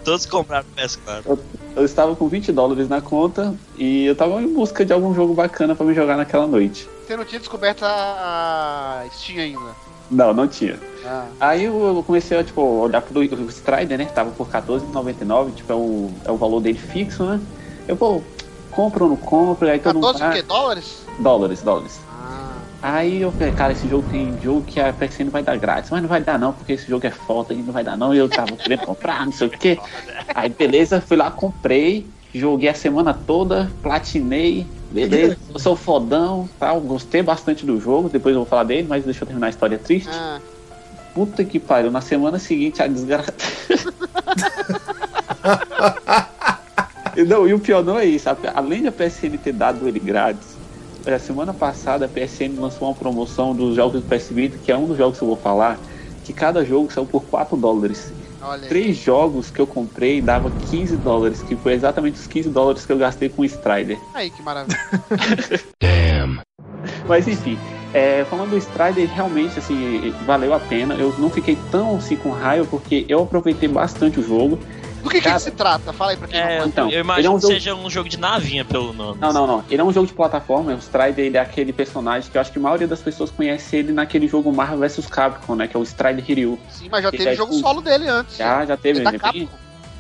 Todos 0.05 0.25
compraram 0.27 0.65
PS4. 0.77 1.23
Eu, 1.27 1.39
eu 1.75 1.85
estava 1.85 2.15
com 2.15 2.29
20 2.29 2.53
dólares 2.53 2.89
na 2.89 3.01
conta 3.01 3.53
e 3.77 4.07
eu 4.07 4.15
tava 4.15 4.41
em 4.41 4.53
busca 4.53 4.85
de 4.85 4.93
algum 4.93 5.13
jogo 5.15 5.35
bacana 5.35 5.75
pra 5.75 5.85
me 5.85 5.95
jogar 5.95 6.17
naquela 6.17 6.47
noite. 6.47 6.89
Você 7.07 7.17
não 7.17 7.25
tinha 7.25 7.41
descoberto 7.41 7.83
a 7.85 9.05
Steam 9.13 9.41
ainda. 9.41 9.75
Não, 10.11 10.33
não 10.33 10.47
tinha. 10.47 10.79
Ah. 11.05 11.27
Aí 11.41 11.65
eu 11.65 12.05
comecei 12.07 12.39
a 12.39 12.45
tipo, 12.45 12.61
olhar 12.63 13.01
pro 13.01 13.19
o 13.21 13.49
Strider, 13.49 13.99
né? 13.99 14.05
Tava 14.05 14.31
por 14.31 14.47
R$14,99, 14.47 15.55
tipo, 15.55 15.73
é 15.73 15.77
o, 15.77 16.11
é 16.27 16.31
o 16.31 16.37
valor 16.37 16.61
dele 16.61 16.79
fixo, 16.79 17.25
né? 17.25 17.41
Eu, 17.89 17.97
pô, 17.97 18.23
compro 18.75 19.05
ou 19.05 19.11
não 19.11 19.17
compro? 19.17 19.69
Aí 19.69 19.79
todo 19.79 19.95
mundo. 19.95 20.19
14 20.19 20.25
o 20.25 20.33
quê? 20.33 20.43
Dólares? 20.43 21.07
Dólares, 21.19 21.63
dólares. 21.63 22.01
Ah. 22.11 22.53
Aí 22.83 23.23
eu 23.23 23.31
falei, 23.31 23.53
cara, 23.53 23.73
esse 23.73 23.89
jogo 23.89 24.05
tem 24.11 24.37
jogo 24.43 24.63
que 24.63 24.81
a 24.81 24.93
PSN 24.93 25.29
vai 25.31 25.43
dar 25.43 25.57
grátis, 25.57 25.91
mas 25.91 26.03
não 26.03 26.09
vai 26.09 26.21
dar 26.21 26.39
não, 26.39 26.53
porque 26.53 26.73
esse 26.73 26.89
jogo 26.89 27.07
é 27.07 27.11
foda 27.11 27.55
e 27.55 27.59
não 27.59 27.73
vai 27.73 27.85
dar 27.85 27.97
não. 27.97 28.15
E 28.15 28.19
eu 28.19 28.29
tava 28.29 28.57
querendo 28.57 28.85
comprar, 28.85 29.25
não 29.25 29.33
sei 29.33 29.47
o 29.47 29.51
quê. 29.51 29.79
Aí 30.35 30.49
beleza, 30.49 31.01
fui 31.01 31.17
lá, 31.17 31.31
comprei, 31.31 32.07
joguei 32.35 32.69
a 32.69 32.75
semana 32.75 33.15
toda, 33.15 33.71
platinei, 33.83 34.67
beleza, 34.91 35.37
eu 35.53 35.61
sou 35.61 35.77
fodão, 35.77 36.49
tal, 36.59 36.81
gostei 36.81 37.23
bastante 37.23 37.65
do 37.65 37.81
jogo, 37.81 38.09
depois 38.09 38.35
eu 38.35 38.41
vou 38.41 38.49
falar 38.49 38.65
dele, 38.65 38.87
mas 38.89 39.05
deixa 39.05 39.23
eu 39.23 39.27
terminar 39.27 39.47
a 39.47 39.51
história 39.51 39.79
triste. 39.79 40.11
Ah. 40.13 40.41
Puta 41.15 41.45
que 41.45 41.61
pariu, 41.61 41.91
na 41.91 42.01
semana 42.01 42.39
seguinte 42.39 42.83
a 42.83 42.87
desgraça. 42.89 43.35
não, 47.17 47.47
e 47.47 47.55
o 47.55 47.59
pior 47.59 47.85
não 47.85 47.99
é 47.99 48.05
isso? 48.05 48.29
Além 48.55 48.83
da 48.83 48.93
PSN 48.93 49.37
ter 49.43 49.53
dado 49.53 49.87
ele 49.87 49.99
grátis, 49.99 50.57
a 51.07 51.19
semana 51.19 51.53
passada 51.53 52.07
a 52.07 52.09
PSN 52.09 52.59
lançou 52.59 52.89
uma 52.89 52.95
promoção 52.95 53.55
dos 53.55 53.75
jogos 53.75 54.03
do 54.03 54.09
PS 54.09 54.29
Vita, 54.31 54.59
que 54.65 54.71
é 54.71 54.77
um 54.77 54.87
dos 54.87 54.97
jogos 54.97 55.19
que 55.19 55.25
eu 55.25 55.29
vou 55.29 55.37
falar, 55.37 55.79
que 56.25 56.33
cada 56.33 56.65
jogo 56.65 56.93
saiu 56.93 57.07
por 57.07 57.23
4 57.25 57.57
dólares. 57.57 58.13
Olha 58.41 58.63
aí. 58.63 58.69
Três 58.69 58.97
jogos 58.97 59.51
que 59.51 59.61
eu 59.61 59.67
comprei 59.67 60.21
dava 60.21 60.51
15 60.71 60.97
dólares, 60.97 61.43
que 61.43 61.57
foi 61.57 61.75
exatamente 61.75 62.21
os 62.21 62.27
15 62.27 62.51
dólares 62.51 62.87
que 62.87 62.93
eu 62.93 62.99
gastei 62.99 63.29
com 63.29 63.43
o 63.43 63.45
Strider. 63.45 63.99
Aí, 64.15 64.31
que 64.31 64.43
maravilha. 64.43 64.79
Mas 67.07 67.29
enfim, 67.29 67.59
é, 67.93 68.25
falando 68.25 68.51
do 68.51 68.57
Strider, 68.57 69.09
realmente 69.13 69.59
assim, 69.59 70.15
valeu 70.25 70.55
a 70.55 70.61
pena. 70.61 70.95
Eu 70.95 71.15
não 71.19 71.31
fiquei 71.31 71.57
tão 71.71 71.97
assim 71.97 72.17
com 72.17 72.31
raiva 72.31 72.67
porque 72.69 73.05
eu 73.09 73.23
aproveitei 73.23 73.69
bastante 73.69 74.19
o 74.19 74.23
jogo. 74.23 74.59
Do 75.03 75.11
que, 75.11 75.17
que, 75.19 75.23
Cara, 75.25 75.37
que 75.37 75.43
se 75.43 75.51
trata? 75.51 75.93
Fala 75.93 76.13
aí 76.13 76.17
pra 76.17 76.29
quem 76.29 76.39
É, 76.39 76.61
não. 76.61 76.67
Então, 76.67 76.85
eu 76.85 76.91
ele 76.91 76.97
é 76.99 77.01
imagino 77.01 77.33
um 77.33 77.37
que 77.37 77.43
jogo- 77.43 77.53
seja 77.55 77.75
um 77.75 77.91
jogo 77.91 78.09
de 78.09 78.19
navinha 78.19 78.65
pelo 78.65 78.93
nome. 78.93 79.19
Não, 79.21 79.33
não, 79.33 79.47
não. 79.47 79.65
Ele 79.71 79.81
é 79.81 79.85
um 79.85 79.93
jogo 79.93 80.07
de 80.07 80.13
plataforma. 80.13 80.73
O 80.75 80.79
Strider 80.79 81.25
ele 81.27 81.37
é 81.37 81.41
aquele 81.41 81.73
personagem 81.73 82.31
que 82.31 82.37
eu 82.37 82.41
acho 82.41 82.53
que 82.53 82.59
a 82.59 82.63
maioria 82.63 82.87
das 82.87 83.01
pessoas 83.01 83.31
conhece 83.31 83.77
ele 83.77 83.93
naquele 83.93 84.29
jogo 84.29 84.53
Marvel 84.53 84.79
vs 84.79 85.07
Capcom, 85.07 85.55
né? 85.57 85.67
Que 85.67 85.77
é 85.77 85.81
o 85.81 85.83
Strider 85.83 86.25
Hiryu. 86.31 86.59
Sim, 86.71 86.89
mas 86.91 87.03
já 87.03 87.09
Ele 87.09 87.19
teve 87.19 87.31
é 87.31 87.35
jogo 87.35 87.53
tipo- 87.55 87.67
solo 87.67 87.81
dele 87.81 88.07
antes. 88.09 88.37
Já, 88.37 88.65
já 88.65 88.77
teve. 88.77 89.01
É 89.01 89.03
ele 89.03 89.09
é 89.09 89.11
bem- 89.11 89.19
Capcom. 89.21 89.49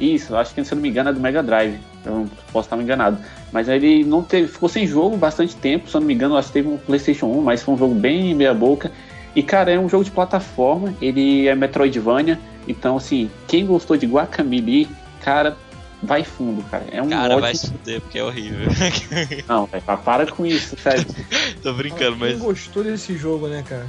Isso, 0.01 0.35
acho 0.37 0.55
que 0.55 0.65
se 0.65 0.73
eu 0.73 0.77
não 0.77 0.83
me 0.83 0.89
engano 0.89 1.11
é 1.11 1.13
do 1.13 1.21
Mega 1.21 1.43
Drive. 1.43 1.79
Eu 2.05 2.13
não 2.13 2.31
posso 2.53 2.67
estar 2.67 2.77
me 2.77 2.83
enganado. 2.83 3.19
Mas 3.53 3.69
ele 3.69 4.03
não 4.05 4.23
teve, 4.23 4.49
ficou 4.49 4.69
sem 4.69 4.85
jogo 4.87 5.17
bastante 5.17 5.55
tempo, 5.55 5.89
se 5.89 5.97
eu 5.97 6.01
não 6.01 6.09
me 6.09 6.15
engano, 6.15 6.35
eu 6.35 6.39
acho 6.39 6.49
que 6.49 6.55
teve 6.55 6.69
um 6.69 6.77
PlayStation 6.77 7.27
1, 7.27 7.43
mas 7.43 7.63
foi 7.63 7.75
um 7.75 7.79
jogo 7.79 7.95
bem 7.95 8.35
meia 8.35 8.55
boca. 8.55 8.91
E 9.35 9.43
cara, 9.43 9.71
é 9.73 9.79
um 9.79 9.89
jogo 9.89 10.05
de 10.05 10.11
plataforma, 10.11 10.95
ele 11.01 11.49
é 11.49 11.55
Metroidvania, 11.55 12.39
então 12.69 12.97
assim, 12.97 13.31
quem 13.49 13.65
gostou 13.67 13.97
de 13.97 14.07
Guacamole, 14.07 14.89
cara, 15.23 15.57
vai 16.03 16.23
fundo, 16.25 16.63
cara. 16.71 16.85
É 16.91 17.01
um 17.03 17.09
Cara, 17.09 17.39
vai 17.39 17.53
ótimo. 17.53 17.57
se 17.57 17.67
fuder, 17.69 18.01
porque 18.01 18.19
é 18.19 18.25
horrível. 18.25 18.69
Não, 19.49 19.67
velho, 19.67 19.83
pa- 19.85 19.97
para 19.97 20.27
com 20.27 20.45
isso, 20.45 20.77
sério. 20.79 21.07
Tô 21.63 21.73
brincando, 21.73 22.17
Quem 22.19 22.31
mas. 22.33 22.39
gostou 22.39 22.83
desse 22.85 23.17
jogo, 23.17 23.47
né, 23.49 23.65
cara? 23.67 23.87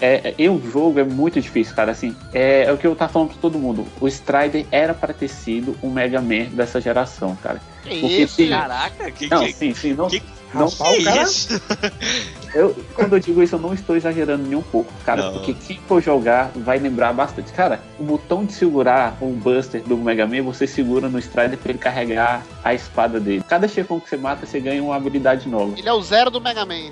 É, 0.00 0.34
é, 0.38 0.48
o 0.50 0.62
jogo 0.70 0.98
é 0.98 1.04
muito 1.04 1.38
difícil, 1.40 1.74
cara. 1.74 1.92
Assim, 1.92 2.14
é, 2.32 2.64
é 2.64 2.72
o 2.72 2.78
que 2.78 2.86
eu 2.86 2.94
tava 2.96 3.12
falando 3.12 3.28
pra 3.30 3.38
todo 3.38 3.58
mundo. 3.58 3.86
O 4.00 4.06
Strider 4.08 4.64
era 4.70 4.94
pra 4.94 5.12
ter 5.12 5.28
sido 5.28 5.76
o 5.82 5.90
Mega 5.90 6.22
Man 6.22 6.44
dessa 6.52 6.80
geração, 6.80 7.36
cara. 7.42 7.60
Que 7.82 8.00
Porque 8.00 8.16
isso, 8.22 8.36
sim. 8.36 8.48
Caraca, 8.48 9.10
que, 9.10 9.28
Não, 9.28 9.44
que, 9.44 9.52
sim, 9.52 9.74
sim. 9.74 9.92
Não, 9.92 10.08
que- 10.08 10.22
não, 10.54 10.68
que 10.70 10.82
é 10.82 11.02
cara- 11.04 11.22
isso? 11.22 11.60
eu, 12.54 12.76
quando 12.94 13.14
eu 13.14 13.20
digo 13.20 13.42
isso, 13.42 13.54
eu 13.54 13.58
não 13.58 13.74
estou 13.74 13.96
exagerando 13.96 14.44
nem 14.44 14.56
um 14.56 14.62
pouco, 14.62 14.92
cara. 15.04 15.22
Não. 15.22 15.32
Porque 15.32 15.54
quem 15.54 15.78
for 15.86 16.02
jogar 16.02 16.50
vai 16.54 16.78
lembrar 16.78 17.12
bastante. 17.12 17.52
Cara, 17.52 17.80
o 17.98 18.04
botão 18.04 18.44
de 18.44 18.52
segurar 18.52 19.16
o 19.20 19.26
Buster 19.28 19.82
do 19.82 19.96
Mega 19.96 20.26
Man, 20.26 20.42
você 20.42 20.66
segura 20.66 21.08
no 21.08 21.18
Strider 21.18 21.58
pra 21.58 21.70
ele 21.70 21.78
carregar 21.78 22.42
a 22.64 22.74
espada 22.74 23.18
dele. 23.20 23.44
Cada 23.48 23.68
chefão 23.68 24.00
que 24.00 24.08
você 24.08 24.16
mata, 24.16 24.46
você 24.46 24.60
ganha 24.60 24.82
uma 24.82 24.96
habilidade 24.96 25.48
nova. 25.48 25.74
Ele 25.76 25.88
é 25.88 25.92
o 25.92 26.02
zero 26.02 26.30
do 26.30 26.40
Mega 26.40 26.64
Man. 26.64 26.90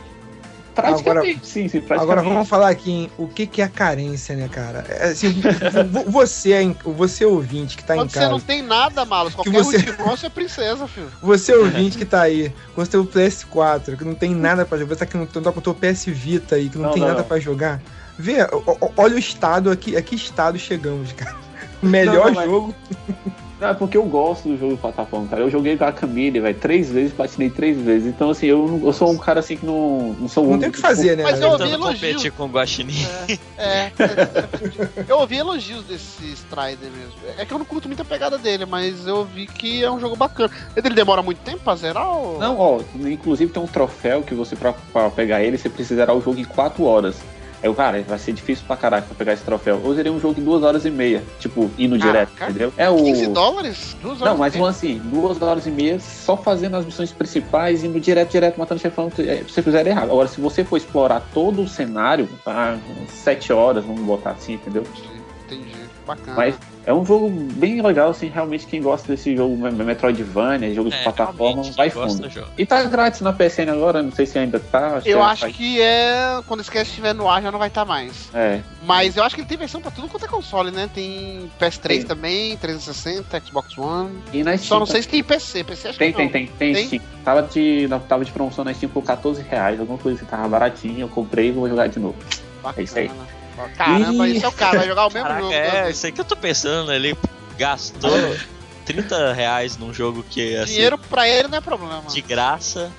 Praticamente, 0.76 1.46
sim, 1.46 1.68
sim, 1.68 1.80
praticamente. 1.80 2.02
Agora 2.02 2.22
vamos 2.22 2.48
falar 2.48 2.68
aqui 2.68 2.90
em 2.90 3.10
o 3.16 3.26
que, 3.26 3.46
que 3.46 3.62
é 3.62 3.64
a 3.64 3.68
carência, 3.68 4.36
né, 4.36 4.46
cara? 4.48 4.84
É, 4.88 5.08
Assim, 5.08 5.40
vo- 5.90 6.04
você, 6.10 6.52
é 6.52 6.62
em- 6.62 6.76
você 6.84 7.24
ouvinte 7.24 7.76
que 7.76 7.82
tá 7.84 7.94
em 7.94 7.98
Quando 8.00 8.10
você 8.10 8.18
casa, 8.18 8.30
não 8.30 8.40
tem 8.40 8.62
nada, 8.62 9.04
Malos, 9.04 9.34
qualquer 9.34 9.52
você- 9.52 9.78
você... 9.78 9.92
você 9.92 10.26
é 10.26 10.28
princesa, 10.30 10.86
filho. 10.86 11.10
você 11.22 11.54
ouvinte 11.54 11.96
que 11.96 12.04
tá 12.04 12.22
aí, 12.22 12.52
com 12.74 12.82
o 12.82 12.86
seu 12.86 13.04
PS4, 13.06 13.96
que 13.96 14.04
não 14.04 14.14
tem 14.14 14.34
nada 14.34 14.64
pra 14.66 14.76
jogar, 14.78 14.94
você 14.94 14.98
tá 14.98 15.06
que 15.06 15.16
não 15.16 15.26
tá 15.26 15.50
com 15.52 15.58
o 15.58 15.62
teu 15.62 15.74
PS 15.74 16.06
Vita 16.06 16.56
aí, 16.56 16.68
que 16.68 16.76
não, 16.76 16.84
Não, 16.84 16.92
tem 16.92 17.00
não, 17.00 17.08
nada 17.08 17.20
não. 17.22 17.28
pra 17.28 17.40
jogar, 17.40 17.80
vê, 18.18 18.36
olha 18.96 19.14
o 19.14 19.18
estado 19.18 19.70
aqui, 19.70 19.96
a 19.96 20.02
que 20.02 20.14
estado 20.14 20.58
chegamos, 20.58 21.12
cara. 21.12 21.34
O 21.82 21.86
melhor 21.88 22.14
Não, 22.14 22.24
não, 22.26 22.34
mas- 22.34 22.44
jogo. 22.50 22.74
Não, 23.58 23.68
é 23.68 23.74
porque 23.74 23.96
eu 23.96 24.02
gosto 24.04 24.48
do 24.48 24.58
jogo 24.58 24.74
de 24.74 24.80
plataforma, 24.80 25.26
cara. 25.28 25.40
Eu 25.40 25.50
joguei 25.50 25.78
com 25.78 25.84
a 25.84 25.90
Camille, 25.92 26.40
velho, 26.40 26.58
três 26.58 26.90
vezes, 26.90 27.12
platinei 27.12 27.48
três 27.48 27.78
vezes. 27.80 28.06
Então, 28.06 28.28
assim, 28.28 28.46
eu, 28.46 28.66
não- 28.68 28.86
eu 28.86 28.92
sou 28.92 29.10
um 29.10 29.16
cara 29.16 29.40
assim 29.40 29.56
que 29.56 29.64
não. 29.64 30.14
Não 30.20 30.28
sou 30.28 30.44
Não 30.44 30.52
um- 30.52 30.58
tem 30.58 30.68
o 30.68 30.72
que 30.72 30.78
fazer, 30.78 31.16
né? 31.16 31.22
Mas 31.22 31.40
eu 31.40 31.50
ouvi 31.50 31.70
elogios. 31.70 32.00
competir 32.12 32.32
com 32.32 32.44
o 32.44 32.48
Guaxinim. 32.48 33.06
É, 33.56 33.90
eu 35.08 35.18
ouvi 35.18 35.36
elogios 35.36 35.84
desse 35.84 36.32
Strider 36.32 36.90
mesmo. 36.90 37.14
É 37.38 37.44
que 37.46 37.52
eu 37.54 37.58
não 37.58 37.64
curto 37.64 37.88
muita 37.88 38.04
pegada 38.04 38.36
dele, 38.36 38.66
mas 38.66 39.06
eu 39.06 39.24
vi 39.24 39.46
que 39.46 39.82
é 39.82 39.90
um 39.90 39.98
jogo 39.98 40.16
bacana. 40.16 40.50
Ele 40.76 40.90
demora 40.90 41.22
muito 41.22 41.38
tempo 41.38 41.60
pra 41.60 41.74
zerar? 41.76 42.08
Ou... 42.14 42.38
Não, 42.38 42.58
ó, 42.58 42.80
inclusive 42.94 43.50
tem 43.52 43.62
um 43.62 43.66
troféu 43.66 44.22
que 44.22 44.34
você, 44.34 44.54
pra, 44.54 44.74
pra 44.92 45.08
pegar 45.10 45.42
ele, 45.42 45.56
você 45.56 45.68
precisa 45.70 45.96
zerar 46.00 46.14
o 46.14 46.20
jogo 46.20 46.38
em 46.38 46.44
4 46.44 46.84
horas. 46.84 47.16
Eu, 47.66 47.74
cara, 47.74 48.00
vai 48.02 48.18
ser 48.18 48.32
difícil 48.32 48.64
pra 48.66 48.76
caraca 48.76 49.06
pra 49.06 49.16
pegar 49.16 49.32
esse 49.32 49.42
troféu. 49.42 49.80
Eu 49.84 49.94
zerei 49.94 50.12
um 50.12 50.20
jogo 50.20 50.40
em 50.40 50.44
2 50.44 50.62
horas 50.62 50.84
e 50.84 50.90
meia, 50.90 51.22
tipo, 51.40 51.68
indo 51.76 51.98
direto, 51.98 52.32
entendeu? 52.40 52.72
É 52.76 52.88
o. 52.88 52.96
15 52.96 53.26
dólares? 53.28 53.96
Duas 54.00 54.22
horas 54.22 54.32
Não, 54.32 54.38
mas 54.38 54.56
assim, 54.56 55.00
duas 55.04 55.42
horas 55.42 55.66
e 55.66 55.70
meia 55.70 55.98
só 55.98 56.36
fazendo 56.36 56.76
as 56.76 56.84
missões 56.84 57.10
principais, 57.10 57.82
indo 57.82 57.98
direto, 57.98 58.30
direto, 58.30 58.58
matando 58.58 58.80
chefão, 58.80 59.10
é, 59.18 59.42
você 59.42 59.62
fizer 59.62 59.86
errado. 59.86 60.10
Agora, 60.10 60.28
se 60.28 60.40
você 60.40 60.62
for 60.62 60.76
explorar 60.76 61.20
todo 61.34 61.62
o 61.62 61.68
cenário, 61.68 62.28
tá? 62.44 62.78
Sete 63.08 63.52
horas, 63.52 63.84
vamos 63.84 64.02
botar 64.02 64.30
assim, 64.30 64.54
entendeu? 64.54 64.84
Entendi. 65.44 65.74
Bacana. 66.06 66.36
Mas 66.36 66.54
é 66.86 66.94
um 66.94 67.04
jogo 67.04 67.28
bem 67.28 67.82
legal, 67.82 68.10
assim, 68.10 68.28
realmente 68.28 68.64
quem 68.66 68.80
gosta 68.80 69.08
desse 69.08 69.36
jogo 69.36 69.56
Me- 69.56 69.70
Metroidvania, 69.72 70.72
jogo 70.72 70.88
de 70.88 70.94
É, 70.96 71.02
plataforma, 71.02 71.62
vai 71.76 71.90
fundo. 71.90 72.28
E 72.56 72.64
tá 72.64 72.82
grátis 72.84 73.20
na 73.20 73.32
PSN 73.32 73.68
agora, 73.72 74.02
não 74.02 74.12
sei 74.12 74.24
se 74.24 74.38
ainda 74.38 74.60
tá. 74.60 75.02
eu 75.04 75.18
é- 75.18 75.22
acho 75.22 75.48
que 75.48 75.80
é. 75.82 76.40
Quando 76.46 76.60
esse 76.60 76.70
cast 76.70 76.88
estiver 76.90 77.12
no 77.12 77.28
ar 77.28 77.42
já 77.42 77.50
não 77.50 77.58
vai 77.58 77.68
estar 77.68 77.84
mais. 77.84 78.28
É, 78.32 78.60
Mas 78.84 79.16
eu 79.16 79.24
acho 79.24 79.34
que 79.34 79.40
ele 79.40 79.48
tem 79.48 79.58
versão 79.58 79.80
pra 79.80 79.90
tudo 79.90 80.08
quanto 80.08 80.24
é 80.24 80.28
console, 80.28 80.70
né? 80.70 80.88
Tem 80.94 81.50
PS3 81.60 82.02
Sim. 82.02 82.06
também, 82.06 82.56
360, 82.56 83.42
Xbox 83.44 83.76
One. 83.76 84.10
e 84.32 84.44
na 84.44 84.52
Só 84.56 84.64
Steam. 84.64 84.78
não 84.78 84.86
sei 84.86 85.02
se 85.02 85.08
tem 85.08 85.24
PC. 85.24 85.64
PC 85.64 85.88
acho 85.88 85.98
Tem, 85.98 86.12
que 86.12 86.16
tem, 86.16 86.26
não. 86.26 86.32
tem, 86.32 86.46
tem, 86.46 86.72
Tem? 86.74 86.86
Steam. 86.86 87.02
Tava 87.24 87.42
de, 87.42 87.88
tava 88.08 88.24
de 88.24 88.30
promoção 88.30 88.64
na 88.64 88.72
Steam 88.72 88.88
por 88.90 89.02
14 89.02 89.42
reais, 89.42 89.80
alguma 89.80 89.98
coisa 89.98 90.18
que 90.20 90.24
tava 90.24 90.46
baratinho, 90.46 91.00
eu 91.00 91.08
comprei 91.08 91.48
e 91.48 91.50
vou 91.52 91.68
jogar 91.68 91.88
de 91.88 91.98
novo. 91.98 92.14
Bacana. 92.62 92.80
É 92.80 92.84
isso 92.84 92.96
aí. 92.98 93.10
Caramba, 93.76 94.28
Ih. 94.28 94.36
esse 94.36 94.44
é 94.44 94.48
o 94.48 94.52
cara, 94.52 94.78
vai 94.78 94.86
jogar 94.88 95.06
o 95.06 95.12
mesmo 95.12 95.22
Caraca, 95.28 95.42
jogo. 95.42 95.52
é, 95.54 95.82
né? 95.84 95.90
isso 95.90 96.06
aí 96.06 96.12
que 96.12 96.20
eu 96.20 96.24
tô 96.24 96.36
pensando. 96.36 96.92
Ele 96.92 97.16
gastou 97.58 98.10
30 98.84 99.32
reais 99.32 99.76
num 99.76 99.92
jogo 99.92 100.22
que 100.28 100.56
assim, 100.56 100.74
Dinheiro 100.74 100.98
pra 100.98 101.28
ele 101.28 101.48
não 101.48 101.58
é 101.58 101.60
problema. 101.60 102.02
de 102.02 102.20
graça 102.20 102.90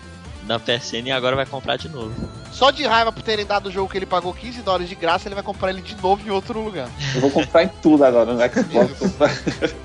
na 0.45 0.57
PSN 0.59 1.05
e 1.07 1.11
agora 1.11 1.35
vai 1.35 1.45
comprar 1.45 1.75
de 1.77 1.89
novo. 1.89 2.13
Só 2.51 2.71
de 2.71 2.85
raiva 2.87 3.11
por 3.11 3.21
terem 3.21 3.45
dado 3.45 3.67
o 3.67 3.71
jogo 3.71 3.89
que 3.91 3.97
ele 3.97 4.05
pagou 4.05 4.33
15 4.33 4.61
dólares 4.63 4.89
de 4.89 4.95
graça, 4.95 5.27
ele 5.27 5.35
vai 5.35 5.43
comprar 5.43 5.69
ele 5.69 5.81
de 5.81 5.95
novo 6.01 6.25
em 6.25 6.31
outro 6.31 6.59
lugar. 6.61 6.89
Eu 7.13 7.21
vou 7.21 7.29
comprar 7.29 7.63
em 7.63 7.67
tudo 7.67 8.03
agora 8.03 8.33
no 8.33 8.39
Xbox. 8.39 9.43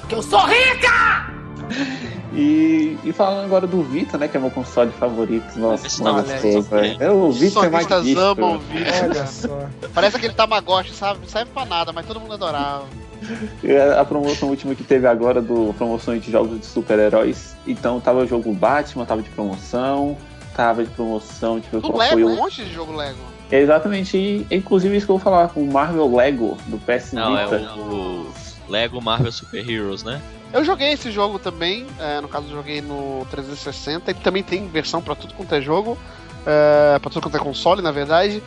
Que 0.08 0.14
eu 0.14 0.22
sou 0.22 0.40
rica! 0.46 1.41
e, 2.34 2.96
e 3.04 3.12
falando 3.12 3.44
agora 3.44 3.66
do 3.66 3.82
Vita, 3.82 4.16
né, 4.18 4.28
que 4.28 4.36
é 4.36 4.40
meu 4.40 4.50
console 4.50 4.90
favorito. 4.92 5.58
Nossa, 5.58 5.86
Esse 5.86 6.02
mano, 6.02 6.22
velho. 6.22 6.96
É, 7.00 7.10
O 7.10 7.30
Vita 7.30 7.60
é 7.66 7.68
magnífico. 7.68 8.20
amam 8.20 8.56
o 8.56 8.58
Vita. 8.58 8.90
Olha 9.04 9.26
só. 9.26 9.66
Parece 9.94 10.16
aquele 10.16 10.34
Tamagotchi, 10.34 10.92
sabe? 10.94 11.20
Não 11.20 11.28
serve 11.28 11.50
pra 11.52 11.64
nada, 11.64 11.92
mas 11.92 12.06
todo 12.06 12.20
mundo 12.20 12.34
adorava. 12.34 12.84
É 13.62 13.98
A 13.98 14.04
promoção 14.04 14.48
última 14.48 14.74
que 14.74 14.82
teve 14.82 15.06
agora 15.06 15.40
do 15.40 15.72
promoções 15.78 16.22
de 16.24 16.30
jogos 16.32 16.58
de 16.58 16.66
super-heróis. 16.66 17.54
Então 17.66 18.00
tava 18.00 18.20
o 18.20 18.26
jogo 18.26 18.52
Batman, 18.52 19.04
tava 19.04 19.22
de 19.22 19.30
promoção. 19.30 20.16
Tava 20.54 20.84
de 20.84 20.90
promoção, 20.90 21.58
tipo, 21.60 21.80
Do 21.80 21.88
qual 21.88 21.98
Lego, 21.98 22.12
foi 22.12 22.24
um 22.24 22.34
o. 22.34 22.36
monte 22.36 22.62
de 22.62 22.70
jogo 22.74 22.94
Lego. 22.94 23.16
Exatamente, 23.50 24.18
e 24.18 24.46
inclusive 24.50 24.94
isso 24.96 25.06
que 25.06 25.12
eu 25.12 25.16
vou 25.16 25.22
falar, 25.24 25.50
o 25.56 25.64
Marvel 25.64 26.14
Lego 26.14 26.58
do 26.66 26.76
PS 26.78 27.12
Não, 27.14 27.38
é 27.38 27.44
Vita. 27.46 27.72
o, 27.74 27.80
o 27.80 28.32
Lego 28.68 29.00
Marvel 29.00 29.32
Super 29.32 29.66
Heroes, 29.68 30.02
né? 30.02 30.20
Eu 30.52 30.64
joguei 30.64 30.92
esse 30.92 31.10
jogo 31.10 31.38
também, 31.38 31.86
é, 31.98 32.20
no 32.20 32.28
caso 32.28 32.46
eu 32.46 32.56
joguei 32.56 32.80
no 32.82 33.26
360, 33.30 34.10
ele 34.10 34.20
também 34.20 34.42
tem 34.42 34.68
versão 34.68 35.00
pra 35.00 35.14
tudo 35.14 35.32
quanto 35.34 35.54
é 35.54 35.60
jogo, 35.60 35.96
é, 36.46 36.98
pra 36.98 37.10
tudo 37.10 37.22
quanto 37.22 37.36
é 37.36 37.40
console, 37.40 37.80
na 37.80 37.90
verdade. 37.90 38.42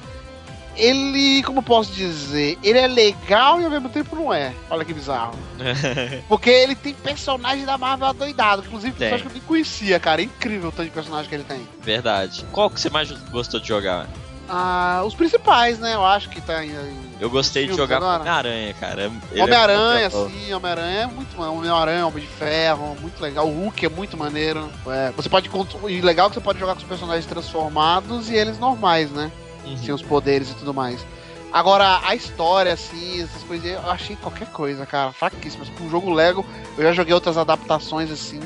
Ele, 0.77 1.41
como 1.43 1.63
posso 1.63 1.93
dizer, 1.93 2.59
ele 2.61 2.77
é 2.77 2.87
legal 2.87 3.61
e 3.61 3.63
ao 3.63 3.71
mesmo 3.71 3.87
tempo 3.87 4.13
não 4.15 4.33
é. 4.33 4.53
Olha 4.69 4.83
que 4.83 4.93
bizarro. 4.93 5.33
Porque 6.27 6.49
ele 6.49 6.75
tem 6.75 6.93
personagem 6.93 7.65
da 7.65 7.77
Marvel 7.77 8.07
adoidado, 8.07 8.61
inclusive 8.65 8.91
Tem. 8.91 9.09
personagem 9.09 9.23
que 9.23 9.29
eu 9.29 9.39
nem 9.39 9.47
conhecia, 9.47 9.99
cara. 9.99 10.21
É 10.21 10.25
incrível 10.25 10.69
o 10.69 10.71
tanto 10.73 10.87
de 10.87 10.91
personagem 10.91 11.29
que 11.29 11.35
ele 11.35 11.45
tem. 11.45 11.65
Verdade. 11.81 12.45
Qual 12.51 12.69
que 12.69 12.79
você 12.79 12.89
mais 12.89 13.09
gostou 13.09 13.59
de 13.59 13.69
jogar? 13.69 14.05
Ah, 14.47 15.01
os 15.05 15.15
principais, 15.15 15.79
né? 15.79 15.95
Eu 15.95 16.05
acho 16.05 16.29
que 16.29 16.39
tá 16.39 16.63
em. 16.63 16.71
Eu 17.19 17.29
gostei 17.29 17.67
de 17.67 17.75
jogar? 17.75 18.01
Homem-Aranha, 18.01 18.73
cara. 18.75 19.11
É 19.33 19.41
Homem-Aranha, 19.41 20.07
legal. 20.07 20.29
sim, 20.29 20.53
Homem-Aranha 20.53 21.01
é 21.01 21.07
muito 21.07 21.37
maneiro. 21.37 21.57
Homem-Aranha, 21.57 22.07
Homem 22.07 22.23
de 22.23 22.29
Ferro, 22.29 22.95
muito 23.01 23.19
legal. 23.21 23.47
O 23.47 23.51
Hulk 23.51 23.85
é 23.85 23.89
muito 23.89 24.17
maneiro. 24.17 24.69
É, 24.87 25.11
você 25.15 25.29
pode. 25.29 25.49
E 25.89 26.01
legal 26.01 26.29
que 26.29 26.35
você 26.35 26.41
pode 26.41 26.59
jogar 26.59 26.73
com 26.73 26.81
os 26.81 26.87
personagens 26.87 27.25
transformados 27.25 28.29
e 28.29 28.35
eles 28.35 28.59
normais, 28.59 29.09
né? 29.11 29.31
Uhum. 29.65 29.77
Sem 29.77 29.93
os 29.93 30.01
poderes 30.01 30.51
e 30.51 30.55
tudo 30.55 30.73
mais. 30.73 31.03
Agora, 31.51 32.01
a 32.03 32.13
história, 32.13 32.73
assim, 32.73 33.21
essas 33.21 33.41
coisas, 33.43 33.65
eu 33.65 33.89
achei 33.89 34.15
qualquer 34.17 34.47
coisa, 34.51 34.85
cara, 34.85 35.13
fraquíssimas. 35.13 35.69
Com 35.69 35.85
o 35.85 35.89
jogo 35.89 36.11
Lego, 36.11 36.45
eu 36.77 36.83
já 36.83 36.91
joguei 36.91 37.13
outras 37.13 37.37
adaptações, 37.37 38.11
assim, 38.11 38.41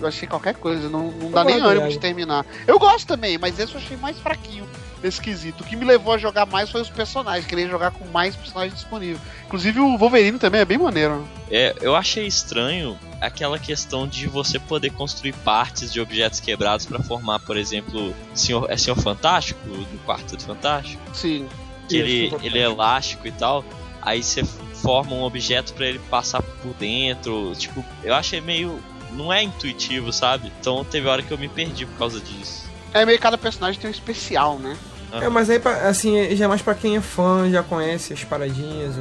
eu 0.00 0.08
achei 0.08 0.26
qualquer 0.26 0.54
coisa, 0.54 0.88
não, 0.88 1.10
não 1.12 1.30
dá 1.30 1.44
nem 1.44 1.60
ânimo 1.60 1.88
de 1.88 1.98
terminar. 2.00 2.44
Eu 2.66 2.78
gosto 2.78 3.06
também, 3.06 3.38
mas 3.38 3.58
esse 3.58 3.74
eu 3.74 3.80
achei 3.80 3.96
mais 3.96 4.18
fraquinho, 4.18 4.66
esquisito. 5.02 5.60
O 5.60 5.64
que 5.64 5.76
me 5.76 5.84
levou 5.84 6.14
a 6.14 6.18
jogar 6.18 6.46
mais 6.46 6.70
foi 6.70 6.80
os 6.80 6.90
personagens, 6.90 7.46
querer 7.46 7.68
jogar 7.68 7.90
com 7.90 8.04
mais 8.06 8.34
personagens 8.34 8.74
disponíveis. 8.74 9.20
Inclusive 9.46 9.80
o 9.80 9.96
Wolverine 9.96 10.38
também 10.38 10.60
é 10.60 10.64
bem 10.64 10.78
maneiro. 10.78 11.26
É, 11.50 11.74
eu 11.80 11.94
achei 11.94 12.26
estranho 12.26 12.98
aquela 13.20 13.58
questão 13.58 14.06
de 14.06 14.26
você 14.26 14.58
poder 14.58 14.90
construir 14.90 15.32
partes 15.32 15.92
de 15.92 16.00
objetos 16.00 16.40
quebrados 16.40 16.86
pra 16.86 17.02
formar, 17.02 17.40
por 17.40 17.56
exemplo, 17.56 18.14
senhor, 18.34 18.70
é 18.70 18.76
Senhor 18.76 18.96
Fantástico, 18.96 19.60
do 19.66 20.04
Quarteto 20.06 20.44
Fantástico, 20.44 21.02
Sim. 21.14 21.48
que 21.88 21.96
ele, 21.96 22.34
ele 22.42 22.58
é 22.58 22.62
elástico 22.62 23.26
e 23.26 23.32
tal. 23.32 23.64
Aí 24.02 24.22
você 24.22 24.44
forma 24.44 25.12
um 25.12 25.22
objeto 25.22 25.72
pra 25.74 25.86
ele 25.86 25.98
passar 26.10 26.42
por 26.42 26.72
dentro. 26.74 27.52
Tipo, 27.56 27.84
eu 28.02 28.14
achei 28.14 28.40
meio. 28.40 28.80
Não 29.12 29.32
é 29.32 29.42
intuitivo, 29.42 30.12
sabe? 30.12 30.52
Então 30.60 30.84
teve 30.84 31.08
hora 31.08 31.22
que 31.22 31.30
eu 31.30 31.38
me 31.38 31.48
perdi 31.48 31.86
por 31.86 31.96
causa 31.96 32.20
disso. 32.20 32.67
É 32.92 33.04
meio 33.04 33.18
que 33.18 33.22
cada 33.22 33.38
personagem 33.38 33.80
tem 33.80 33.88
um 33.88 33.92
especial, 33.92 34.58
né? 34.58 34.76
É, 35.12 35.28
mas 35.28 35.48
aí, 35.48 35.60
assim, 35.88 36.36
já 36.36 36.44
é 36.44 36.48
mais 36.48 36.60
pra 36.60 36.74
quem 36.74 36.96
é 36.96 37.00
fã, 37.00 37.50
já 37.50 37.62
conhece 37.62 38.12
as 38.12 38.24
paradinhas, 38.24 38.94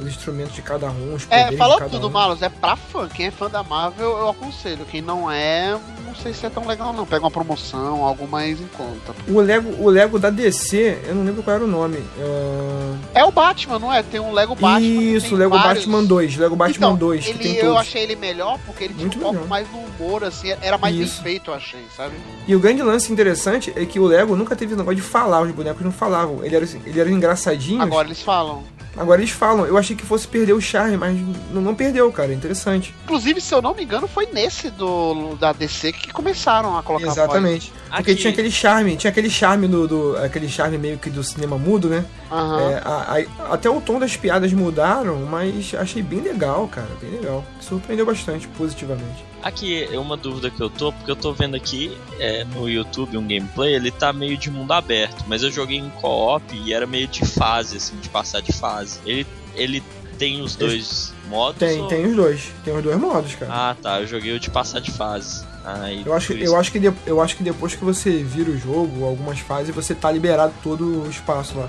os, 0.00 0.06
os 0.06 0.08
instrumentos 0.08 0.54
de 0.54 0.62
cada 0.62 0.88
um, 0.90 1.14
os 1.14 1.26
É, 1.30 1.38
poderes 1.44 1.58
falou 1.58 1.74
de 1.76 1.80
cada 1.80 1.90
tudo, 1.90 2.06
um. 2.08 2.10
Malus. 2.10 2.42
É 2.42 2.48
pra 2.48 2.76
fã. 2.76 3.08
Quem 3.08 3.26
é 3.26 3.30
fã 3.30 3.48
da 3.48 3.62
Marvel, 3.62 4.08
eu 4.18 4.28
aconselho. 4.28 4.84
Quem 4.90 5.00
não 5.00 5.30
é, 5.30 5.78
não 6.06 6.14
sei 6.14 6.32
se 6.32 6.44
é 6.46 6.50
tão 6.50 6.66
legal, 6.66 6.92
não. 6.92 7.06
Pega 7.06 7.24
uma 7.24 7.30
promoção, 7.30 8.04
algo 8.04 8.26
mais 8.28 8.60
em 8.60 8.66
conta. 8.68 9.14
O 9.28 9.40
Lego, 9.40 9.82
o 9.82 9.88
Lego 9.90 10.18
da 10.18 10.30
DC, 10.30 11.02
eu 11.06 11.14
não 11.14 11.24
lembro 11.24 11.42
qual 11.42 11.56
era 11.56 11.64
o 11.64 11.68
nome. 11.68 11.98
É... 12.18 13.20
É 13.20 13.24
o 13.24 13.30
Batman, 13.32 13.78
não 13.78 13.92
é? 13.92 14.02
Tem 14.02 14.20
um 14.20 14.32
Lego 14.32 14.54
Batman. 14.54 14.80
que 14.80 14.86
Isso, 14.86 15.34
Lego 15.34 15.50
vários- 15.56 15.84
Batman 15.84 16.04
2. 16.04 16.36
Lego 16.36 16.56
Batman 16.56 16.86
então, 16.88 16.96
2, 16.96 17.24
que 17.24 17.30
ele, 17.30 17.38
tem 17.38 17.54
eu 17.56 17.60
todos. 17.66 17.80
achei 17.80 18.02
ele 18.02 18.16
melhor 18.16 18.58
porque 18.66 18.84
ele 18.84 18.94
tinha 18.94 19.06
Muito 19.06 19.18
um 19.26 19.32
melhor. 19.32 19.46
mais 19.48 19.66
no 19.70 19.78
humor, 19.78 20.24
assim. 20.24 20.50
Era 20.62 20.78
mais 20.78 20.94
Isso. 20.96 21.22
bem 21.22 21.32
feito, 21.34 21.50
eu 21.50 21.54
achei, 21.54 21.84
sabe? 21.96 22.14
E 22.46 22.54
o 22.56 22.60
grande 22.60 22.82
lance 22.82 23.12
interessante 23.12 23.72
é 23.76 23.84
que 23.84 23.98
o 24.00 24.04
Lego 24.06 24.36
nunca 24.36 24.54
teve 24.56 24.74
negócio 24.76 24.96
de 24.96 25.02
falar, 25.02 25.42
os 25.42 25.50
bonecos 25.50 25.82
não 25.82 25.92
falavam. 25.92 26.44
Ele 26.44 26.54
era, 26.56 26.64
ele 26.86 27.00
era 27.00 27.10
engraçadinho. 27.10 27.82
Agora 27.82 28.06
eles 28.08 28.22
falam. 28.22 28.62
Agora 29.00 29.20
eles 29.20 29.30
falam. 29.30 29.64
Eu 29.66 29.78
achei 29.78 29.96
que 29.96 30.04
fosse 30.04 30.28
perder 30.28 30.52
o 30.52 30.60
charme, 30.60 30.96
mas 30.96 31.18
não, 31.50 31.62
não 31.62 31.74
perdeu, 31.74 32.12
cara. 32.12 32.32
Interessante. 32.34 32.94
Inclusive, 33.04 33.40
se 33.40 33.54
eu 33.54 33.62
não 33.62 33.74
me 33.74 33.82
engano, 33.82 34.06
foi 34.06 34.26
nesse 34.26 34.68
do 34.70 35.34
da 35.36 35.52
DC 35.52 35.92
que 35.92 36.12
começaram 36.12 36.76
a 36.76 36.82
colocar 36.82 37.06
Exatamente. 37.06 37.72
Porque 37.88 38.10
Aqui- 38.12 38.14
tinha 38.20 38.32
aquele 38.32 38.50
charme, 38.50 38.96
tinha 38.96 39.10
aquele 39.10 39.30
charme 39.30 39.66
do, 39.66 39.88
do- 39.88 40.16
aquele 40.18 40.48
charme 40.48 40.76
meio 40.78 40.98
que 40.98 41.08
do 41.10 41.24
cinema 41.24 41.56
mudo, 41.58 41.88
né? 41.88 42.04
Aham. 42.30 42.60
É, 42.60 42.82
a- 42.84 43.16
a- 43.48 43.54
até 43.54 43.70
o 43.70 43.80
tom 43.80 43.98
das 43.98 44.16
piadas 44.16 44.52
mudaram, 44.52 45.16
mas 45.28 45.74
achei 45.74 46.02
bem 46.02 46.20
legal, 46.20 46.68
cara, 46.68 46.88
bem 47.00 47.10
legal. 47.10 47.44
Surpreendeu 47.60 48.04
bastante, 48.06 48.46
positivamente. 48.48 49.24
Aqui 49.42 49.88
é 49.90 49.98
uma 49.98 50.16
dúvida 50.18 50.50
que 50.50 50.60
eu 50.60 50.68
tô, 50.68 50.92
porque 50.92 51.10
eu 51.10 51.16
tô 51.16 51.32
vendo 51.32 51.56
aqui 51.56 51.96
é, 52.18 52.44
no 52.44 52.68
YouTube 52.68 53.16
um 53.16 53.22
gameplay, 53.26 53.74
ele 53.74 53.90
tá 53.90 54.12
meio 54.12 54.36
de 54.36 54.50
mundo 54.50 54.72
aberto, 54.72 55.24
mas 55.26 55.42
eu 55.42 55.50
joguei 55.50 55.78
em 55.78 55.88
co-op 55.88 56.44
e 56.54 56.74
era 56.74 56.86
meio 56.86 57.06
de 57.08 57.24
fase, 57.24 57.78
assim, 57.78 57.96
de 57.96 58.08
passar 58.10 58.42
de 58.42 58.52
fase. 58.52 58.98
Ele, 59.06 59.26
ele 59.54 59.82
tem 60.18 60.42
os 60.42 60.54
dois 60.56 61.14
modos? 61.28 61.58
Tem, 61.58 61.80
ou- 61.80 61.88
tem 61.88 62.04
os 62.06 62.14
dois. 62.16 62.52
Tem 62.62 62.76
os 62.76 62.82
dois 62.82 62.98
modos, 62.98 63.34
cara. 63.34 63.50
Ah, 63.70 63.76
tá, 63.80 64.00
eu 64.02 64.06
joguei 64.06 64.34
o 64.36 64.38
de 64.38 64.50
passar 64.50 64.78
de 64.80 64.90
fase. 64.90 65.42
Aí, 65.64 66.02
Eu 66.04 66.12
acho, 66.12 66.32
eu, 66.34 66.38
isso- 66.44 66.56
acho 66.56 66.72
que 66.72 66.78
de- 66.78 66.92
eu 67.06 67.18
acho 67.20 67.34
que 67.36 67.42
depois 67.42 67.74
que 67.74 67.82
você 67.84 68.22
vira 68.22 68.50
o 68.50 68.58
jogo, 68.58 69.06
algumas 69.06 69.38
fases, 69.40 69.74
você 69.74 69.94
tá 69.94 70.12
liberado 70.12 70.52
todo 70.62 71.04
o 71.04 71.08
espaço 71.08 71.56
lá. 71.58 71.68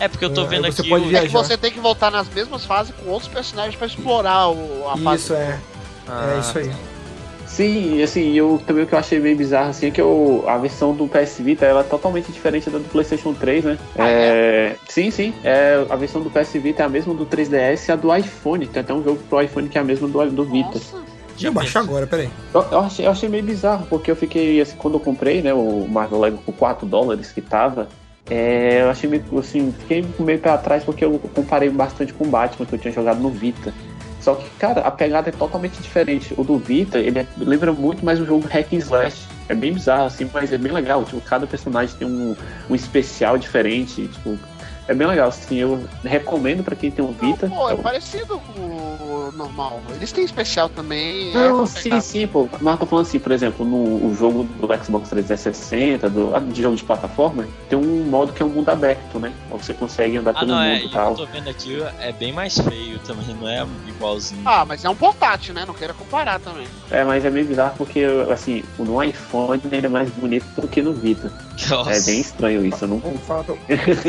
É 0.00 0.08
porque 0.08 0.24
eu 0.24 0.34
tô 0.34 0.42
É, 0.42 0.46
vendo 0.46 0.66
você 0.66 0.80
aqui. 0.80 0.90
pode 0.90 1.04
o- 1.04 1.06
É 1.06 1.10
viajar. 1.10 1.26
que 1.28 1.32
você 1.32 1.56
tem 1.56 1.70
que 1.70 1.78
voltar 1.78 2.10
nas 2.10 2.28
mesmas 2.28 2.64
fases 2.64 2.92
com 2.96 3.08
outros 3.10 3.30
personagens 3.32 3.76
pra 3.76 3.86
explorar 3.86 4.48
o, 4.48 4.88
a 4.88 4.96
fase. 4.96 5.22
Isso 5.22 5.34
é. 5.34 5.60
Ah, 6.08 6.34
É 6.36 6.40
isso 6.40 6.58
aí. 6.58 6.72
Sim, 7.54 7.98
e 7.98 8.02
assim, 8.02 8.32
eu 8.32 8.60
também 8.66 8.82
o 8.82 8.86
que 8.86 8.94
eu 8.94 8.98
achei 8.98 9.20
meio 9.20 9.36
bizarro 9.36 9.70
assim 9.70 9.86
é 9.86 9.90
que 9.92 10.00
eu, 10.00 10.42
a 10.44 10.58
versão 10.58 10.92
do 10.92 11.06
PS 11.06 11.38
Vita 11.38 11.64
ela 11.64 11.82
é 11.82 11.84
totalmente 11.84 12.32
diferente 12.32 12.68
da 12.68 12.78
do 12.78 12.88
PlayStation 12.88 13.32
3, 13.32 13.64
né? 13.64 13.78
Ah, 13.96 14.08
é... 14.08 14.76
Sim, 14.88 15.08
sim. 15.12 15.32
É, 15.44 15.86
a 15.88 15.94
versão 15.94 16.20
do 16.20 16.28
PS 16.28 16.54
Vita 16.54 16.82
é 16.82 16.86
a 16.86 16.88
mesma 16.88 17.14
do 17.14 17.24
3DS 17.24 17.88
e 17.88 17.92
a 17.92 17.96
do 17.96 18.12
iPhone. 18.12 18.66
Tem 18.66 18.80
até 18.80 18.92
um 18.92 19.04
jogo 19.04 19.20
pro 19.30 19.40
iPhone 19.40 19.68
que 19.68 19.78
é 19.78 19.80
a 19.80 19.84
mesma 19.84 20.08
do, 20.08 20.30
do 20.32 20.44
Vita. 20.44 20.70
Nossa. 20.74 21.04
Deixa 21.28 21.46
eu 21.46 21.52
baixar 21.52 21.80
agora, 21.80 22.08
peraí. 22.08 22.28
Eu, 22.52 22.66
eu, 22.72 22.78
achei, 22.80 23.06
eu 23.06 23.10
achei 23.12 23.28
meio 23.28 23.44
bizarro, 23.44 23.86
porque 23.86 24.10
eu 24.10 24.16
fiquei, 24.16 24.60
assim, 24.60 24.76
quando 24.76 24.94
eu 24.94 25.00
comprei, 25.00 25.40
né, 25.40 25.54
o 25.54 25.86
Marvel 25.88 26.18
Lego 26.18 26.38
por 26.38 26.54
4 26.54 26.86
dólares 26.86 27.30
que 27.30 27.40
tava, 27.40 27.88
é, 28.28 28.82
eu 28.82 28.90
achei 28.90 29.08
meio, 29.08 29.22
assim, 29.38 29.72
fiquei 29.80 30.04
meio 30.18 30.38
pra 30.40 30.58
trás 30.58 30.82
porque 30.82 31.04
eu 31.04 31.20
comparei 31.34 31.70
bastante 31.70 32.12
com 32.12 32.24
o 32.24 32.28
Batman 32.28 32.66
que 32.66 32.74
eu 32.74 32.78
tinha 32.78 32.92
jogado 32.92 33.20
no 33.20 33.30
Vita. 33.30 33.72
Só 34.24 34.34
que, 34.34 34.48
cara, 34.58 34.80
a 34.80 34.90
pegada 34.90 35.28
é 35.28 35.32
totalmente 35.32 35.74
diferente. 35.82 36.32
O 36.38 36.42
do 36.42 36.56
Vita, 36.56 36.98
ele 36.98 37.18
é, 37.18 37.26
lembra 37.36 37.74
muito 37.74 38.02
mais 38.02 38.18
um 38.18 38.24
jogo 38.24 38.48
hack 38.48 38.72
and 38.72 38.78
slash. 38.78 39.28
É 39.50 39.54
bem 39.54 39.74
bizarro, 39.74 40.06
assim, 40.06 40.26
mas 40.32 40.50
é 40.50 40.56
bem 40.56 40.72
legal. 40.72 41.04
Tipo, 41.04 41.20
cada 41.20 41.46
personagem 41.46 41.94
tem 41.98 42.08
um, 42.08 42.34
um 42.70 42.74
especial 42.74 43.36
diferente. 43.36 44.08
Tipo, 44.08 44.38
é 44.88 44.94
bem 44.94 45.06
legal, 45.06 45.28
assim, 45.28 45.56
eu 45.56 45.82
recomendo 46.02 46.62
pra 46.62 46.76
quem 46.76 46.90
tem 46.90 47.04
um 47.04 47.12
Vita. 47.12 47.48
Não, 47.48 47.56
pô, 47.56 47.70
é 47.70 47.76
parecido 47.76 48.38
com 48.38 48.60
o 48.60 49.32
normal. 49.34 49.80
Eles 49.96 50.12
têm 50.12 50.24
especial 50.24 50.68
também. 50.68 51.32
Não, 51.32 51.64
é 51.64 51.66
sim, 51.66 52.00
sim, 52.00 52.26
pô. 52.26 52.48
Mas 52.60 52.74
eu 52.74 52.78
tô 52.80 52.86
falando 52.86 53.06
assim, 53.06 53.18
por 53.18 53.32
exemplo, 53.32 53.64
no 53.64 53.76
o 54.06 54.14
jogo 54.18 54.44
do 54.44 54.84
Xbox 54.84 55.08
360, 55.10 56.10
do, 56.10 56.34
ah, 56.34 56.40
de 56.40 56.60
jogo 56.62 56.76
de 56.76 56.84
plataforma, 56.84 57.46
tem 57.68 57.78
um 57.78 58.04
modo 58.04 58.32
que 58.32 58.42
é 58.42 58.46
um 58.46 58.48
mundo 58.50 58.68
aberto, 58.68 59.18
né? 59.18 59.32
Você 59.50 59.72
consegue 59.74 60.16
andar 60.16 60.32
Ah, 60.32 60.40
pelo 60.40 60.52
não, 60.52 60.60
é. 60.62 60.74
mundo 60.74 60.82
E 60.84 60.86
e 60.86 60.90
tal. 60.90 61.10
eu 61.12 61.16
tô 61.16 61.26
vendo 61.26 61.48
aqui, 61.48 61.82
é 62.00 62.12
bem 62.12 62.32
mais 62.32 62.58
feio 62.58 62.98
também, 63.00 63.26
não 63.40 63.48
é 63.48 63.66
igualzinho. 63.88 64.42
Ah, 64.44 64.64
mas 64.64 64.84
é 64.84 64.88
um 64.90 64.94
portátil, 64.96 65.54
né? 65.54 65.64
Não 65.66 65.74
queira 65.74 65.94
comparar 65.94 66.38
também. 66.40 66.66
É, 66.90 67.04
mas 67.04 67.24
é 67.24 67.30
meio 67.30 67.46
bizarro 67.46 67.74
porque, 67.76 68.04
assim, 68.32 68.62
no 68.78 69.02
iPhone 69.02 69.60
ele 69.70 69.86
é 69.86 69.88
mais 69.88 70.10
bonito 70.10 70.44
do 70.60 70.68
que 70.68 70.82
no 70.82 70.92
Vita. 70.92 71.32
Nossa. 71.70 71.90
É 71.92 72.00
bem 72.00 72.20
estranho 72.20 72.64
isso, 72.66 72.84
eu 72.84 72.88
não 72.88 72.98
Vou 72.98 73.14
falar, 73.18 73.44
tô, 73.44 73.56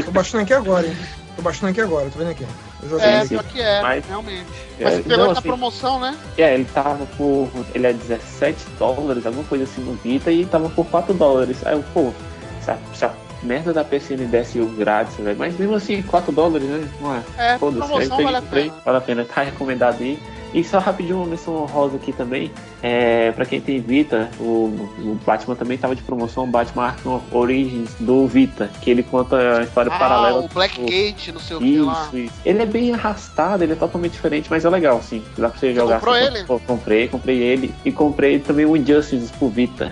tô 0.05 0.11
baixando 0.11 0.43
aqui 0.43 0.53
agora, 0.53 0.64
hein? 0.85 0.95
Tô 1.35 1.41
baixando 1.41 1.69
aqui 1.71 1.81
agora, 1.81 2.09
tô 2.09 2.17
vendo 2.19 2.31
aqui. 2.31 2.45
Eu 2.81 2.89
joguei 2.89 3.05
É, 3.07 3.17
aqui. 3.19 3.29
pior 3.29 3.43
que 3.43 3.61
é, 3.61 3.81
Mas- 3.81 4.05
realmente. 4.05 4.45
É, 4.79 4.83
Mas 4.83 4.93
você 4.95 5.01
pegou 5.03 5.17
não, 5.17 5.23
ele 5.25 5.33
na 5.33 5.39
assim- 5.39 5.47
promoção, 5.47 5.99
né? 5.99 6.17
É, 6.37 6.53
ele 6.53 6.65
tava 6.65 7.05
por. 7.17 7.49
Ele 7.73 7.87
é 7.87 7.93
17 7.93 8.65
dólares, 8.79 9.25
alguma 9.25 9.43
coisa 9.43 9.63
assim 9.65 9.81
no 9.81 9.93
Vita, 9.95 10.31
e 10.31 10.45
tava 10.45 10.69
por 10.69 10.85
4 10.85 11.13
dólares. 11.13 11.57
Aí 11.65 11.73
eu, 11.73 11.83
pô, 11.93 12.13
se 12.61 12.71
a, 12.71 12.77
se 12.93 13.05
a 13.05 13.11
merda 13.43 13.73
da 13.73 13.83
PCN 13.83 14.27
o 14.61 14.65
grátis, 14.67 15.15
velho. 15.17 15.37
Mas 15.37 15.57
mesmo 15.57 15.75
assim, 15.75 16.01
4 16.03 16.31
dólares, 16.31 16.67
né? 16.67 16.87
Não 17.01 17.15
é? 17.15 17.21
É, 17.37 17.57
promoção 17.57 18.23
vale 18.23 18.37
a 18.37 18.41
pena. 18.41 18.73
Vale 18.83 18.97
a 18.97 19.01
pena, 19.01 19.25
tá 19.25 19.41
recomendado 19.43 20.01
aí. 20.01 20.19
E 20.55 20.63
só 20.63 20.79
rapidinho 20.79 21.17
uma 21.17 21.25
menção 21.25 21.53
honrosa 21.63 21.97
aqui 21.97 22.13
também. 22.13 22.49
É, 22.81 23.31
pra 23.33 23.45
quem 23.45 23.59
tem 23.59 23.79
Vita, 23.81 24.29
o, 24.39 24.89
o 24.99 25.19
Batman 25.25 25.53
também 25.53 25.77
tava 25.77 25.93
de 25.95 26.01
promoção, 26.01 26.45
o 26.45 26.47
Batman 26.47 26.85
Arkham 26.85 27.21
Origins 27.31 27.89
do 27.99 28.25
Vita, 28.25 28.69
que 28.81 28.89
ele 28.89 29.03
conta 29.03 29.35
a 29.59 29.63
história 29.63 29.91
Ah, 29.93 29.99
paralela. 29.99 30.39
o 30.39 30.47
Blackgate, 30.47 31.33
não 31.33 31.41
sei 31.41 31.57
o 31.57 31.59
que 31.59 31.65
Isso, 31.75 31.85
lá. 31.85 32.09
isso. 32.13 32.33
Ele 32.45 32.61
é 32.61 32.65
bem 32.65 32.93
arrastado, 32.93 33.63
ele 33.65 33.73
é 33.73 33.75
totalmente 33.75 34.13
diferente, 34.13 34.47
mas 34.49 34.63
é 34.63 34.69
legal, 34.69 35.01
sim. 35.03 35.21
Dá 35.37 35.49
pra 35.49 35.59
você 35.59 35.73
jogar. 35.75 35.95
comprou 35.95 36.15
assim, 36.15 36.25
ele? 36.25 36.43
pô, 36.45 36.59
comprei, 36.61 37.07
comprei 37.09 37.37
ele. 37.43 37.73
E 37.83 37.91
comprei 37.91 38.39
também 38.39 38.65
o 38.65 38.77
Injustice 38.77 39.33
pro 39.33 39.49
Vita. 39.49 39.91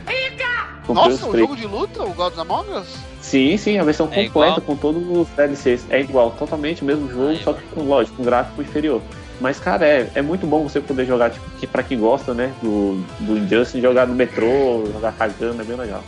Comprei 0.85 1.09
Nossa, 1.09 1.27
três. 1.27 1.39
jogo 1.39 1.55
de 1.55 1.65
luta, 1.65 2.03
o 2.03 2.13
Gods 2.13 2.37
Among 2.37 2.69
Us? 2.71 2.87
Sim, 3.21 3.55
sim, 3.55 3.77
a 3.79 3.83
versão 3.85 4.05
É 4.11 4.25
completa 4.25 4.59
igual? 4.59 4.61
com 4.61 4.75
todos 4.75 5.01
os 5.17 5.27
DLCs. 5.29 5.85
É 5.89 6.01
igual, 6.01 6.31
totalmente 6.31 6.81
o 6.81 6.85
mesmo 6.85 7.07
jogo, 7.09 7.27
Ah, 7.29 7.33
é 7.33 7.37
só 7.37 7.53
que 7.53 7.61
com, 7.73 7.83
lógico, 7.83 8.17
com 8.17 8.23
gráfico 8.23 8.61
inferior. 8.61 9.01
Mas, 9.41 9.59
cara, 9.59 9.85
é, 9.85 10.09
é 10.15 10.21
muito 10.21 10.45
bom 10.47 10.63
você 10.63 10.79
poder 10.79 11.05
jogar, 11.05 11.31
tipo, 11.31 11.49
que, 11.59 11.67
pra 11.67 11.83
quem 11.83 11.99
gosta, 11.99 12.33
né, 12.33 12.53
do, 12.61 13.03
do 13.19 13.37
Injustice, 13.37 13.81
jogar 13.81 14.07
no 14.07 14.15
metrô, 14.15 14.85
jogar 14.91 15.11
cagando, 15.13 15.61
é 15.61 15.65
bem 15.65 15.75
legal. 15.75 16.03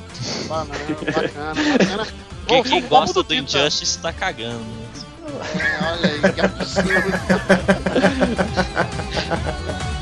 Ah, 0.49 0.63
não, 0.63 0.95
bacana, 1.11 1.53
bacana. 1.77 2.07
Quem, 2.47 2.63
quem 2.63 2.81
gosta 2.83 3.23
do. 3.23 3.33
Injustice 3.33 3.99
tá 3.99 4.13
cagando. 4.13 4.63
É, 5.59 5.83
olha 5.91 6.11
aí, 6.11 6.33
que 6.33 6.41
absurdo. 6.41 6.91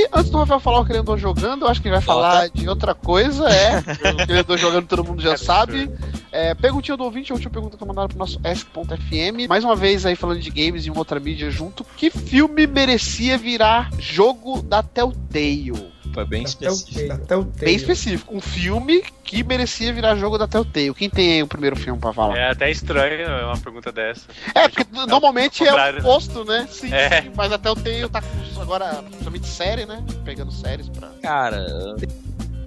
E 0.00 0.08
antes 0.14 0.30
do 0.30 0.38
Rafael 0.38 0.60
falar 0.60 0.80
o 0.80 0.84
que 0.86 0.92
ele 0.92 1.00
andou 1.00 1.18
jogando, 1.18 1.66
eu 1.66 1.68
acho 1.68 1.82
que 1.82 1.88
ele 1.88 1.94
vai 1.94 2.02
falar 2.02 2.48
de 2.48 2.66
outra 2.66 2.94
coisa, 2.94 3.46
é. 3.50 3.80
o 4.12 4.26
que 4.26 4.32
ele 4.32 4.40
andou 4.40 4.56
jogando 4.56 4.86
todo 4.86 5.04
mundo 5.04 5.20
já 5.20 5.36
sabe. 5.36 5.90
É, 6.32 6.54
perguntinha 6.54 6.96
do 6.96 7.04
ouvinte, 7.04 7.30
a 7.32 7.34
última 7.34 7.50
pergunta 7.52 7.76
que 7.76 7.84
mandaram 7.84 8.08
pro 8.08 8.16
nosso 8.16 8.40
Ask.fm. 8.42 9.46
Mais 9.46 9.62
uma 9.62 9.76
vez 9.76 10.06
aí 10.06 10.16
falando 10.16 10.40
de 10.40 10.48
games 10.48 10.86
e 10.86 10.90
uma 10.90 11.00
outra 11.00 11.20
mídia 11.20 11.50
junto. 11.50 11.84
Que 11.98 12.08
filme 12.08 12.66
merecia 12.66 13.36
virar 13.36 13.90
jogo 13.98 14.62
da 14.62 14.82
Telltale? 14.82 15.99
Foi 16.12 16.24
bem 16.24 16.42
específico. 16.42 17.12
Até 17.12 17.36
o. 17.36 17.42
Bem 17.44 17.74
específico. 17.76 18.34
Um 18.36 18.40
filme 18.40 19.02
que 19.24 19.44
merecia 19.44 19.92
virar 19.92 20.16
jogo 20.16 20.36
da 20.38 20.48
Telltale. 20.48 20.92
Quem 20.94 21.08
tem 21.08 21.42
o 21.42 21.46
primeiro 21.46 21.76
filme 21.76 22.00
pra 22.00 22.12
falar? 22.12 22.36
É 22.36 22.50
até 22.50 22.70
estranho 22.70 23.26
uma 23.46 23.56
pergunta 23.58 23.92
dessa. 23.92 24.22
É, 24.54 24.68
porque 24.68 24.84
normalmente 25.06 25.64
é 25.66 25.72
o 25.72 25.76
né? 25.76 25.98
oposto, 26.00 26.44
né? 26.44 26.66
Sim, 26.70 26.92
É. 26.92 27.22
sim, 27.22 27.30
mas 27.36 27.52
até 27.52 27.70
o 27.70 27.76
Telltale 27.76 28.08
tá 28.10 28.22
agora, 28.60 29.02
principalmente 29.08 29.46
série, 29.46 29.86
né? 29.86 30.02
Pegando 30.24 30.50
séries 30.52 30.88
pra. 30.88 31.08
Cara, 31.22 31.66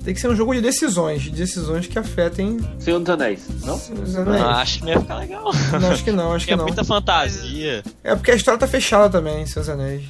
Tem 0.03 0.13
que 0.13 0.19
ser 0.19 0.27
um 0.29 0.35
jogo 0.35 0.53
de 0.53 0.59
decisões, 0.61 1.21
de 1.21 1.29
decisões 1.31 1.87
que 1.87 1.97
afetem 1.97 2.59
Senhor 2.79 2.99
dos 2.99 3.09
Anéis, 3.09 3.47
não? 3.63 3.75
os 3.75 4.13
não, 4.15 4.21
anéis. 4.23 4.43
acho 4.43 4.79
que 4.79 4.85
não 4.85 4.91
ia 4.93 4.99
ficar 5.01 5.15
legal. 5.15 5.51
Não, 5.81 5.91
acho 5.91 6.03
que 6.03 6.11
não, 6.11 6.33
acho 6.33 6.45
que 6.47 6.53
é 6.53 6.55
não. 6.57 6.65
muita 6.65 6.83
fantasia. 6.83 7.83
É 8.03 8.13
porque 8.15 8.31
a 8.31 8.35
história 8.35 8.59
tá 8.59 8.67
fechada 8.67 9.09
também, 9.09 9.45
seus 9.45 9.69
anéis. 9.69 10.03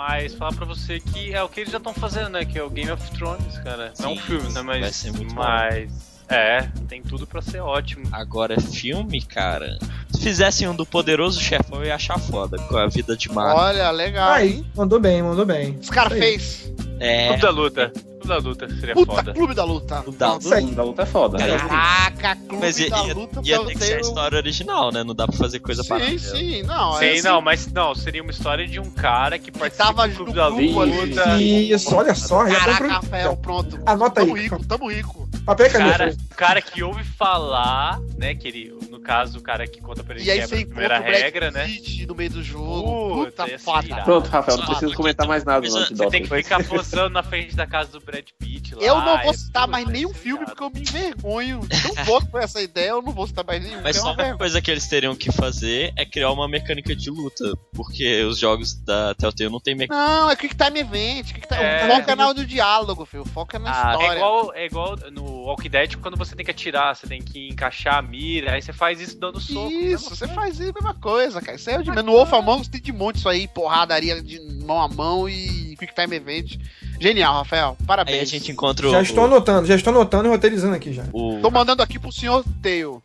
Mas 0.00 0.32
falar 0.32 0.54
pra 0.54 0.64
você 0.64 0.98
que 0.98 1.34
é 1.34 1.42
o 1.42 1.48
que 1.48 1.60
eles 1.60 1.70
já 1.70 1.76
estão 1.76 1.92
fazendo, 1.92 2.30
né? 2.30 2.42
Que 2.46 2.58
é 2.58 2.62
o 2.62 2.70
Game 2.70 2.90
of 2.90 3.10
Thrones, 3.10 3.58
cara. 3.58 3.92
não 3.98 4.06
é 4.06 4.12
um 4.12 4.16
Sim, 4.16 4.22
filme, 4.22 4.50
né? 4.50 4.62
Mas. 4.62 4.80
vai 4.80 4.92
ser 4.94 5.12
muito 5.12 5.34
bom. 5.34 5.42
mas. 5.42 6.22
É, 6.26 6.62
tem 6.88 7.02
tudo 7.02 7.26
pra 7.26 7.42
ser 7.42 7.60
ótimo. 7.60 8.06
Agora, 8.10 8.58
filme, 8.58 9.20
cara. 9.20 9.78
Se 10.10 10.22
fizessem 10.22 10.66
um 10.66 10.74
do 10.74 10.86
Poderoso 10.86 11.38
Chefão, 11.38 11.80
eu 11.80 11.86
ia 11.86 11.96
achar 11.96 12.18
foda. 12.18 12.56
Com 12.56 12.78
a 12.78 12.86
vida 12.86 13.14
de 13.14 13.30
Marco. 13.30 13.60
Olha, 13.60 13.90
legal, 13.90 14.30
Aí, 14.30 14.54
hein? 14.54 14.66
mandou 14.74 14.98
bem, 14.98 15.22
mandou 15.22 15.44
bem. 15.44 15.76
Scarface. 15.82 16.74
É. 16.98 17.26
Clube 17.28 17.42
da 17.42 17.50
luta. 17.50 17.92
Clube 18.20 18.28
da 18.28 18.36
luta 18.48 18.68
seria 18.78 18.94
Puta, 18.94 19.12
foda. 19.14 19.32
Clube 19.32 19.54
da 19.54 19.64
Luta. 19.64 20.04
O 20.06 20.12
da 20.12 20.34
O 20.34 20.38
da 20.74 20.82
luta 20.84 21.02
é 21.02 21.06
foda. 21.06 21.38
Cara, 21.38 21.58
Caraca, 21.58 22.36
Clube 22.36 22.56
Mas 22.64 22.78
ia, 22.78 22.90
da 22.90 23.04
ia- 23.06 23.14
Luta 23.14 23.40
ia 23.42 23.58
ter 23.64 23.72
que 23.72 23.78
ser 23.78 23.84
a 23.84 23.86
Telltale. 23.86 24.00
história 24.02 24.36
original, 24.38 24.92
né? 24.92 25.02
Não 25.04 25.14
dá 25.14 25.26
pra 25.26 25.36
fazer 25.36 25.58
coisa 25.60 25.82
Sim, 25.82 25.88
paralela. 25.88 26.18
sim, 26.18 26.62
não. 26.62 26.92
Sim, 26.98 27.04
é 27.04 27.12
assim, 27.12 27.22
não, 27.22 27.40
mas 27.40 27.66
não, 27.72 27.94
seria 27.94 28.22
uma 28.22 28.30
história 28.30 28.66
de 28.66 28.78
um 28.78 28.90
cara 28.90 29.38
que 29.38 29.50
participa 29.50 29.84
tava 29.86 30.08
do 30.08 30.14
Clube 30.14 30.32
da 30.34 30.48
luta. 30.48 31.40
Isso, 31.40 31.94
olha 31.94 32.14
só, 32.14 32.44
Caraca. 32.44 32.86
Rafael, 32.88 33.36
pronto. 33.36 33.78
Anota 33.86 34.20
tamo 34.20 34.34
aí. 34.36 34.42
rico, 34.42 34.66
tamo 34.66 34.90
rico. 34.90 35.29
Papel 35.50 35.66
e 35.66 35.70
caneta. 35.70 35.98
Cara, 35.98 36.12
o 36.12 36.34
cara 36.36 36.62
que 36.62 36.80
ouve 36.80 37.02
falar, 37.02 37.98
né? 38.16 38.36
Que 38.36 38.46
ele, 38.46 38.78
no 38.88 39.00
caso, 39.00 39.38
o 39.38 39.42
cara 39.42 39.66
que 39.66 39.80
conta 39.80 40.04
pra 40.04 40.14
ele 40.14 40.24
E 40.24 40.30
aí 40.30 40.38
quebra 40.38 40.56
você 40.56 40.62
a 40.62 40.66
primeira 40.66 40.98
regra, 41.00 41.50
né? 41.50 41.66
No 42.06 42.14
meio 42.14 42.30
do 42.30 42.40
jogo. 42.40 43.24
Puta, 43.24 43.46
ser 43.46 43.58
foda. 43.58 44.02
Pronto, 44.02 44.28
Rafael, 44.28 44.58
não 44.58 44.66
preciso 44.66 44.94
comentar 44.94 45.26
mais 45.26 45.44
nada 45.44 45.66
no 45.66 45.72
você 45.72 46.08
tem 46.08 46.22
que 46.22 46.28
ficar 46.28 46.62
posando 46.62 47.10
na 47.10 47.24
frente 47.24 47.56
da 47.56 47.66
casa 47.66 47.90
do 47.90 48.00
Brad 48.00 48.26
Pitt 48.38 48.76
lá. 48.76 48.80
Eu 48.82 49.00
não 49.00 49.22
vou 49.22 49.30
é 49.30 49.32
citar 49.32 49.66
mais 49.66 49.80
vai 49.84 49.92
nenhum 49.92 50.14
filme 50.14 50.44
porque 50.44 50.62
eu 50.62 50.70
me 50.70 50.80
envergonho. 50.82 51.60
Não 51.96 52.04
vou 52.04 52.24
com 52.24 52.38
essa 52.38 52.60
ideia, 52.60 52.90
eu 52.90 53.02
não 53.02 53.12
vou 53.12 53.26
citar 53.26 53.44
mais 53.44 53.62
nenhum. 53.62 53.80
Mas 53.82 53.96
é 53.96 54.00
só 54.00 54.12
uma 54.12 54.36
coisa 54.36 54.62
que 54.62 54.70
eles 54.70 54.86
teriam 54.86 55.16
que 55.16 55.32
fazer 55.32 55.92
é 55.96 56.04
criar 56.04 56.30
uma 56.30 56.46
mecânica 56.46 56.94
de 56.94 57.10
luta. 57.10 57.52
Porque 57.72 58.22
os 58.22 58.38
jogos 58.38 58.74
da 58.74 59.14
Telltale 59.14 59.50
não 59.50 59.60
tem 59.60 59.74
mecânica. 59.74 60.06
Não, 60.06 60.30
é 60.30 60.36
Quick 60.36 60.54
Time 60.54 60.80
Event. 60.80 61.32
Quick 61.32 61.48
Time... 61.48 61.60
É. 61.60 61.86
O 61.86 61.96
foco 61.96 62.10
é 62.10 62.14
na 62.14 62.32
do 62.32 62.46
diálogo, 62.46 63.04
filho. 63.04 63.22
O 63.22 63.28
foco 63.28 63.56
é 63.56 63.58
na 63.58 63.70
Ah, 63.70 63.92
história. 63.92 64.12
é 64.12 64.16
igual, 64.16 64.54
é 64.54 64.66
igual 64.66 64.96
no 65.40 65.46
Walking 65.46 65.70
Dead 65.70 65.96
quando 65.96 66.16
você 66.16 66.36
tem 66.36 66.44
que 66.44 66.50
atirar, 66.50 66.94
você 66.94 67.06
tem 67.06 67.22
que 67.22 67.48
encaixar 67.48 67.96
a 67.96 68.02
mira, 68.02 68.52
aí 68.52 68.62
você 68.62 68.72
faz 68.72 69.00
isso 69.00 69.18
dando 69.18 69.40
soco. 69.40 69.70
Isso, 69.70 70.10
você 70.10 70.28
faz 70.28 70.60
isso, 70.60 70.70
a 70.70 70.72
mesma 70.74 70.94
coisa, 70.94 71.40
cara. 71.40 71.56
Isso 71.56 71.70
é 71.70 71.78
o 71.78 71.82
de... 71.82 71.90
No 71.90 72.12
Wolf 72.12 72.32
Among 72.32 72.60
Us 72.60 72.68
tem 72.68 72.80
de 72.80 72.92
monte 72.92 73.16
isso 73.16 73.28
aí, 73.28 73.48
porradaria 73.48 74.22
de 74.22 74.40
mão 74.64 74.80
a 74.80 74.88
mão 74.88 75.28
e 75.28 75.76
Quick 75.78 75.94
Time 75.94 76.16
Event. 76.16 76.58
Genial, 77.00 77.34
Rafael. 77.34 77.76
Parabéns. 77.86 78.16
Aí 78.18 78.22
a 78.22 78.26
gente 78.26 78.52
encontra 78.52 78.86
o, 78.86 78.90
Já 78.90 79.02
estou 79.02 79.24
anotando, 79.24 79.66
já 79.66 79.74
estou 79.74 79.92
anotando 79.92 80.28
e 80.28 80.30
roteirizando 80.30 80.74
aqui 80.74 80.92
já. 80.92 81.04
o, 81.12 81.40
Tô 81.40 81.50
mandando 81.50 81.82
aqui 81.82 81.98
pro 81.98 82.12
senhor 82.12 82.44
Tail. 82.62 83.02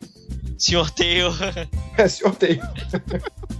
Senhor 0.58 0.90
Tail. 0.90 1.30
É, 1.96 2.06
sorteio. 2.08 2.60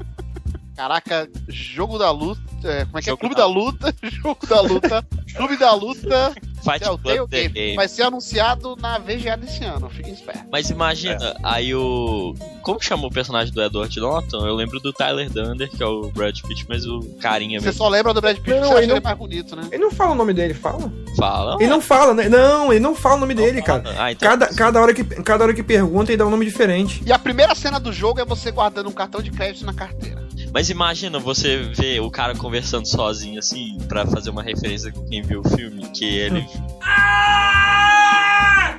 Caraca, 0.77 1.29
jogo 1.49 1.99
da 1.99 2.11
luta. 2.11 2.41
é, 2.65 2.85
como 2.85 2.99
é 2.99 3.01
que 3.01 3.07
Jogo 3.07 3.19
é? 3.19 3.21
Clube 3.21 3.35
da- 3.35 3.47
luta. 3.47 3.95
Jogo 4.03 4.47
da 4.47 4.61
luta. 4.61 5.07
Clube 5.35 5.57
da 5.57 5.73
luta. 5.75 6.35
Fight 6.63 6.81
Telltale 6.81 7.17
Club 7.19 7.31
The 7.31 7.49
Game. 7.49 7.77
Vai 7.77 7.87
ser 7.87 8.03
anunciado 8.03 8.75
na 8.77 8.99
VGA 8.99 9.37
desse 9.37 9.63
ano, 9.65 9.89
fiquem 9.89 10.13
espertos. 10.13 10.43
Mas 10.51 10.69
imagina, 10.69 11.37
aí 11.45 11.73
o. 11.75 12.35
Como 12.63 12.83
chamou 12.83 13.09
o 13.09 13.13
personagem 13.13 13.55
do 13.55 13.63
Edward 13.63 14.01
Norton? 14.01 14.45
Eu 14.47 14.55
lembro 14.55 14.81
do 14.81 14.93
Tyler 14.93 15.31
Dunder, 15.31 15.71
que 15.71 15.81
é 15.83 15.87
o 15.87 16.11
Brad 16.11 16.37
Pitt, 16.41 16.67
mas 16.69 16.85
o 16.85 17.01
carinha 17.21 17.61
Você 17.61 17.67
mesmo. 17.67 17.79
só 17.79 17.89
lembra 17.89 18.13
do 18.13 18.21
Brad 18.21 18.37
Pitt 18.39 18.51
Não, 18.51 18.57
porque 18.57 18.67
você 18.69 18.73
acha 18.75 18.83
ele 18.83 18.93
ele 18.93 19.01
não- 19.01 19.05
mais 19.05 19.19
bonito, 19.19 19.55
né? 19.57 19.63
Ele 19.71 19.83
não 19.85 19.91
fala 19.93 20.11
o 20.13 20.15
nome 20.17 20.35
dele, 20.35 20.55
fala? 20.55 20.93
Fala. 21.17 21.57
Ele 21.61 21.69
não 21.71 21.81
fala, 21.81 22.13
né? 22.15 22.29
Não, 22.29 22.73
ele 22.73 22.81
não 22.81 22.95
fala 22.97 23.17
o 23.17 23.21
nome 23.21 23.35
dele, 23.35 23.63
cara. 23.63 23.85
Ah, 23.97 24.11
então. 24.11 24.29
Cada, 24.29 24.49
cada, 24.53 24.81
hora 24.81 24.93
que, 24.93 25.05
cada 25.05 25.45
hora 25.45 25.55
que 25.55 25.63
pergunta, 25.63 26.11
ele 26.11 26.17
dá 26.19 26.27
um 26.27 26.31
nome 26.31 26.45
diferente. 26.45 27.01
E 27.07 27.13
a 27.13 27.19
primeira 27.19 27.55
cena 27.55 27.79
do 27.79 27.93
jogo 27.93 28.21
é 28.21 28.25
você 28.25 28.51
guardando 28.51 28.89
um 28.89 28.93
cartão 28.93 29.23
de 29.23 29.31
crédito 29.31 29.65
na 29.65 29.73
carteira. 29.73 30.26
Mas 30.57 30.71
imagina 30.71 31.19
você 31.19 31.59
ver 31.59 32.01
o 32.01 32.11
cara 32.11 32.35
conversando 32.35 32.89
sozinho, 32.89 33.39
assim, 33.39 33.77
pra 33.87 34.07
fazer 34.07 34.31
uma 34.31 34.43
referência 34.43 34.91
com 34.91 35.05
quem 35.05 35.21
viu 35.21 35.43
o 35.45 35.49
filme, 35.51 35.87
que 35.91 36.07
ele. 36.07 36.49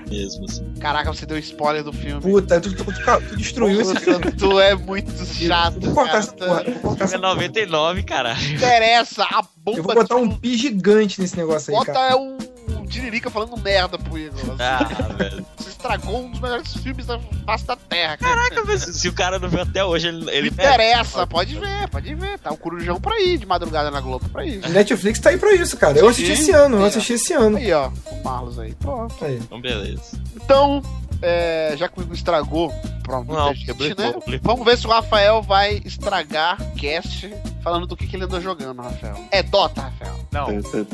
Mesmo, 0.09 0.45
assim. 0.45 0.73
Caraca, 0.79 1.13
você 1.13 1.27
deu 1.27 1.37
spoiler 1.37 1.83
do 1.83 1.93
filme. 1.93 2.19
Puta, 2.19 2.59
tu, 2.59 2.73
tu, 2.75 2.83
tu, 2.83 2.93
tu 3.29 3.35
destruiu 3.35 3.79
esse 3.79 3.95
filme. 3.99 4.31
Tu 4.31 4.59
é 4.59 4.73
muito 4.73 5.23
chato. 5.23 5.79
Vou 5.79 5.93
cortar 5.93 6.17
essa 6.17 6.33
porra. 6.33 6.63
Vou 6.63 6.73
cortar 6.81 7.03
É 7.03 7.07
essa 7.09 7.19
porra. 7.19 7.35
99, 7.35 8.01
caralho. 8.01 8.55
Interessa, 8.55 9.23
a 9.25 9.43
bomba 9.57 9.77
Eu 9.77 9.83
vou 9.83 9.93
botar 9.93 10.15
um 10.15 10.31
pi 10.31 10.57
gigante 10.57 11.21
nesse 11.21 11.37
negócio 11.37 11.71
aí, 11.71 11.77
Bota 11.77 11.93
cara. 11.93 12.13
é 12.13 12.15
um 12.15 12.37
Tiririca 12.87 13.29
falando 13.29 13.57
merda 13.57 13.97
pro 13.97 14.17
Igor. 14.17 14.37
Ah, 14.59 14.83
velho. 15.13 15.45
Você 15.57 15.69
estragou 15.69 16.25
um 16.25 16.31
dos 16.31 16.39
melhores 16.39 16.73
filmes 16.77 17.05
da 17.05 17.19
face 17.45 17.65
da 17.65 17.75
Terra, 17.75 18.17
cara. 18.17 18.35
Caraca, 18.35 18.63
mas 18.65 18.83
se 18.83 19.07
o 19.07 19.13
cara 19.13 19.39
não 19.39 19.47
viu 19.49 19.61
até 19.61 19.83
hoje, 19.83 20.07
ele. 20.07 20.29
ele 20.31 20.47
Interessa, 20.49 21.25
pode 21.27 21.57
ver, 21.57 21.87
pode 21.89 22.13
ver. 22.15 22.39
Tá 22.39 22.51
o 22.51 22.57
Corujão 22.57 22.99
pra 22.99 23.19
ir 23.21 23.37
de 23.37 23.45
madrugada 23.45 23.91
na 23.91 24.01
Globo 24.01 24.27
pra 24.29 24.45
ir. 24.45 24.67
Netflix 24.69 25.19
tá 25.19 25.29
aí 25.29 25.37
pra 25.37 25.53
isso, 25.53 25.77
cara. 25.77 25.97
Eu 25.97 26.07
assisti 26.07 26.35
Sim. 26.35 26.41
esse 26.41 26.51
ano, 26.51 26.77
eu 26.77 26.85
assisti 26.85 27.13
esse 27.13 27.33
ano. 27.33 27.57
Aí, 27.57 27.71
ó, 27.71 27.89
o 27.89 28.23
Marlos 28.23 28.59
aí. 28.59 28.73
Pronto. 28.75 29.23
Aí. 29.23 29.35
Então, 29.37 29.61
beleza. 29.61 30.19
Então, 30.35 30.81
é, 31.21 31.73
já 31.77 31.87
que 31.87 31.99
o 31.99 32.03
Igor 32.03 32.15
estragou 32.15 32.73
pra 33.03 33.17
muita 33.17 33.33
Não, 33.33 33.53
gente, 33.53 33.97
né? 33.97 34.13
Vamos 34.41 34.65
ver 34.65 34.77
se 34.77 34.85
o 34.85 34.89
Rafael 34.89 35.41
vai 35.41 35.81
estragar 35.85 36.61
o 36.61 36.75
cast 36.75 37.33
falando 37.63 37.87
do 37.87 37.95
que, 37.95 38.07
que 38.07 38.15
ele 38.15 38.25
andou 38.25 38.41
jogando, 38.41 38.81
Rafael. 38.81 39.15
É 39.31 39.41
Dota, 39.41 39.81
Rafael. 39.81 40.16
Não. 40.31 40.47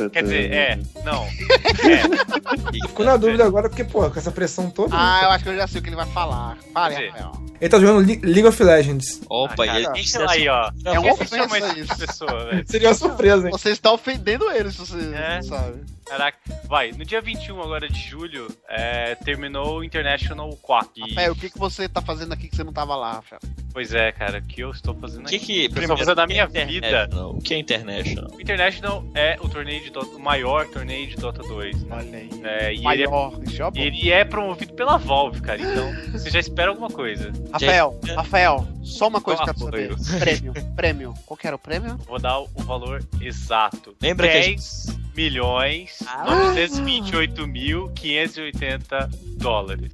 Quer 0.09 0.23
dizer, 0.23 0.51
é. 0.53 0.79
Não. 1.03 1.25
Fico 2.87 3.03
na 3.03 3.17
dúvida 3.17 3.45
agora, 3.45 3.69
porque, 3.69 3.83
pô, 3.83 4.09
com 4.09 4.19
essa 4.19 4.31
pressão 4.31 4.69
toda. 4.69 4.95
Ah, 4.95 5.21
né, 5.21 5.25
eu 5.25 5.29
acho 5.31 5.43
que 5.43 5.49
eu 5.49 5.55
já 5.55 5.67
sei 5.67 5.79
o 5.79 5.83
que 5.83 5.89
ele 5.89 5.95
vai 5.95 6.05
falar. 6.07 6.57
Fale, 6.73 7.07
Rafael. 7.07 7.31
Ele 7.63 7.69
tá 7.69 7.79
jogando 7.79 8.05
Le- 8.05 8.19
League 8.23 8.45
of 8.45 8.61
Legends. 8.61 9.21
Opa, 9.29 9.63
Ah, 9.63 9.79
e 9.79 10.03
que 10.03 10.17
Aí, 10.27 10.49
ó. 10.49 10.69
É 10.83 10.99
uma 10.99 11.15
que 11.15 11.23
ofensa 11.23 11.57
essa 11.57 11.79
isso. 11.79 11.97
pessoa, 11.97 12.45
velho? 12.47 12.63
Seria 12.67 12.89
uma 12.89 12.93
surpresa, 12.93 13.45
hein? 13.47 13.51
Você 13.53 13.69
está 13.69 13.89
ofendendo 13.93 14.51
ele, 14.51 14.69
se 14.69 14.79
você 14.79 14.97
É. 15.15 15.35
não 15.35 15.43
sabe. 15.43 15.81
Caraca. 16.05 16.37
Vai, 16.65 16.91
no 16.91 17.05
dia 17.05 17.21
21 17.21 17.61
agora 17.61 17.87
de 17.87 17.97
julho, 18.09 18.49
é, 18.67 19.15
terminou 19.15 19.79
o 19.79 19.83
International 19.85 20.49
4. 20.61 20.91
E- 20.97 21.09
Rafael, 21.11 21.31
o 21.31 21.35
que, 21.35 21.49
que 21.49 21.57
você 21.57 21.87
tá 21.87 22.01
fazendo 22.01 22.33
aqui 22.33 22.49
que 22.49 22.55
você 22.57 22.63
não 22.65 22.73
tava 22.73 22.93
lá, 22.97 23.13
Rafael? 23.13 23.39
Pois 23.71 23.93
é, 23.93 24.11
cara, 24.11 24.39
o 24.39 24.41
que 24.43 24.61
eu 24.61 24.69
estou 24.71 24.93
fazendo 24.95 25.25
O 25.25 25.29
que 25.29 25.37
aqui? 25.37 25.45
que. 25.45 25.65
Eu 25.79 25.81
estou 25.81 25.97
fazendo 25.97 26.15
na 26.17 26.27
minha 26.27 26.45
vida. 26.45 26.61
International? 26.87 27.31
O 27.31 27.41
que 27.41 27.53
é 27.53 27.57
International? 27.57 28.31
O 28.35 28.41
International 28.41 29.05
é 29.15 29.37
o 29.39 29.47
torneio 29.49 29.81
de 29.83 29.89
Dota, 29.91 30.15
o 30.15 30.19
maior 30.19 30.67
torneio 30.67 31.07
de 31.07 31.15
Dota 31.15 31.41
2. 31.41 31.83
né? 31.83 31.95
Olha 31.95 32.17
aí. 32.17 32.29
É, 32.43 32.73
e 32.73 32.75
ele 32.75 32.79
é, 32.81 32.83
Maior. 33.07 33.39
Isso 33.43 33.63
é 33.63 33.71
bom. 33.71 33.79
ele 33.79 34.11
é 34.11 34.25
promovido 34.25 34.73
pela 34.73 34.97
Valve, 34.97 35.41
cara. 35.41 35.59
Então, 35.61 35.89
você 36.11 36.29
já 36.29 36.39
espera 36.39 36.69
alguma 36.69 36.89
coisa. 36.89 37.31
Rafael, 37.53 37.99
Rafael, 38.15 38.67
só 38.83 39.07
uma 39.07 39.21
coisa 39.21 39.45
Só 39.45 39.53
que 39.53 39.63
eu 39.63 39.69
quero 39.71 39.99
saber. 39.99 40.19
Prêmio, 40.19 40.53
prêmio. 40.75 41.13
Qual 41.25 41.37
que 41.37 41.45
era 41.47 41.55
o 41.55 41.59
prêmio? 41.59 41.91
Eu 41.91 41.97
Vou 41.99 42.19
dar 42.19 42.39
o 42.39 42.47
valor 42.57 43.05
exato. 43.21 43.95
Lembra 44.01 44.27
que 44.27 44.37
a 44.37 44.41
10 44.41 44.85
milhões 45.15 45.99
Ah. 46.07 46.23
928 46.25 47.47
mil 47.47 47.89
580 47.91 49.09
dólares. 49.37 49.91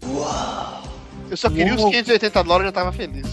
Eu 1.29 1.37
só 1.37 1.49
queria 1.49 1.75
os 1.75 1.81
Uou. 1.81 1.91
580 1.91 2.43
dólares 2.43 2.65
e 2.65 2.67
já 2.67 2.71
tava 2.71 2.91
feliz. 2.91 3.25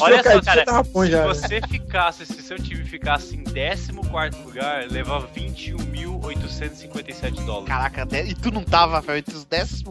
Olha 0.00 0.22
só, 0.22 0.22
trocadilhos 0.22 0.44
cara, 0.44 0.64
bom 0.82 1.04
Se 1.04 1.10
já. 1.10 1.20
né? 1.20 1.26
você 1.26 1.60
ficasse, 1.68 2.24
se 2.26 2.42
seu 2.42 2.56
time 2.58 2.84
ficasse 2.84 3.36
em 3.36 3.44
14 3.44 3.92
lugar, 4.44 4.86
levava 4.90 5.28
21.857 5.28 7.44
dólares. 7.44 7.68
Caraca, 7.68 8.06
e 8.26 8.34
tu 8.34 8.50
não 8.50 8.62
tava, 8.64 8.94
Rafael, 8.96 9.18
entre 9.18 9.36
os 9.36 9.44
14 9.44 9.84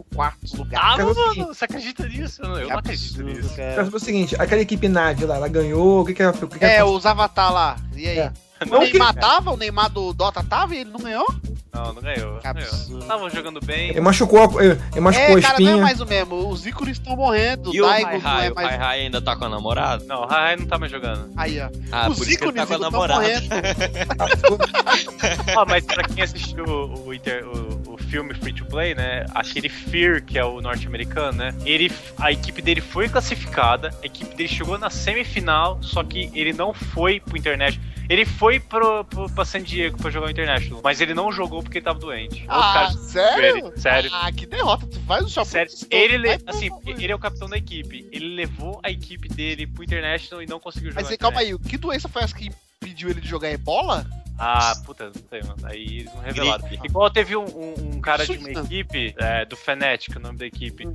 lugares. 0.56 0.84
Ah, 0.84 0.96
mano, 1.14 1.46
você 1.46 1.64
acredita 1.64 2.06
nisso? 2.08 2.42
Eu 2.42 2.48
não, 2.48 2.56
eu 2.58 2.66
Que 2.66 2.72
não 2.72 2.78
acredito 2.80 3.20
absurdo, 3.20 3.40
nisso. 3.40 3.56
cara. 3.56 3.84
Saber 3.84 3.96
o 3.96 4.00
seguinte, 4.00 4.34
aquela 4.38 4.60
equipe 4.60 4.88
Nave 4.88 5.24
lá, 5.24 5.36
ela 5.36 5.48
ganhou, 5.48 6.02
o 6.02 6.04
que 6.04 6.12
que 6.14 6.22
ela... 6.22 6.32
O 6.32 6.48
que 6.48 6.58
que 6.58 6.64
É, 6.64 6.76
ela... 6.76 6.90
os 6.90 7.06
avatar 7.06 7.52
lá. 7.52 7.76
E 7.94 8.08
aí? 8.08 8.18
É. 8.18 8.32
O 8.64 8.68
Não 8.70 8.80
Neymar 8.80 9.14
tava? 9.14 9.52
O 9.52 9.56
Neymar 9.56 9.90
do 9.90 10.14
Dota 10.14 10.42
tava 10.42 10.74
e 10.74 10.78
ele 10.78 10.90
não 10.90 11.00
ganhou? 11.00 11.26
Não, 11.74 11.92
não 11.92 12.00
ganhou. 12.00 12.38
Que. 12.40 12.94
Estavam 12.98 13.28
jogando 13.28 13.60
bem. 13.62 13.90
Ele 13.90 14.00
machucou, 14.00 14.38
a- 14.58 14.64
ele, 14.64 14.80
ele 14.92 15.00
machucou 15.00 15.36
É, 15.36 15.38
a 15.38 15.42
cara, 15.42 15.60
não 15.60 15.72
é 15.72 15.76
mais 15.82 16.00
o 16.00 16.06
mesmo. 16.06 16.48
Os 16.48 16.64
ícones 16.66 16.96
estão 16.96 17.14
morrendo. 17.16 17.74
E 17.74 17.82
o 17.82 17.86
Daigo 17.86 18.08
Hai 18.08 18.18
não 18.18 18.30
Hai? 18.30 18.46
é 18.46 18.50
O 18.50 18.54
mais. 18.54 18.68
Hai 18.68 18.76
Hai 18.78 19.00
ainda 19.02 19.20
tá 19.20 19.36
com 19.36 19.44
a 19.44 19.48
namorada? 19.50 20.02
Não, 20.06 20.22
o 20.22 20.26
Rai 20.26 20.56
não 20.56 20.64
tá 20.66 20.78
mais 20.78 20.90
jogando. 20.90 21.30
Aí, 21.36 21.60
ó. 21.60 21.68
Ah, 21.92 22.08
Os 22.08 22.16
que 22.18 22.22
ele 22.30 22.36
tá 22.38 22.44
ícones 22.46 22.64
com 22.66 22.74
a 22.74 22.78
namorada. 22.78 23.20
morrendo. 23.20 23.46
Ah, 25.56 25.64
mas 25.66 25.84
pra 25.84 26.02
quem 26.04 26.22
assistiu 26.22 26.64
o, 26.64 27.08
o, 27.08 27.14
inter- 27.14 27.46
o- 27.46 27.80
o 27.85 27.85
filme 28.08 28.34
Free 28.34 28.52
to 28.52 28.64
Play, 28.66 28.94
né? 28.94 29.26
Aquele 29.34 29.68
Fear, 29.68 30.22
que 30.24 30.38
é 30.38 30.44
o 30.44 30.60
norte-americano, 30.60 31.38
né? 31.38 31.54
Ele, 31.64 31.90
a 32.18 32.32
equipe 32.32 32.62
dele 32.62 32.80
foi 32.80 33.08
classificada, 33.08 33.90
a 34.02 34.06
equipe 34.06 34.34
dele 34.34 34.48
chegou 34.48 34.78
na 34.78 34.90
semifinal, 34.90 35.82
só 35.82 36.02
que 36.04 36.30
ele 36.34 36.52
não 36.52 36.72
foi 36.72 37.20
pro 37.20 37.36
International. 37.36 37.84
Ele 38.08 38.24
foi 38.24 38.60
pro, 38.60 39.04
pro, 39.04 39.28
pra 39.30 39.44
San 39.44 39.60
Diego 39.62 39.98
pra 39.98 40.10
jogar 40.12 40.28
o 40.28 40.30
International, 40.30 40.80
mas 40.84 41.00
ele 41.00 41.12
não 41.12 41.32
jogou 41.32 41.60
porque 41.60 41.78
ele 41.78 41.84
tava 41.84 41.98
doente. 41.98 42.44
Ah, 42.48 42.92
sério? 42.96 43.66
Ele, 43.66 43.80
sério. 43.80 44.10
Ah, 44.12 44.30
que 44.30 44.46
derrota. 44.46 44.86
Tu 44.86 45.00
faz 45.00 45.24
o 45.24 45.28
shopping. 45.28 45.48
Sério, 45.50 45.72
ele, 45.90 46.16
le- 46.18 46.38
assim, 46.46 46.68
ele 46.86 47.10
é 47.10 47.14
o 47.14 47.18
capitão 47.18 47.48
da 47.48 47.56
equipe. 47.56 48.08
Ele 48.12 48.36
levou 48.36 48.78
a 48.84 48.90
equipe 48.92 49.28
dele 49.28 49.66
pro 49.66 49.82
International 49.82 50.40
e 50.40 50.46
não 50.46 50.60
conseguiu 50.60 50.90
jogar. 50.92 51.02
Mas 51.04 51.16
calma 51.16 51.40
aí, 51.40 51.58
que 51.58 51.76
doença 51.76 52.08
foi 52.08 52.22
essa 52.22 52.34
que 52.34 52.48
impediu 52.80 53.10
ele 53.10 53.20
de 53.20 53.26
jogar 53.28 53.50
ebola? 53.50 54.06
Ah, 54.38 54.74
puta, 54.84 55.06
não 55.06 55.12
sei, 55.28 55.40
mano. 55.42 55.56
Aí 55.64 56.00
eles 56.00 56.14
não 56.14 56.20
revelaram. 56.22 56.68
Gripe. 56.68 56.86
Igual 56.86 57.10
teve 57.10 57.36
um, 57.36 57.44
um- 57.44 57.96
um 57.96 58.00
cara 58.00 58.24
de 58.26 58.32
uma 58.38 58.48
equipe, 58.64 59.14
é, 59.18 59.44
do 59.44 59.56
Fnatic, 59.56 60.14
o 60.16 60.20
nome 60.20 60.38
da 60.38 60.46
equipe. 60.46 60.86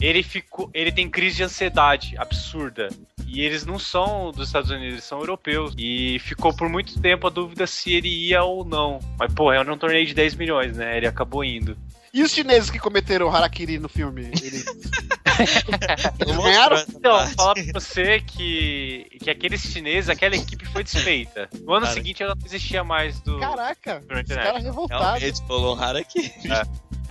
Ele 0.00 0.22
ficou. 0.22 0.68
Ele 0.74 0.90
tem 0.90 1.08
crise 1.08 1.36
de 1.36 1.42
ansiedade 1.44 2.16
absurda. 2.18 2.88
E 3.26 3.40
eles 3.40 3.64
não 3.64 3.78
são 3.78 4.30
dos 4.32 4.48
Estados 4.48 4.68
Unidos, 4.70 4.92
eles 4.94 5.04
são 5.04 5.20
europeus. 5.20 5.72
E 5.78 6.18
ficou 6.18 6.54
por 6.54 6.68
muito 6.68 7.00
tempo 7.00 7.26
a 7.26 7.30
dúvida 7.30 7.66
se 7.66 7.92
ele 7.94 8.08
ia 8.08 8.42
ou 8.42 8.64
não. 8.64 8.98
Mas, 9.18 9.32
porra, 9.32 9.56
era 9.56 9.72
um 9.72 9.78
torneio 9.78 10.04
de 10.04 10.12
10 10.12 10.34
milhões, 10.34 10.76
né? 10.76 10.96
Ele 10.96 11.06
acabou 11.06 11.44
indo. 11.44 11.76
E 12.14 12.22
os 12.22 12.30
chineses 12.32 12.68
que 12.70 12.78
cometeram 12.78 13.34
harakiri 13.34 13.78
no 13.78 13.88
filme? 13.88 14.26
Eles, 14.42 14.64
Eles 16.20 16.36
ganharam? 16.36 16.84
Então, 16.88 17.26
falar 17.28 17.54
pra 17.54 17.64
você 17.72 18.20
que, 18.20 19.06
que 19.20 19.30
aqueles 19.30 19.62
chineses, 19.62 20.10
aquela 20.10 20.36
equipe 20.36 20.66
foi 20.66 20.84
desfeita. 20.84 21.48
No 21.62 21.72
ano 21.72 21.82
Cara. 21.86 21.94
seguinte 21.94 22.22
ela 22.22 22.34
não 22.34 22.44
existia 22.46 22.84
mais 22.84 23.18
do. 23.20 23.38
Caraca, 23.38 24.00
do 24.00 24.20
os 24.20 24.26
caras 24.36 24.62
revoltados. 24.62 25.20
Realmente, 25.20 25.46
falou 25.46 25.74
raro 25.74 25.98
aqui. 25.98 26.30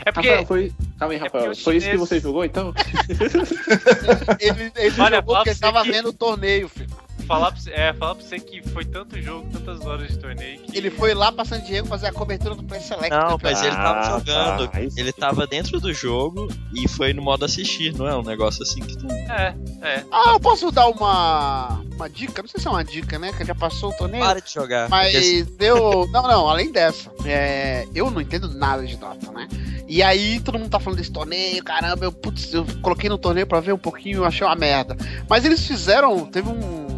É 0.05 0.11
porque. 0.11 0.29
Rafael, 0.29 0.45
foi. 0.45 0.71
Calma 0.99 1.13
aí, 1.13 1.19
É 1.19 1.23
Rafael. 1.23 1.51
os 1.51 1.63
Foi 1.63 1.77
isso 1.77 1.89
que 1.89 1.97
você 1.97 2.19
jogou 2.19 2.45
então? 2.45 2.71
Ele, 4.39 4.71
ele 4.75 5.01
Olha, 5.01 5.17
jogou 5.17 5.35
porque 5.35 5.49
ele 5.51 5.59
tava 5.59 5.83
que- 5.83 5.91
vendo 5.91 6.09
o 6.09 6.13
torneio, 6.13 6.69
filho. 6.69 6.89
Falar 7.33 7.51
pra, 7.51 7.61
você- 7.61 7.71
é, 7.71 7.93
falar 7.93 8.15
pra 8.15 8.23
você 8.23 8.39
que 8.39 8.61
foi 8.69 8.85
tanto 8.85 9.21
jogo, 9.21 9.47
tantas 9.51 9.85
horas 9.85 10.07
de 10.09 10.17
torneio 10.17 10.59
que. 10.59 10.77
Ele 10.77 10.89
foi 10.89 11.13
lá 11.13 11.31
pra 11.31 11.45
San 11.45 11.59
Diego 11.61 11.87
fazer 11.87 12.07
a 12.07 12.11
cobertura 12.13 12.55
do 12.55 12.63
Play 12.63 12.81
Select. 12.81 13.09
Não, 13.09 13.37
cara. 13.37 13.39
mas 13.43 13.61
ele 13.63 13.75
tava 13.75 13.99
Ah, 13.99 14.19
jogando. 14.19 14.67
tá, 14.69 14.81
isso. 14.81 14.99
Ele 14.99 15.13
tava 15.13 15.47
dentro 15.47 15.79
do 15.79 15.93
jogo 15.93 16.47
e 16.73 16.87
foi 16.87 17.13
no 17.13 17.21
modo 17.21 17.45
assistir, 17.45 17.93
não 17.97 18.07
é 18.07 18.15
um 18.17 18.23
negócio 18.23 18.63
assim 18.63 18.81
que 18.81 18.97
tem. 18.97 19.11
É, 19.29 19.55
é. 19.81 20.03
Ah, 20.11 20.31
eu 20.33 20.39
posso 20.39 20.71
dar 20.71 20.87
uma, 20.87 21.81
uma 21.95 22.09
dica? 22.09 22.41
Não 22.41 22.49
sei 22.49 22.59
se 22.61 22.67
é 22.67 22.71
uma 22.71 22.83
dica, 22.83 23.17
né? 23.19 23.31
Que 23.33 23.45
já 23.45 23.55
passou 23.55 23.89
o 23.91 23.93
torneio. 23.97 24.23
Para 24.23 24.41
de 24.41 24.51
jogar. 24.53 24.89
Mas 24.89 25.11
Porque 25.13 25.63
eu. 25.63 26.07
Não, 26.11 26.23
não, 26.23 26.49
além 26.49 26.71
dessa. 26.71 27.11
é, 27.25 27.87
eu 27.95 28.09
não 28.11 28.21
entendo 28.21 28.49
nada 28.53 28.85
de 28.85 28.95
Dota, 28.97 29.31
né? 29.31 29.47
E 29.87 30.01
aí 30.01 30.39
todo 30.39 30.57
mundo 30.57 30.69
tá 30.69 30.79
falando 30.79 30.99
desse 30.99 31.11
torneio, 31.11 31.61
caramba, 31.63 32.05
eu, 32.05 32.11
putz, 32.13 32.53
eu 32.53 32.65
coloquei 32.81 33.09
no 33.09 33.17
torneio 33.17 33.45
pra 33.45 33.59
ver 33.59 33.73
um 33.73 33.77
pouquinho 33.77 34.13
e 34.15 34.17
eu 34.19 34.25
achei 34.25 34.45
uma 34.47 34.55
merda. 34.55 34.95
Mas 35.29 35.43
eles 35.43 35.65
fizeram. 35.67 36.25
Teve 36.25 36.47
um 36.49 36.90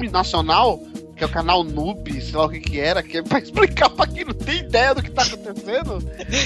filme 0.00 0.10
nacional. 0.10 0.80
Que 1.16 1.24
é 1.24 1.26
o 1.26 1.30
canal 1.30 1.62
Noob, 1.62 2.18
sei 2.22 2.34
lá 2.34 2.46
o 2.46 2.48
que 2.48 2.60
que 2.60 2.80
era, 2.80 3.02
que 3.02 3.18
é 3.18 3.22
pra 3.22 3.38
explicar 3.44 3.90
pra 3.90 4.06
quem 4.06 4.24
não 4.24 4.32
tem 4.32 4.60
ideia 4.60 4.94
do 4.94 5.02
que 5.02 5.10
tá 5.10 5.20
acontecendo, 5.20 5.98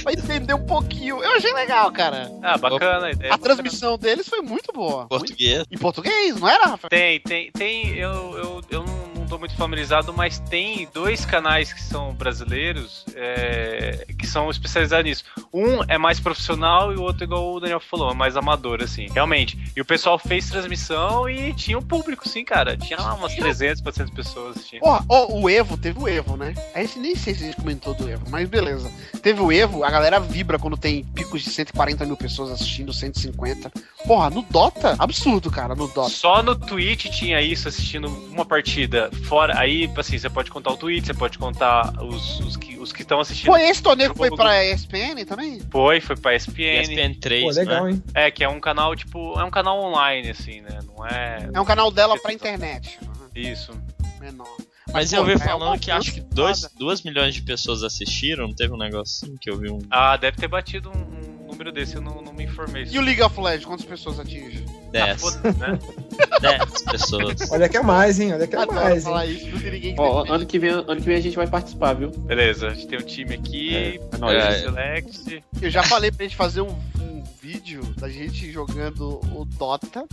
pra 0.02 0.12
entender 0.12 0.52
um 0.52 0.66
pouquinho. 0.66 1.22
Eu 1.22 1.30
achei 1.36 1.52
legal, 1.54 1.92
cara. 1.92 2.28
Ah, 2.42 2.58
bacana 2.58 3.06
a 3.06 3.12
ideia. 3.12 3.32
A 3.32 3.38
transmissão 3.38 3.96
deles 3.96 4.28
foi 4.28 4.40
muito 4.40 4.72
boa. 4.72 5.06
Muito- 5.08 5.08
Português. 5.10 5.62
Em 5.70 5.78
português, 5.78 6.40
não 6.40 6.48
era, 6.48 6.66
Rafa? 6.66 6.88
Tem, 6.88 7.20
tem, 7.20 7.52
tem. 7.52 7.90
Eu, 7.96 8.10
eu, 8.36 8.60
eu 8.68 8.82
não, 8.82 9.03
muito 9.38 9.56
familiarizado, 9.56 10.12
mas 10.12 10.38
tem 10.38 10.88
dois 10.92 11.24
canais 11.24 11.72
que 11.72 11.82
são 11.82 12.14
brasileiros 12.14 13.04
é, 13.14 14.06
que 14.18 14.26
são 14.26 14.50
especializados 14.50 15.04
nisso. 15.04 15.24
Um 15.52 15.82
é 15.88 15.98
mais 15.98 16.20
profissional 16.20 16.92
e 16.92 16.96
o 16.96 17.02
outro, 17.02 17.24
igual 17.24 17.54
o 17.54 17.60
Daniel 17.60 17.80
falou, 17.80 18.10
é 18.10 18.14
mais 18.14 18.36
amador, 18.36 18.82
assim, 18.82 19.08
realmente. 19.08 19.58
E 19.76 19.80
o 19.80 19.84
pessoal 19.84 20.18
fez 20.18 20.48
transmissão 20.48 21.28
e 21.28 21.52
tinha 21.54 21.78
um 21.78 21.82
público, 21.82 22.28
sim, 22.28 22.44
cara. 22.44 22.76
Tinha 22.76 22.98
lá 22.98 23.14
umas 23.14 23.34
300, 23.34 23.82
400 23.82 24.14
pessoas 24.14 24.56
assistindo. 24.56 24.80
Porra, 24.80 25.04
ó, 25.08 25.32
o 25.32 25.48
Evo, 25.48 25.76
teve 25.76 25.98
o 25.98 26.08
Evo, 26.08 26.36
né? 26.36 26.54
A 26.74 26.80
gente 26.80 26.98
nem 26.98 27.14
sei 27.14 27.34
se 27.34 27.44
a 27.44 27.46
gente 27.46 27.56
comentou 27.56 27.94
do 27.94 28.08
Evo, 28.08 28.24
mas 28.30 28.48
beleza. 28.48 28.90
Teve 29.22 29.40
o 29.40 29.52
Evo, 29.52 29.84
a 29.84 29.90
galera 29.90 30.20
vibra 30.20 30.58
quando 30.58 30.76
tem 30.76 31.04
picos 31.04 31.42
de 31.42 31.50
140 31.50 32.04
mil 32.04 32.16
pessoas 32.16 32.50
assistindo, 32.50 32.92
150. 32.92 33.70
Porra, 34.06 34.30
no 34.30 34.42
Dota, 34.42 34.96
absurdo, 34.98 35.50
cara, 35.50 35.74
no 35.74 35.88
Dota. 35.88 36.10
Só 36.10 36.42
no 36.42 36.54
Twitch 36.54 37.06
tinha 37.06 37.40
isso, 37.40 37.68
assistindo 37.68 38.08
uma 38.30 38.44
partida. 38.44 39.10
Fora, 39.24 39.58
aí, 39.58 39.90
assim, 39.96 40.18
você 40.18 40.28
pode 40.28 40.50
contar 40.50 40.72
o 40.72 40.76
Twitch, 40.76 41.06
você 41.06 41.14
pode 41.14 41.38
contar 41.38 41.92
os, 42.02 42.40
os 42.40 42.56
que 42.56 42.78
os 42.78 42.92
estão 42.92 43.20
assistindo. 43.20 43.46
Foi 43.46 43.62
esse 43.62 43.82
torneio 43.82 44.10
que 44.10 44.16
foi 44.16 44.30
pra 44.30 44.64
ESPN 44.64 45.24
também? 45.26 45.60
Foi, 45.70 46.00
foi 46.00 46.16
pra 46.16 46.34
ESPN. 46.34 46.82
ESPN 46.82 47.14
3, 47.20 47.42
Pô, 47.42 47.60
legal, 47.60 47.84
né? 47.84 47.90
hein? 47.92 48.02
É, 48.14 48.30
que 48.30 48.44
é 48.44 48.48
um 48.48 48.60
canal, 48.60 48.94
tipo, 48.94 49.38
é 49.38 49.44
um 49.44 49.50
canal 49.50 49.80
online, 49.82 50.30
assim, 50.30 50.60
né? 50.60 50.78
Não 50.86 51.06
é. 51.06 51.48
É 51.52 51.60
um 51.60 51.64
canal 51.64 51.90
dela 51.90 52.18
pra 52.20 52.32
internet. 52.32 52.98
Isso. 53.34 53.72
Menor. 54.20 54.56
Mas 54.92 55.10
pô, 55.10 55.16
eu 55.16 55.20
ouvi 55.20 55.32
é 55.32 55.38
falando 55.38 55.68
uma 55.68 55.78
que 55.78 55.90
acho 55.90 56.12
que 56.12 56.24
força 56.34 56.70
2 56.78 57.02
milhões 57.02 57.34
de 57.34 57.42
pessoas 57.42 57.82
assistiram, 57.82 58.46
não 58.46 58.54
teve 58.54 58.72
um 58.72 58.76
negócio 58.76 59.26
assim 59.26 59.36
que 59.36 59.50
eu 59.50 59.58
vi 59.58 59.70
um 59.70 59.80
Ah, 59.90 60.16
deve 60.16 60.36
ter 60.36 60.46
batido 60.46 60.90
um, 60.90 61.42
um 61.42 61.46
número 61.46 61.72
desse, 61.72 61.96
eu 61.96 62.02
não, 62.02 62.22
não 62.22 62.32
me 62.32 62.44
informei. 62.44 62.84
E 62.84 62.98
o 62.98 63.02
League 63.02 63.22
of 63.22 63.38
Legends, 63.40 63.64
quantas 63.64 63.86
pessoas 63.86 64.20
atinge? 64.20 64.64
10. 64.92 65.20
Foda-se, 65.20 65.58
né? 65.58 65.78
10 66.40 66.82
pessoas. 66.90 67.50
Olha 67.50 67.68
que 67.68 67.76
é 67.76 67.82
mais, 67.82 68.18
hein? 68.20 68.32
Olha 68.34 68.46
que 68.46 68.54
é 68.54 68.58
Adoro 68.58 68.74
mais, 68.76 68.94
hein? 68.96 69.00
falar 69.02 69.26
isso, 69.26 69.46
não 69.50 69.60
tem 69.60 69.70
ninguém 69.70 69.94
que 69.94 70.00
Ó, 70.00 70.24
ano 70.32 70.46
que, 70.46 70.58
vem, 70.58 70.70
ano 70.70 70.96
que 70.96 71.02
vem 71.02 71.16
a 71.16 71.20
gente 71.20 71.36
vai 71.36 71.46
participar, 71.46 71.94
viu? 71.94 72.10
Beleza, 72.10 72.68
a 72.68 72.74
gente 72.74 72.86
tem 72.86 72.98
um 72.98 73.02
time 73.02 73.34
aqui, 73.34 73.76
É, 74.12 74.18
nóis. 74.18 74.36
Player 74.42 74.52
É. 74.52 74.60
Select. 74.60 75.44
Eu 75.62 75.70
já 75.70 75.82
falei 75.82 76.10
pra 76.10 76.24
gente 76.24 76.36
fazer 76.36 76.60
um, 76.60 76.70
um 77.00 77.22
vídeo 77.42 77.82
da 77.98 78.08
gente 78.08 78.50
jogando 78.50 79.20
o 79.34 79.44
Dota 79.58 80.04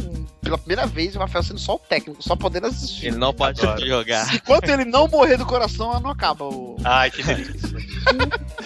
pela 0.41 0.57
primeira 0.57 0.85
vez 0.85 1.13
e 1.13 1.17
o 1.17 1.19
Rafael 1.21 1.43
sendo 1.43 1.59
só 1.59 1.75
o 1.75 1.79
técnico, 1.79 2.21
só 2.21 2.35
podendo 2.35 2.67
assistir. 2.67 3.07
Ele 3.07 3.17
não 3.17 3.33
pode 3.33 3.61
Adoro. 3.61 3.85
jogar. 3.85 4.33
Enquanto 4.35 4.69
ele 4.69 4.85
não 4.85 5.07
morrer 5.07 5.37
do 5.37 5.45
coração, 5.45 5.97
não 5.99 6.09
acaba 6.11 6.45
o. 6.45 6.75
Ai, 6.83 7.09
que 7.11 7.23
delícia. 7.23 7.69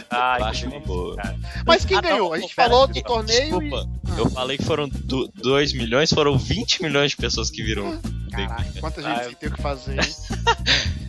Ai, 0.09 0.39
Eu 0.39 0.43
que 0.43 0.49
acho 0.49 0.65
uma 0.65 0.71
delícia, 0.71 0.87
boa. 0.87 1.15
cara. 1.15 1.35
Mas 1.65 1.85
quem 1.85 1.97
Ah, 1.97 2.01
não, 2.01 2.09
ganhou? 2.09 2.27
A 2.33 2.35
pô, 2.35 2.41
gente 2.41 2.55
pera, 2.55 2.69
falou 2.69 2.87
do 2.87 3.01
torneio 3.01 3.59
Desculpa, 3.59 3.89
eu 4.17 4.29
falei 4.29 4.57
que 4.57 4.63
foram 4.63 4.89
2 4.89 5.73
milhões, 5.73 6.09
foram 6.11 6.37
20 6.37 6.81
milhões 6.83 7.11
de 7.11 7.17
pessoas 7.17 7.24
que 7.49 7.63
viram. 7.63 7.99
e. 8.27 8.31
Caraca, 8.31 8.79
quanta 8.79 9.01
Ah, 9.07 9.15
gente 9.23 9.29
que 9.29 9.35
tem 9.35 9.49
o 9.49 9.53
que 9.53 9.61
fazer, 9.61 9.93
hein? 9.93 10.15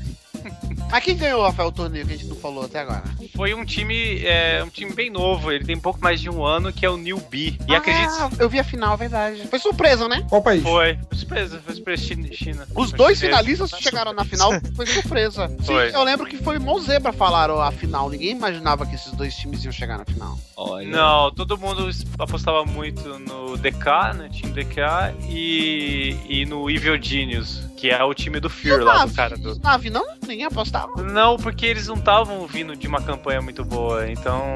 Mas 0.91 1.05
quem 1.05 1.17
ganhou, 1.17 1.43
Rafael, 1.43 1.69
o 1.69 1.73
torneio 1.73 2.07
que 2.07 2.13
a 2.15 2.17
gente 2.17 2.29
não 2.29 2.37
falou 2.37 2.65
até 2.65 2.81
agora? 2.81 3.05
Foi 3.35 3.53
um 3.55 3.65
time, 3.65 4.23
é, 4.25 4.63
um 4.65 4.69
time 4.69 4.93
bem 4.95 5.11
novo, 5.11 5.51
ele 5.53 5.65
tem 5.65 5.77
pouco 5.79 6.01
mais 6.01 6.21
de 6.21 6.31
um 6.31 6.45
ano, 6.45 6.73
que 6.73 6.87
é 6.87 6.91
o 6.91 6.97
New 6.97 7.19
B. 7.31 7.57
E 7.69 7.75
Ah, 7.75 8.31
eu 8.39 8.49
vi 8.49 8.59
a 8.61 8.65
final, 8.65 8.95
é 8.95 8.97
verdade. 8.97 9.47
Foi 9.49 9.59
surpresa, 9.59 10.09
né? 10.09 10.25
Qual 10.29 10.43
país? 10.43 10.63
foi. 10.63 10.99
Foi 11.09 11.19
surpresa, 11.19 11.61
foi 11.65 11.75
surpresa 11.75 12.03
China. 12.03 12.29
China. 12.33 12.67
Os 12.75 12.91
Foi 12.91 12.99
dois 12.99 13.19
chinês. 13.19 13.35
finalistas 13.37 13.73
que 13.73 13.83
chegaram 13.83 14.13
na 14.13 14.25
final 14.25 14.51
foi 14.75 14.87
surpresa. 14.87 15.49
Sim, 15.49 15.65
Foi. 15.65 15.95
eu 15.95 16.03
lembro 16.03 16.27
que 16.27 16.37
foi 16.39 16.59
mão 16.59 16.79
zebra 16.81 17.13
falaram 17.13 17.61
a 17.61 17.71
final. 17.73 18.09
Ninguém 18.09 18.31
imaginava 18.31 18.87
que 18.87 18.95
esses 18.95 19.13
dois 19.13 19.35
times 19.35 19.65
iam 19.65 19.73
chegar 19.73 19.99
na 19.99 20.05
final. 20.05 20.39
Olha. 20.57 20.89
Não, 20.89 21.31
todo 21.33 21.59
mundo 21.59 21.91
apostava 22.19 22.65
muito 22.65 23.19
no 23.19 23.57
DK, 23.57 24.15
né? 24.17 24.29
Time 24.33 24.53
DK 24.53 24.81
e, 25.29 26.17
e 26.29 26.47
no 26.47 26.71
Evil 26.71 27.01
Genius, 27.03 27.63
que 27.77 27.91
é 27.91 28.03
o 28.03 28.15
time 28.15 28.41
do 28.41 28.49
Fear 28.49 28.79
E 28.79 28.83
o 28.83 28.85
lá, 28.85 29.05
do 29.05 29.15
cara 29.15 29.37
do. 29.37 29.59
Navi 29.61 29.91
não? 29.91 30.05
Ninguém 30.27 30.45
apostava. 30.45 31.03
Não, 31.03 31.37
porque 31.37 31.67
eles 31.67 31.87
não 31.87 31.97
estavam 31.97 32.47
vindo 32.47 32.75
de 32.75 32.87
uma 32.89 33.01
campanha 33.03 33.41
muito 33.43 33.65
boa, 33.65 34.11
então. 34.11 34.55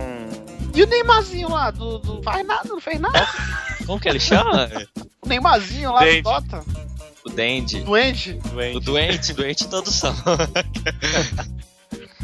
E 0.75 0.83
o 0.83 0.87
Neymarzinho 0.87 1.51
lá, 1.51 1.71
do, 1.71 1.99
do. 1.99 2.23
Faz 2.23 2.47
nada, 2.47 2.69
não 2.69 2.81
fez 2.81 2.99
nada. 3.01 3.27
Como 3.87 4.01
que 4.01 4.09
ele 4.09 4.21
chama? 4.21 4.69
O 5.23 5.29
Neymarzinho 5.29 5.93
lá 5.93 6.01
Dente. 6.01 6.23
do 6.23 6.31
Dota. 6.31 6.65
o 7.27 7.31
Dandy. 7.31 7.81
Doente. 7.81 8.33
Doente. 8.35 8.77
O 8.77 8.81
doente, 8.81 9.33
doente 9.35 9.69
todos 9.69 9.95
são. 9.95 10.15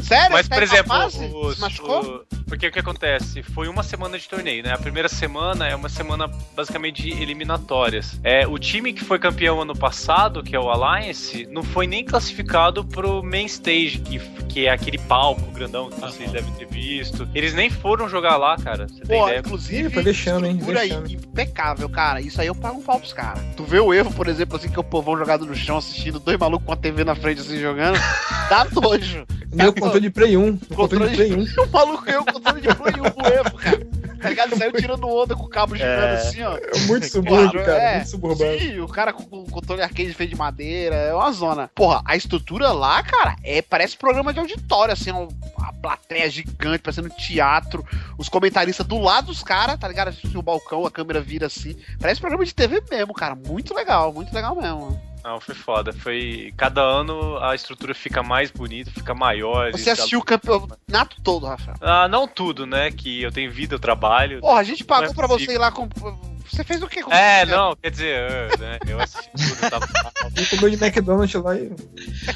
Sério? 0.01 0.31
Mas, 0.31 0.47
por 0.47 0.55
tá 0.55 0.61
em 0.61 0.63
exemplo, 0.63 1.05
os- 1.05 1.55
Se 1.55 1.61
machucou? 1.61 2.01
o- 2.05 2.25
porque 2.47 2.67
o 2.67 2.71
que 2.71 2.79
acontece? 2.79 3.43
Foi 3.43 3.67
uma 3.67 3.83
semana 3.83 4.17
de 4.17 4.27
torneio, 4.27 4.63
né? 4.63 4.73
A 4.73 4.77
primeira 4.77 5.09
semana 5.09 5.67
é 5.67 5.75
uma 5.75 5.89
semana 5.89 6.29
basicamente 6.55 7.03
de 7.03 7.21
eliminatórias. 7.21 8.19
É, 8.23 8.47
o 8.47 8.57
time 8.57 8.93
que 8.93 9.03
foi 9.03 9.19
campeão 9.19 9.61
ano 9.61 9.75
passado, 9.75 10.41
que 10.41 10.55
é 10.55 10.59
o 10.59 10.69
Alliance, 10.69 11.47
não 11.51 11.61
foi 11.63 11.85
nem 11.85 12.05
classificado 12.05 12.83
pro 12.85 13.21
main 13.21 13.45
stage, 13.45 13.99
que, 13.99 14.19
que 14.47 14.65
é 14.65 14.71
aquele 14.71 14.97
palco 14.97 15.51
grandão 15.51 15.89
que 15.89 15.99
vocês 15.99 16.31
devem 16.31 16.51
ter 16.53 16.67
visto. 16.67 17.27
Eles 17.35 17.53
nem 17.53 17.69
foram 17.69 18.07
jogar 18.07 18.37
lá, 18.37 18.55
cara. 18.57 18.87
Você 18.87 19.01
tem 19.01 19.19
Pô, 19.19 19.27
ideia? 19.27 19.39
inclusive, 19.39 19.89
foi 19.89 20.03
vexame, 20.03 20.47
hein? 20.47 20.57
estrutura 20.57 20.81
Vexame. 20.81 21.13
impecável, 21.13 21.89
cara. 21.89 22.21
Isso 22.21 22.39
aí 22.39 22.47
eu 22.47 22.55
pago 22.55 22.79
um 22.79 22.83
pau 22.83 22.99
pros 22.99 23.13
caras. 23.13 23.43
Tu 23.55 23.63
vê 23.63 23.79
o 23.79 23.93
erro, 23.93 24.11
por 24.13 24.27
exemplo, 24.27 24.55
assim, 24.55 24.69
que 24.69 24.79
o 24.79 24.83
povão 24.83 25.17
jogado 25.17 25.45
no 25.45 25.55
chão 25.55 25.77
assistindo 25.77 26.19
dois 26.19 26.37
malucos 26.37 26.65
com 26.65 26.73
a 26.73 26.77
TV 26.77 27.03
na 27.03 27.15
frente 27.15 27.41
assim 27.41 27.59
jogando. 27.59 27.97
Dá 28.49 28.65
nojo. 28.73 29.25
Meu 29.53 29.73
controle 29.73 30.01
de 30.01 30.09
Play 30.09 30.37
1. 30.37 30.41
Meu 30.43 30.59
controle 30.75 31.09
de 31.09 31.15
Play 31.15 31.33
1. 31.33 31.45
O 31.67 31.71
maluco 31.71 32.03
ganhou 32.03 32.23
o 32.37 32.41
controle 32.41 32.61
de 32.61 32.75
Play 32.75 32.93
1 32.93 33.03
do 33.03 33.27
Evo, 33.27 33.57
cara. 33.57 33.87
Tá 34.21 34.29
ligado? 34.29 34.57
Saiu 34.57 34.71
tirando 34.71 35.07
onda 35.07 35.35
com 35.35 35.43
o 35.43 35.49
cabo 35.49 35.75
girando 35.75 36.13
assim, 36.15 36.41
ó. 36.41 36.57
É 36.57 36.79
muito 36.87 37.07
subúrbio, 37.07 37.63
cara. 37.63 37.77
é. 37.77 37.95
Muito 37.97 38.09
suburbano. 38.09 38.59
Sim, 38.59 38.79
o 38.79 38.87
cara 38.87 39.13
com 39.13 39.23
o 39.23 39.49
controle 39.49 39.81
arcade 39.81 40.13
feito 40.13 40.31
de 40.31 40.35
madeira, 40.35 40.95
é 40.95 41.13
uma 41.13 41.31
zona. 41.31 41.69
Porra, 41.75 42.01
a 42.03 42.15
estrutura 42.15 42.71
lá, 42.71 43.03
cara, 43.03 43.35
é 43.43 43.61
parece 43.61 43.95
programa 43.95 44.33
de 44.33 44.39
auditório, 44.39 44.93
assim, 44.93 45.11
ó, 45.11 45.27
a 45.61 45.71
plateia 45.73 46.29
gigante, 46.29 46.79
parecendo 46.79 47.09
teatro, 47.09 47.85
os 48.17 48.27
comentaristas 48.27 48.85
do 48.85 48.97
lado 48.97 49.27
dos 49.27 49.43
caras, 49.43 49.77
tá 49.77 49.87
ligado? 49.87 50.07
Assim, 50.07 50.35
o 50.35 50.41
balcão, 50.41 50.85
a 50.85 50.91
câmera 50.91 51.21
vira 51.21 51.45
assim. 51.45 51.75
Parece 51.99 52.19
programa 52.19 52.43
de 52.43 52.53
TV 52.53 52.81
mesmo, 52.89 53.13
cara. 53.13 53.35
Muito 53.35 53.73
legal, 53.73 54.11
muito 54.11 54.33
legal 54.33 54.55
mesmo. 54.55 54.99
Não, 55.27 55.41
foi 55.41 55.53
foda. 55.53 55.91
Foi. 55.91 56.53
Cada 56.55 56.81
ano 56.81 57.37
a 57.39 57.53
estrutura 57.53 57.93
fica 57.93 58.23
mais 58.23 58.49
bonita, 58.49 58.89
fica 58.91 59.13
maior. 59.13 59.73
Você 59.73 59.89
assistiu 59.89 60.19
o 60.19 60.23
campeonato 60.23 61.21
todo, 61.21 61.45
Rafael. 61.45 61.75
Ah, 61.81 62.07
não 62.07 62.25
tudo, 62.25 62.65
né? 62.65 62.91
Que 62.91 63.23
eu 63.23 63.31
tenho 63.31 63.51
vida, 63.51 63.75
eu 63.75 63.79
trabalho. 63.79 64.39
Porra, 64.39 64.61
a 64.61 64.63
gente 64.63 64.85
pagou 64.85 65.11
é 65.11 65.13
pra 65.13 65.27
você 65.27 65.55
ir 65.55 65.57
lá 65.57 65.69
com. 65.69 65.89
Você 66.51 66.63
fez 66.63 66.81
o 66.81 66.87
quê 66.87 67.01
com 67.03 67.11
É, 67.13 67.45
você? 67.45 67.51
não, 67.55 67.75
quer 67.75 67.91
dizer, 67.91 68.51
eu, 68.51 68.57
né, 68.59 68.79
eu 68.87 68.99
assisti 68.99 69.29
tudo, 69.31 69.69
tava 69.69 69.87
Ele 70.35 70.45
comeu 70.47 70.69
de 70.69 70.75
McDonald's 70.83 71.41
lá 71.43 71.55
e. 71.55 71.71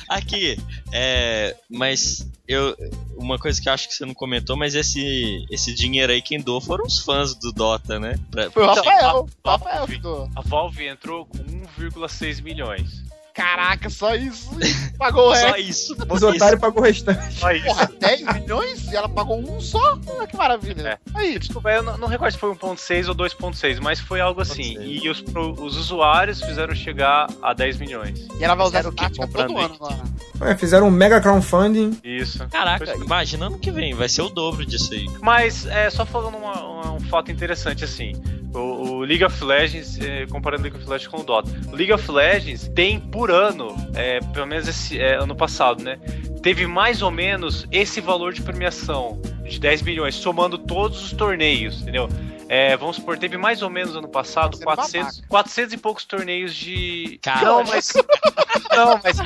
Aqui, 0.10 0.58
é. 0.92 1.56
Mas 1.70 2.28
eu. 2.48 2.76
Uma 3.16 3.38
coisa 3.38 3.62
que 3.62 3.70
eu 3.70 3.74
acho 3.74 3.88
que 3.88 3.94
você 3.94 4.06
não 4.06 4.14
comentou, 4.14 4.58
mas 4.58 4.74
esse, 4.76 5.46
esse 5.50 5.74
dinheiro 5.74 6.12
aí 6.12 6.22
quem 6.22 6.40
doou 6.40 6.60
foram 6.60 6.86
os 6.86 7.00
fãs 7.00 7.36
do 7.36 7.52
Dota, 7.52 8.00
né? 8.00 8.16
Pra- 8.32 8.50
Foi 8.52 8.64
o 8.66 8.72
Então, 8.72 8.84
Rafael. 8.84 9.28
O 9.44 9.48
a- 9.50 9.52
Rafael 9.52 9.86
que 9.88 9.96
a- 9.96 10.00
doou. 10.00 10.30
A 10.36 10.42
Valve 10.42 10.88
entrou 10.88 11.26
com 11.26 11.38
1,6 11.38 12.42
milhões. 12.42 12.90
Caraca, 13.34 13.90
só 13.90 14.14
isso. 14.16 14.50
Pagou 14.98 15.32
o 15.32 15.36
Só 15.36 15.46
resto. 15.48 15.60
isso. 15.62 15.94
Os 16.10 16.18
isso. 16.18 16.28
otários 16.28 16.60
pagou 16.62 16.82
o 16.82 16.86
restante. 16.86 17.34
Só 17.34 17.52
isso. 17.52 17.66
Porra, 17.66 17.90
10 18.00 18.22
milhões 18.34 18.92
e 18.92 18.96
ela 18.96 19.10
pagou 19.10 19.40
um 19.40 19.60
só? 19.62 19.98
Ah, 20.20 20.28
que 20.28 20.36
maravilha. 20.38 20.82
É. 20.82 20.98
Aí, 21.16 21.40
Desculpa, 21.40 21.70
eu 21.72 21.82
não, 21.84 21.98
não 21.98 22.08
recordo 22.08 22.34
se 22.34 22.38
foi 22.38 22.52
1.6 22.54 23.08
ou 23.08 23.16
2.6, 23.16 23.80
mas 23.82 24.00
foi 24.00 24.20
algo 24.22 24.42
assim. 24.42 24.78
1.6. 24.78 25.04
E 25.04 25.10
os, 25.10 25.22
pro- 25.22 25.54
os 25.64 25.78
usuários 25.78 26.42
fizeram 26.42 26.76
chegar 26.76 27.28
a 27.42 27.54
10 27.54 27.78
milhões. 27.80 28.28
e 28.40 28.44
ela 28.44 28.56
vai 28.56 28.68
usar 28.68 28.86
o 28.86 28.92
tática 28.92 29.28
todo 29.28 29.58
ano 29.58 29.76
agora. 29.76 30.00
Ué, 30.42 30.56
fizeram 30.58 30.88
um 30.88 30.92
mega 30.92 31.22
crowdfunding. 31.22 32.00
Isso. 32.04 32.46
Caraca, 32.50 32.86
Foi- 32.86 33.04
imagina 33.06 33.46
ano 33.46 33.60
que 33.60 33.72
vem, 33.72 33.94
vai 33.94 34.10
ser 34.10 34.24
o 34.24 34.30
dobro 34.30 34.66
disso 34.66 34.94
aí. 34.94 35.06
Mas, 35.22 35.66
é, 35.68 35.90
só 35.90 36.06
falando 36.06 36.36
uma- 36.38 36.60
uma- 36.64 36.92
um 36.94 37.00
fato 37.02 37.32
interessante, 37.32 37.84
assim. 37.84 38.14
O, 38.54 38.60
o 38.60 39.00
League 39.02 39.24
of 39.24 39.42
Legends, 39.44 39.98
é, 40.02 40.26
comparando 40.26 40.64
League 40.64 40.78
of 40.78 40.86
Legends 40.90 41.08
com 41.08 41.22
o 41.22 41.24
Dota. 41.24 41.50
O 41.72 41.76
League 41.76 41.94
of 41.94 42.12
Legends 42.12 42.68
tem 42.76 43.00
por 43.00 43.21
ano, 43.30 43.76
é, 43.94 44.20
pelo 44.20 44.48
menos 44.48 44.68
esse 44.68 45.00
é, 45.00 45.16
ano 45.16 45.36
passado, 45.36 45.84
né? 45.84 46.00
Teve 46.42 46.66
mais 46.66 47.02
ou 47.02 47.12
menos 47.12 47.68
esse 47.72 48.02
valor 48.02 48.34
de 48.34 48.42
premiação 48.42 49.22
de 49.44 49.60
10 49.60 49.82
milhões, 49.84 50.16
somando 50.16 50.58
todos 50.58 51.04
os 51.04 51.12
torneios, 51.12 51.82
entendeu? 51.82 52.10
É, 52.48 52.76
vamos 52.76 52.98
supor, 52.98 53.18
teve 53.18 53.38
mais 53.38 53.62
ou 53.62 53.70
menos 53.70 53.96
ano 53.96 54.10
passado 54.10 54.58
Você 54.58 54.64
é 54.64 54.66
400, 54.66 55.22
400 55.30 55.74
e 55.74 55.78
poucos 55.78 56.04
torneios 56.04 56.56
de. 56.56 57.20
Cara. 57.22 57.46
Não, 57.46 57.64
mas. 57.64 57.94
Não, 58.76 59.00
mas. 59.04 59.18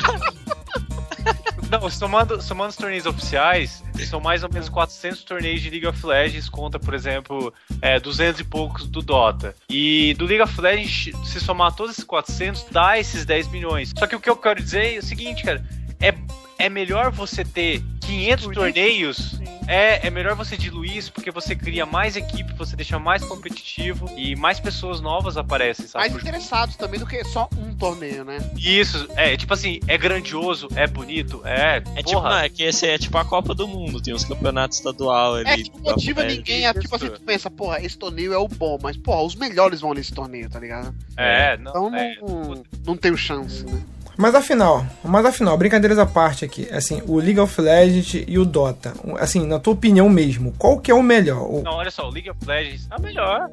Não, 1.69 1.89
somando, 1.89 2.41
somando 2.41 2.69
os 2.69 2.75
torneios 2.75 3.05
oficiais, 3.05 3.83
são 4.07 4.19
mais 4.19 4.43
ou 4.43 4.49
menos 4.51 4.69
400 4.69 5.23
torneios 5.23 5.61
de 5.61 5.69
League 5.69 5.87
of 5.87 6.05
Legends 6.05 6.47
contra, 6.47 6.79
por 6.79 6.93
exemplo, 6.93 7.53
é, 7.81 7.99
200 7.99 8.41
e 8.41 8.43
poucos 8.43 8.87
do 8.87 9.01
Dota. 9.01 9.55
E 9.69 10.13
do 10.15 10.25
League 10.25 10.43
of 10.43 10.61
Legends, 10.61 11.17
se 11.27 11.39
somar 11.39 11.73
todos 11.75 11.93
esses 11.93 12.03
400, 12.03 12.65
dá 12.71 12.99
esses 12.99 13.25
10 13.25 13.47
milhões. 13.49 13.93
Só 13.97 14.05
que 14.05 14.15
o 14.15 14.19
que 14.19 14.29
eu 14.29 14.37
quero 14.37 14.61
dizer 14.61 14.95
é 14.95 14.99
o 14.99 15.03
seguinte, 15.03 15.43
cara, 15.43 15.65
é, 15.99 16.13
é 16.57 16.69
melhor 16.69 17.11
você 17.11 17.43
ter 17.43 17.83
500 18.01 18.53
torneios, 18.53 19.39
é, 19.67 20.07
é 20.07 20.09
melhor 20.09 20.35
você 20.35 20.55
diluir 20.55 20.95
isso 20.95 21.11
porque 21.11 21.31
você 21.31 21.55
cria 21.55 21.85
mais 21.85 22.15
equipe, 22.15 22.53
você 22.53 22.75
deixa 22.75 22.99
mais 22.99 23.23
competitivo 23.23 24.09
e 24.15 24.35
mais 24.35 24.59
pessoas 24.59 25.01
novas 25.01 25.37
aparecem, 25.37 25.87
sabe? 25.87 26.09
Mais 26.09 26.21
interessados 26.21 26.75
também 26.75 26.99
do 26.99 27.07
que 27.07 27.23
só 27.23 27.49
um 27.57 27.73
torneio, 27.75 28.23
né? 28.23 28.37
Isso, 28.57 29.07
é 29.15 29.35
tipo 29.35 29.53
assim, 29.53 29.79
é 29.87 29.97
grandioso, 29.97 30.67
é 30.75 30.85
bonito, 30.85 31.41
é. 31.45 31.81
É 31.95 32.03
tipo, 32.03 32.21
não, 32.21 32.37
é 32.37 32.49
que 32.49 32.63
esse 32.63 32.85
é 32.85 32.97
tipo 32.97 33.17
a 33.17 33.25
Copa 33.25 33.55
do 33.55 33.67
Mundo, 33.67 34.01
tem 34.01 34.13
os 34.13 34.23
campeonatos 34.23 34.77
estadual 34.77 35.35
ali. 35.35 35.49
É 35.49 35.57
que 35.57 35.71
não 35.71 35.79
motiva 35.79 36.23
ninguém, 36.23 36.67
é, 36.67 36.73
tipo 36.73 36.95
assim, 36.95 37.09
tu 37.09 37.21
pensa, 37.21 37.49
porra, 37.49 37.81
esse 37.81 37.97
torneio 37.97 38.33
é 38.33 38.37
o 38.37 38.47
bom, 38.47 38.77
mas 38.81 38.95
porra, 38.97 39.23
os 39.23 39.35
melhores 39.35 39.81
vão 39.81 39.93
nesse 39.93 40.13
torneio, 40.13 40.49
tá 40.49 40.59
ligado? 40.59 40.93
É, 41.17 41.57
não. 41.57 41.71
Então 41.71 41.95
é, 41.95 42.15
não, 42.21 42.63
não 42.85 42.97
tenho 42.97 43.17
chance, 43.17 43.65
né? 43.65 43.81
Mas 44.17 44.33
afinal, 44.33 44.85
mas 45.03 45.25
afinal, 45.25 45.57
brincadeiras 45.57 45.99
à 45.99 46.05
parte 46.05 46.45
aqui, 46.45 46.67
assim, 46.71 47.01
o 47.05 47.17
League 47.17 47.39
of 47.39 47.59
Legends 47.59 48.23
e 48.27 48.39
o 48.39 48.45
Dota, 48.45 48.93
assim, 49.19 49.45
na 49.45 49.59
tua 49.59 49.73
opinião 49.73 50.07
mesmo, 50.07 50.53
qual 50.57 50.79
que 50.79 50.89
é 50.89 50.93
o 50.93 51.03
melhor? 51.03 51.41
O... 51.41 51.61
Não, 51.61 51.73
olha 51.73 51.91
só, 51.91 52.07
o 52.07 52.11
League 52.11 52.29
of 52.29 52.39
Legends 52.45 52.87
é 52.89 52.95
o 52.95 53.01
melhor. 53.01 53.49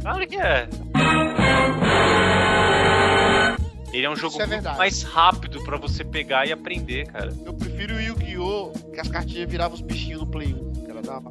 Claro 0.00 0.26
que 0.26 0.36
é. 0.36 0.68
Ele 3.92 4.04
é 4.04 4.10
um 4.10 4.16
jogo 4.16 4.40
é 4.42 4.46
muito 4.46 4.62
mais 4.76 5.02
rápido 5.02 5.62
pra 5.64 5.78
você 5.78 6.04
pegar 6.04 6.46
e 6.46 6.52
aprender, 6.52 7.06
cara. 7.06 7.32
Eu 7.44 7.54
prefiro 7.54 7.94
o 7.94 8.00
Yu-Gi-Oh! 8.00 8.72
que 8.92 9.00
as 9.00 9.08
cartinhas 9.08 9.50
viravam 9.50 9.74
os 9.74 9.80
bichinhos 9.80 10.20
no 10.20 10.26
Play 10.26 10.54
1 10.54 10.72
que 10.84 10.90
ela 10.90 11.02
dava. 11.02 11.30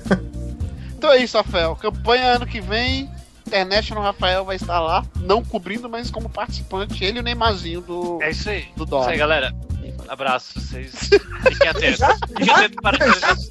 então 0.96 1.12
é 1.12 1.18
isso, 1.18 1.36
Rafael. 1.36 1.76
Campanha 1.76 2.36
ano 2.36 2.46
que 2.46 2.60
vem. 2.60 3.10
International 3.46 4.02
Rafael 4.02 4.44
vai 4.44 4.56
estar 4.56 4.80
lá, 4.80 5.04
não 5.20 5.44
cobrindo, 5.44 5.88
mas 5.88 6.10
como 6.10 6.28
participante, 6.28 7.04
ele 7.04 7.18
e 7.18 7.20
o 7.20 7.22
Neymarzinho 7.22 7.80
do. 7.80 8.22
É 8.22 8.30
isso 8.30 8.48
aí. 8.48 8.66
Do 8.76 8.84
Dota. 8.84 9.04
Isso 9.04 9.10
aí, 9.10 9.18
galera. 9.18 9.54
Abraço, 10.08 10.60
vocês 10.60 10.92
fiquem 11.48 11.68
atentos. 11.68 12.00
Fiquem 12.28 12.50
atentos 12.50 12.76
para 12.82 13.04
as 13.04 13.48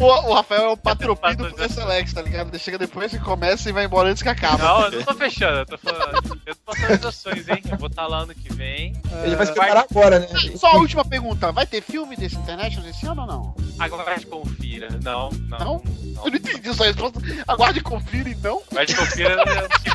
o, 0.00 0.04
o 0.04 0.34
Rafael 0.34 0.62
é 0.62 0.68
o 0.68 0.76
patrocinio 0.76 1.50
do 1.50 1.72
Select, 1.72 2.14
tá 2.14 2.22
ligado? 2.22 2.48
Ele 2.48 2.58
chega 2.58 2.78
depois 2.78 3.10
que 3.10 3.18
começa 3.18 3.68
e 3.68 3.72
vai 3.72 3.84
embora 3.84 4.08
antes 4.08 4.22
que 4.22 4.28
acabe. 4.28 4.62
Não, 4.62 4.84
eu 4.86 4.90
não 4.92 5.02
tô 5.02 5.14
fechando, 5.14 5.58
eu 5.58 5.66
tô 5.66 5.78
falando. 5.78 6.40
Eu 6.46 6.54
tô 6.54 6.60
passando 6.64 7.08
ações, 7.08 7.48
hein? 7.48 7.62
Eu 7.70 7.78
vou 7.78 7.88
estar 7.88 8.06
lá 8.06 8.18
ano 8.18 8.34
que 8.34 8.52
vem. 8.52 9.00
Ele 9.24 9.36
vai 9.36 9.46
se 9.46 9.52
preparar 9.52 9.86
agora, 9.88 10.20
né? 10.20 10.28
Só 10.56 10.68
a 10.68 10.76
última 10.76 11.04
pergunta: 11.04 11.52
vai 11.52 11.66
ter 11.66 11.82
filme 11.82 12.16
desse 12.16 12.36
internet 12.36 12.80
esse 12.88 13.06
ano 13.06 13.22
ou 13.22 13.26
não? 13.26 13.54
Aguarde 13.78 14.22
e 14.22 14.26
confira. 14.26 14.88
Não, 15.02 15.30
não. 15.30 15.58
Não? 15.58 15.58
não. 15.58 16.24
Eu 16.24 16.30
não 16.30 16.36
entendi 16.36 16.74
sua 16.74 16.86
resposta. 16.86 17.20
Aguarde 17.46 17.78
e 17.78 17.82
confira 17.82 18.28
e 18.28 18.34
não? 18.36 18.62
Aguarde 18.70 18.92
e 18.92 18.96
confira, 18.96 19.36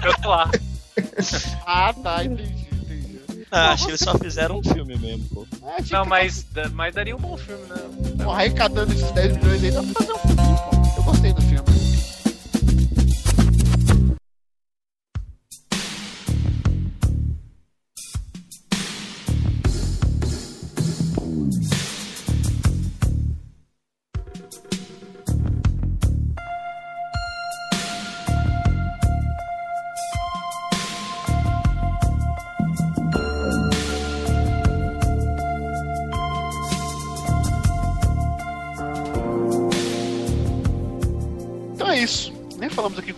eu 0.05 0.22
tô 0.22 0.30
lá. 0.30 0.49
Ah, 1.65 1.93
tá, 1.93 2.23
entendi. 2.23 2.62
Ah, 3.55 3.71
acho 3.73 3.85
que 3.85 3.91
eles 3.91 3.99
só 4.01 4.17
fizeram 4.17 4.57
um 4.57 4.63
filme 4.63 4.97
mesmo, 4.97 5.25
pô. 5.30 5.47
É, 5.67 5.81
tipo, 5.81 5.95
Não, 5.95 6.05
mas, 6.05 6.45
mas 6.71 6.95
daria 6.95 7.15
um 7.15 7.19
bom 7.19 7.38
filme, 7.38 7.63
né? 7.67 7.75
Pô, 8.23 8.31
arrecadando 8.31 8.91
esses 8.91 9.11
10 9.11 9.38
milhões 9.38 9.63
aí, 9.63 9.71
dá 9.71 9.84
pra 9.84 9.93
fazer 9.93 10.13
um 10.13 10.17
filme, 10.19 10.35
pô. 10.35 10.97
Eu 10.97 11.03
gostei 11.03 11.34
do 11.34 11.41
filme. 11.43 11.72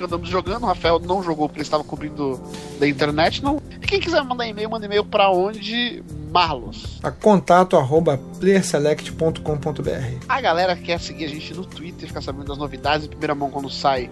Andamos 0.06 0.30
jogando. 0.30 0.64
O 0.64 0.68
Rafael 0.68 1.00
não 1.00 1.22
jogou 1.22 1.48
porque 1.48 1.60
ele 1.60 1.68
estava 1.68 1.84
cobrindo 1.84 2.40
da 2.80 2.88
internet. 2.88 3.44
Não. 3.44 3.62
E 3.82 3.86
quem 3.86 4.00
quiser 4.00 4.24
mandar 4.24 4.48
e-mail, 4.48 4.70
manda 4.70 4.86
e-mail 4.86 5.04
pra 5.04 5.30
onde? 5.30 6.04
Marlos. 6.32 7.00
A 7.04 7.12
contato 7.12 7.78
arroba 7.78 8.20
playerselect.com.br. 8.40 10.26
A 10.28 10.42
galera 10.42 10.76
que 10.76 10.84
quer 10.84 11.00
seguir 11.00 11.26
a 11.26 11.30
gente 11.30 11.54
no 11.54 11.66
Twitter, 11.66 12.08
ficar 12.08 12.22
sabendo 12.22 12.46
das 12.46 12.58
novidades 12.58 13.06
em 13.06 13.10
primeira 13.10 13.34
mão 13.36 13.50
quando 13.50 13.70
sai 13.70 14.10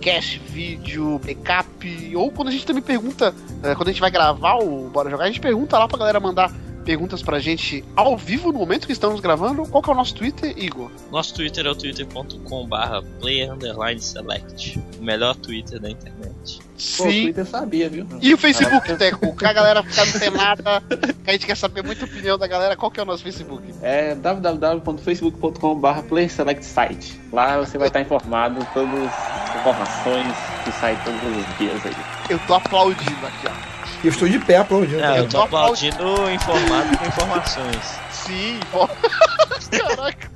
cast, 0.00 0.38
vídeo, 0.38 1.18
backup, 1.24 2.16
ou 2.16 2.30
quando 2.30 2.48
a 2.48 2.50
gente 2.50 2.66
também 2.66 2.82
pergunta, 2.82 3.34
eh, 3.62 3.74
quando 3.74 3.88
a 3.88 3.90
gente 3.90 4.00
vai 4.00 4.10
gravar 4.10 4.56
o 4.56 4.90
Bora 4.90 5.08
Jogar, 5.08 5.24
a 5.24 5.28
gente 5.28 5.40
pergunta 5.40 5.78
lá 5.78 5.88
pra 5.88 5.98
galera 5.98 6.20
mandar 6.20 6.52
perguntas 6.84 7.22
pra 7.22 7.38
gente 7.38 7.84
ao 7.96 8.16
vivo 8.16 8.52
no 8.52 8.58
momento 8.58 8.86
que 8.86 8.92
estamos 8.92 9.20
gravando. 9.20 9.66
Qual 9.66 9.82
que 9.82 9.90
é 9.90 9.92
o 9.92 9.96
nosso 9.96 10.14
Twitter, 10.14 10.54
Igor? 10.56 10.90
Nosso 11.10 11.34
Twitter 11.34 11.66
é 11.66 11.70
o 11.70 11.74
twitter.com 11.74 12.66
barra 12.66 13.02
player_select. 13.20 14.80
O 14.98 15.02
melhor 15.02 15.34
Twitter 15.36 15.80
da 15.80 15.90
internet. 15.90 16.60
Pô, 16.96 17.04
o 17.04 17.06
Twitter 17.06 17.46
sabia, 17.46 17.88
viu? 17.88 18.06
E 18.20 18.34
o 18.34 18.38
Facebook, 18.38 18.96
Teco? 18.96 19.34
Que 19.36 19.46
a 19.46 19.52
galera 19.52 19.82
fica 19.82 20.04
sem 20.06 20.30
nada, 20.30 20.82
que 21.24 21.30
a 21.30 21.32
gente 21.32 21.46
quer 21.46 21.56
saber 21.56 21.82
muita 21.84 22.04
opinião 22.04 22.36
da 22.36 22.46
galera. 22.46 22.76
Qual 22.76 22.90
que 22.90 23.00
é 23.00 23.02
o 23.02 23.06
nosso 23.06 23.22
Facebook? 23.22 23.62
É 23.80 24.14
www.facebook.com.br 24.14 26.02
PlayerSelectSite. 26.08 27.20
Lá 27.32 27.58
você 27.58 27.78
vai 27.78 27.88
estar 27.88 28.00
informado 28.00 28.60
de 28.60 28.66
todas 28.74 28.92
as 28.92 29.60
informações 29.60 30.34
que 30.64 30.72
saem 30.72 30.96
todos 31.04 31.20
os 31.22 31.58
dias 31.58 31.86
aí. 31.86 31.96
Eu 32.28 32.38
tô 32.40 32.54
aplaudindo 32.54 33.26
aqui, 33.26 33.46
ó. 33.48 33.73
Eu 34.04 34.10
estou 34.10 34.28
de 34.28 34.38
pé 34.38 34.58
aplaudindo. 34.58 35.02
É, 35.02 35.20
eu 35.20 35.24
tô 35.24 35.38
tô 35.38 35.42
aplaudindo 35.44 36.30
informado 36.30 36.98
com 36.98 37.06
informações. 37.06 37.98
Sim, 38.10 38.60
ó. 38.74 38.86
Caraca. 39.72 40.30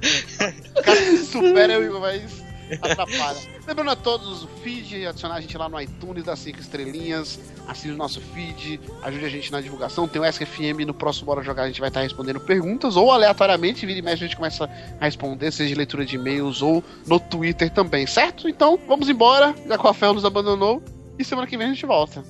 O 0.74 0.82
cara 0.82 0.96
se 0.96 1.26
supera, 1.26 1.74
eu 1.74 2.00
mas 2.00 2.42
atrapalha. 2.80 3.38
Lembrando 3.66 3.90
a 3.90 3.96
todos 3.96 4.42
o 4.44 4.48
feed, 4.62 5.06
adicionar 5.06 5.34
a 5.34 5.40
gente 5.42 5.56
lá 5.58 5.68
no 5.68 5.78
iTunes, 5.78 6.24
das 6.24 6.38
5 6.38 6.58
estrelinhas, 6.60 7.38
assine 7.66 7.92
o 7.92 7.96
nosso 7.98 8.22
feed, 8.22 8.80
ajude 9.02 9.26
a 9.26 9.28
gente 9.28 9.52
na 9.52 9.60
divulgação. 9.60 10.08
Tem 10.08 10.20
o 10.20 10.24
SFM 10.24 10.86
no 10.86 10.94
próximo 10.94 11.26
Bora 11.26 11.42
Jogar, 11.42 11.64
a 11.64 11.66
gente 11.66 11.80
vai 11.80 11.88
estar 11.90 12.00
respondendo 12.00 12.40
perguntas, 12.40 12.96
ou 12.96 13.12
aleatoriamente, 13.12 13.84
vira 13.84 13.98
e 13.98 14.02
mexe, 14.02 14.24
a 14.24 14.26
gente 14.26 14.36
começa 14.36 14.64
a 14.98 15.04
responder, 15.04 15.52
seja 15.52 15.68
de 15.68 15.74
leitura 15.74 16.06
de 16.06 16.16
e-mails 16.16 16.62
ou 16.62 16.82
no 17.06 17.20
Twitter 17.20 17.68
também, 17.68 18.06
certo? 18.06 18.48
Então, 18.48 18.78
vamos 18.88 19.10
embora, 19.10 19.54
já 19.66 19.76
que 19.76 19.84
o 19.84 19.86
Rafael 19.86 20.14
nos 20.14 20.24
abandonou, 20.24 20.82
e 21.18 21.24
semana 21.24 21.46
que 21.46 21.56
vem 21.58 21.66
a 21.66 21.70
gente 21.70 21.84
volta. 21.84 22.24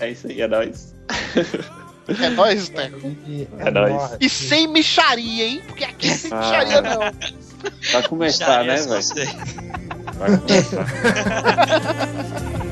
É 0.00 0.10
isso 0.10 0.26
aí, 0.26 0.40
é 0.40 0.48
nóis. 0.48 0.94
É 2.20 2.28
nóis, 2.30 2.68
Teco. 2.68 3.16
É 3.58 3.70
nóis. 3.70 4.16
E 4.20 4.28
sem 4.28 4.66
micharia, 4.66 5.44
hein? 5.46 5.62
Porque 5.66 5.84
aqui 5.84 6.10
é 6.10 6.14
sem 6.14 6.32
Ah. 6.32 6.36
micharia, 6.38 6.80
não. 6.82 7.00
Vai 7.92 8.02
começar, 8.08 8.64
né, 8.64 8.76
Já 8.76 8.82
é 8.82 8.86
velho? 8.86 9.30
Vai 10.18 10.36
começar. 10.38 10.86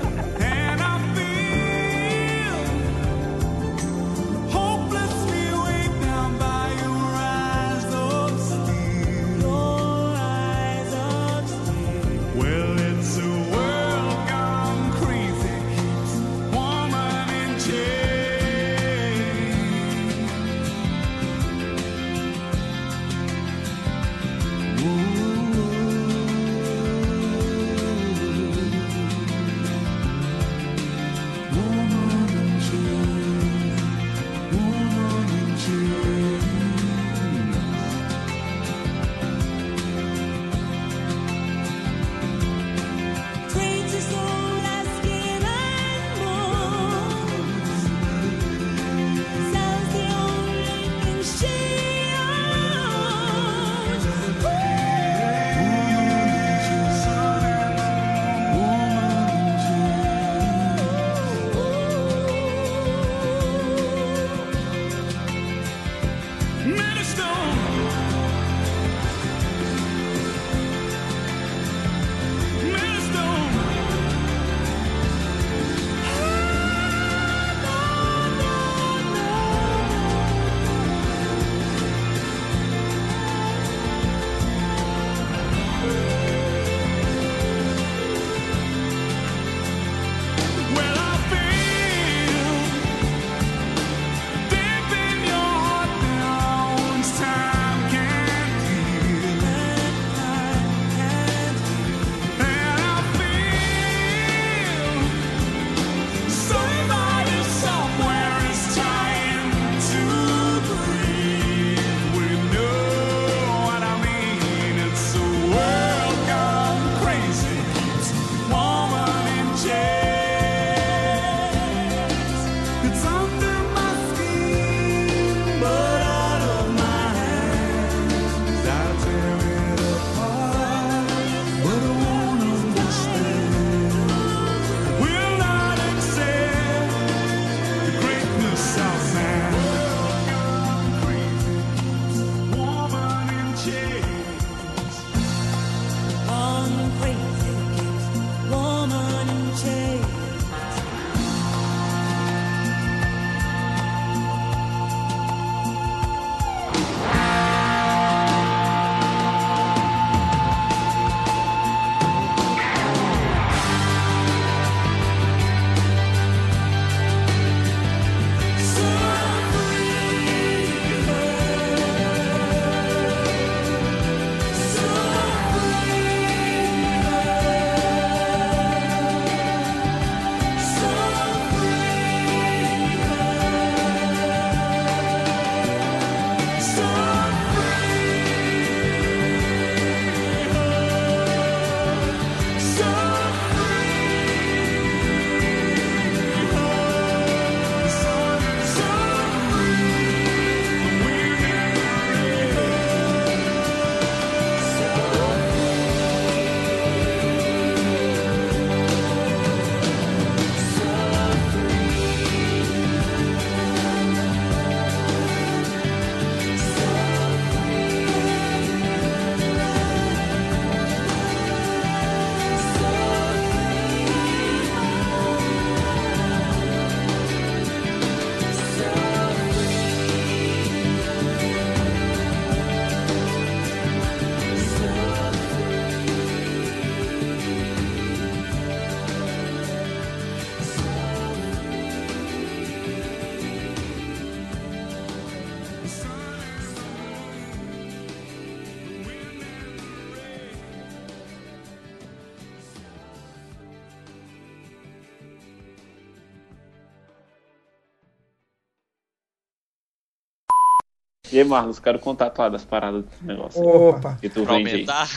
E 261.32 261.38
aí, 261.38 261.44
Marlos, 261.44 261.78
quero 261.78 261.98
contatar 261.98 262.50
das 262.50 262.64
paradas 262.64 263.04
desse 263.04 263.24
negócio. 263.24 263.60
Opa. 263.62 264.18
Que 264.20 264.28
tu 264.28 264.42
Pra 264.44 264.56
vende 264.56 264.68
aí. 264.68 264.74
aumentar. 264.74 265.08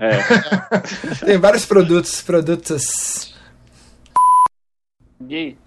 É. 0.00 1.24
Tem 1.26 1.38
vários 1.38 1.66
produtos, 1.66 2.22
produtos. 2.22 3.34
E 5.26 5.34
aí? 5.34 5.58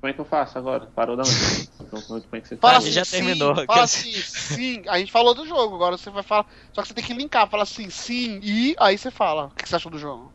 Como 0.00 0.08
é 0.10 0.14
que 0.14 0.20
eu 0.20 0.24
faço 0.24 0.56
agora? 0.56 0.86
Parou 0.94 1.14
da 1.16 1.22
onde? 1.24 1.68
Então, 1.80 2.00
Como 2.02 2.22
é 2.36 2.40
que 2.40 2.48
você 2.48 2.56
Fala 2.56 2.74
faz? 2.74 2.84
assim, 2.84 2.92
já 2.92 3.04
sim, 3.04 3.16
terminou, 3.16 3.54
Fala 3.66 3.82
assim, 3.82 4.12
sim. 4.12 4.82
A 4.88 4.98
gente 4.98 5.12
falou 5.12 5.34
do 5.34 5.44
jogo, 5.46 5.74
agora 5.74 5.98
você 5.98 6.08
vai 6.10 6.22
falar. 6.22 6.46
Só 6.72 6.80
que 6.80 6.88
você 6.88 6.94
tem 6.94 7.04
que 7.04 7.12
linkar, 7.12 7.46
fala 7.50 7.64
assim, 7.64 7.90
sim, 7.90 8.40
e 8.42 8.74
aí 8.78 8.96
você 8.96 9.10
fala. 9.10 9.46
O 9.46 9.50
que 9.50 9.68
você 9.68 9.76
achou 9.76 9.90
do 9.92 9.98
jogo? 9.98 10.32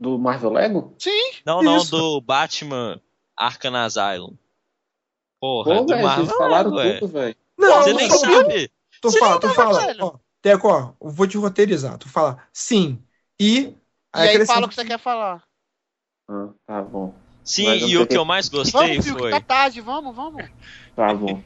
Do 0.00 0.18
Marvel 0.18 0.52
Lego? 0.52 0.94
Sim! 0.98 1.32
Não, 1.44 1.62
não, 1.62 1.78
Isso. 1.78 1.90
do 1.90 2.20
Batman 2.22 3.00
Arkham 3.36 3.74
Asylum. 3.74 4.32
Porra, 5.40 5.74
Pô, 5.74 5.80
do 5.82 5.88
velho, 5.88 6.02
Marvel 6.06 6.24
vocês 6.26 6.38
falaram 6.38 6.70
Lego, 6.70 6.88
é. 6.88 6.98
tudo, 7.00 7.12
velho. 7.12 7.36
Não, 7.68 7.82
Você 7.82 7.92
nem 7.92 8.10
sabe. 8.10 8.70
Tu 9.00 9.10
Você 9.10 9.18
fala, 9.18 9.40
tu 9.40 9.48
tá 9.48 9.54
fala. 9.54 9.86
Ó, 10.00 10.18
Teco, 10.40 10.68
ó, 10.68 10.92
eu 11.00 11.10
vou 11.10 11.26
te 11.26 11.36
roteirizar. 11.36 11.98
Tu 11.98 12.08
fala 12.08 12.42
sim 12.52 13.02
e. 13.40 13.74
E 14.14 14.20
aí 14.20 14.46
fala 14.46 14.66
o 14.66 14.68
que 14.68 14.74
você 14.74 14.84
quer 14.84 14.98
falar. 14.98 15.42
Ah, 16.28 16.48
tá 16.66 16.82
bom. 16.82 17.14
Sim, 17.44 17.88
e 17.88 17.96
o 17.96 18.06
que 18.06 18.16
eu 18.16 18.24
mais 18.24 18.48
gostei 18.48 18.72
Vamos, 18.72 19.04
que 19.04 19.12
foi. 19.12 19.30
tá 19.30 19.40
tarde, 19.40 19.80
vamos, 19.80 20.14
vamos. 20.14 20.44
Tá 20.96 21.14
bom. 21.14 21.40